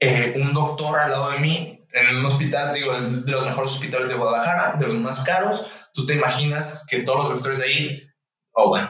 Eh, 0.00 0.34
un 0.36 0.54
doctor 0.54 0.98
al 1.00 1.10
lado 1.10 1.30
de 1.32 1.40
mí, 1.40 1.84
en 1.92 2.16
un 2.16 2.26
hospital, 2.26 2.72
digo, 2.72 2.92
de 2.92 3.32
los 3.32 3.44
mejores 3.44 3.72
hospitales 3.72 4.08
de 4.08 4.14
Guadalajara, 4.14 4.76
de 4.78 4.86
los 4.86 4.96
más 4.96 5.24
caros, 5.24 5.66
tú 5.92 6.06
te 6.06 6.14
imaginas 6.14 6.86
que 6.88 7.00
todos 7.00 7.18
los 7.20 7.28
doctores 7.30 7.58
de 7.58 7.64
ahí, 7.64 8.08
o 8.52 8.68
bueno, 8.68 8.88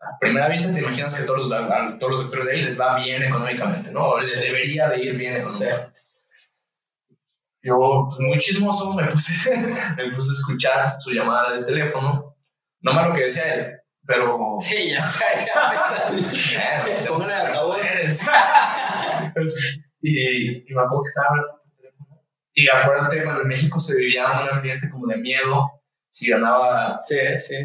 a 0.00 0.18
primera 0.18 0.48
vista 0.48 0.72
te 0.72 0.80
imaginas 0.80 1.14
que 1.14 1.24
todos 1.24 1.48
los, 1.48 1.52
a 1.52 1.98
todos 1.98 2.12
los 2.12 2.22
doctores 2.22 2.46
de 2.46 2.52
ahí 2.52 2.62
les 2.62 2.80
va 2.80 2.96
bien 2.96 3.22
económicamente, 3.22 3.90
¿no? 3.92 4.04
O 4.04 4.20
les 4.20 4.40
debería 4.40 4.88
de 4.88 5.02
ir 5.02 5.16
bien 5.16 5.36
económicamente. 5.36 6.00
Yo, 7.62 8.06
pues, 8.08 8.20
muy 8.20 8.38
chismoso, 8.38 8.94
me 8.94 9.06
puse, 9.08 9.56
me 9.96 10.10
puse 10.10 10.30
a 10.30 10.34
escuchar 10.38 10.94
su 10.98 11.10
llamada 11.10 11.52
de 11.56 11.64
teléfono, 11.64 12.35
no 12.80 12.92
más 12.92 13.08
lo 13.08 13.14
que 13.14 13.22
decía 13.22 13.54
él, 13.54 13.76
pero... 14.06 14.56
Sí, 14.60 14.90
ya 14.90 14.98
está. 14.98 15.42
Ya 15.42 16.84
altavoz. 17.46 17.78
Entonces, 19.24 19.80
y, 20.00 20.58
y 20.70 20.74
me 20.74 20.82
acuerdo 20.82 21.02
que 21.02 21.08
estaba 21.08 21.28
hablando 21.30 21.52
por 21.62 21.72
teléfono. 21.76 22.22
Y 22.54 22.68
acuérdate, 22.70 23.22
cuando 23.24 23.42
en 23.42 23.48
México 23.48 23.78
se 23.78 23.96
vivía 23.96 24.40
un 24.40 24.48
ambiente 24.48 24.88
como 24.90 25.06
de 25.06 25.18
miedo, 25.18 25.82
si 26.10 26.30
ganaba 26.30 26.98
Sí, 27.00 27.16
sí. 27.38 27.56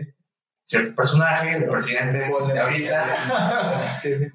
cierto 0.64 0.96
personaje, 0.96 1.54
el 1.54 1.66
presidente 1.66 2.18
de 2.18 2.60
ahorita. 2.60 3.94
Sí, 3.96 4.16
sí. 4.16 4.28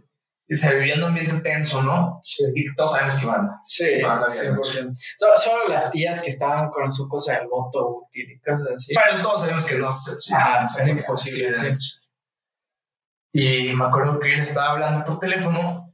Y 0.49 0.55
se 0.55 0.75
vivía 0.77 0.95
en 0.95 1.01
un 1.01 1.09
ambiente 1.09 1.41
tenso, 1.41 1.83
¿no? 1.83 2.21
Sí. 2.23 2.45
Y 2.55 2.75
todos 2.75 2.93
sabemos 2.93 3.17
que 3.17 3.27
van. 3.27 3.51
Sí, 3.65 3.99
no, 4.01 4.27
100%. 4.27 4.97
Solo, 5.19 5.39
solo 5.39 5.69
las 5.69 5.91
tías 5.91 6.23
que 6.23 6.31
estaban 6.31 6.71
con 6.71 6.91
su 6.91 7.09
cosa 7.09 7.39
del 7.39 7.49
voto 7.49 8.03
útil 8.03 8.31
y 8.31 8.41
cosas 8.41 8.69
así. 8.77 8.95
Pero 8.95 9.23
todos 9.23 9.41
sabemos 9.41 9.67
que 9.67 9.79
no 9.79 9.91
se 9.91 10.35
Ajá, 10.35 10.63
no 10.63 10.69
se 10.69 10.83
era 10.83 10.91
imposible, 10.91 11.53
sí, 11.53 11.61
era 11.61 11.79
Y 13.33 13.75
me 13.75 13.87
acuerdo 13.87 14.21
que 14.21 14.35
él 14.35 14.41
estaba 14.41 14.73
hablando 14.73 15.05
por 15.05 15.19
teléfono 15.19 15.93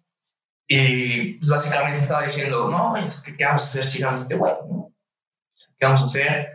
y 0.69 1.35
pues, 1.35 1.51
básicamente 1.51 1.99
estaba 1.99 2.23
diciendo, 2.23 2.71
no, 2.71 2.97
es 2.97 3.23
que 3.23 3.37
¿qué 3.37 3.45
vamos 3.45 3.63
a 3.63 3.67
hacer 3.67 3.87
si 3.87 4.01
gana 4.01 4.17
este 4.17 4.35
güey? 4.35 4.53
¿no? 4.69 4.93
¿Qué 5.79 5.87
vamos 5.87 6.03
a 6.03 6.05
hacer? 6.05 6.49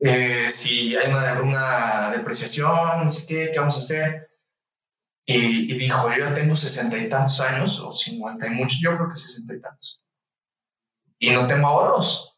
Eh, 0.00 0.50
si 0.50 0.96
hay 0.96 1.08
una, 1.08 1.40
una 1.40 2.10
depreciación, 2.10 3.04
no 3.04 3.10
sé 3.10 3.26
qué, 3.26 3.50
¿qué 3.52 3.58
vamos 3.58 3.76
a 3.76 3.78
hacer? 3.78 4.23
Y, 5.26 5.72
y 5.72 5.78
dijo, 5.78 6.10
yo 6.10 6.18
ya 6.28 6.34
tengo 6.34 6.54
sesenta 6.54 6.98
y 6.98 7.08
tantos 7.08 7.40
años, 7.40 7.80
o 7.80 7.92
cincuenta 7.92 8.46
y 8.46 8.50
muchos, 8.50 8.78
yo 8.82 8.94
creo 8.96 9.08
que 9.08 9.16
sesenta 9.16 9.54
y 9.54 9.60
tantos. 9.60 10.02
Y 11.18 11.30
no 11.30 11.46
tengo 11.46 11.66
ahorros. 11.68 12.36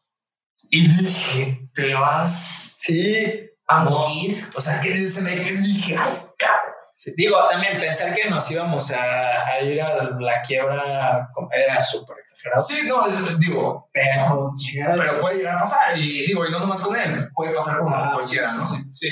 Y 0.69 0.87
dije, 0.87 1.69
te 1.73 1.93
vas 1.93 2.75
Sí. 2.79 3.49
a 3.67 3.83
morir. 3.83 4.47
O 4.55 4.61
sea, 4.61 4.79
que 4.79 5.07
se 5.09 5.21
me 5.21 5.31
dije, 5.35 5.97
ay, 5.97 6.13
cabrón. 6.37 6.73
Sí, 6.95 7.13
Digo, 7.15 7.37
también 7.49 7.79
pensar 7.79 8.13
que 8.15 8.27
nos 8.29 8.49
íbamos 8.49 8.91
a, 8.91 9.45
a 9.45 9.61
ir 9.61 9.79
a 9.81 10.03
la 10.19 10.41
quiebra 10.41 11.29
era 11.51 11.79
súper 11.81 12.17
exagerado. 12.19 12.61
Sí, 12.61 12.87
no, 12.87 13.37
digo, 13.37 13.89
Pero 13.93 14.53
pero 14.97 15.21
puede 15.21 15.37
llegar 15.37 15.55
a 15.57 15.59
pasar. 15.59 15.97
Y 15.97 16.25
digo, 16.25 16.45
y 16.47 16.51
no 16.51 16.59
nomás 16.59 16.81
con 16.83 16.95
él, 16.99 17.29
puede 17.35 17.53
pasar 17.53 17.79
con 17.79 17.93
Ah, 17.93 18.11
cualquiera, 18.15 18.49
sí, 18.49 18.57
¿no? 18.57 18.65
sí, 18.65 18.77
sí. 18.93 19.09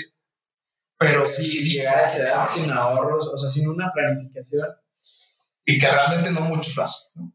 Pero 0.97 1.25
sí, 1.25 1.47
llegar 1.63 1.99
a 1.99 2.03
esa 2.03 2.23
edad 2.23 2.45
sin 2.45 2.71
ahorros, 2.71 3.27
o 3.27 3.37
sea, 3.37 3.49
sin 3.49 3.67
una 3.69 3.91
planificación. 3.93 4.69
y 5.65 5.79
que 5.79 5.89
realmente 5.89 6.31
no 6.31 6.41
mucho 6.41 6.71
plazo. 6.75 7.09
¿no? 7.15 7.33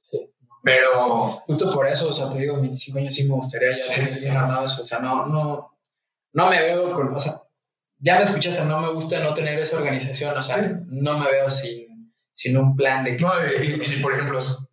Sí. 0.00 0.30
Pero, 0.62 1.02
Justo 1.46 1.72
por 1.72 1.86
eso, 1.88 2.08
o 2.08 2.12
sea, 2.12 2.30
te 2.30 2.38
digo, 2.38 2.60
25 2.60 2.98
años 2.98 3.14
sí 3.14 3.28
me 3.28 3.34
gustaría 3.34 3.70
ya 3.70 3.94
tener 3.94 4.08
sí, 4.08 4.18
sí. 4.20 4.28
eso. 4.28 4.82
O 4.82 4.84
sea, 4.84 4.98
no, 5.00 5.26
no, 5.26 5.78
no 6.32 6.50
me 6.50 6.60
veo 6.60 6.92
con, 6.94 7.14
o 7.14 7.18
sea, 7.18 7.34
ya 7.98 8.16
me 8.16 8.22
escuchaste, 8.22 8.64
no 8.64 8.80
me 8.80 8.92
gusta 8.92 9.20
no 9.20 9.32
tener 9.34 9.58
esa 9.58 9.78
organización, 9.78 10.36
o 10.36 10.42
sea, 10.42 10.58
no 10.88 11.18
me 11.18 11.30
veo 11.30 11.48
sin, 11.48 12.12
sin 12.32 12.56
un 12.58 12.76
plan 12.76 13.04
de 13.04 13.16
que... 13.16 13.24
no, 13.24 13.30
y, 13.62 13.66
y- 13.66 13.94
y, 13.98 14.02
por 14.02 14.12
ejemplo, 14.12 14.38
eso. 14.38 14.68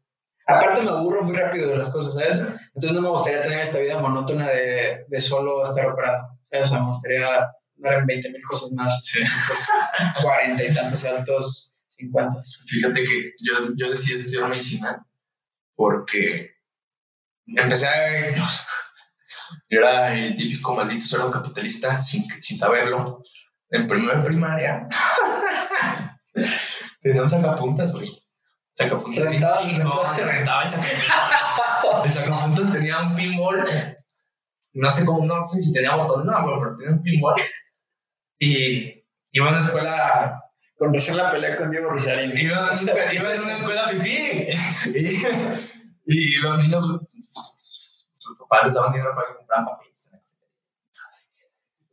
Aparte 0.48 0.82
me 0.82 0.90
aburro 0.92 1.24
muy 1.24 1.36
rápido 1.38 1.70
de 1.70 1.78
las 1.78 1.90
cosas, 1.92 2.14
¿sabes? 2.16 2.40
Entonces 2.76 2.92
no 2.94 3.02
me 3.02 3.10
gustaría 3.10 3.42
tener 3.44 3.62
esta 3.62 3.80
vida 3.80 4.00
monótona 4.00 4.50
de, 4.50 5.06
de 5.08 5.22
solo 5.22 5.64
estar 5.64 5.88
operado. 5.88 6.38
¿sabes? 6.52 6.66
O 6.66 6.70
sea, 6.70 6.82
me 6.82 6.90
gustaría 6.90 7.50
dar 7.76 7.94
en 7.96 8.06
20 8.06 8.30
mil 8.30 8.42
cosas 8.44 8.72
más, 8.74 9.06
Sí. 9.06 9.20
40 10.22 10.64
y 10.64 10.74
tantos 10.74 11.04
altos, 11.06 11.76
50. 11.90 12.40
Fíjate 12.68 13.04
que 13.04 13.32
yo, 13.44 13.54
yo 13.76 13.90
decidí 13.90 14.16
estudiar 14.16 14.50
medicina 14.50 15.06
porque 15.76 16.56
empecé 17.48 17.88
a... 17.88 18.36
Yo 19.70 19.80
era 19.80 20.14
el 20.18 20.36
típico 20.36 20.74
maldito 20.74 21.06
cerdo 21.06 21.32
capitalista 21.32 21.98
sin, 21.98 22.24
sin 22.42 22.58
saberlo. 22.58 23.24
En 23.70 23.88
primero 23.88 24.18
de 24.20 24.24
primaria. 24.26 24.88
Tenía 27.02 27.22
un 27.22 27.30
sacapuntas, 27.30 27.94
güey. 27.94 28.08
Sacapuntas. 28.74 29.28
Rentaba- 29.28 29.62
rentaba 29.62 30.64
el 30.64 30.70
sacapuntas. 30.70 32.06
El 32.06 32.12
sacapuntas 32.12 32.72
tenía 32.72 33.02
un 33.02 33.16
pinball. 33.16 33.64
No 34.74 34.90
sé 34.90 35.06
cómo, 35.06 35.26
no 35.26 35.44
sé 35.44 35.60
si 35.60 35.74
tenía 35.74 35.96
botón, 35.96 36.26
no, 36.26 36.42
güey, 36.44 36.56
pero 36.60 36.76
tenía 36.76 36.94
un 36.94 37.02
pinball. 37.04 37.36
Y 38.46 39.06
iba 39.32 39.48
a 39.48 39.50
una 39.50 39.60
escuela 39.60 40.36
Con 40.78 40.94
razón 40.94 41.18
la 41.18 41.32
pelea 41.32 41.58
con 41.58 41.72
Diego 41.72 41.90
Rosario. 41.90 42.36
Iba 42.38 42.58
a 42.58 42.72
una 42.74 43.14
iba 43.14 43.30
a 43.30 43.42
una 43.42 43.54
escuela 43.54 43.90
pipí. 43.90 44.48
Y, 46.06 46.36
y 46.36 46.36
los 46.42 46.58
niños, 46.58 46.86
sus 47.32 48.38
papás 48.38 48.66
les 48.66 48.74
daban 48.74 48.92
dinero 48.92 49.16
para 49.16 49.28
que 49.30 49.36
compraran 49.38 49.66
papeles. 49.66 50.12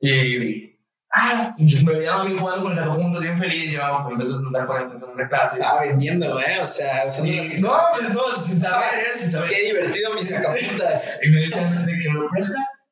Y, 0.00 0.76
ah, 1.12 1.54
yo 1.58 1.84
me 1.84 1.94
veía 1.94 2.14
a 2.14 2.24
mí 2.24 2.36
jugando 2.36 2.62
con 2.62 2.72
el 2.72 2.76
sacapuntas 2.76 3.20
bien 3.22 3.38
feliz. 3.38 3.70
Yo, 3.70 3.80
en 4.10 4.18
vez 4.18 4.28
de 4.28 4.46
andar 4.46 4.66
con 4.66 4.78
atención 4.78 5.12
en 5.12 5.18
la 5.18 5.28
clase. 5.28 5.58
Estaba 5.58 5.82
vendiéndolo, 5.82 6.40
¿eh? 6.40 6.58
O 6.60 6.66
sea, 6.66 7.06
usando 7.06 7.30
las- 7.32 7.54
Y, 7.54 7.60
no, 7.60 7.72
pues 7.94 8.10
no, 8.12 8.34
sin 8.34 8.58
saber, 8.58 8.98
¿eh? 8.98 9.12
Sin 9.12 9.30
saber. 9.30 9.50
Qué 9.50 9.60
divertido 9.66 10.14
mis 10.14 10.26
sacapuntas. 10.28 11.20
Y 11.22 11.28
me 11.28 11.42
decían, 11.42 11.86
¿de 11.86 11.98
que 11.98 12.08
me 12.10 12.20
lo 12.20 12.28
prestas? 12.30 12.90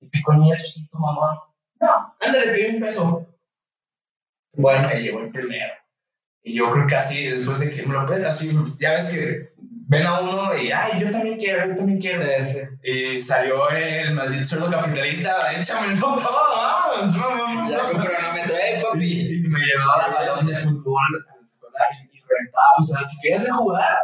Típico 0.00 0.34
niño 0.34 0.56
chiquito, 0.58 0.98
mamá. 0.98 1.40
No, 1.82 2.14
ándale, 2.20 2.52
te 2.52 2.62
doy 2.62 2.74
un 2.76 2.80
peso. 2.80 3.26
Bueno, 4.52 4.86
me 4.86 5.02
llevó 5.02 5.18
el 5.18 5.30
primero. 5.30 5.74
Y 6.44 6.54
yo 6.54 6.70
creo 6.70 6.86
que 6.86 6.94
así, 6.94 7.26
después 7.26 7.58
de 7.58 7.70
que 7.70 7.82
me 7.84 7.94
lo 7.94 8.06
presta, 8.06 8.28
así, 8.28 8.56
ya 8.78 8.92
ves 8.92 9.12
que 9.12 9.52
ven 9.88 10.06
a 10.06 10.20
uno 10.20 10.56
y, 10.56 10.70
ay, 10.70 11.00
yo 11.00 11.10
también 11.10 11.36
quiero, 11.38 11.66
yo 11.66 11.74
también 11.74 12.00
quiero. 12.00 12.22
Sí, 12.22 12.44
sí. 12.44 12.60
Y 12.84 13.18
salió 13.18 13.68
el 13.70 14.14
maldito 14.14 14.44
cerdo 14.44 14.70
capitalista, 14.70 15.52
échamelo 15.58 15.98
todo, 16.16 16.56
vamos, 16.56 17.18
vamos. 17.18 17.70
Ya 17.70 17.84
con 17.84 18.00
cronómetro, 18.00 18.56
¿eh, 18.56 18.80
papi? 18.80 19.04
Y, 19.04 19.44
y 19.44 19.48
me 19.48 19.58
llevaba 19.58 20.06
el 20.06 20.12
balón 20.12 20.46
de 20.46 20.56
fútbol 20.56 21.02
a 21.30 21.36
la 21.36 21.42
escuela 21.42 21.78
y, 22.00 22.16
y 22.16 22.20
rentaba. 22.20 22.66
O 22.78 22.82
sea, 22.84 23.00
si 23.02 23.20
querías 23.22 23.42
de 23.44 23.50
jugar, 23.50 23.98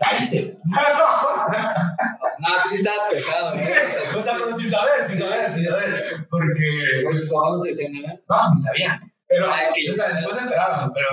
cállate. 0.00 0.58
No, 2.42 2.48
sí 2.64 2.76
estabas 2.76 3.10
pesado, 3.12 3.54
¿eh? 3.54 3.84
O 3.86 3.90
sea, 3.90 4.18
O 4.18 4.22
sea, 4.22 4.32
pero 4.38 4.54
sin 4.54 4.70
saber, 4.70 5.04
sin 5.04 5.18
saber, 5.18 5.50
sin 5.50 5.64
saber. 5.66 6.00
Porque. 6.30 7.02
Porque 7.04 7.20
su 7.20 7.34
no 7.36 7.60
te 7.60 7.68
decía 7.68 7.88
nada. 7.92 8.14
No, 8.28 8.50
ni 8.50 8.56
sabían. 8.56 9.12
Pero, 9.28 9.46
Ah, 9.46 9.58
que- 9.74 9.90
o 9.90 9.92
sea, 9.92 10.08
después 10.08 10.40
enteraron, 10.42 10.90
pero, 10.94 11.06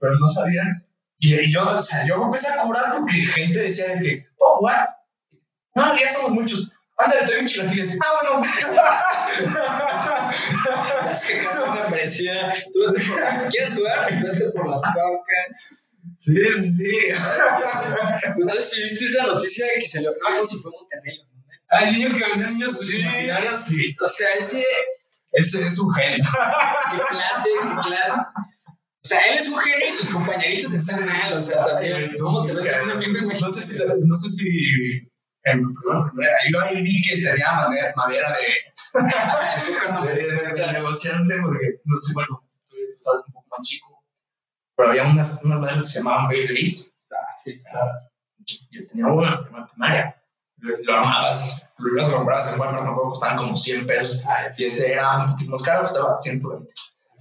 pero 0.00 0.18
no 0.18 0.26
sabían. 0.26 0.84
Y, 1.20 1.36
y 1.38 1.52
yo, 1.52 1.62
o 1.68 1.80
sea, 1.80 2.04
yo 2.04 2.16
empecé 2.20 2.48
a 2.48 2.62
cobrar 2.62 2.96
porque 2.98 3.12
gente 3.26 3.60
decía 3.60 3.94
de 3.94 4.00
que, 4.00 4.26
oh, 4.38 4.58
what? 4.60 4.88
No, 5.76 5.96
ya 5.96 6.08
somos 6.08 6.32
muchos. 6.32 6.72
Ándale, 6.98 7.26
te 7.26 7.32
doy 7.32 7.40
un 7.42 7.46
chilaquiles. 7.46 7.96
Ah, 8.02 8.12
bueno. 8.20 8.42
Es 11.10 11.24
que 11.26 11.34
me 11.42 11.90
parecía. 11.90 12.54
¿Tú 12.72 12.80
quieres 13.50 13.74
jugar? 13.76 14.10
Vete 14.22 14.50
por 14.50 14.68
las 14.68 14.82
cocas. 14.82 15.93
Sí, 16.16 16.36
sí, 16.52 16.72
sí. 16.72 16.90
No 18.38 18.54
sé 18.54 18.62
si 18.62 18.82
viste 18.82 19.04
esa 19.06 19.22
noticia 19.24 19.66
de 19.66 19.72
que 19.80 19.86
se 19.86 20.02
lo. 20.02 20.10
Ah, 20.10 20.36
no, 20.36 20.46
si 20.46 20.58
fue 20.58 20.70
Monterrey. 20.72 21.18
¿no? 21.18 21.44
Hay 21.70 21.92
niño 21.92 22.16
que 22.16 22.24
vende 22.24 22.50
niños 22.50 22.94
imaginarios, 22.94 23.60
sí. 23.60 23.96
O 24.02 24.08
sea, 24.08 24.28
ese. 24.38 24.64
Ese 25.32 25.66
es 25.66 25.78
un 25.80 25.92
genio. 25.92 26.24
¿Qué 26.92 26.96
clase? 27.08 27.48
¿Qué 27.60 27.88
clase? 27.88 28.10
O 28.10 29.06
sea, 29.06 29.20
él 29.22 29.38
es 29.38 29.48
un 29.48 29.58
genio 29.58 29.88
y 29.88 29.92
sus 29.92 30.10
compañeritos 30.10 30.72
están 30.72 31.04
mal. 31.06 31.36
O 31.36 31.42
sea, 31.42 31.66
también. 31.66 32.04
¿Cómo 32.20 32.46
te 32.46 32.54
No 32.54 33.50
sé 33.50 33.62
si, 33.62 33.82
no 33.84 34.16
sé 34.16 34.28
si 34.30 35.08
en 35.44 35.62
primera, 35.62 36.10
primera, 36.10 36.36
yo 36.50 36.60
ahí 36.60 36.82
vi 36.82 37.02
que 37.02 37.16
tenía 37.16 37.52
madera, 37.52 37.92
madera 37.96 38.32
de, 40.04 40.14
de, 40.14 40.24
de, 40.24 40.52
de 40.54 40.72
negociante, 40.72 41.36
porque 41.42 41.80
no 41.84 41.98
sé, 41.98 42.12
bueno, 42.14 42.42
tú, 42.66 42.76
tú 42.76 42.76
estás 42.88 43.14
un 43.26 43.32
poco 43.34 43.46
más 43.50 43.68
chico, 43.68 43.93
pero 44.76 44.90
había 44.90 45.04
unas, 45.04 45.44
unas 45.44 45.60
maderas 45.60 45.80
que 45.80 45.86
se 45.86 45.98
llamaban 45.98 46.28
Beyblades. 46.28 46.96
Sí. 47.36 47.62
Yo 48.70 48.86
tenía 48.86 49.06
una 49.06 49.36
en 49.36 49.44
primera 49.44 49.66
primaria. 49.66 50.22
Lo, 50.58 50.74
lo 50.84 50.94
armabas, 50.94 51.72
lo 51.78 51.92
ibas 51.92 52.08
a 52.08 52.16
comprar 52.16 52.40
en 52.42 52.60
Walmart, 52.60 52.84
me 52.84 52.90
acuerdo 52.90 53.10
costaban 53.10 53.38
como 53.38 53.56
100 53.56 53.86
pesos. 53.86 54.24
Y 54.56 54.64
este 54.64 54.92
era 54.92 55.24
un 55.24 55.32
poquito 55.32 55.50
más 55.50 55.62
caro, 55.62 55.82
costaba 55.82 56.14
120. 56.14 56.72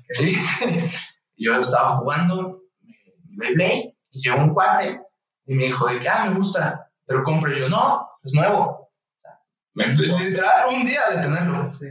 Y 1.35 1.45
yo 1.45 1.59
estaba 1.59 1.97
jugando 1.97 2.61
mi 2.81 2.93
Beyblade 3.37 3.97
y 4.11 4.21
llegó 4.21 4.43
un 4.43 4.53
cuate 4.53 5.01
y 5.45 5.55
me 5.55 5.65
dijo 5.65 5.87
de 5.87 5.99
que, 5.99 6.07
ah, 6.07 6.29
me 6.29 6.35
gusta, 6.37 6.91
te 7.07 7.13
lo 7.15 7.23
compro. 7.23 7.51
Y 7.51 7.59
yo, 7.59 7.69
no, 7.69 8.07
es 8.23 8.35
nuevo. 8.35 8.59
O 8.59 8.91
sea, 9.17 9.39
me 9.73 9.85
literal 9.85 10.75
un 10.75 10.85
día 10.85 11.01
de 11.09 11.21
tenerlo. 11.21 11.63
Sí. 11.67 11.87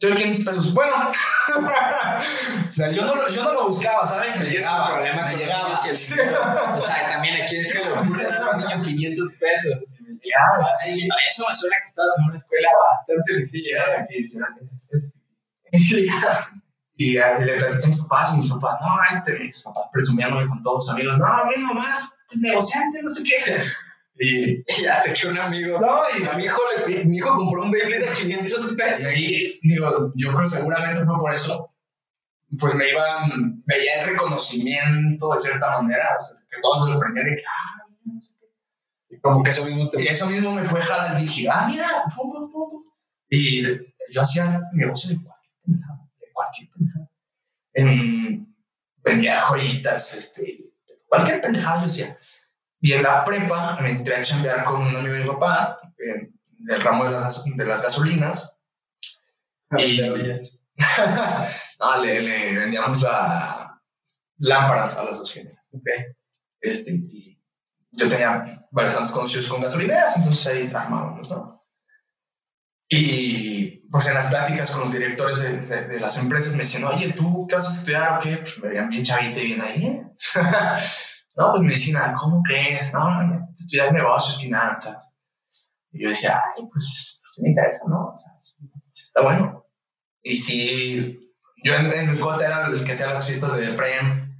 Yo 0.00 0.14
500 0.14 0.44
pesos. 0.46 0.72
Bueno, 0.74 1.10
o 2.68 2.72
sea, 2.72 2.90
yo 2.90 3.04
no, 3.04 3.14
lo, 3.16 3.28
yo 3.30 3.42
no 3.44 3.52
lo 3.52 3.66
buscaba, 3.68 4.06
¿sabes? 4.06 4.36
Me 4.36 4.42
es 4.44 4.48
el 4.48 4.52
llegaba, 4.58 4.94
problema 4.94 5.26
me 5.26 5.36
llegaba. 5.36 5.74
el. 5.86 5.94
O 5.94 6.80
sea, 6.80 7.10
también 7.12 7.42
a 7.42 7.46
quién 7.46 7.64
se 7.66 7.84
le 7.84 7.92
ocurre 7.92 8.24
dar 8.26 8.42
a 8.42 8.50
un 8.56 8.60
niño 8.60 8.82
500 8.82 9.28
pesos. 9.38 9.74
Me 10.00 10.14
llegaba. 10.22 10.70
Sí, 10.82 11.06
eso 11.28 11.44
me 11.48 11.54
suena 11.54 11.76
que 11.82 11.86
estabas 11.86 12.12
en 12.20 12.24
una 12.28 12.36
escuela 12.36 12.68
bastante 12.90 13.36
difícil. 13.42 13.76
Era 13.76 14.06
difícil, 14.06 14.40
era- 14.40 14.56
es- 14.62 14.88
es. 14.92 15.14
Y 16.96 17.16
así 17.18 17.44
le 17.44 17.56
platicé 17.56 17.84
a 17.84 17.86
mis 17.86 18.00
papás 18.02 18.32
y 18.32 18.36
mis 18.38 18.50
papás, 18.50 18.78
no, 18.80 18.88
este, 19.16 19.38
mis 19.38 19.62
papás 19.62 19.84
presumiéndome 19.92 20.46
con 20.48 20.60
todos 20.62 20.86
los 20.86 20.94
amigos, 20.94 21.16
no, 21.18 21.26
ven 21.50 21.62
nomás, 21.62 22.24
este 22.28 22.46
negociante, 22.48 23.02
no 23.02 23.08
sé 23.08 23.22
qué. 23.22 23.62
Y, 24.20 24.62
Y 24.82 24.86
hasta 24.86 25.12
que 25.12 25.26
un 25.28 25.38
amigo. 25.38 25.80
no, 25.80 26.00
y 26.16 26.36
mi 26.36 26.44
hijo, 26.44 26.60
le, 26.86 27.04
mi 27.04 27.16
hijo 27.16 27.34
compró 27.34 27.62
un 27.62 27.70
Beyblade 27.70 28.04
de 28.06 28.12
500 28.12 28.72
Y 28.72 28.76
pesos. 28.76 29.04
ahí, 29.06 29.58
digo, 29.62 30.12
yo 30.14 30.28
creo 30.28 30.40
que 30.42 30.46
seguramente 30.48 31.04
fue 31.04 31.18
por 31.18 31.32
eso, 31.32 31.74
pues 32.58 32.74
me 32.74 32.88
iban, 32.88 33.62
veía 33.64 34.02
el 34.02 34.10
reconocimiento 34.10 35.32
de 35.32 35.38
cierta 35.38 35.80
manera, 35.80 36.08
o 36.16 36.20
sea, 36.20 36.40
que 36.50 36.60
todos 36.60 36.84
se 36.86 36.92
sorprendían 36.92 37.26
de 37.30 37.36
que, 37.36 37.42
ah, 37.48 37.86
no 38.04 38.20
sé 38.20 38.34
qué. 39.08 39.16
Y 39.16 39.20
como 39.20 39.42
que 39.42 39.50
eso 39.50 39.64
mismo 39.64 39.84
Y 39.84 39.90
te. 39.90 40.10
eso 40.10 40.26
mismo 40.26 40.52
me 40.52 40.64
fue 40.64 40.82
jalar, 40.82 41.18
dije, 41.18 41.48
ah, 41.50 41.66
mira, 41.70 42.04
pum, 42.14 42.30
pum, 42.32 42.50
pum, 42.52 42.70
pum. 42.70 42.82
Y 43.30 43.62
yo 44.12 44.20
hacía 44.22 44.60
negocio 44.74 45.10
de 45.16 45.22
cualquier 45.24 45.54
pendejada, 45.64 46.08
de 46.20 46.26
cualquier 46.32 46.70
pendejada. 46.70 47.10
En- 47.74 48.54
vendía 49.02 49.40
joyitas, 49.40 50.14
este, 50.14 50.72
cualquier 51.08 51.40
pendejada 51.40 51.80
yo 51.80 51.86
hacía. 51.86 52.16
Y 52.80 52.92
en 52.92 53.02
la 53.02 53.24
prepa 53.24 53.78
me 53.80 53.90
entré 53.90 54.16
a 54.16 54.22
chambear 54.22 54.64
con 54.64 54.82
un 54.82 54.96
amigo 54.96 55.14
de 55.14 55.24
mi 55.24 55.30
papá, 55.30 55.80
en 55.98 56.34
el 56.68 56.80
ramo 56.80 57.04
de 57.04 57.10
las, 57.10 57.44
de 57.44 57.64
las 57.64 57.82
gasolinas. 57.82 58.62
Y, 59.76 60.00
no, 61.80 62.02
le, 62.02 62.22
le, 62.22 62.58
vendíamos 62.58 63.02
la, 63.02 63.80
lámparas 64.38 64.96
a 64.96 65.04
las 65.04 65.18
dos 65.18 65.32
géneras. 65.32 65.68
Okay. 65.72 66.06
Este, 66.60 66.92
y 66.92 67.40
yo 67.92 68.08
tenía 68.08 68.66
bastantes 68.70 69.12
conocidos 69.12 69.48
con 69.48 69.60
gasolineras, 69.60 70.16
entonces 70.16 70.46
ahí 70.46 70.68
trabajábamos, 70.68 71.30
¿no? 71.30 71.60
Y 72.88 73.88
pues 73.88 74.06
en 74.08 74.14
las 74.14 74.26
pláticas 74.26 74.70
con 74.70 74.82
los 74.82 74.92
directores 74.92 75.38
de, 75.40 75.86
de, 75.86 76.00
las 76.00 76.18
empresas 76.18 76.54
me 76.54 76.60
decían, 76.60 76.84
oye, 76.84 77.12
¿tú 77.12 77.46
qué 77.46 77.54
vas 77.54 77.68
a 77.68 77.72
estudiar 77.72 78.18
o 78.18 78.20
qué? 78.20 78.38
Pues 78.38 78.58
me 78.58 78.68
veían 78.68 78.90
bien 78.90 79.04
chavita 79.04 79.38
y 79.38 79.46
bien 79.46 79.60
ahí. 79.60 80.02
no, 81.36 81.50
pues 81.50 81.62
medicina, 81.62 82.14
¿cómo 82.18 82.42
crees? 82.42 82.92
No, 82.92 83.48
estudiar 83.52 83.92
negocios, 83.92 84.40
finanzas. 84.40 85.18
Y 85.92 86.02
yo 86.02 86.08
decía, 86.08 86.40
ay, 86.56 86.66
pues, 86.70 87.22
pues 87.22 87.42
me 87.42 87.48
interesa, 87.50 87.84
¿no? 87.88 88.12
O 88.14 88.18
sea, 88.18 88.32
está 88.92 89.22
bueno. 89.22 89.66
Y 90.22 90.36
si 90.36 91.18
yo 91.64 91.74
en, 91.74 92.18
costa 92.18 92.46
era 92.46 92.66
el 92.66 92.84
que 92.84 92.92
hacía 92.92 93.12
las 93.12 93.26
fiestas 93.26 93.56
de 93.56 93.72
Prem. 93.72 94.36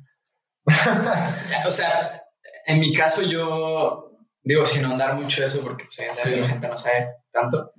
o 1.66 1.70
sea, 1.70 2.20
en 2.66 2.80
mi 2.80 2.92
caso 2.92 3.22
yo 3.22 4.10
digo 4.42 4.66
sin 4.66 4.84
andar 4.84 5.14
mucho 5.14 5.44
eso 5.44 5.62
porque 5.62 5.84
pues, 5.84 6.26
la 6.36 6.48
gente 6.48 6.68
no 6.68 6.78
sabe 6.78 7.08
tanto. 7.32 7.72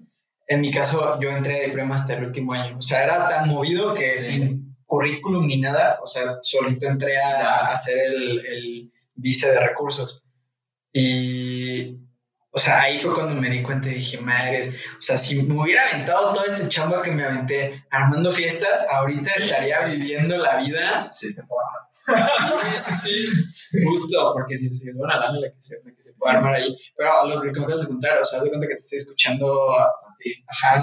En 0.47 0.61
mi 0.61 0.71
caso 0.71 1.19
yo 1.21 1.29
entré 1.29 1.67
de 1.67 1.73
Prem 1.73 1.91
hasta 1.91 2.15
el 2.15 2.25
último 2.25 2.53
año. 2.53 2.77
O 2.77 2.81
sea, 2.81 3.03
era 3.03 3.29
tan 3.29 3.49
movido 3.49 3.93
que 3.93 4.09
sin 4.09 4.75
currículum 4.85 5.47
ni 5.47 5.59
nada, 5.59 5.99
o 6.01 6.07
sea, 6.07 6.23
solito 6.41 6.85
entré 6.85 7.21
a, 7.21 7.71
hacer 7.71 7.97
el, 7.97 8.45
el 8.45 8.91
vice 9.15 9.51
de 9.51 9.59
recursos. 9.59 10.27
Y 10.93 12.01
o 12.53 12.59
sea, 12.59 12.81
ahí 12.81 12.97
fue 12.97 13.13
cuando 13.13 13.33
me 13.33 13.49
di 13.49 13.63
cuenta 13.63 13.87
y 13.87 13.93
dije, 13.93 14.19
madres, 14.19 14.75
o 14.97 15.01
sea, 15.01 15.17
si 15.17 15.41
me 15.41 15.57
hubiera 15.57 15.85
aventado 15.87 16.33
todo 16.33 16.43
este 16.45 16.67
chamba 16.67 17.01
que 17.01 17.09
me 17.09 17.23
aventé 17.23 17.85
armando 17.89 18.29
fiestas, 18.29 18.87
ahorita 18.91 19.35
estaría 19.35 19.85
viviendo 19.85 20.35
la 20.37 20.57
vida. 20.57 21.07
Sí, 21.09 21.33
te 21.33 21.41
Sí, 21.41 22.93
sí, 22.93 23.25
sí. 23.53 23.77
Justo, 23.85 24.33
porque 24.33 24.57
si, 24.57 24.67
es 24.67 24.95
una 24.99 25.17
lana 25.17 25.39
la 25.39 25.47
que, 25.47 25.61
se, 25.61 25.81
que 25.81 25.95
se 25.95 26.17
puede 26.19 26.35
armar 26.35 26.55
ahí. 26.55 26.75
Pero 26.97 27.25
lo 27.27 27.41
que 27.41 27.51
me 27.59 27.65
acabas 27.65 27.81
de 27.83 27.87
contar, 27.87 28.17
o 28.19 28.25
sea, 28.25 28.41
de 28.41 28.49
cuenta 28.49 28.67
que 28.67 28.73
te 28.73 28.77
estoy 28.77 28.99
escuchando. 28.99 29.71
Ajá, 30.47 30.77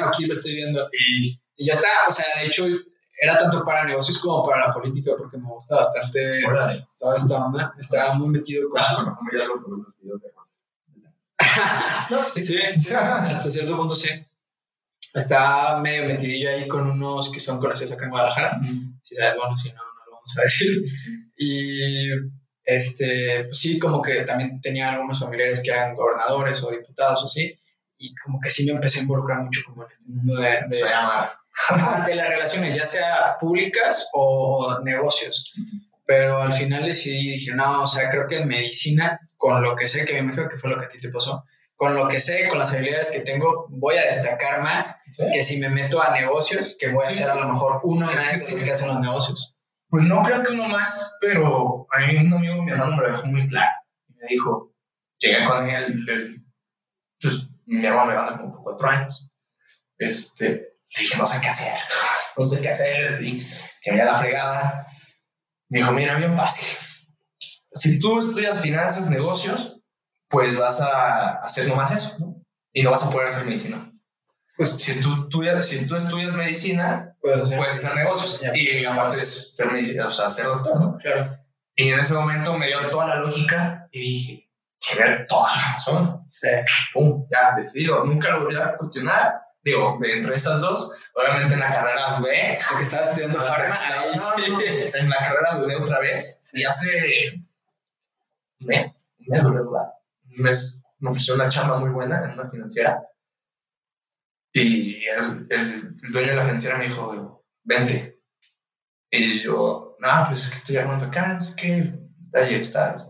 no 0.00 0.08
aquí 0.08 0.26
lo 0.26 0.34
estoy 0.34 0.54
viendo. 0.54 0.86
Y, 0.92 1.40
y 1.56 1.66
ya 1.66 1.72
está, 1.72 1.88
o 2.08 2.12
sea, 2.12 2.26
de 2.40 2.46
hecho, 2.46 2.66
era 3.18 3.38
tanto 3.38 3.64
para 3.64 3.84
negocios 3.84 4.18
como 4.18 4.44
para 4.44 4.66
la 4.66 4.72
política, 4.72 5.12
porque 5.16 5.38
me 5.38 5.48
gusta 5.48 5.76
bastante 5.76 6.42
toda 6.98 7.16
esta 7.16 7.46
onda. 7.46 7.74
Estaba 7.78 8.14
muy 8.14 8.28
metido 8.28 8.68
con. 8.68 8.80
Ah, 8.80 9.18
ya 9.32 9.44
los 9.46 9.64
videos 10.00 10.22
de 10.22 10.36
no, 12.10 12.26
sí, 12.28 12.40
sí, 12.40 12.58
hasta 12.94 13.50
cierto 13.50 13.76
punto 13.76 13.94
sí. 13.94 14.08
Está 15.12 15.78
medio 15.78 16.06
metidillo 16.06 16.50
ahí 16.50 16.66
con 16.68 16.90
unos 16.90 17.30
que 17.30 17.40
son 17.40 17.58
conocidos 17.58 17.92
acá 17.92 18.04
en 18.04 18.10
Guadalajara. 18.10 18.60
Si 19.02 19.14
sabes, 19.14 19.36
bueno, 19.36 19.56
si 19.56 19.70
no, 19.70 19.76
no 19.76 20.04
lo 20.06 20.12
vamos 20.12 20.38
a 20.38 20.42
decir. 20.42 20.84
Y 21.38 22.08
este, 22.64 23.44
pues 23.44 23.58
sí, 23.58 23.78
como 23.78 24.00
que 24.00 24.22
también 24.22 24.60
tenía 24.62 24.92
algunos 24.92 25.20
familiares 25.20 25.62
que 25.62 25.70
eran 25.70 25.94
gobernadores 25.94 26.62
o 26.62 26.70
diputados 26.70 27.22
o 27.22 27.24
así. 27.26 27.58
Y 27.98 28.14
como 28.14 28.40
que 28.40 28.48
sí 28.48 28.64
me 28.64 28.72
empecé 28.72 28.98
a 29.00 29.02
involucrar 29.02 29.42
mucho 29.42 29.60
como 29.66 29.84
en 29.84 29.90
este 29.90 30.08
mundo 30.08 30.36
de, 30.36 30.48
de, 30.68 30.76
de 30.76 30.82
las 32.14 32.28
relaciones, 32.28 32.74
ya 32.74 32.84
sea 32.84 33.36
públicas 33.40 34.10
o 34.12 34.78
negocios. 34.84 35.54
Pero 36.06 36.40
al 36.40 36.52
final 36.52 36.86
decidí, 36.86 37.32
dije, 37.32 37.52
no, 37.54 37.82
o 37.82 37.86
sea, 37.86 38.10
creo 38.10 38.28
que 38.28 38.38
en 38.38 38.48
medicina 38.48 39.20
con 39.36 39.62
lo 39.62 39.74
que 39.74 39.88
sé, 39.88 40.04
que 40.04 40.14
me 40.14 40.20
imagino 40.20 40.48
que 40.48 40.58
fue 40.58 40.70
lo 40.70 40.78
que 40.78 40.86
a 40.86 40.88
ti 40.88 40.98
te 40.98 41.10
pasó, 41.10 41.44
con 41.74 41.94
lo 41.94 42.08
que 42.08 42.20
sé, 42.20 42.48
con 42.48 42.58
las 42.58 42.72
habilidades 42.72 43.10
que 43.10 43.20
tengo, 43.20 43.66
voy 43.68 43.96
a 43.96 44.06
destacar 44.06 44.62
más 44.62 45.04
que 45.32 45.42
si 45.42 45.58
me 45.58 45.68
meto 45.68 46.00
a 46.00 46.12
negocios, 46.18 46.76
que 46.78 46.88
voy 46.88 47.04
a 47.04 47.12
ser 47.12 47.28
a 47.28 47.34
lo 47.34 47.48
mejor 47.48 47.80
uno 47.82 48.06
más 48.06 48.48
de 48.48 48.54
los 48.54 48.62
que 48.62 48.72
hacen 48.72 48.88
los 48.88 49.00
negocios. 49.00 49.54
Pues 49.88 50.04
no 50.04 50.22
creo 50.22 50.42
que 50.42 50.52
uno 50.52 50.68
más, 50.68 51.16
pero 51.20 51.86
a 51.92 52.06
mí 52.06 52.16
un 52.16 52.32
amigo, 52.32 52.62
mi 52.62 52.72
hermano, 52.72 52.96
me 52.96 53.02
lo 53.02 53.08
dejó 53.08 53.26
muy 53.28 53.46
claro. 53.46 53.70
Me 54.08 54.26
dijo, 54.28 54.72
llegué 55.18 55.44
con 55.46 55.68
él, 55.68 56.44
pues 57.20 57.48
mi 57.66 57.86
hermano 57.86 58.06
me 58.06 58.14
va 58.14 58.26
como 58.26 58.50
por 58.50 58.62
cuatro 58.62 58.88
años. 58.88 59.28
Este, 59.98 60.75
le 60.96 61.02
dije, 61.02 61.16
no 61.18 61.26
sé 61.26 61.40
qué 61.40 61.48
hacer, 61.48 61.78
no 62.36 62.44
sé 62.44 62.60
qué 62.60 62.70
hacer, 62.70 63.22
y 63.22 63.36
que 63.82 63.92
me 63.92 63.98
da 63.98 64.06
la 64.06 64.18
fregada. 64.18 64.86
Me 65.68 65.78
dijo, 65.78 65.92
mira, 65.92 66.14
bien 66.16 66.36
fácil 66.36 66.76
si 67.76 68.00
tú 68.00 68.18
estudias 68.18 68.60
finanzas, 68.60 69.10
negocios, 69.10 69.76
pues 70.28 70.58
vas 70.58 70.80
a 70.80 71.42
hacer 71.42 71.68
nomás 71.68 71.92
eso, 71.92 72.16
¿no? 72.18 72.42
Y 72.72 72.82
no 72.82 72.90
vas 72.90 73.04
a 73.04 73.10
poder 73.10 73.28
hacer 73.28 73.44
medicina. 73.44 73.92
Pues 74.56 74.70
si 74.70 75.02
tú, 75.02 75.28
si 75.60 75.86
tú 75.86 75.96
estudias 75.96 76.34
medicina, 76.34 77.14
puedes 77.20 77.42
hacer, 77.42 77.58
puedes 77.58 77.84
hacer 77.84 77.96
negocios 77.96 78.42
y 78.54 78.84
aparte 78.84 79.18
ser 79.18 79.70
medicina, 79.70 80.06
o 80.06 80.10
sea, 80.10 80.30
ser 80.30 80.46
doctor, 80.46 80.80
¿no? 80.80 80.96
Claro. 80.98 81.38
Y 81.74 81.90
en 81.90 82.00
ese 82.00 82.14
momento 82.14 82.56
me 82.56 82.68
dio 82.68 82.90
toda 82.90 83.06
la 83.06 83.16
lógica 83.16 83.86
y 83.92 84.00
dije, 84.00 84.50
tiene 84.78 85.26
toda 85.28 85.54
la 85.56 85.72
razón. 85.72 86.22
Sí. 86.26 86.48
Pum, 86.94 87.26
ya, 87.30 87.54
decidido. 87.54 88.02
Nunca 88.04 88.30
lo 88.30 88.44
voy 88.44 88.56
a 88.56 88.76
cuestionar. 88.76 89.42
Digo, 89.66 89.98
de 90.00 90.12
entre 90.12 90.36
esas 90.36 90.60
dos, 90.60 90.92
obviamente 91.12 91.54
en 91.54 91.60
la 91.60 91.74
carrera 91.74 92.18
dudé. 92.20 92.56
Porque 92.68 92.84
estaba 92.84 93.06
estudiando 93.06 93.40
farmacia. 93.40 93.96
En 94.94 95.10
la 95.10 95.16
carrera 95.16 95.56
dudé 95.56 95.74
otra 95.74 95.98
vez. 95.98 96.50
Y 96.52 96.62
hace 96.62 97.44
un 98.60 98.66
mes, 98.68 99.12
un 99.18 99.26
mes, 99.26 99.44
un 99.44 100.42
mes 100.44 100.86
me 101.00 101.10
ofreció 101.10 101.34
una 101.34 101.48
chamba 101.48 101.80
muy 101.80 101.90
buena 101.90 102.24
en 102.24 102.38
una 102.38 102.48
financiera. 102.48 103.02
Y 104.52 105.04
el, 105.04 105.48
el, 105.50 105.96
dueño 106.12 106.28
de 106.28 106.36
la 106.36 106.44
financiera 106.44 106.78
me 106.78 106.84
dijo, 106.84 107.44
vente. 107.64 108.22
Y 109.10 109.42
yo, 109.42 109.96
no, 109.98 110.24
pues 110.28 110.44
es 110.44 110.50
que 110.50 110.56
estoy 110.58 110.76
armando 110.76 111.06
acá, 111.06 111.34
no 111.34 111.40
sé 111.40 111.56
qué, 111.56 111.92
está 112.22 112.38
ahí, 112.38 112.54
está, 112.54 113.04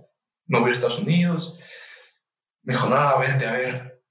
me 0.47 0.59
voy 0.61 0.71
a 0.71 0.73
Estados 0.73 1.01
Unidos. 1.01 1.59
Me 2.63 2.73
dijo, 2.73 2.89
no, 2.89 3.19
vente, 3.19 3.47
a 3.47 3.53
ver, 3.53 4.03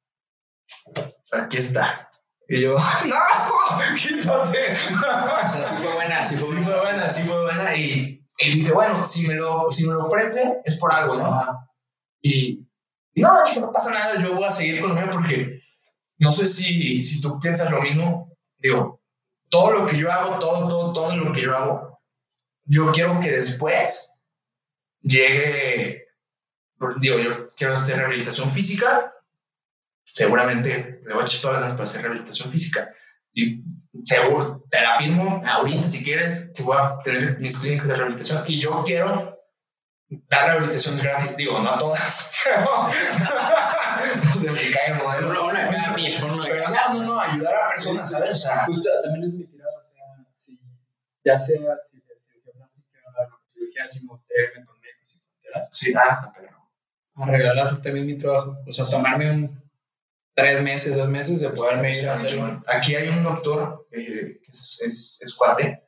aquí 1.32 1.58
está. 1.58 2.05
Y 2.48 2.62
yo, 2.62 2.74
no, 3.06 3.96
quítate. 3.96 4.74
o 4.74 5.50
sea, 5.50 5.64
sí 5.64 5.76
fue 5.76 5.94
buena, 5.94 6.24
sí 6.24 6.36
fue, 6.38 6.50
sí 6.50 6.64
fue 6.64 6.80
buena, 6.80 7.10
sí 7.10 7.24
fue 7.24 7.44
buena. 7.44 7.76
Y 7.76 8.26
y 8.40 8.52
dice, 8.52 8.74
bueno, 8.74 9.04
si 9.04 9.28
me 9.28 9.36
lo, 9.36 9.72
si 9.72 9.88
me 9.88 9.94
lo 9.94 10.06
ofrece 10.06 10.62
es 10.66 10.78
por 10.78 10.92
algo, 10.92 11.16
¿no? 11.16 11.70
Y, 12.22 12.68
no, 13.16 13.32
no 13.60 13.72
pasa 13.72 13.92
nada, 13.92 14.22
yo 14.22 14.36
voy 14.36 14.44
a 14.44 14.52
seguir 14.52 14.82
con 14.82 14.90
lo 14.90 14.96
mío 14.96 15.10
porque 15.12 15.62
no 16.18 16.32
sé 16.32 16.50
si, 16.50 17.02
si 17.02 17.22
tú 17.22 17.40
piensas 17.40 17.72
lo 17.72 17.82
mismo. 17.82 18.30
Digo, 18.58 19.02
todo 19.50 19.72
lo 19.72 19.88
que 19.88 19.98
yo 19.98 20.12
hago, 20.12 20.38
todo, 20.40 20.68
todo, 20.68 20.92
todo 20.92 21.16
lo 21.16 21.32
que 21.32 21.42
yo 21.42 21.56
hago, 21.56 22.00
yo 22.66 22.92
quiero 22.92 23.20
que 23.22 23.32
después 23.32 24.24
llegue, 25.02 26.08
digo, 27.00 27.20
yo 27.20 27.48
quiero 27.56 27.74
hacer 27.74 27.98
rehabilitación 27.98 28.52
física, 28.52 29.14
seguramente 30.06 31.02
le 31.06 31.14
voy 31.14 31.24
a 31.24 31.26
echar 31.26 31.42
todas 31.42 31.56
las 31.56 31.64
ganas 31.64 31.78
para 31.78 31.90
hacer 31.90 32.02
rehabilitación 32.02 32.52
física. 32.52 32.90
Y 33.34 33.64
seguro, 34.06 34.64
te 34.70 34.82
la 34.82 34.98
firmo 34.98 35.42
ahorita 35.46 35.88
si 35.88 36.04
quieres, 36.04 36.52
que 36.56 36.64
voy 36.64 36.78
a 36.80 36.98
tener 37.04 37.40
mis 37.40 37.60
clínicas 37.60 37.88
de 37.88 37.96
rehabilitación 37.96 38.44
y 38.48 38.60
yo 38.60 38.84
quiero 38.86 39.36
dar 40.30 40.48
rehabilitación 40.48 40.98
gratis, 41.00 41.36
digo, 41.36 41.60
no 41.60 41.72
a 41.72 41.78
todas, 41.78 42.32
no 44.24 44.36
se 44.36 44.52
me 44.52 44.72
cae 44.72 44.92
el 44.92 44.98
modelo. 44.98 45.34
No, 45.34 45.46
una 45.46 45.70
Pero 45.70 46.70
no, 46.70 46.94
no, 46.94 47.04
no, 47.04 47.20
ayudar 47.20 47.56
a 47.56 47.68
personas, 47.68 48.10
¿sabes? 48.10 48.32
O 48.32 48.36
sea, 48.36 48.66
justo 48.66 48.90
también 49.04 49.26
es 49.26 49.34
mi 49.34 49.46
tirada, 49.46 49.72
o 49.80 49.84
sea, 49.84 50.26
si, 50.34 50.60
ya 51.24 51.38
sea 51.38 51.58
si 51.90 51.98
de 52.02 52.16
cirugía 52.20 52.54
plástica, 52.54 53.00
cirugía, 53.48 53.88
si 53.88 54.06
me 54.06 54.14
gustaría 54.14 54.44
irme 54.52 54.66
con 54.66 54.80
médicos 54.80 55.16
y 55.16 55.20
fronteras. 55.20 55.68
Sí, 55.72 55.94
ah, 55.96 56.14
está 56.14 56.32
perro. 56.34 56.56
A 57.16 57.26
regalar 57.26 57.82
también 57.82 58.08
mi 58.08 58.18
trabajo, 58.18 58.58
o 58.68 58.72
sea, 58.72 58.86
tomarme 58.90 59.32
un 59.32 59.65
tres 60.36 60.62
meses, 60.62 60.98
dos 60.98 61.08
meses 61.08 61.40
de 61.40 61.50
poderme 61.50 61.98
ir 61.98 62.08
a 62.10 62.14
hacerlo. 62.14 62.64
Aquí 62.68 62.94
hay 62.96 63.08
un 63.08 63.24
doctor 63.24 63.88
eh, 63.92 64.40
que 64.44 64.50
es, 64.50 64.82
es, 64.86 65.20
es, 65.22 65.34
cuate 65.34 65.82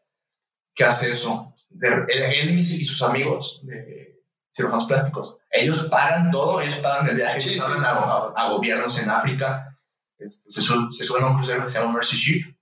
que 0.73 0.83
hace 0.85 1.11
eso. 1.11 1.53
De, 1.69 1.87
él, 2.07 2.49
y, 2.49 2.63
sus 2.63 3.01
amigos 3.03 3.61
de 3.63 4.23
cirujanos 4.55 4.85
plásticos, 4.85 5.37
ellos 5.51 5.87
pagan 5.91 6.31
todo, 6.31 6.61
ellos 6.61 6.77
pagan 6.77 7.09
el 7.09 7.17
viaje, 7.17 7.41
sí, 7.41 7.59
a, 7.59 8.31
a, 8.35 8.49
gobiernos 8.49 8.97
en 9.03 9.09
África. 9.09 9.67
Este, 10.17 10.49
se, 10.49 10.61
se, 10.61 11.03
suben 11.03 11.23
a 11.23 11.27
un 11.27 11.35
crucero 11.35 11.63
que 11.63 11.69
se 11.69 11.79
llama 11.79 11.93
Mercy 11.93 12.15
Ship 12.15 12.55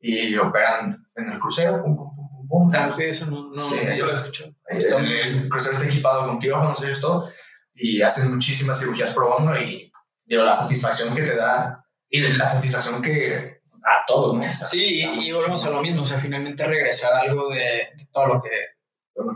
y 0.00 0.36
operan 0.36 1.06
en 1.14 1.32
el 1.32 1.38
crucero. 1.38 1.82
Pum, 1.82 1.96
pum, 1.96 2.16
pum, 2.16 2.48
pum, 2.48 2.68
Ah, 2.74 2.92
sí, 2.94 3.04
eso 3.04 3.26
no, 3.26 3.48
no, 3.48 3.70
sí, 3.70 3.76
ellos, 3.78 4.10
lo 4.10 4.16
escucho. 4.16 4.54
El, 4.66 4.84
el, 4.84 5.48
crucero 5.48 5.76
está 5.76 5.88
equipado 5.88 6.26
con 6.26 6.40
quirófanos, 6.40 6.82
ellos 6.82 7.00
todo, 7.00 7.30
y 7.74 8.02
hacen 8.02 8.34
muchísimas 8.34 8.80
cirugías 8.80 9.12
pro 9.12 9.28
bono 9.28 9.58
y 9.58 9.90
digo, 10.26 10.44
la 10.44 10.54
satisfacción 10.54 11.14
que 11.14 11.22
te 11.22 11.36
da 11.36 11.84
y 12.08 12.20
la 12.20 12.46
satisfacción 12.46 13.00
que 13.02 13.56
a 13.86 14.04
todos, 14.06 14.36
¿no? 14.36 14.42
sí, 14.66 15.00
y, 15.00 15.32
volvemos 15.32 15.64
a 15.64 15.70
lo 15.70 15.80
mismo, 15.80 16.02
o 16.02 16.06
sea, 16.06 16.18
finalmente 16.18 16.66
regresar 16.66 17.12
algo 17.12 17.48
de, 17.50 17.86
todo 18.12 18.26
lo 18.26 18.42
que 18.42 18.50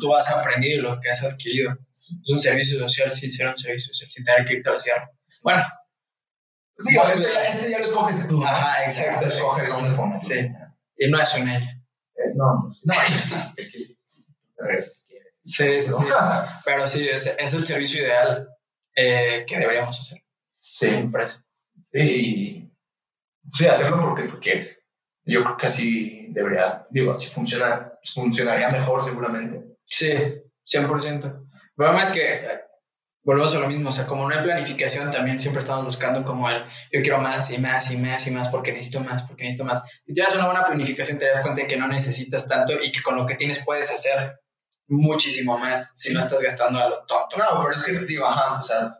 tú 0.00 0.14
has 0.14 0.28
aprendido 0.28 0.80
y 0.80 0.82
lo 0.82 1.00
que 1.00 1.08
has 1.08 1.22
adquirido. 1.22 1.76
Es 1.90 2.20
un 2.28 2.40
servicio 2.40 2.78
social 2.80 3.14
sin 3.14 3.30
ser 3.30 3.46
un 3.46 3.56
servicio 3.56 3.94
social, 3.94 4.10
sin 4.10 4.24
tener 4.24 4.44
que 4.44 4.54
irte 4.54 4.68
a 4.68 4.72
la 4.72 4.80
sierra. 4.80 5.10
Bueno. 5.44 5.62
Digo, 6.78 7.02
este, 7.04 7.22
ya, 7.22 7.44
este 7.44 7.70
ya 7.70 7.78
lo 7.78 7.84
escoges 7.84 8.26
tú. 8.26 8.44
Ajá, 8.44 8.84
exacto. 8.84 9.26
Escoges 9.26 9.68
dónde 9.68 9.96
poner. 9.96 10.16
Sí. 10.16 10.50
Y 10.96 11.10
no 11.10 11.20
es 11.20 11.34
un 11.34 11.48
ella. 11.48 11.76
Eh, 12.16 12.32
no, 12.34 12.70
no, 12.84 12.94
sí. 13.18 13.36
Sí, 15.42 15.80
sí, 15.80 15.92
sí. 15.92 16.04
Pero 16.64 16.86
sí, 16.86 17.08
es, 17.08 17.34
es 17.38 17.54
el 17.54 17.64
servicio 17.64 18.02
ideal 18.02 18.46
eh, 18.94 19.44
que 19.46 19.58
deberíamos 19.58 19.98
hacer. 19.98 20.19
Sí. 20.60 20.88
Empresa. 20.88 21.42
Sí, 21.84 22.70
sí, 23.50 23.66
hacerlo 23.66 24.00
porque 24.02 24.28
tú 24.28 24.38
quieres. 24.40 24.84
Yo 25.24 25.42
creo 25.42 25.56
que 25.56 25.66
así 25.66 26.26
debería, 26.28 26.86
digo, 26.90 27.12
así 27.12 27.30
funciona, 27.30 27.94
funcionaría 28.04 28.68
mejor 28.68 29.02
seguramente. 29.02 29.64
Sí, 29.86 30.12
100%. 30.66 31.24
El 31.24 31.50
problema 31.74 32.02
es 32.02 32.10
que 32.10 32.60
volvemos 33.22 33.54
a 33.54 33.60
lo 33.60 33.68
mismo, 33.68 33.88
o 33.88 33.92
sea, 33.92 34.06
como 34.06 34.28
no 34.28 34.36
hay 34.36 34.44
planificación, 34.44 35.10
también 35.10 35.40
siempre 35.40 35.60
estamos 35.60 35.86
buscando 35.86 36.24
como 36.26 36.50
el, 36.50 36.62
yo 36.92 37.00
quiero 37.00 37.18
más 37.18 37.50
y 37.52 37.58
más 37.58 37.90
y 37.90 37.96
más 37.96 38.26
y 38.26 38.30
más 38.30 38.48
porque 38.50 38.72
necesito 38.72 39.00
más, 39.00 39.22
porque 39.22 39.44
necesito 39.44 39.64
más. 39.64 39.82
Si 40.04 40.12
tienes 40.12 40.34
una 40.34 40.44
buena 40.44 40.66
planificación, 40.66 41.18
te 41.18 41.26
das 41.26 41.40
cuenta 41.40 41.62
de 41.62 41.68
que 41.68 41.78
no 41.78 41.88
necesitas 41.88 42.46
tanto 42.46 42.74
y 42.74 42.92
que 42.92 43.00
con 43.02 43.16
lo 43.16 43.24
que 43.24 43.36
tienes 43.36 43.64
puedes 43.64 43.90
hacer 43.90 44.40
muchísimo 44.88 45.56
más 45.56 45.92
si 45.94 46.12
no 46.12 46.20
estás 46.20 46.42
gastando 46.42 46.80
a 46.80 46.88
lo 46.90 47.06
tonto. 47.06 47.38
No, 47.38 47.62
pero 47.62 47.74
es 47.74 47.82
que, 47.82 47.92
digo, 48.04 48.26
ajá, 48.26 48.60
o 48.60 48.62
sea, 48.62 48.98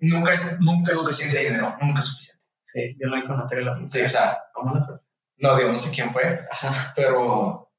nunca 0.00 0.32
es, 0.34 0.60
nunca 0.60 0.92
es 0.92 0.98
suficiente 1.00 1.38
dinero, 1.38 1.76
nunca 1.80 1.98
es 2.00 2.04
suficiente. 2.06 2.44
Sí, 2.62 2.96
yo 3.00 3.08
digo 3.14 3.26
con 3.26 3.38
Natalia 3.38 3.64
la 3.72 3.86
Sí, 3.86 4.00
o 4.02 4.08
sea, 4.08 4.38
¿Cómo 4.54 4.74
no? 4.74 5.00
no 5.38 5.56
digo, 5.56 5.72
no 5.72 5.78
sé 5.78 5.90
quién 5.94 6.10
fue, 6.10 6.46
Ajá. 6.50 6.72
pero, 6.94 7.70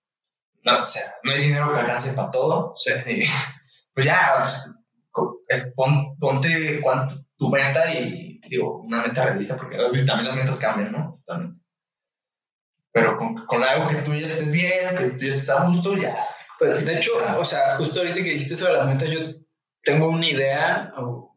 no, 0.64 0.80
o 0.82 0.86
sea, 0.86 1.14
no 1.24 1.32
hay 1.32 1.42
dinero 1.44 1.72
que 1.74 1.80
alcance 1.80 2.14
para 2.14 2.32
todo. 2.32 2.74
Sí. 2.76 2.92
Y, 3.08 3.24
pues 3.94 4.06
ya, 4.06 4.34
pues, 4.40 4.70
es- 5.48 5.74
pon- 5.76 6.18
ponte 6.18 6.80
cuánto, 6.82 7.16
tu 7.38 7.50
meta 7.50 7.94
y, 7.94 8.40
digo, 8.50 8.82
una 8.82 9.02
meta 9.04 9.26
realista, 9.26 9.56
porque 9.58 9.78
también 9.78 10.26
las 10.26 10.36
metas 10.36 10.58
cambian, 10.58 10.92
¿no? 10.92 11.14
Totalmente. 11.14 11.62
Pero 12.94 13.18
con, 13.18 13.46
con 13.46 13.64
algo 13.64 13.88
que 13.88 13.96
tú 14.02 14.14
ya 14.14 14.26
estés 14.26 14.52
bien, 14.52 14.98
que 14.98 15.06
tú 15.12 15.20
ya 15.20 15.28
estés 15.30 15.50
a 15.50 15.66
gusto, 15.66 15.96
ya. 15.96 16.16
Pues, 16.60 16.86
de 16.86 16.98
hecho, 16.98 17.12
o 17.38 17.46
sea, 17.46 17.78
justo 17.78 18.00
ahorita 18.00 18.16
que 18.16 18.32
dijiste 18.32 18.56
sobre 18.56 18.74
las 18.74 18.86
metas, 18.88 19.10
yo 19.10 19.20
tengo 19.84 20.10
una 20.10 20.28
idea, 20.28 20.92
o 20.98 21.31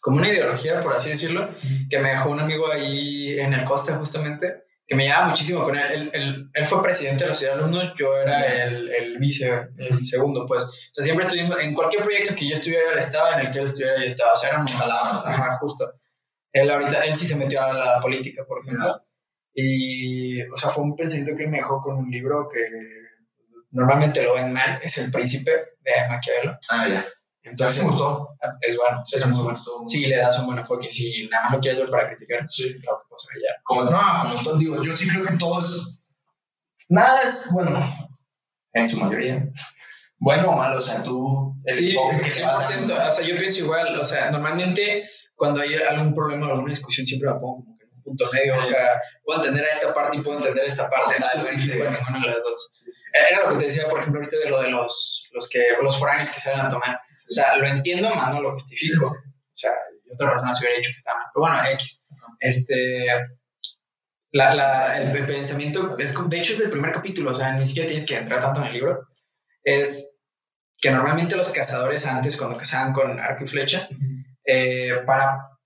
como 0.00 0.18
una 0.18 0.28
ideología, 0.28 0.80
por 0.80 0.94
así 0.94 1.10
decirlo, 1.10 1.48
que 1.90 1.98
me 1.98 2.10
dejó 2.10 2.30
un 2.30 2.40
amigo 2.40 2.70
ahí 2.70 3.38
en 3.38 3.52
el 3.54 3.64
Costa 3.64 3.96
justamente, 3.96 4.64
que 4.86 4.96
me 4.96 5.04
llevaba 5.04 5.28
muchísimo 5.28 5.64
con 5.64 5.76
él. 5.76 5.86
Él, 5.92 6.10
él- 6.14 6.50
él 6.54 6.66
fue 6.66 6.82
presidente 6.82 7.24
de 7.24 7.30
la 7.30 7.36
ciudad 7.36 7.54
de 7.54 7.58
alumnos, 7.60 7.92
yo 7.98 8.16
era 8.16 8.64
el, 8.64 8.88
el 8.90 9.18
vice, 9.18 9.68
el 9.76 10.00
segundo, 10.00 10.46
pues. 10.46 10.64
O 10.64 10.70
sea, 10.92 11.04
siempre 11.04 11.26
estuvimos, 11.26 11.58
en 11.60 11.74
cualquier 11.74 12.02
proyecto 12.04 12.34
que 12.34 12.48
yo 12.48 12.54
estuviera, 12.54 12.92
él 12.92 12.98
estaba, 12.98 13.34
en 13.38 13.46
el 13.46 13.52
que 13.52 13.58
él 13.58 13.64
estuviera, 13.66 13.98
yo 13.98 14.04
estaba. 14.04 14.32
O 14.32 14.36
sea, 14.36 14.48
éramos 14.50 14.80
alados, 14.80 15.22
ajá, 15.26 15.58
justo. 15.60 15.92
Él 16.52 16.70
ahorita, 16.70 17.04
él 17.04 17.14
sí 17.14 17.26
se 17.26 17.36
metió 17.36 17.60
a 17.62 17.72
la 17.74 18.00
política, 18.00 18.44
por 18.48 18.60
ejemplo. 18.62 19.02
Y, 19.52 20.40
o 20.42 20.56
sea, 20.56 20.70
fue 20.70 20.84
un 20.84 20.96
pensamiento 20.96 21.36
que 21.36 21.46
me 21.46 21.58
dejó 21.58 21.82
con 21.82 21.96
un 21.96 22.10
libro 22.10 22.48
que 22.48 22.60
normalmente 23.70 24.22
lo 24.22 24.34
ven 24.34 24.52
mal, 24.52 24.78
es 24.82 24.96
El 24.98 25.10
Príncipe 25.10 25.50
de 25.80 25.90
Maquiavelo. 26.08 26.56
Ah, 26.70 26.88
ya. 26.88 27.06
Entonces 27.50 27.82
me 27.82 27.90
gustó. 27.90 28.36
es 28.60 28.76
bueno, 28.76 29.04
Sí, 29.04 29.16
es 29.16 29.26
muy 29.26 29.42
bueno. 29.42 29.58
Si 29.86 30.04
le 30.06 30.16
das 30.16 30.38
un 30.38 30.46
buen 30.46 30.58
enfoque, 30.58 30.90
si 30.90 31.28
nada 31.28 31.44
más 31.44 31.52
lo 31.54 31.60
quieres 31.60 31.80
ver 31.80 31.90
para 31.90 32.08
criticar, 32.08 32.46
sí, 32.46 32.78
claro 32.80 32.98
que 33.02 33.08
pasa 33.10 33.28
allá. 33.34 33.60
Como, 33.64 33.84
no, 33.84 34.30
como 34.30 34.42
todo, 34.44 34.58
digo, 34.58 34.82
yo 34.82 34.92
sí 34.92 35.08
creo 35.08 35.24
que 35.24 35.36
todo 35.36 35.60
es. 35.60 36.02
Nada 36.88 37.22
es, 37.22 37.50
bueno, 37.54 37.80
en 38.72 38.88
su 38.88 38.98
mayoría. 38.98 39.48
Bueno 40.20 40.50
o 40.50 40.56
malo, 40.56 40.78
o 40.78 40.80
sea, 40.80 41.02
tú. 41.02 41.54
el 41.64 41.74
Sí, 41.74 41.96
que 42.22 42.30
se 42.30 42.42
va 42.42 42.64
100%. 42.66 42.70
dando. 42.86 43.08
O 43.08 43.12
sea, 43.12 43.26
yo 43.26 43.36
pienso 43.36 43.60
igual. 43.64 43.98
O 43.98 44.04
sea, 44.04 44.30
normalmente 44.30 45.08
cuando 45.36 45.60
hay 45.60 45.74
algún 45.76 46.14
problema 46.14 46.48
o 46.48 46.50
alguna 46.52 46.70
discusión, 46.70 47.06
siempre 47.06 47.28
la 47.30 47.38
pongo 47.38 47.64
como 47.64 47.77
punto 48.08 48.24
medio. 48.32 48.58
O 48.58 48.64
sea, 48.64 49.00
puedo 49.22 49.40
entender 49.40 49.64
a 49.64 49.72
esta 49.72 49.94
parte 49.94 50.16
y 50.16 50.20
puedo 50.20 50.38
entender 50.38 50.64
a 50.64 50.66
esta 50.66 50.88
parte. 50.88 51.14
Totalmente. 51.14 51.78
Bueno, 51.78 51.98
ninguna 51.98 52.20
de 52.20 52.34
las 52.34 52.42
dos. 52.42 53.04
Era 53.12 53.44
lo 53.44 53.50
que 53.50 53.58
te 53.58 53.64
decía, 53.66 53.88
por 53.88 53.98
ejemplo, 53.98 54.20
ahorita 54.20 54.36
de 54.38 54.50
lo 54.50 54.60
de 54.60 54.70
los, 54.70 55.28
los, 55.32 55.48
que, 55.48 55.60
los 55.82 55.98
foráneos 55.98 56.30
que 56.30 56.40
se 56.40 56.50
van 56.50 56.66
a 56.66 56.68
tomar. 56.68 56.96
O 56.96 57.32
sea, 57.32 57.56
lo 57.56 57.66
entiendo, 57.66 58.14
más 58.14 58.34
no 58.34 58.42
lo 58.42 58.52
justifico. 58.52 59.06
O 59.06 59.56
sea, 59.60 59.72
otra 60.12 60.30
persona 60.30 60.54
se 60.54 60.64
hubiera 60.64 60.78
dicho 60.78 60.90
que 60.90 60.96
está 60.96 61.14
mal. 61.14 61.26
Pero 61.32 61.40
bueno, 61.40 61.70
X. 61.74 62.04
Este. 62.40 63.06
La, 64.30 64.54
la, 64.54 64.94
el 64.98 65.24
pensamiento, 65.24 65.96
es, 65.98 66.14
de 66.28 66.38
hecho 66.38 66.52
es 66.52 66.60
el 66.60 66.70
primer 66.70 66.92
capítulo, 66.92 67.30
o 67.30 67.34
sea, 67.34 67.52
ni 67.52 67.66
siquiera 67.66 67.86
tienes 67.86 68.04
que 68.04 68.14
entrar 68.14 68.42
tanto 68.42 68.60
en 68.60 68.66
el 68.66 68.74
libro. 68.74 69.08
Es 69.64 70.22
que 70.80 70.90
normalmente 70.90 71.36
los 71.36 71.48
cazadores 71.48 72.06
antes, 72.06 72.36
cuando 72.36 72.56
cazaban 72.56 72.92
con 72.92 73.18
arco 73.18 73.44
y 73.44 73.48
flecha, 73.48 73.88
eh, 74.44 75.02
para 75.04 75.57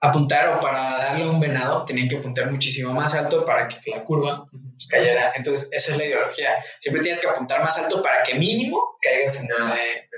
apuntar 0.00 0.48
o 0.48 0.60
para 0.60 0.98
darle 0.98 1.28
un 1.28 1.40
venado, 1.40 1.84
tenían 1.84 2.08
que 2.08 2.18
apuntar 2.18 2.50
muchísimo 2.50 2.92
más 2.92 3.14
alto 3.14 3.44
para 3.44 3.66
que 3.66 3.76
la 3.90 4.04
curva 4.04 4.46
pues, 4.50 4.86
cayera. 4.88 5.32
Entonces, 5.34 5.70
esa 5.72 5.92
es 5.92 5.98
la 5.98 6.04
ideología. 6.04 6.50
Siempre 6.78 7.02
tienes 7.02 7.20
que 7.20 7.28
apuntar 7.28 7.62
más 7.62 7.78
alto 7.78 8.02
para 8.02 8.22
que 8.22 8.34
mínimo 8.34 8.96
caigas 9.00 9.40
en 9.40 9.46
el... 9.46 9.72
eh, 9.72 10.08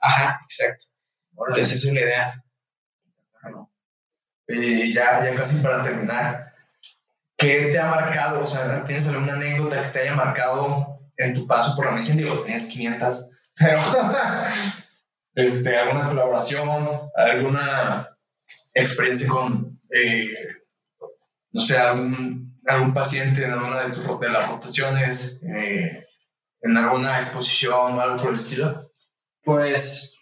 Ajá, 0.00 0.40
exacto. 0.44 0.86
Entonces, 1.48 1.72
esa 1.74 1.88
es 1.88 1.94
la 1.94 2.00
idea. 2.00 2.44
Y 4.48 4.94
ya, 4.94 5.24
ya 5.24 5.34
casi 5.34 5.60
para 5.60 5.82
terminar, 5.82 6.52
¿qué 7.36 7.68
te 7.72 7.78
ha 7.80 7.86
marcado? 7.86 8.40
O 8.40 8.46
sea, 8.46 8.84
¿tienes 8.84 9.08
alguna 9.08 9.32
anécdota 9.32 9.82
que 9.82 9.88
te 9.88 10.00
haya 10.02 10.14
marcado 10.14 11.00
en 11.16 11.34
tu 11.34 11.48
paso 11.48 11.74
por 11.74 11.86
la 11.86 11.92
medicina? 11.92 12.18
Digo, 12.18 12.40
tenías 12.40 12.66
500, 12.66 13.28
pero 13.56 13.80
este, 15.34 15.76
alguna 15.76 16.08
colaboración, 16.08 17.10
alguna 17.16 18.08
experiencia 18.74 19.28
con, 19.28 19.80
eh, 19.90 20.28
no 21.52 21.60
sé, 21.60 21.76
algún, 21.78 22.60
algún 22.66 22.92
paciente 22.92 23.44
en 23.44 23.52
alguna 23.52 23.84
de, 23.84 23.94
tus, 23.94 24.20
de 24.20 24.28
las 24.28 24.48
rotaciones, 24.48 25.42
eh, 25.42 26.02
en 26.62 26.76
alguna 26.76 27.18
exposición 27.18 27.94
o 27.94 28.00
algo 28.00 28.16
por 28.16 28.30
el 28.30 28.36
estilo. 28.36 28.90
Pues 29.42 30.18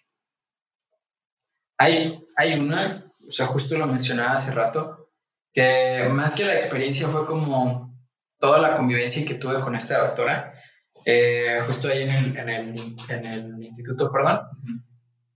hay, 1.78 2.24
hay 2.36 2.58
una, 2.58 3.10
o 3.28 3.32
sea, 3.32 3.46
justo 3.46 3.76
lo 3.76 3.86
mencionaba 3.86 4.36
hace 4.36 4.52
rato, 4.52 5.10
que 5.52 6.08
más 6.10 6.34
que 6.34 6.44
la 6.44 6.54
experiencia 6.54 7.08
fue 7.08 7.26
como 7.26 7.94
toda 8.38 8.58
la 8.58 8.76
convivencia 8.76 9.24
que 9.24 9.34
tuve 9.34 9.60
con 9.60 9.74
esta 9.74 10.06
doctora, 10.06 10.54
eh, 11.06 11.60
justo 11.66 11.88
ahí 11.88 12.02
en 12.02 12.10
el, 12.10 12.36
en, 12.36 12.48
el, 12.48 12.74
en 13.08 13.24
el 13.24 13.62
instituto, 13.62 14.10
perdón, 14.12 14.40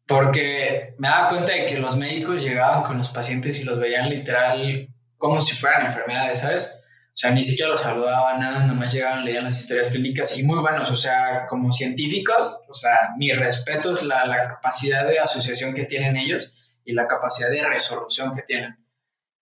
porque 0.08 0.94
me 0.96 1.06
daba 1.06 1.28
cuenta 1.28 1.52
de 1.52 1.66
que 1.66 1.78
los 1.78 1.96
médicos 1.96 2.42
llegaban 2.42 2.82
con 2.82 2.96
los 2.96 3.10
pacientes 3.10 3.60
y 3.60 3.64
los 3.64 3.78
veían 3.78 4.08
literal 4.08 4.88
como 5.18 5.40
si 5.42 5.54
fueran 5.54 5.84
enfermedades, 5.84 6.40
¿sabes? 6.40 6.82
O 7.08 7.20
sea, 7.20 7.30
ni 7.32 7.44
siquiera 7.44 7.70
los 7.70 7.82
saludaban, 7.82 8.40
nada, 8.40 8.64
nomás 8.64 8.92
llegaban, 8.92 9.24
leían 9.24 9.44
las 9.44 9.60
historias 9.60 9.88
clínicas 9.88 10.38
y 10.38 10.44
muy 10.44 10.60
buenos, 10.60 10.90
o 10.90 10.96
sea, 10.96 11.46
como 11.46 11.72
científicos, 11.72 12.64
o 12.68 12.74
sea, 12.74 13.10
mi 13.18 13.32
respeto 13.32 13.94
es 13.94 14.02
la, 14.02 14.24
la 14.24 14.48
capacidad 14.48 15.06
de 15.06 15.18
asociación 15.18 15.74
que 15.74 15.84
tienen 15.84 16.16
ellos 16.16 16.56
y 16.84 16.94
la 16.94 17.06
capacidad 17.06 17.50
de 17.50 17.68
resolución 17.68 18.34
que 18.34 18.42
tienen. 18.42 18.78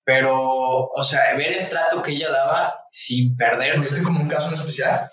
Pero, 0.04 0.88
o 0.88 1.04
sea, 1.04 1.36
ver 1.36 1.52
el 1.52 1.68
trato 1.68 2.02
que 2.02 2.12
ella 2.12 2.30
daba 2.30 2.74
sin 2.90 3.36
perder 3.36 3.74
¿Tuviste 3.76 4.02
como 4.02 4.20
un 4.20 4.28
caso 4.28 4.48
en 4.48 4.54
especial? 4.54 5.10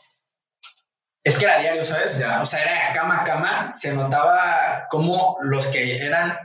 Es 1.24 1.38
que 1.38 1.46
era 1.46 1.60
diario, 1.60 1.86
¿sabes? 1.86 2.18
Ya. 2.20 2.42
O 2.42 2.46
sea, 2.46 2.62
era 2.62 2.94
cama 2.94 3.22
a 3.22 3.24
cama, 3.24 3.72
se 3.74 3.94
notaba 3.96 4.88
como 4.90 5.38
los 5.42 5.68
que 5.68 6.04
eran 6.06 6.38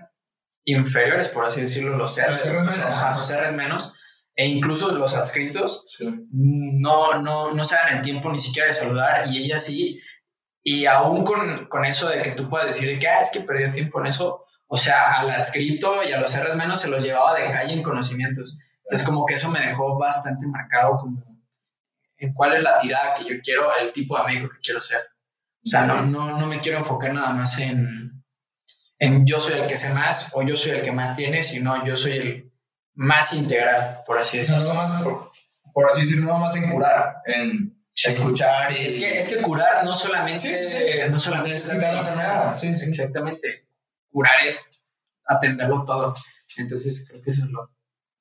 inferiores, 0.65 1.29
por 1.29 1.47
así 1.47 1.63
decirlo, 1.63 1.97
los 1.97 2.19
R's, 2.19 2.45
Los 2.47 3.33
Rs 3.33 3.53
menos. 3.53 3.95
e 4.37 4.47
incluso 4.47 4.91
los 4.95 5.15
adscritos, 5.17 5.85
Sí. 5.97 6.07
no, 6.31 7.21
no, 7.21 7.53
no 7.55 7.65
se 7.65 7.75
dan 7.75 7.97
el 7.97 8.03
tiempo 8.03 8.31
ni 8.31 8.39
siquiera 8.39 8.69
de 8.69 8.75
saludar, 8.75 9.27
y 9.27 9.39
ella 9.45 9.59
sí, 9.59 10.01
y 10.63 10.87
aún 10.87 11.25
con, 11.25 11.67
con 11.67 11.85
eso 11.85 12.09
de 12.09 12.23
que 12.23 12.31
tú 12.33 12.49
puedas 12.49 12.67
decir 12.69 12.99
que 13.01 13.09
ah, 13.09 13.21
es 13.21 13.31
que 13.31 13.41
perdió 13.41 13.73
tiempo 13.73 13.99
en 14.01 14.07
eso, 14.09 14.45
o 14.69 14.77
sea, 14.77 15.19
al 15.19 15.31
adscrito 15.31 16.05
y 16.05 16.13
a 16.13 16.21
los 16.21 16.37
Rs 16.39 16.55
menos 16.55 16.81
se 16.81 16.89
los 16.89 17.03
llevaba 17.03 17.35
de 17.35 17.51
calle 17.51 17.73
en 17.73 17.83
conocimientos. 17.83 18.61
Entonces, 18.85 19.07
como 19.07 19.25
que 19.27 19.35
eso 19.35 19.51
me 19.51 19.61
dejó 19.61 19.99
bastante 19.99 20.47
marcado 20.47 20.99
como 20.99 21.25
en 22.19 22.33
cuál 22.35 22.55
es 22.55 22.63
la 22.63 22.79
tirada 22.79 23.15
que 23.15 23.25
yo 23.25 23.41
quiero, 23.43 23.69
el 23.77 23.93
tipo 23.93 24.19
de 24.19 24.25
médico 24.25 24.51
que 24.51 24.61
quiero 24.61 24.81
ser. 24.81 25.01
O 25.65 25.67
sea, 25.69 25.87
no, 25.87 26.03
no, 26.03 26.39
no 26.39 26.47
me 26.47 26.61
quiero 26.61 26.79
enfocar 26.79 27.13
nada 27.13 27.31
más 27.31 27.59
en, 27.59 28.23
en 28.99 29.27
yo 29.27 29.41
soy 29.41 29.61
el 29.61 29.67
que 29.67 29.77
sé 29.77 29.93
más 29.93 30.33
o 30.35 30.43
yo 30.43 30.57
soy 30.57 30.73
el 30.73 30.83
que 30.83 30.93
más 30.93 31.17
tiene, 31.17 31.43
sino 31.43 31.85
yo 31.85 31.97
soy 31.97 32.13
el 32.13 32.53
más 32.95 33.33
integral, 33.35 33.99
por 34.07 34.19
así 34.19 34.39
decirlo. 34.39 34.65
no 34.65 34.75
más, 34.75 35.03
por, 35.03 35.31
por 35.73 35.87
así 35.87 36.03
decirlo, 36.03 36.33
no 36.33 36.39
más 36.39 36.57
en 36.57 36.71
curar, 36.71 37.17
en 37.27 37.79
escuchar 37.95 38.73
y... 38.73 38.87
Es 38.87 38.99
que, 38.99 39.19
es 39.19 39.29
que 39.29 39.43
curar 39.43 39.85
no 39.85 39.95
solamente, 39.95 40.39
Sí, 40.39 40.55
sí, 40.57 40.69
sí. 40.69 40.79
no 41.11 41.19
solamente 41.19 41.77
la 41.77 41.93
enfermedad, 41.93 42.51
sí, 42.51 42.75
sí. 42.77 42.89
Exactamente. 42.89 43.69
Curar 44.11 44.47
es 44.47 44.85
atenderlo 45.25 45.85
todo. 45.85 46.15
Entonces, 46.57 47.09
creo 47.09 47.23
que 47.23 47.31
eso 47.31 47.45
es 47.45 47.51
lo, 47.51 47.71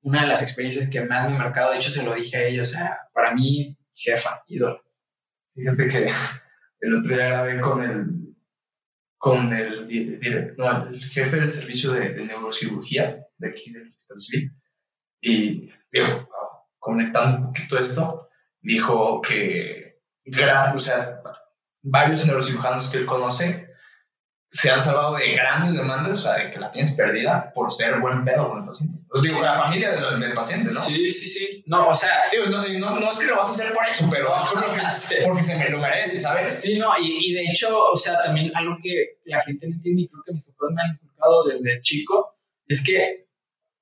una 0.02 0.22
de 0.22 0.28
las 0.28 0.42
experiencias 0.42 0.90
que 0.90 1.02
más 1.02 1.30
me 1.30 1.36
ha 1.36 1.40
marcado. 1.40 1.72
De 1.72 1.78
hecho, 1.78 1.90
se 1.90 2.04
lo 2.04 2.14
dije 2.14 2.38
a 2.38 2.44
ella. 2.44 2.64
O 2.64 2.66
sea, 2.66 2.98
para 3.14 3.34
mí, 3.34 3.77
jefa, 3.98 4.44
ídolo. 4.48 4.84
Fíjate 5.56 5.88
que 5.88 6.10
el 6.82 6.96
otro 6.96 7.16
día 7.16 7.28
grabé 7.30 7.62
con 7.62 7.84
el, 7.84 8.36
con 9.18 9.52
el, 9.52 9.88
direct, 9.88 10.58
no, 10.58 10.88
el 10.88 11.00
jefe 11.00 11.38
del 11.38 11.52
servicio 11.52 11.92
de, 11.92 12.24
neurocirugía 12.26 13.26
de 13.38 13.50
aquí 13.50 13.72
del 13.72 13.90
Hospital 13.90 14.20
Civil. 14.20 14.52
Y 15.22 15.72
digo, 15.92 16.30
conectando 16.78 17.40
un 17.40 17.46
poquito 17.48 17.80
esto, 17.80 18.30
dijo 18.62 19.22
que 19.22 20.00
o 20.76 20.80
sea, 20.80 21.22
varios 21.82 22.26
neurocirujanos 22.28 22.90
que 22.90 22.98
él 22.98 23.06
conoce 23.06 23.67
se 24.50 24.72
han 24.72 24.82
salvado 24.82 25.16
de 25.16 25.34
grandes 25.34 25.76
demandas, 25.76 26.20
o 26.20 26.22
sea, 26.22 26.44
de 26.44 26.52
que 26.52 26.60
la 26.60 26.72
tienes 26.72 26.94
perdida 26.96 27.52
por 27.54 27.74
ser 27.74 28.00
buen 28.00 28.24
pedo 28.24 28.50
con 28.50 28.60
el 28.60 28.66
paciente. 28.66 29.00
Os 29.10 29.22
digo, 29.22 29.42
la 29.42 29.60
familia 29.60 29.92
del, 29.92 30.20
del, 30.20 30.34
paciente, 30.34 30.72
¿no? 30.72 30.80
Sí, 30.80 31.12
sí, 31.12 31.28
sí. 31.28 31.64
No, 31.66 31.90
o 31.90 31.96
sea, 31.96 32.24
digo, 32.32 32.46
no, 32.46 32.66
no, 32.66 33.00
no, 33.00 33.10
es 33.10 33.18
que 33.18 33.26
lo 33.26 33.36
vas 33.36 33.50
a 33.50 33.52
hacer 33.52 33.74
por 33.74 33.86
eso, 33.86 34.08
pero 34.10 34.30
porque, 34.54 34.68
porque 35.26 35.44
se 35.44 35.58
me 35.58 35.70
lo 35.70 35.80
merece, 35.80 36.20
¿sabes? 36.20 36.62
Sí, 36.62 36.78
no, 36.78 36.90
y, 36.98 37.30
y, 37.30 37.34
de 37.34 37.44
hecho, 37.52 37.78
o 37.78 37.98
sea, 37.98 38.22
también 38.22 38.52
algo 38.56 38.78
que 38.82 39.20
la 39.26 39.42
gente 39.42 39.68
no 39.68 39.76
entiende 39.76 40.04
y 40.04 40.08
creo 40.08 40.24
que 40.26 40.34
mis 40.34 40.46
papás 40.46 40.70
me 40.74 40.82
han 40.82 40.96
inculcado 40.96 41.44
desde 41.46 41.82
chico 41.82 42.38
es 42.68 42.84
que 42.84 43.28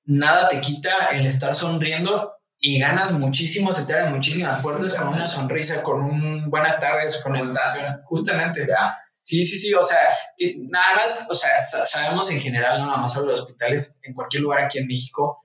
nada 0.04 0.48
te 0.48 0.60
quita 0.60 1.08
el 1.12 1.26
estar 1.26 1.54
sonriendo 1.54 2.32
y 2.58 2.78
ganas 2.80 3.12
muchísimo, 3.12 3.72
se 3.72 3.84
te 3.84 3.92
abren 3.92 4.14
muchísimas 4.14 4.62
puertas 4.62 4.94
con 4.94 5.08
una 5.08 5.26
sonrisa, 5.26 5.82
con 5.82 6.02
un 6.02 6.50
buenas 6.50 6.80
tardes, 6.80 7.18
con 7.18 7.36
estás? 7.36 8.02
Justamente. 8.06 8.66
Ya. 8.66 8.98
Sí, 9.26 9.42
sí, 9.42 9.58
sí, 9.58 9.74
o 9.74 9.82
sea, 9.82 9.98
nada 10.70 10.94
más, 10.94 11.26
o 11.28 11.34
sea, 11.34 11.60
sabemos 11.60 12.30
en 12.30 12.38
general, 12.38 12.78
no 12.78 12.86
nada 12.86 12.98
más 12.98 13.12
sobre 13.12 13.32
los 13.32 13.40
hospitales, 13.40 13.98
en 14.04 14.14
cualquier 14.14 14.44
lugar 14.44 14.60
aquí 14.60 14.78
en 14.78 14.86
México, 14.86 15.44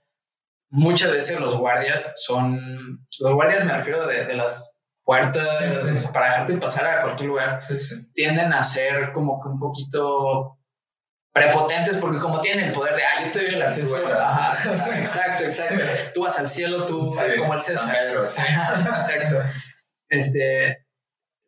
muchas 0.70 1.12
veces 1.12 1.40
los 1.40 1.58
guardias 1.58 2.14
son, 2.18 3.08
los 3.20 3.34
guardias 3.34 3.66
me 3.66 3.74
refiero 3.74 4.06
de, 4.06 4.26
de 4.26 4.36
las 4.36 4.78
puertas, 5.04 5.64
para 6.14 6.28
dejarte 6.28 6.58
pasar 6.58 6.86
a 6.86 7.02
cualquier 7.02 7.30
lugar, 7.30 7.58
tienden 8.14 8.54
a 8.54 8.64
ser 8.64 9.14
como 9.14 9.42
que 9.42 9.50
un 9.50 9.60
poquito 9.60 10.60
prepotentes 11.34 11.98
porque 11.98 12.20
como 12.20 12.40
tienen 12.40 12.68
el 12.68 12.72
poder 12.74 12.96
de, 12.96 13.02
ah, 13.04 13.26
yo 13.26 13.32
te 13.32 13.40
doy 13.46 13.56
el 13.56 13.64
acceso. 13.64 13.98
Ajá, 13.98 14.52
exacto, 15.00 15.44
exacto. 15.44 15.84
Tú 16.14 16.22
vas 16.22 16.38
al 16.38 16.48
cielo, 16.48 16.86
tú 16.86 17.04
como 17.40 17.56
el 17.56 17.62
César. 17.62 17.96
exacto. 19.00 19.38
Este, 20.08 20.86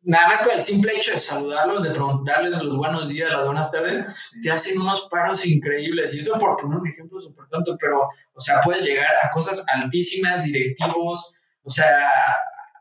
nada 0.03 0.27
más 0.27 0.41
con 0.41 0.53
el 0.53 0.61
simple 0.61 0.95
hecho 0.95 1.11
de 1.11 1.19
saludarlos, 1.19 1.83
de 1.83 1.91
preguntarles 1.91 2.61
los 2.61 2.77
buenos 2.77 3.07
días, 3.07 3.29
las 3.31 3.45
buenas 3.45 3.71
tardes, 3.71 4.31
te 4.41 4.51
hacen 4.51 4.79
unos 4.79 5.07
paros 5.09 5.45
increíbles. 5.45 6.15
Y 6.15 6.19
eso 6.19 6.37
por 6.39 6.57
poner 6.57 6.79
un 6.79 6.87
ejemplo 6.87 7.19
súper 7.19 7.47
tonto, 7.49 7.77
pero, 7.79 8.01
o 8.33 8.39
sea, 8.39 8.61
puedes 8.63 8.83
llegar 8.83 9.07
a 9.23 9.29
cosas 9.31 9.65
altísimas, 9.73 10.43
directivos, 10.43 11.35
o 11.63 11.69
sea, 11.69 12.09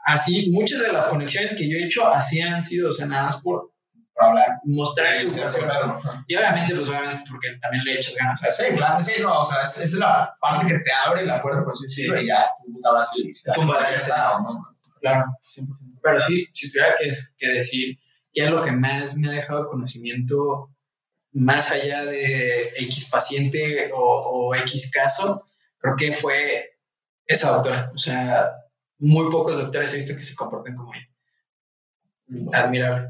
así, 0.05 0.51
muchas 0.51 0.81
de 0.81 0.93
las 0.93 1.07
conexiones 1.07 1.55
que 1.57 1.69
yo 1.69 1.77
he 1.79 1.87
hecho 1.87 2.07
así 2.07 2.41
han 2.41 2.63
sido, 2.63 2.89
o 2.89 2.93
sea, 2.93 3.07
nada 3.07 3.25
más 3.25 3.41
por, 3.41 3.73
hablar, 4.17 4.45
mostrar 4.65 5.17
educación. 5.17 5.69
Y 6.27 6.37
obviamente, 6.37 6.75
pues 6.75 6.89
obviamente, 6.89 7.25
porque 7.29 7.49
también 7.61 7.85
le 7.85 7.95
echas 7.95 8.17
ganas 8.17 8.43
a 8.45 8.49
eso. 8.49 8.63
Sí, 8.63 8.75
claro, 8.75 9.03
sí, 9.03 9.13
no, 9.21 9.41
o 9.41 9.45
sea, 9.45 9.63
esa 9.63 9.85
es 9.85 9.95
la 9.95 10.35
parte 10.41 10.67
que 10.67 10.79
te 10.81 10.91
abre 11.07 11.25
la 11.25 11.41
puerta, 11.41 11.63
por 11.63 11.73
así 11.73 11.85
decirlo, 11.85 12.21
y 12.21 12.27
ya 12.27 12.47
tú 12.65 12.73
sabrás 12.77 13.11
si 13.11 13.31
es 13.31 13.59
un 13.59 13.67
valor. 13.67 13.87
Claro, 15.01 15.25
100%. 15.41 15.92
Pero 16.03 16.21
sí, 16.21 16.47
si 16.53 16.71
tuviera 16.71 16.95
que, 16.99 17.11
que 17.39 17.49
decir 17.49 17.99
qué 18.33 18.45
es 18.45 18.51
lo 18.51 18.63
que 18.63 18.73
más 18.73 19.17
me 19.17 19.29
ha 19.29 19.33
dejado 19.33 19.67
conocimiento 19.67 20.71
más 21.33 21.73
allá 21.73 22.05
de 22.05 22.73
X 22.77 23.09
paciente 23.11 23.91
o, 23.95 23.99
o 24.51 24.55
X 24.55 24.91
caso, 24.93 25.45
creo 25.79 25.95
que 25.97 26.13
fue 26.13 26.79
esa 27.27 27.53
doctora. 27.53 27.91
O 27.95 27.99
sea, 27.99 28.53
muy 28.99 29.31
pocos 29.31 29.59
doctores 29.59 29.93
he 29.93 29.97
visto 29.97 30.15
que 30.17 30.23
se 30.23 30.35
comporten 30.35 30.77
como 30.77 30.93
ella. 30.95 31.09
Admirable. 32.53 33.09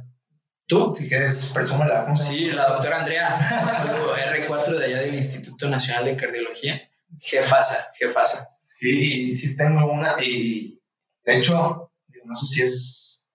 ¿Tú? 0.66 0.93
Si 0.94 1.09
quieres, 1.09 1.51
presúmela. 1.52 2.14
Sí, 2.16 2.51
la 2.51 2.69
doctora 2.69 3.01
Andrea, 3.01 3.39
R4 3.40 4.78
de 4.78 4.85
allá 4.85 5.01
del 5.01 5.14
Instituto 5.14 5.69
Nacional 5.69 6.05
de 6.05 6.16
Cardiología. 6.16 6.81
¿Qué 7.31 7.39
pasa? 7.51 8.48
Sí, 8.60 9.35
sí 9.35 9.56
tengo 9.56 9.93
una 9.93 10.23
y 10.23 10.81
de 11.24 11.39
hecho, 11.39 11.91
no 12.24 12.35
sé 12.35 12.47
si 12.47 12.62
es... 12.62 13.27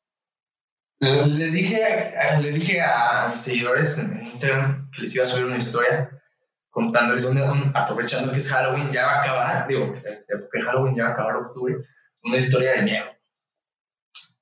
Les 0.99 1.53
dije, 1.53 2.15
les 2.41 2.55
dije 2.55 2.81
a 2.81 3.27
mis 3.29 3.39
seguidores 3.39 3.99
en 3.99 4.25
Instagram 4.25 4.89
que 4.91 5.03
les 5.03 5.15
iba 5.15 5.25
a 5.25 5.27
subir 5.27 5.45
una 5.45 5.57
historia 5.57 6.09
contándoles, 6.71 7.25
aprovechando 7.73 8.31
que 8.31 8.39
es 8.39 8.49
Halloween, 8.51 8.91
ya 8.91 9.05
va 9.05 9.11
a 9.13 9.21
acabar, 9.21 9.67
digo, 9.67 9.93
porque 9.93 10.61
Halloween 10.63 10.95
ya 10.95 11.03
va 11.03 11.09
a 11.09 11.13
acabar 11.13 11.35
octubre, 11.37 11.75
una 12.23 12.37
historia 12.37 12.73
de 12.73 12.81
miedo. 12.83 13.05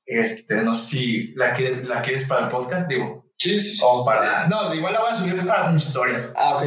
Este, 0.05 0.61
no 0.63 0.75
sé 0.75 0.97
si 0.97 1.33
la 1.35 1.53
quieres, 1.53 1.85
la 1.85 2.01
quieres 2.01 2.25
para 2.25 2.45
el 2.45 2.51
podcast, 2.51 2.87
digo. 2.87 3.25
Sí, 3.37 3.59
sí, 3.59 3.81
O 3.83 4.05
para. 4.05 4.47
No, 4.47 4.73
igual 4.73 4.93
la 4.93 5.01
voy 5.01 5.11
a 5.11 5.15
subir 5.15 5.45
para 5.45 5.71
mis 5.71 5.87
historias. 5.87 6.33
Ah, 6.37 6.57
ok. 6.57 6.63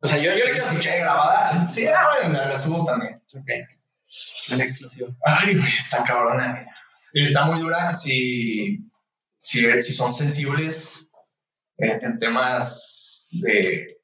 O 0.00 0.06
sea, 0.06 0.18
yo, 0.18 0.32
yo 0.32 0.44
la 0.44 0.50
quiero 0.50 0.58
escuchar 0.58 0.98
grabada. 0.98 1.66
Sí, 1.66 1.86
ah, 1.86 2.08
bueno, 2.20 2.44
la, 2.44 2.56
subo 2.56 2.84
también. 2.84 3.22
Ok. 3.34 3.48
La 4.56 4.64
exclusiva. 4.64 5.08
Ay, 5.24 5.54
güey, 5.54 5.68
está 5.68 6.04
cabrona. 6.04 6.66
Está 7.22 7.46
muy 7.46 7.60
dura 7.60 7.90
si, 7.90 8.78
si, 9.36 9.80
si 9.80 9.92
son 9.92 10.12
sensibles 10.12 11.12
en, 11.78 12.04
en 12.04 12.16
temas 12.16 13.28
de, 13.32 13.98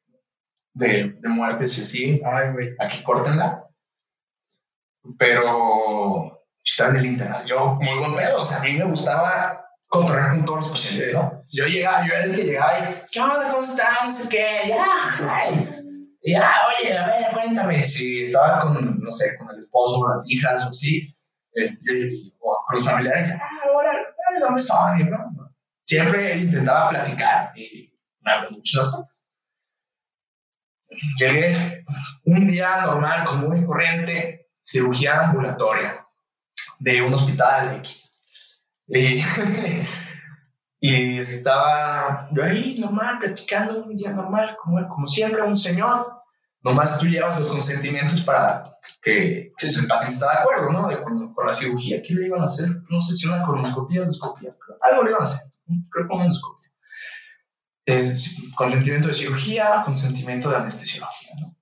de, 0.74 1.14
de 1.20 1.28
muertes 1.28 1.76
y 1.78 1.80
así. 1.82 2.20
Ay, 2.24 2.52
güey. 2.52 2.68
Aquí 2.78 3.02
córtenla. 3.02 3.64
Pero 5.18 6.42
estaba 6.64 6.90
en 6.90 6.96
el 6.96 7.06
internet. 7.06 7.42
Yo, 7.46 7.74
muy 7.80 7.98
buen 7.98 8.14
pedo, 8.14 8.40
o 8.40 8.44
sea, 8.44 8.58
a 8.58 8.62
mí 8.62 8.72
me 8.72 8.84
gustaba 8.84 9.66
controlar 9.88 10.30
con 10.30 10.44
todos 10.44 10.58
los 10.60 10.68
pacientes, 10.70 11.12
¿no? 11.12 11.44
Yo 11.48 11.66
llegaba, 11.66 12.06
yo 12.06 12.14
era 12.14 12.24
el 12.24 12.34
que 12.34 12.44
llegaba 12.44 12.78
y, 12.78 12.94
¿qué 13.10 13.20
onda? 13.20 13.50
¿Cómo 13.50 13.62
estás? 13.62 14.04
No 14.04 14.12
sé 14.12 14.28
qué, 14.30 14.68
ya, 14.68 14.86
ay, 15.28 15.68
ya, 16.24 16.52
oye, 16.68 16.96
a 16.96 17.06
ver, 17.06 17.32
cuéntame. 17.32 17.84
Si 17.84 18.22
estaba 18.22 18.60
con, 18.60 19.00
no 19.00 19.12
sé, 19.12 19.36
con 19.36 19.50
el 19.50 19.58
esposo, 19.58 20.08
las 20.08 20.30
hijas 20.30 20.64
o 20.66 20.70
así, 20.70 21.14
este, 21.54 22.32
o 22.40 22.56
familiares, 22.80 23.36
ah, 23.40 23.68
hola, 23.74 23.92
¿dónde 24.40 24.62
son? 24.62 25.10
¿no? 25.10 25.54
Siempre 25.84 26.38
intentaba 26.38 26.88
platicar 26.88 27.52
y 27.56 27.92
me 28.20 28.32
las 28.32 28.90
puertas. 28.90 29.28
Llegué 31.18 31.84
un 32.24 32.46
día 32.46 32.82
normal, 32.82 33.24
común 33.24 33.62
y 33.62 33.66
corriente, 33.66 34.50
cirugía 34.62 35.26
ambulatoria 35.26 36.06
de 36.78 37.02
un 37.02 37.14
hospital 37.14 37.76
X. 37.78 38.28
Y, 38.86 39.22
y 40.80 41.18
estaba 41.18 42.28
yo 42.32 42.44
ahí 42.44 42.74
normal, 42.78 43.18
platicando 43.18 43.82
un 43.82 43.96
día 43.96 44.10
normal, 44.10 44.56
como, 44.62 44.86
como 44.88 45.06
siempre, 45.06 45.42
un 45.42 45.56
señor. 45.56 46.20
Nomás 46.62 47.00
tú 47.00 47.06
llevas 47.06 47.38
los 47.38 47.48
consentimientos 47.48 48.20
para 48.20 48.71
que, 49.00 49.52
que 49.56 49.66
el 49.66 49.86
paciente 49.86 50.14
está 50.14 50.30
de 50.30 50.38
acuerdo, 50.38 50.70
¿no? 50.70 50.88
De, 50.88 51.02
con, 51.02 51.34
la 51.44 51.52
cirugía. 51.52 52.02
¿Qué 52.02 52.14
le 52.14 52.26
iban 52.26 52.40
a 52.40 52.44
hacer? 52.44 52.68
No 52.88 53.00
sé 53.00 53.14
si 53.14 53.26
una 53.26 53.42
colonoscopia 53.42 54.00
o 54.00 54.02
endoscopia. 54.04 54.54
Algo 54.80 55.02
le 55.02 55.10
iban 55.10 55.22
a 55.22 55.24
hacer. 55.24 55.52
Creo 55.90 56.08
que 56.08 56.14
una 56.14 56.24
endoscopia. 56.24 56.70
Es 57.84 58.36
consentimiento 58.56 59.08
de 59.08 59.14
cirugía, 59.14 59.82
consentimiento 59.84 60.50
de 60.50 60.56
anestesiología, 60.56 61.30
¿no? 61.40 61.56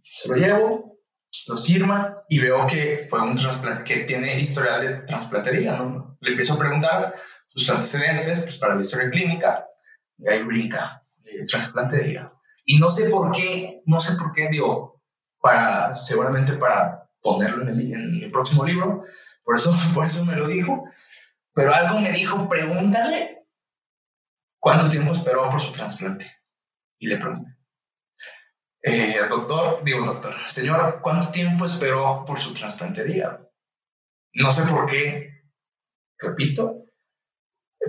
Se 0.00 0.28
lo 0.28 0.34
llevo, 0.34 0.98
los 1.46 1.66
firma 1.66 2.22
y 2.28 2.38
veo 2.38 2.66
que 2.66 2.98
fue 3.08 3.22
un 3.22 3.36
trasplante, 3.36 3.84
que 3.84 4.00
tiene 4.04 4.40
historial 4.40 4.80
de 4.80 4.94
trasplantería, 5.06 5.76
¿no? 5.76 6.16
Le 6.20 6.30
empiezo 6.30 6.54
a 6.54 6.58
preguntar 6.58 7.14
sus 7.48 7.68
antecedentes, 7.70 8.40
pues 8.42 8.58
para 8.58 8.74
la 8.74 8.80
historia 8.80 9.10
clínica, 9.10 9.66
y 10.18 10.28
ahí 10.28 10.42
brinca, 10.42 11.02
eh, 11.24 11.44
trasplante 11.44 11.96
de 11.96 12.10
hígado. 12.10 12.40
Y 12.64 12.78
no 12.78 12.90
sé 12.90 13.10
por 13.10 13.32
qué, 13.32 13.82
no 13.86 14.00
sé 14.00 14.16
por 14.16 14.32
qué, 14.32 14.48
digo, 14.50 14.91
para, 15.42 15.94
seguramente 15.94 16.54
para 16.54 17.10
ponerlo 17.20 17.62
en 17.62 17.68
el, 17.68 18.22
el 18.24 18.30
próximo 18.30 18.64
libro, 18.64 19.04
por 19.44 19.56
eso, 19.56 19.74
por 19.94 20.06
eso 20.06 20.24
me 20.24 20.36
lo 20.36 20.48
dijo, 20.48 20.88
pero 21.54 21.74
algo 21.74 22.00
me 22.00 22.12
dijo, 22.12 22.48
pregúntale 22.48 23.44
cuánto 24.58 24.88
tiempo 24.88 25.12
esperó 25.12 25.50
por 25.50 25.60
su 25.60 25.72
trasplante. 25.72 26.30
Y 26.98 27.08
le 27.08 27.16
pregunté. 27.16 27.50
Eh, 28.84 29.16
doctor, 29.28 29.82
digo 29.84 30.04
doctor, 30.04 30.34
señor, 30.46 31.00
¿cuánto 31.02 31.30
tiempo 31.30 31.66
esperó 31.66 32.24
por 32.24 32.38
su 32.38 32.54
trasplante 32.54 33.04
de? 33.04 33.28
No 34.34 34.52
sé 34.52 34.62
por 34.62 34.86
qué, 34.86 35.44
repito, 36.18 36.86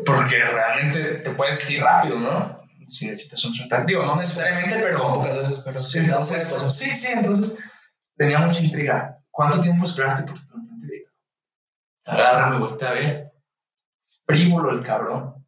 porque 0.06 0.40
realmente 0.40 1.16
te 1.16 1.32
puedes 1.32 1.68
ir 1.70 1.82
rápido, 1.82 2.20
¿no? 2.20 2.63
Si 2.86 3.08
necesitas 3.08 3.44
un 3.46 3.54
trasplante, 3.54 3.92
digo, 3.92 4.06
no 4.06 4.16
necesariamente, 4.16 4.80
pero... 4.80 5.24
sí, 5.72 6.00
entonces, 6.00 6.48
sí, 6.70 6.90
sí, 6.90 7.08
entonces 7.12 7.58
tenía 8.16 8.40
mucha 8.40 8.64
intriga. 8.64 9.20
¿Cuánto 9.30 9.60
tiempo 9.60 9.86
esperaste 9.86 10.24
por 10.24 10.40
tu 10.40 10.46
trasplante 10.46 10.88
de 10.88 10.98
hígado? 10.98 11.16
Agarra, 12.06 12.60
me 12.60 12.86
a 12.86 12.92
ver, 12.92 13.34
frívolo 14.26 14.72
el 14.72 14.84
cabrón, 14.84 15.46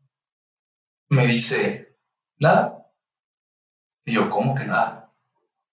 me 1.10 1.28
dice, 1.28 1.98
nada. 2.40 2.86
Y 4.06 4.14
yo, 4.14 4.30
¿cómo 4.30 4.56
que 4.56 4.66
nada? 4.66 5.12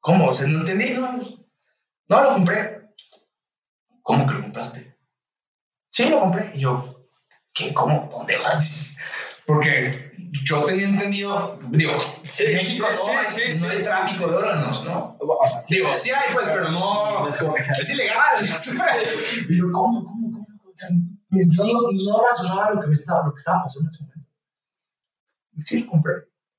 ¿Cómo? 0.00 0.28
O 0.28 0.32
sea, 0.32 0.48
no 0.48 0.60
entendí, 0.60 0.94
no, 0.94 1.12
no 2.08 2.22
lo 2.22 2.34
compré. 2.34 2.90
¿Cómo 4.02 4.26
que 4.26 4.34
lo 4.34 4.42
compraste? 4.42 4.96
Sí, 5.88 6.08
lo 6.08 6.20
compré. 6.20 6.50
Y 6.54 6.60
yo, 6.60 7.06
¿qué? 7.54 7.72
¿Cómo? 7.72 8.08
¿Dónde? 8.10 8.36
O 8.36 8.40
sea, 8.40 8.58
porque 9.46 10.12
yo 10.44 10.64
tenía 10.64 10.86
entendido, 10.88 11.58
digo, 11.70 11.92
sí, 12.22 12.44
en 12.46 12.54
México 12.54 12.86
sí, 12.94 13.10
no, 13.12 13.18
hay, 13.18 13.26
sí, 13.52 13.64
no 13.64 13.70
hay 13.70 13.80
tráfico 13.82 14.30
de 14.30 14.36
órganos, 14.36 14.84
¿no? 14.84 15.16
O 15.20 15.48
sea, 15.48 15.60
sí, 15.62 15.74
Digo, 15.76 15.96
sí 15.96 16.10
hay, 16.10 16.32
pues, 16.32 16.48
pero 16.48 16.70
no. 16.70 17.26
Es 17.28 17.38
como 17.38 17.54
que- 17.54 17.62
Es 17.62 17.90
ilegal. 17.90 18.44
y 18.44 19.58
yo, 19.58 19.64
¿cómo, 19.72 20.04
cómo, 20.04 20.32
cómo? 20.32 20.46
O 20.64 20.70
sea, 20.74 20.88
yo 20.90 21.64
no, 21.64 22.12
no 22.12 22.24
razonaba 22.26 22.70
lo 22.70 22.80
que, 22.80 22.86
me 22.86 22.92
estaba, 22.92 23.24
lo 23.26 23.32
que 23.32 23.36
estaba 23.38 23.62
pasando 23.62 23.86
en 23.86 23.88
ese 23.88 24.04
momento. 24.04 24.28
Y 25.54 25.62
sí, 25.62 25.80
lo 25.80 25.90
compré. 25.90 26.12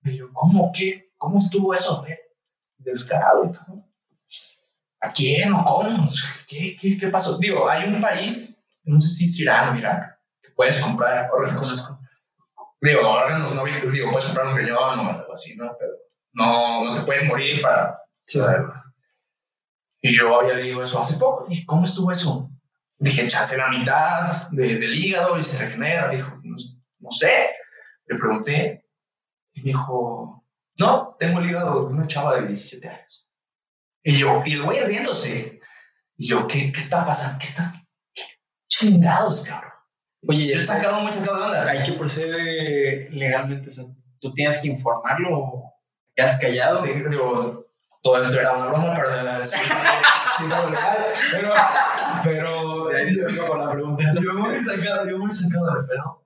Y 0.04 0.18
yo, 0.18 0.32
¿cómo? 0.34 0.72
¿Qué? 0.76 1.12
¿Cómo 1.18 1.38
estuvo 1.38 1.74
eso? 1.74 2.06
Descarado. 2.78 3.54
¿A 5.02 5.12
quién 5.12 5.54
o 5.54 5.64
cómo? 5.64 6.08
¿Qué, 6.48 6.76
qué, 6.80 6.98
¿Qué 6.98 7.08
pasó? 7.08 7.38
Digo, 7.38 7.68
hay 7.70 7.88
un 7.92 8.00
país, 8.02 8.68
no 8.84 9.00
sé 9.00 9.10
si 9.10 9.26
es 9.26 9.40
Irán 9.40 9.74
o 9.76 9.78
Irak, 9.80 10.18
que 10.42 10.52
puedes 10.52 10.78
comprar 10.80 11.30
órganos. 11.32 11.58
Conozco. 11.58 12.00
Digo, 12.86 13.10
órganos 13.10 13.56
no 13.56 13.64
vitales, 13.64 13.92
digo, 13.92 14.12
puedes 14.12 14.26
comprar 14.26 14.48
un 14.48 14.58
riñón 14.58 15.00
o 15.00 15.10
algo 15.10 15.34
así, 15.34 15.56
¿no? 15.56 15.76
Pero 15.80 15.94
no, 16.34 16.84
no 16.86 16.94
te 16.96 17.02
puedes 17.02 17.24
morir 17.26 17.62
para 17.62 17.98
saberlo. 18.26 18.74
Y 20.02 20.10
yo 20.14 20.40
había 20.40 20.56
leído 20.56 20.84
eso 20.84 21.02
hace 21.02 21.16
poco. 21.18 21.46
¿Y 21.50 21.66
cómo 21.66 21.86
estuvo 21.86 22.12
eso? 22.12 22.50
Dije, 22.98 23.28
chance 23.30 23.56
la 23.58 23.70
mitad 23.70 24.50
de- 24.52 24.78
del 24.80 24.96
hígado 24.96 25.38
y 25.40 25.44
se 25.44 25.64
regenera. 25.64 26.10
Dijo, 26.10 26.32
no, 26.44 26.56
no 27.00 27.10
sé. 27.12 27.52
Le 28.06 28.18
pregunté 28.18 28.86
y 29.54 29.62
me 29.62 29.68
dijo, 29.68 30.46
no, 30.78 31.16
tengo 31.18 31.40
el 31.40 31.50
hígado 31.50 31.88
de 31.88 31.94
una 31.94 32.06
chava 32.06 32.36
de 32.36 32.48
17 32.48 32.90
años. 32.90 33.30
Y 34.04 34.18
yo, 34.18 34.42
y 34.46 34.54
el 34.54 34.64
güey 34.64 34.84
riéndose. 34.84 35.62
Y 36.18 36.28
yo, 36.28 36.48
¿qué, 36.48 36.72
qué 36.74 36.80
está 36.82 37.06
pasando? 37.06 37.40
¿Qué 37.40 37.46
estás? 37.48 37.88
¿Qué 38.14 38.24
chingados, 38.68 39.42
cabrón? 39.46 39.72
Oye, 40.28 40.54
Yo 40.54 40.62
he 40.62 40.66
sacado 40.66 41.02
muy 41.02 41.12
sacado 41.12 41.38
de 41.40 41.46
onda. 41.46 41.70
hay 41.70 41.84
que 41.84 41.94
proceder 41.94 43.14
legalmente, 43.14 43.70
o 43.70 43.72
sea, 43.72 43.86
tú 44.20 44.34
tienes 44.34 44.62
que 44.62 44.70
informarlo 44.70 45.38
o 45.38 45.74
te 46.16 46.24
has 46.24 46.40
callado. 46.40 46.84
Digo, 46.84 47.66
todo 48.02 48.22
esto 48.22 48.40
era 48.40 48.54
una 48.54 48.68
broma, 48.68 48.94
pero 48.96 49.46
sí, 49.46 49.58
sí, 50.38 50.44
no, 50.48 50.70
legal. 50.70 50.98
Pero, 51.32 51.54
pero 52.24 52.88
De 52.88 52.98
ahí 53.02 53.14
se 53.14 53.28
vino 53.28 53.48
con 53.48 53.66
la 53.66 53.72
pregunta. 53.72 54.04
yo 54.22 54.40
muy 54.40 54.60
sacado, 54.60 55.10
yo 55.10 55.18
muy 55.18 55.32
sacado 55.32 55.82
de 55.82 55.88
pedo. 55.88 56.26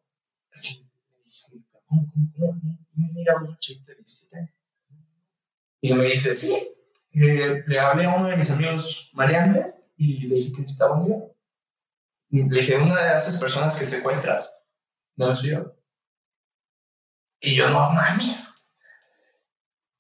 ¿Cómo, 1.88 2.12
cómo, 2.12 2.32
cómo, 2.36 2.80
cómo 2.94 3.10
mira 3.14 3.34
chiquita 3.60 3.92
de 3.92 3.98
17 3.98 4.38
años? 4.38 4.52
Y 5.82 5.94
me 5.94 6.04
dice, 6.06 6.34
sí. 6.34 6.74
Eh, 7.14 7.64
le 7.66 7.80
hablé 7.80 8.06
a 8.06 8.16
uno 8.16 8.28
de 8.28 8.38
mis 8.38 8.52
amigos 8.52 9.10
maleantes 9.14 9.82
y 9.96 10.28
le 10.28 10.36
dije 10.36 10.52
que 10.52 10.62
necesitaba 10.62 10.96
un 10.98 11.06
video. 11.06 11.37
Le 12.30 12.60
dije, 12.60 12.78
una 12.78 13.02
de 13.02 13.18
esas 13.18 13.40
personas 13.40 13.78
que 13.78 13.86
secuestras, 13.86 14.66
no 15.16 15.34
soy 15.36 15.52
yo. 15.52 15.74
Y 17.40 17.56
yo, 17.56 17.70
no 17.70 17.92
mames. 17.92 18.54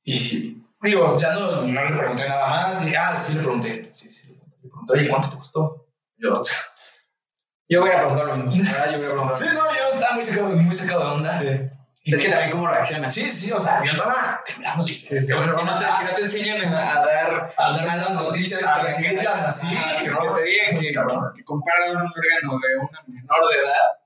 Y 0.03 0.63
digo, 0.81 1.17
ya 1.17 1.33
no, 1.33 1.61
no 1.63 1.85
le 1.85 1.97
pregunté 1.97 2.27
nada 2.27 2.47
más. 2.49 2.83
Y, 2.85 2.95
ah, 2.95 3.19
sí 3.19 3.33
le 3.33 3.41
pregunté. 3.41 3.89
Sí, 3.93 4.11
sí, 4.11 4.33
le 4.33 4.69
pregunté. 4.69 4.93
Oye, 4.93 5.09
¿cuánto 5.09 5.29
te 5.29 5.37
costó? 5.37 5.87
Yo, 6.17 6.41
Yo 7.69 7.81
voy 7.81 7.91
a 7.91 7.97
preguntar 7.97 8.25
lo 8.25 8.37
mismo, 8.37 8.63
¿verdad? 8.63 8.91
Yo 8.91 8.97
voy 8.97 9.07
a 9.07 9.09
preguntar. 9.11 9.37
sí, 9.37 9.45
no, 9.53 9.75
yo 9.75 9.87
estaba 9.89 10.13
muy 10.15 10.23
sacado, 10.23 10.49
muy 10.49 10.75
sacado 10.75 10.99
de 11.01 11.15
onda. 11.15 11.43
Y 11.43 11.76
Es 12.13 12.21
que 12.21 12.29
también 12.29 12.51
cómo 12.51 12.67
reaccionas. 12.67 13.13
Sí, 13.13 13.29
sí, 13.31 13.51
o 13.51 13.59
sea, 13.59 13.83
yo 13.83 13.91
andaba 13.91 14.41
temblando. 14.45 14.87
Sí, 14.87 14.99
sí, 14.99 15.33
bueno, 15.33 15.53
si, 15.53 15.65
no 15.65 15.77
te, 15.77 15.85
si 15.85 16.05
no 16.05 16.15
te 16.15 16.21
enseñan 16.21 16.65
a, 16.65 17.05
dar 17.05 17.53
a 17.57 17.71
dar 17.71 17.87
malas 17.87 18.11
noticias, 18.11 18.63
a 18.63 18.81
recibirlas 18.81 19.41
así, 19.41 19.67
que, 19.67 20.09
te 20.09 20.43
digan 20.43 20.77
que, 20.79 20.93
que 21.35 21.43
comparan 21.43 21.91
un 21.91 21.97
órgano 21.97 22.59
de 22.59 22.77
una 22.79 23.03
menor 23.07 23.39
de 23.51 23.57
edad. 23.59 23.97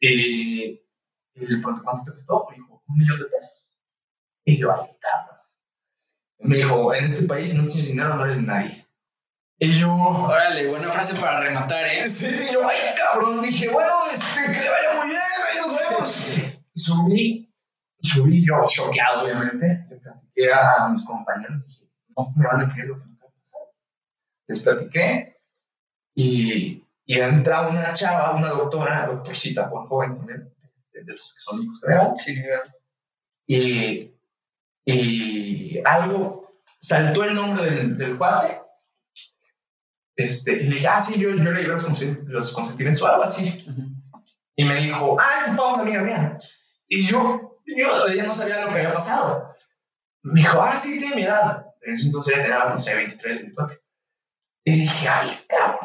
Y, 0.00 0.80
le 1.34 1.46
pregunté, 1.56 1.82
¿cuánto 1.82 2.04
te 2.04 2.12
costó? 2.12 2.46
Me 2.50 2.56
dijo, 2.56 2.82
un 2.86 2.98
millón 2.98 3.18
de 3.18 3.24
pesos. 3.24 3.66
Y 4.44 4.58
yo, 4.58 4.70
ay, 4.70 4.86
cabrón. 5.00 5.38
Me 6.38 6.56
dijo, 6.56 6.94
en 6.94 7.04
este 7.04 7.26
país 7.26 7.54
no 7.54 7.66
tienes 7.66 7.88
dinero, 7.88 8.14
no 8.14 8.24
eres 8.24 8.42
nadie. 8.42 8.86
Y 9.58 9.72
yo, 9.72 9.92
Órale, 9.92 10.68
buena 10.68 10.90
frase 10.90 11.14
para 11.20 11.40
rematar, 11.40 11.86
¿eh? 11.86 12.06
Sí, 12.06 12.26
y 12.26 12.52
yo, 12.52 12.68
ay, 12.68 12.94
cabrón, 12.96 13.40
dije, 13.40 13.68
bueno, 13.70 13.92
este, 14.12 14.52
que 14.52 14.60
le 14.60 14.68
vaya 14.68 14.94
muy 14.94 15.08
bien, 15.08 15.20
ahí 15.50 15.58
nos 15.58 15.78
vemos. 15.78 16.53
Subí, 16.74 17.52
subí 18.00 18.44
yo 18.46 18.54
choqueado, 18.68 19.22
obviamente. 19.24 19.86
Le 19.90 19.96
platiqué 19.96 20.52
a 20.52 20.88
mis 20.88 21.04
compañeros, 21.06 21.66
dije, 21.66 21.90
no 22.16 22.32
me 22.36 22.46
van 22.46 22.60
a 22.62 22.72
creer 22.72 22.88
lo 22.88 22.98
que 23.00 23.06
me 23.06 23.18
va 23.18 23.26
a 23.26 23.30
pasar. 23.38 23.62
Les 24.48 24.60
platiqué 24.62 25.36
y, 26.14 26.84
y 27.06 27.18
entra 27.20 27.68
una 27.68 27.94
chava, 27.94 28.34
una 28.36 28.48
doctora, 28.48 29.06
doctorcita, 29.06 29.68
Juan 29.68 29.86
Joven 29.86 30.16
también, 30.16 30.52
este, 30.74 31.04
de 31.04 31.12
esos 31.12 31.32
que 31.34 31.40
son 31.40 31.62
hijos 31.62 31.82
reales. 31.86 32.22
Sí, 32.22 32.42
Y, 33.46 34.10
y 34.86 35.80
algo, 35.84 36.42
saltó 36.78 37.24
el 37.24 37.34
nombre 37.34 37.64
del, 37.70 37.96
del 37.96 38.18
cuate. 38.18 38.60
Este, 40.16 40.52
y 40.52 40.66
le 40.66 40.74
dije, 40.76 40.88
ah, 40.88 41.00
sí, 41.00 41.20
yo, 41.20 41.30
yo 41.30 41.50
le 41.50 41.62
llevé 41.62 41.68
los, 41.68 42.02
los 42.26 42.52
consentimientos 42.52 43.02
o 43.02 43.06
algo 43.06 43.22
así. 43.24 43.66
Y 44.56 44.64
me 44.64 44.76
dijo, 44.76 45.16
ah, 45.18 45.54
para 45.56 45.74
una 45.74 45.82
amiga 45.82 46.02
mía. 46.02 46.38
Y 46.88 47.06
yo, 47.06 47.60
yo, 47.66 48.06
ella 48.06 48.24
no 48.24 48.34
sabía 48.34 48.60
lo 48.60 48.68
que 48.68 48.78
había 48.78 48.92
pasado. 48.92 49.48
Me 50.22 50.40
dijo, 50.40 50.60
ah, 50.60 50.78
sí, 50.78 50.98
tiene 50.98 51.16
mi 51.16 51.22
edad. 51.22 51.66
En 51.82 51.94
ese 51.94 52.06
entonces 52.06 52.34
ella 52.34 52.42
tenía, 52.42 52.64
no 52.64 52.78
sé, 52.78 52.94
23, 52.94 53.36
24. 53.36 53.78
Y 54.64 54.72
dije, 54.80 55.08
ay, 55.08 55.38
cabrón. 55.48 55.78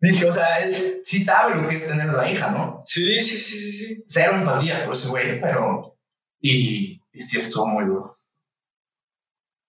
Dije, 0.00 0.26
o 0.26 0.32
sea, 0.32 0.60
él 0.60 1.00
sí 1.02 1.20
sabe 1.20 1.60
lo 1.60 1.68
que 1.68 1.74
es 1.74 1.88
tener 1.88 2.08
una 2.08 2.30
hija, 2.30 2.50
¿no? 2.50 2.82
Sí, 2.84 3.22
sí, 3.22 3.36
sí, 3.36 3.60
sí, 3.60 3.72
sí. 3.72 4.04
Cero 4.06 4.34
empatía 4.34 4.84
por 4.84 4.94
ese 4.94 5.08
güey, 5.08 5.40
pero. 5.40 5.98
Y, 6.40 7.02
y 7.12 7.20
sí 7.20 7.38
estuvo 7.38 7.66
muy 7.66 7.84
duro. 7.84 8.18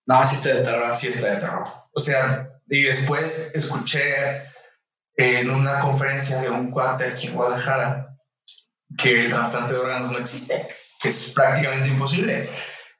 No, 0.06 0.24
sí 0.24 0.36
está 0.36 0.54
de 0.54 0.62
terror. 0.62 0.94
Sí 0.94 1.08
está 1.08 1.34
de 1.34 1.40
terror. 1.40 1.66
O 1.92 1.98
sea, 1.98 2.48
y 2.68 2.82
después 2.84 3.52
escuché 3.54 4.44
en 5.16 5.50
una 5.50 5.80
conferencia 5.80 6.40
de 6.40 6.48
un 6.48 6.70
cuate 6.70 7.04
aquí 7.06 7.26
en 7.26 7.34
Guadalajara 7.34 8.09
que 8.98 9.20
el 9.20 9.30
trasplante 9.30 9.72
de 9.74 9.78
órganos 9.80 10.10
no 10.12 10.18
existe, 10.18 10.68
que 11.00 11.08
es 11.08 11.32
prácticamente 11.34 11.88
imposible. 11.88 12.48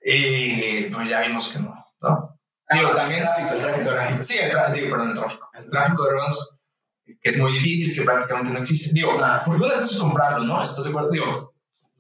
Y 0.03 0.85
pues 0.85 1.09
ya 1.09 1.21
vimos 1.21 1.49
que 1.53 1.59
no, 1.61 1.75
¿no? 2.01 2.39
Digo, 2.73 2.91
también 2.91 3.23
tráfico, 3.23 3.53
el 3.53 3.59
tráfico, 3.61 3.81
el 3.91 3.95
tráfico. 3.97 4.23
Sí, 4.23 4.39
el 4.39 4.51
tráfico, 4.51 4.77
digo, 4.77 4.91
perdón, 4.91 5.09
el 5.11 5.15
tráfico. 5.19 5.49
El 5.55 5.69
tráfico 5.69 6.05
de 6.05 6.11
órganos 6.11 6.57
que 7.05 7.29
es 7.29 7.39
muy 7.39 7.53
difícil, 7.53 7.95
que 7.95 8.03
prácticamente 8.03 8.53
no 8.53 8.59
existe. 8.61 8.93
Digo, 8.95 9.19
Ah. 9.23 9.43
porque 9.45 9.65
una 9.65 9.75
cosa 9.75 9.85
es 9.87 9.97
comprarlo, 10.01 10.45
¿no? 10.45 10.63
¿Estás 10.63 10.85
de 10.85 10.91
acuerdo? 10.91 11.11
Digo, 11.11 11.55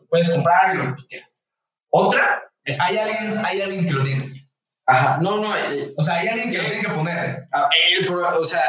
puedes 0.09 0.31
comprar 0.31 0.77
lo 0.77 0.95
que 0.97 1.07
quieras. 1.07 1.43
Otra, 1.91 2.43
es, 2.65 2.81
hay 2.81 2.97
alguien, 2.97 3.45
hay 3.45 3.61
alguien 3.61 3.85
que 3.87 3.93
lo 3.93 4.03
tiene. 4.05 4.23
Ajá, 4.87 5.19
no, 5.21 5.39
no. 5.39 5.57
eh, 5.57 5.93
O 5.97 6.03
sea, 6.03 6.17
hay 6.19 6.29
alguien 6.29 6.51
que 6.53 6.59
lo 6.59 6.69
tiene 6.69 6.83
que 6.83 6.95
poner. 6.95 7.49
ah, 7.53 7.69
el 7.99 8.09
o 8.09 8.45
sea, 8.45 8.63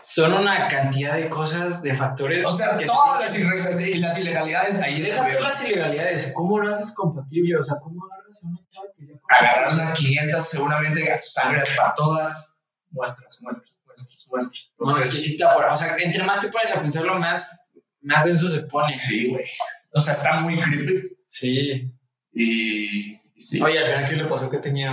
son 0.00 0.32
una 0.32 0.68
cantidad 0.68 1.14
de 1.14 1.28
cosas, 1.28 1.82
de 1.82 1.94
factores. 1.96 2.46
O 2.46 2.52
sea, 2.52 2.78
todas 2.78 3.32
te- 3.32 3.40
las, 3.44 4.00
las 4.00 4.18
ilegalidades 4.18 4.80
ahí 4.80 5.00
Deja 5.00 5.16
estuvieron. 5.16 5.42
las 5.42 5.68
ilegalidades. 5.68 6.32
¿Cómo 6.34 6.58
lo 6.58 6.70
haces 6.70 6.94
compatible? 6.94 7.56
O 7.58 7.64
sea, 7.64 7.78
¿cómo 7.82 8.04
agarras 8.06 8.44
a 8.44 8.48
una 8.48 8.60
chava 8.70 8.86
que 8.96 9.04
sea 9.04 9.16
Agarrar 9.38 9.74
una 9.74 9.92
500 9.92 10.44
seguramente 10.44 11.18
su 11.18 11.30
sangre 11.30 11.62
para 11.76 11.94
todas. 11.94 12.64
Muestras, 12.90 13.40
muestras, 13.42 13.80
muestras, 13.84 14.26
muestras. 14.30 14.72
No, 14.78 14.90
es 14.90 14.96
que 14.96 15.02
Entonces, 15.02 15.24
sí 15.24 15.30
está 15.32 15.52
fuera. 15.54 15.72
O 15.72 15.76
sea, 15.76 15.96
entre 15.98 16.22
más 16.24 16.40
te 16.40 16.48
pones 16.48 16.74
a 16.74 16.80
pensarlo, 16.80 17.18
más, 17.18 17.72
más 18.02 18.24
denso 18.24 18.48
se 18.48 18.60
pone. 18.62 18.90
sí, 18.90 19.28
güey. 19.30 19.44
O 19.92 20.00
sea, 20.00 20.12
está 20.14 20.40
muy 20.40 20.60
creepy. 20.62 21.16
Sí. 21.26 21.92
Y, 22.32 23.20
sí. 23.36 23.60
Oye, 23.60 23.78
al 23.80 23.86
final, 23.86 24.04
¿qué 24.08 24.16
le 24.16 24.24
pasó 24.26 24.48
que 24.50 24.58
tenía? 24.58 24.92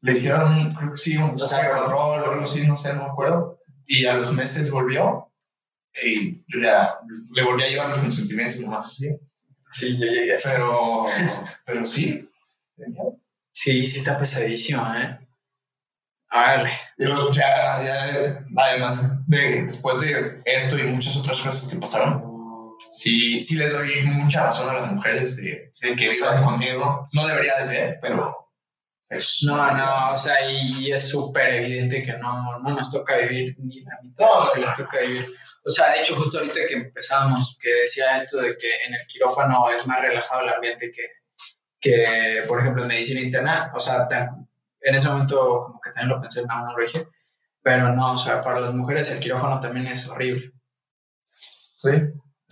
Le 0.00 0.12
hicieron, 0.12 0.72
creo 0.74 0.90
que 0.92 0.96
sí, 0.96 1.16
un 1.16 1.30
O 1.30 1.34
sea, 1.36 1.70
control 1.72 2.22
o 2.22 2.30
algo 2.32 2.42
así, 2.42 2.66
no 2.66 2.76
sé, 2.76 2.94
no 2.94 3.04
me 3.04 3.10
acuerdo. 3.10 3.60
Y 3.94 4.06
a 4.06 4.14
los 4.14 4.32
meses 4.32 4.70
volvió. 4.70 5.30
Y 6.02 6.42
yo 6.48 6.60
ya 6.62 6.94
le 7.34 7.44
volví 7.44 7.62
a 7.62 7.68
llevar 7.68 7.90
los 7.90 7.98
consentimientos 7.98 8.58
nomás 8.58 8.86
así. 8.86 9.10
Sí, 9.68 9.98
yo 9.98 10.06
llegué 10.06 10.32
a 10.32 10.36
eso. 10.38 10.48
Pero, 10.50 11.06
pero 11.66 11.84
sí. 11.84 12.26
Sí, 13.50 13.86
sí 13.86 13.98
está 13.98 14.18
pesadísimo, 14.18 14.82
¿eh? 14.96 15.18
Árale. 16.30 16.70
Yo 16.96 17.30
ya, 17.32 17.84
ya, 17.84 18.44
además 18.56 19.26
de 19.26 19.64
después 19.64 20.00
de 20.00 20.40
esto 20.46 20.78
y 20.78 20.84
muchas 20.84 21.14
otras 21.18 21.42
cosas 21.42 21.70
que 21.70 21.78
pasaron, 21.78 22.74
sí, 22.88 23.42
sí 23.42 23.56
les 23.56 23.72
doy 23.72 24.04
mucha 24.04 24.44
razón 24.46 24.70
a 24.70 24.80
las 24.80 24.90
mujeres 24.90 25.36
de, 25.36 25.70
de 25.82 25.96
que 25.96 26.08
vivan 26.08 26.42
conmigo. 26.42 27.06
No 27.12 27.26
debería 27.26 27.58
de 27.58 27.66
ser, 27.66 27.98
pero. 28.00 28.38
No, 29.44 29.72
no, 29.76 30.12
o 30.12 30.16
sea, 30.16 30.50
y, 30.50 30.70
y 30.80 30.92
es 30.92 31.08
súper 31.10 31.54
evidente 31.54 32.02
que 32.02 32.12
no, 32.14 32.58
no 32.60 32.70
nos 32.74 32.90
toca 32.90 33.16
vivir 33.18 33.54
ni 33.58 33.80
la 33.82 33.98
mitad 34.02 34.24
No, 34.26 34.40
de 34.40 34.46
lo 34.46 34.52
que 34.52 34.60
no. 34.60 34.66
les 34.66 34.76
toca 34.76 35.00
vivir. 35.00 35.26
O 35.64 35.70
sea, 35.70 35.92
de 35.92 36.00
hecho, 36.00 36.16
justo 36.16 36.38
ahorita 36.38 36.60
que 36.66 36.74
empezábamos, 36.74 37.56
que 37.60 37.68
decía 37.82 38.16
esto 38.16 38.38
de 38.38 38.56
que 38.56 38.68
en 38.86 38.94
el 38.94 39.00
quirófano 39.06 39.68
es 39.70 39.86
más 39.86 40.00
relajado 40.02 40.42
el 40.42 40.54
ambiente 40.54 40.90
que, 40.92 41.02
que 41.80 42.42
por 42.48 42.60
ejemplo, 42.60 42.82
en 42.82 42.88
medicina 42.88 43.20
interna. 43.20 43.70
O 43.74 43.80
sea, 43.80 44.08
tan- 44.08 44.48
en 44.80 44.94
ese 44.94 45.08
momento 45.08 45.60
como 45.66 45.80
que 45.80 45.90
también 45.90 46.08
lo 46.08 46.20
pensé, 46.20 46.42
no 46.46 46.72
lo 46.76 46.82
dije. 46.84 47.06
Pero 47.62 47.94
no, 47.94 48.14
o 48.14 48.18
sea, 48.18 48.42
para 48.42 48.60
las 48.60 48.74
mujeres 48.74 49.10
el 49.12 49.20
quirófano 49.20 49.60
también 49.60 49.86
es 49.88 50.08
horrible. 50.08 50.52
Sí. 51.22 51.90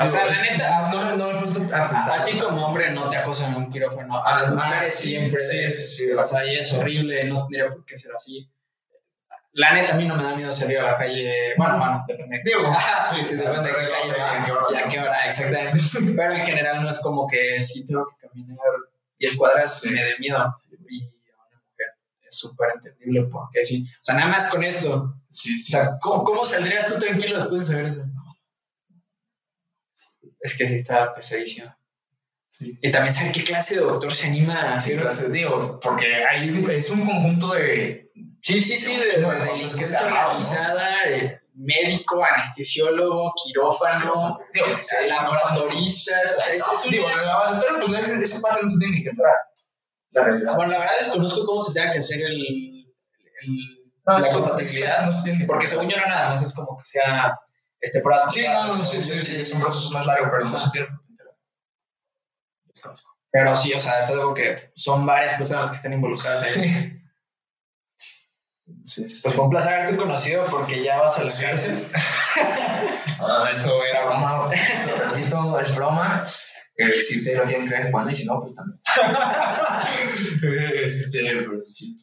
O 0.02 0.06
sea, 0.06 0.26
la 0.26 0.42
neta, 0.42 0.90
no, 0.90 1.16
no 1.16 1.26
me 1.26 1.32
he 1.32 1.38
puesto 1.38 1.62
a 1.74 1.90
pensar. 1.90 2.22
A 2.22 2.24
ti 2.24 2.38
como 2.38 2.66
hombre 2.66 2.90
no 2.92 3.10
te 3.10 3.18
acosan 3.18 3.54
en 3.54 3.64
un 3.64 3.70
quirófano. 3.70 4.24
A 4.24 4.34
las 4.34 4.42
las 4.42 4.52
mujeres 4.52 4.94
siempre. 4.94 5.40
sí, 5.40 5.72
sí, 5.72 6.12
o 6.12 6.26
sea, 6.26 6.46
y 6.46 6.56
es 6.56 6.72
horrible, 6.72 7.24
no 7.24 7.46
tendría 7.46 7.68
por 7.70 7.84
qué 7.84 7.98
ser 7.98 8.12
así. 8.14 8.50
La 9.52 9.74
neta, 9.74 9.94
a 9.94 9.96
mí 9.96 10.06
no 10.06 10.16
me 10.16 10.22
da 10.22 10.36
miedo 10.36 10.52
salir 10.52 10.78
a 10.78 10.92
la 10.92 10.96
calle. 10.96 11.54
Bueno, 11.56 11.76
bueno, 11.76 12.04
depende. 12.06 12.40
Digo, 12.44 12.60
sí, 13.14 13.24
sí, 13.24 13.36
depende 13.36 13.68
de 13.68 13.74
qué 13.74 13.88
calle 13.88 14.14
y 14.72 14.76
a 14.76 14.88
qué 14.88 15.00
hora, 15.00 15.26
exactamente. 15.26 15.82
Pero 16.16 16.32
en 16.32 16.42
general 16.42 16.82
no 16.82 16.88
es 16.88 17.00
como 17.00 17.26
que 17.26 17.62
si 17.62 17.84
tengo 17.84 18.06
que 18.06 18.26
caminar 18.26 18.58
10 19.18 19.36
cuadras 19.36 19.84
me 19.84 20.02
dé 20.02 20.18
miedo. 20.18 20.38
Y 20.88 21.02
a 21.02 21.36
una 21.46 21.62
mujer 21.68 21.86
es 22.26 22.38
súper 22.38 22.68
entendible 22.76 23.28
porque 23.30 23.66
sí. 23.66 23.84
O 24.00 24.04
sea, 24.04 24.14
nada 24.14 24.30
más 24.30 24.50
con 24.50 24.62
esto. 24.62 25.14
Sí, 25.28 25.56
O 25.56 25.70
sea, 25.70 25.98
¿cómo, 26.00 26.24
cómo 26.24 26.44
saldrías 26.44 26.86
tú 26.86 26.98
tranquilo 26.98 27.38
después 27.38 27.66
de 27.66 27.74
saber 27.74 27.88
eso? 27.88 28.04
Es 30.40 30.56
que 30.56 30.66
sí 30.66 30.74
está 30.74 31.14
pesadísimo. 31.14 31.74
sí. 32.46 32.76
Y 32.82 32.90
también 32.90 33.12
saber 33.12 33.32
qué 33.32 33.44
clase 33.44 33.74
de 33.76 33.82
doctor 33.82 34.14
se 34.14 34.28
anima 34.28 34.60
a 34.60 34.76
hacer. 34.76 34.98
gracias, 34.98 35.30
digo, 35.32 35.78
porque 35.80 36.06
ahí 36.24 36.64
es 36.70 36.90
un 36.90 37.04
conjunto 37.06 37.54
de. 37.54 38.10
Sí, 38.42 38.58
sí, 38.60 38.76
sí, 38.76 38.96
de, 38.96 39.06
de, 39.06 39.22
cosas 39.50 39.76
que 39.76 39.84
¿no? 40.08 40.16
organizada, 40.16 41.04
eh, 41.08 41.40
médico, 41.54 42.24
anestesiólogo, 42.24 43.32
quirófano, 43.44 44.38
Digo, 44.54 44.66
laboratoristas. 45.08 46.36
o 46.38 46.40
sea, 46.40 46.54
es, 46.54 46.62
es 46.62 46.84
un- 46.86 46.90
Digo, 46.90 47.08
laboratorio, 47.10 47.78
pues 47.78 47.90
no, 47.90 47.98
ese 48.22 48.40
parte 48.40 48.60
no 48.62 48.68
se 48.68 48.78
tiene 48.78 49.02
que 49.02 49.10
entrar. 49.10 49.34
La 50.12 50.24
realidad. 50.24 50.56
Bueno, 50.56 50.72
la 50.72 50.78
verdad 50.80 50.94
desconozco 50.98 51.44
cómo 51.46 51.62
se 51.62 51.74
tenga 51.74 51.92
que 51.92 51.98
hacer 51.98 52.22
el, 52.22 52.34
el- 52.40 52.86
No, 54.06 54.18
la 54.18 54.32
compatibilidad, 54.32 55.04
no 55.04 55.12
se 55.12 55.22
tiene 55.22 55.38
que- 55.40 55.44
porque 55.44 55.66
según 55.66 55.88
yo 55.88 55.98
no 55.98 56.06
nada 56.06 56.30
más 56.30 56.42
es 56.42 56.52
como 56.54 56.78
que 56.78 56.84
sea 56.86 57.38
este 57.80 58.00
pruebas 58.00 58.32
Sí, 58.32 58.44
no, 58.46 58.76
no, 58.76 58.82
sí, 58.84 59.00
sí, 59.02 59.20
sí, 59.22 59.40
es 59.40 59.52
un 59.52 59.60
proceso 59.60 59.90
más 59.92 60.06
largo, 60.06 60.28
pero 60.30 60.44
no 60.44 60.56
se 60.58 60.70
tiene. 60.70 60.88
Pero 63.32 63.54
sí, 63.56 63.72
o 63.72 63.80
sea, 63.80 64.06
te 64.06 64.12
digo 64.12 64.34
que 64.34 64.72
son 64.74 65.06
varias 65.06 65.34
personas 65.34 65.62
las 65.62 65.70
que 65.70 65.76
están 65.76 65.92
involucradas 65.92 66.42
ahí. 66.42 66.96
Sí, 67.96 69.06
sí, 69.08 69.20
Pues 69.22 69.34
fue 69.34 69.44
un 69.44 69.50
placer 69.50 69.74
haberte 69.74 69.96
conocido 69.96 70.46
porque 70.46 70.82
ya 70.82 70.98
vas 70.98 71.18
a 71.18 71.24
la 71.24 71.30
Sí. 71.30 71.44
cárcel. 71.44 71.86
Ah, 73.22 73.48
esto 73.50 73.84
era 73.84 74.06
broma, 74.06 74.48
repito, 74.48 75.60
es 75.60 75.76
broma. 75.76 76.24
Eh, 76.74 76.90
si 77.02 77.18
ustedes 77.18 77.36
lo 77.38 77.44
quieren 77.44 77.66
creer, 77.66 77.90
bueno, 77.92 78.08
y 78.08 78.14
si 78.14 78.24
no, 78.24 78.40
pues 78.40 78.54
también. 78.54 78.80
este, 80.86 81.20
pero 81.20 81.62
sí. 81.62 81.98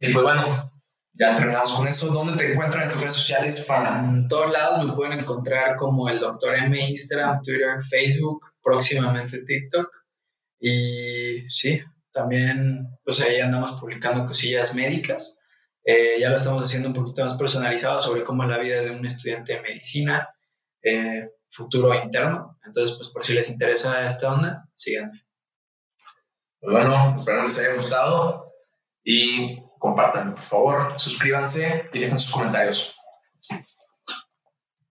Y 0.00 0.12
pues 0.12 0.24
bueno, 0.24 0.72
ya 1.14 1.36
terminamos 1.36 1.72
con 1.72 1.86
eso. 1.86 2.12
¿Dónde 2.12 2.36
te 2.36 2.52
encuentran 2.52 2.84
en 2.84 2.90
tus 2.90 3.00
redes 3.00 3.14
sociales 3.14 3.64
para 3.66 4.00
En 4.00 4.28
todos 4.28 4.50
lados 4.50 4.84
me 4.84 4.92
pueden 4.94 5.20
encontrar 5.20 5.76
como 5.76 6.08
el 6.08 6.20
Dr. 6.20 6.54
M, 6.54 6.88
Instagram, 6.88 7.42
Twitter, 7.42 7.82
Facebook, 7.88 8.40
próximamente 8.62 9.42
TikTok. 9.44 9.88
Y 10.58 11.48
sí, 11.48 11.80
también 12.12 12.88
pues 13.04 13.20
ahí 13.20 13.40
andamos 13.40 13.80
publicando 13.80 14.26
cosillas 14.26 14.74
médicas. 14.74 15.42
Eh, 15.84 16.16
ya 16.18 16.30
lo 16.30 16.36
estamos 16.36 16.64
haciendo 16.64 16.88
un 16.88 16.94
poquito 16.94 17.22
más 17.22 17.34
personalizado 17.34 18.00
sobre 18.00 18.24
cómo 18.24 18.42
es 18.44 18.48
la 18.48 18.58
vida 18.58 18.80
de 18.80 18.90
un 18.90 19.04
estudiante 19.04 19.54
de 19.54 19.60
medicina, 19.60 20.28
eh, 20.82 21.28
futuro 21.50 21.94
interno. 21.94 22.58
Entonces, 22.64 22.96
pues 22.96 23.10
por 23.10 23.22
si 23.22 23.34
les 23.34 23.50
interesa 23.50 24.06
esta 24.06 24.32
onda, 24.32 24.68
síganme. 24.74 25.24
Pues 26.60 26.72
bueno, 26.72 27.14
espero 27.16 27.44
les 27.44 27.58
haya 27.58 27.74
gustado 27.74 28.52
y 29.04 29.63
compartan, 29.84 30.32
por 30.32 30.42
favor, 30.42 30.94
suscríbanse 30.96 31.90
y 31.92 31.98
dejen 31.98 32.18
sus 32.18 32.32
comentarios. 32.32 32.98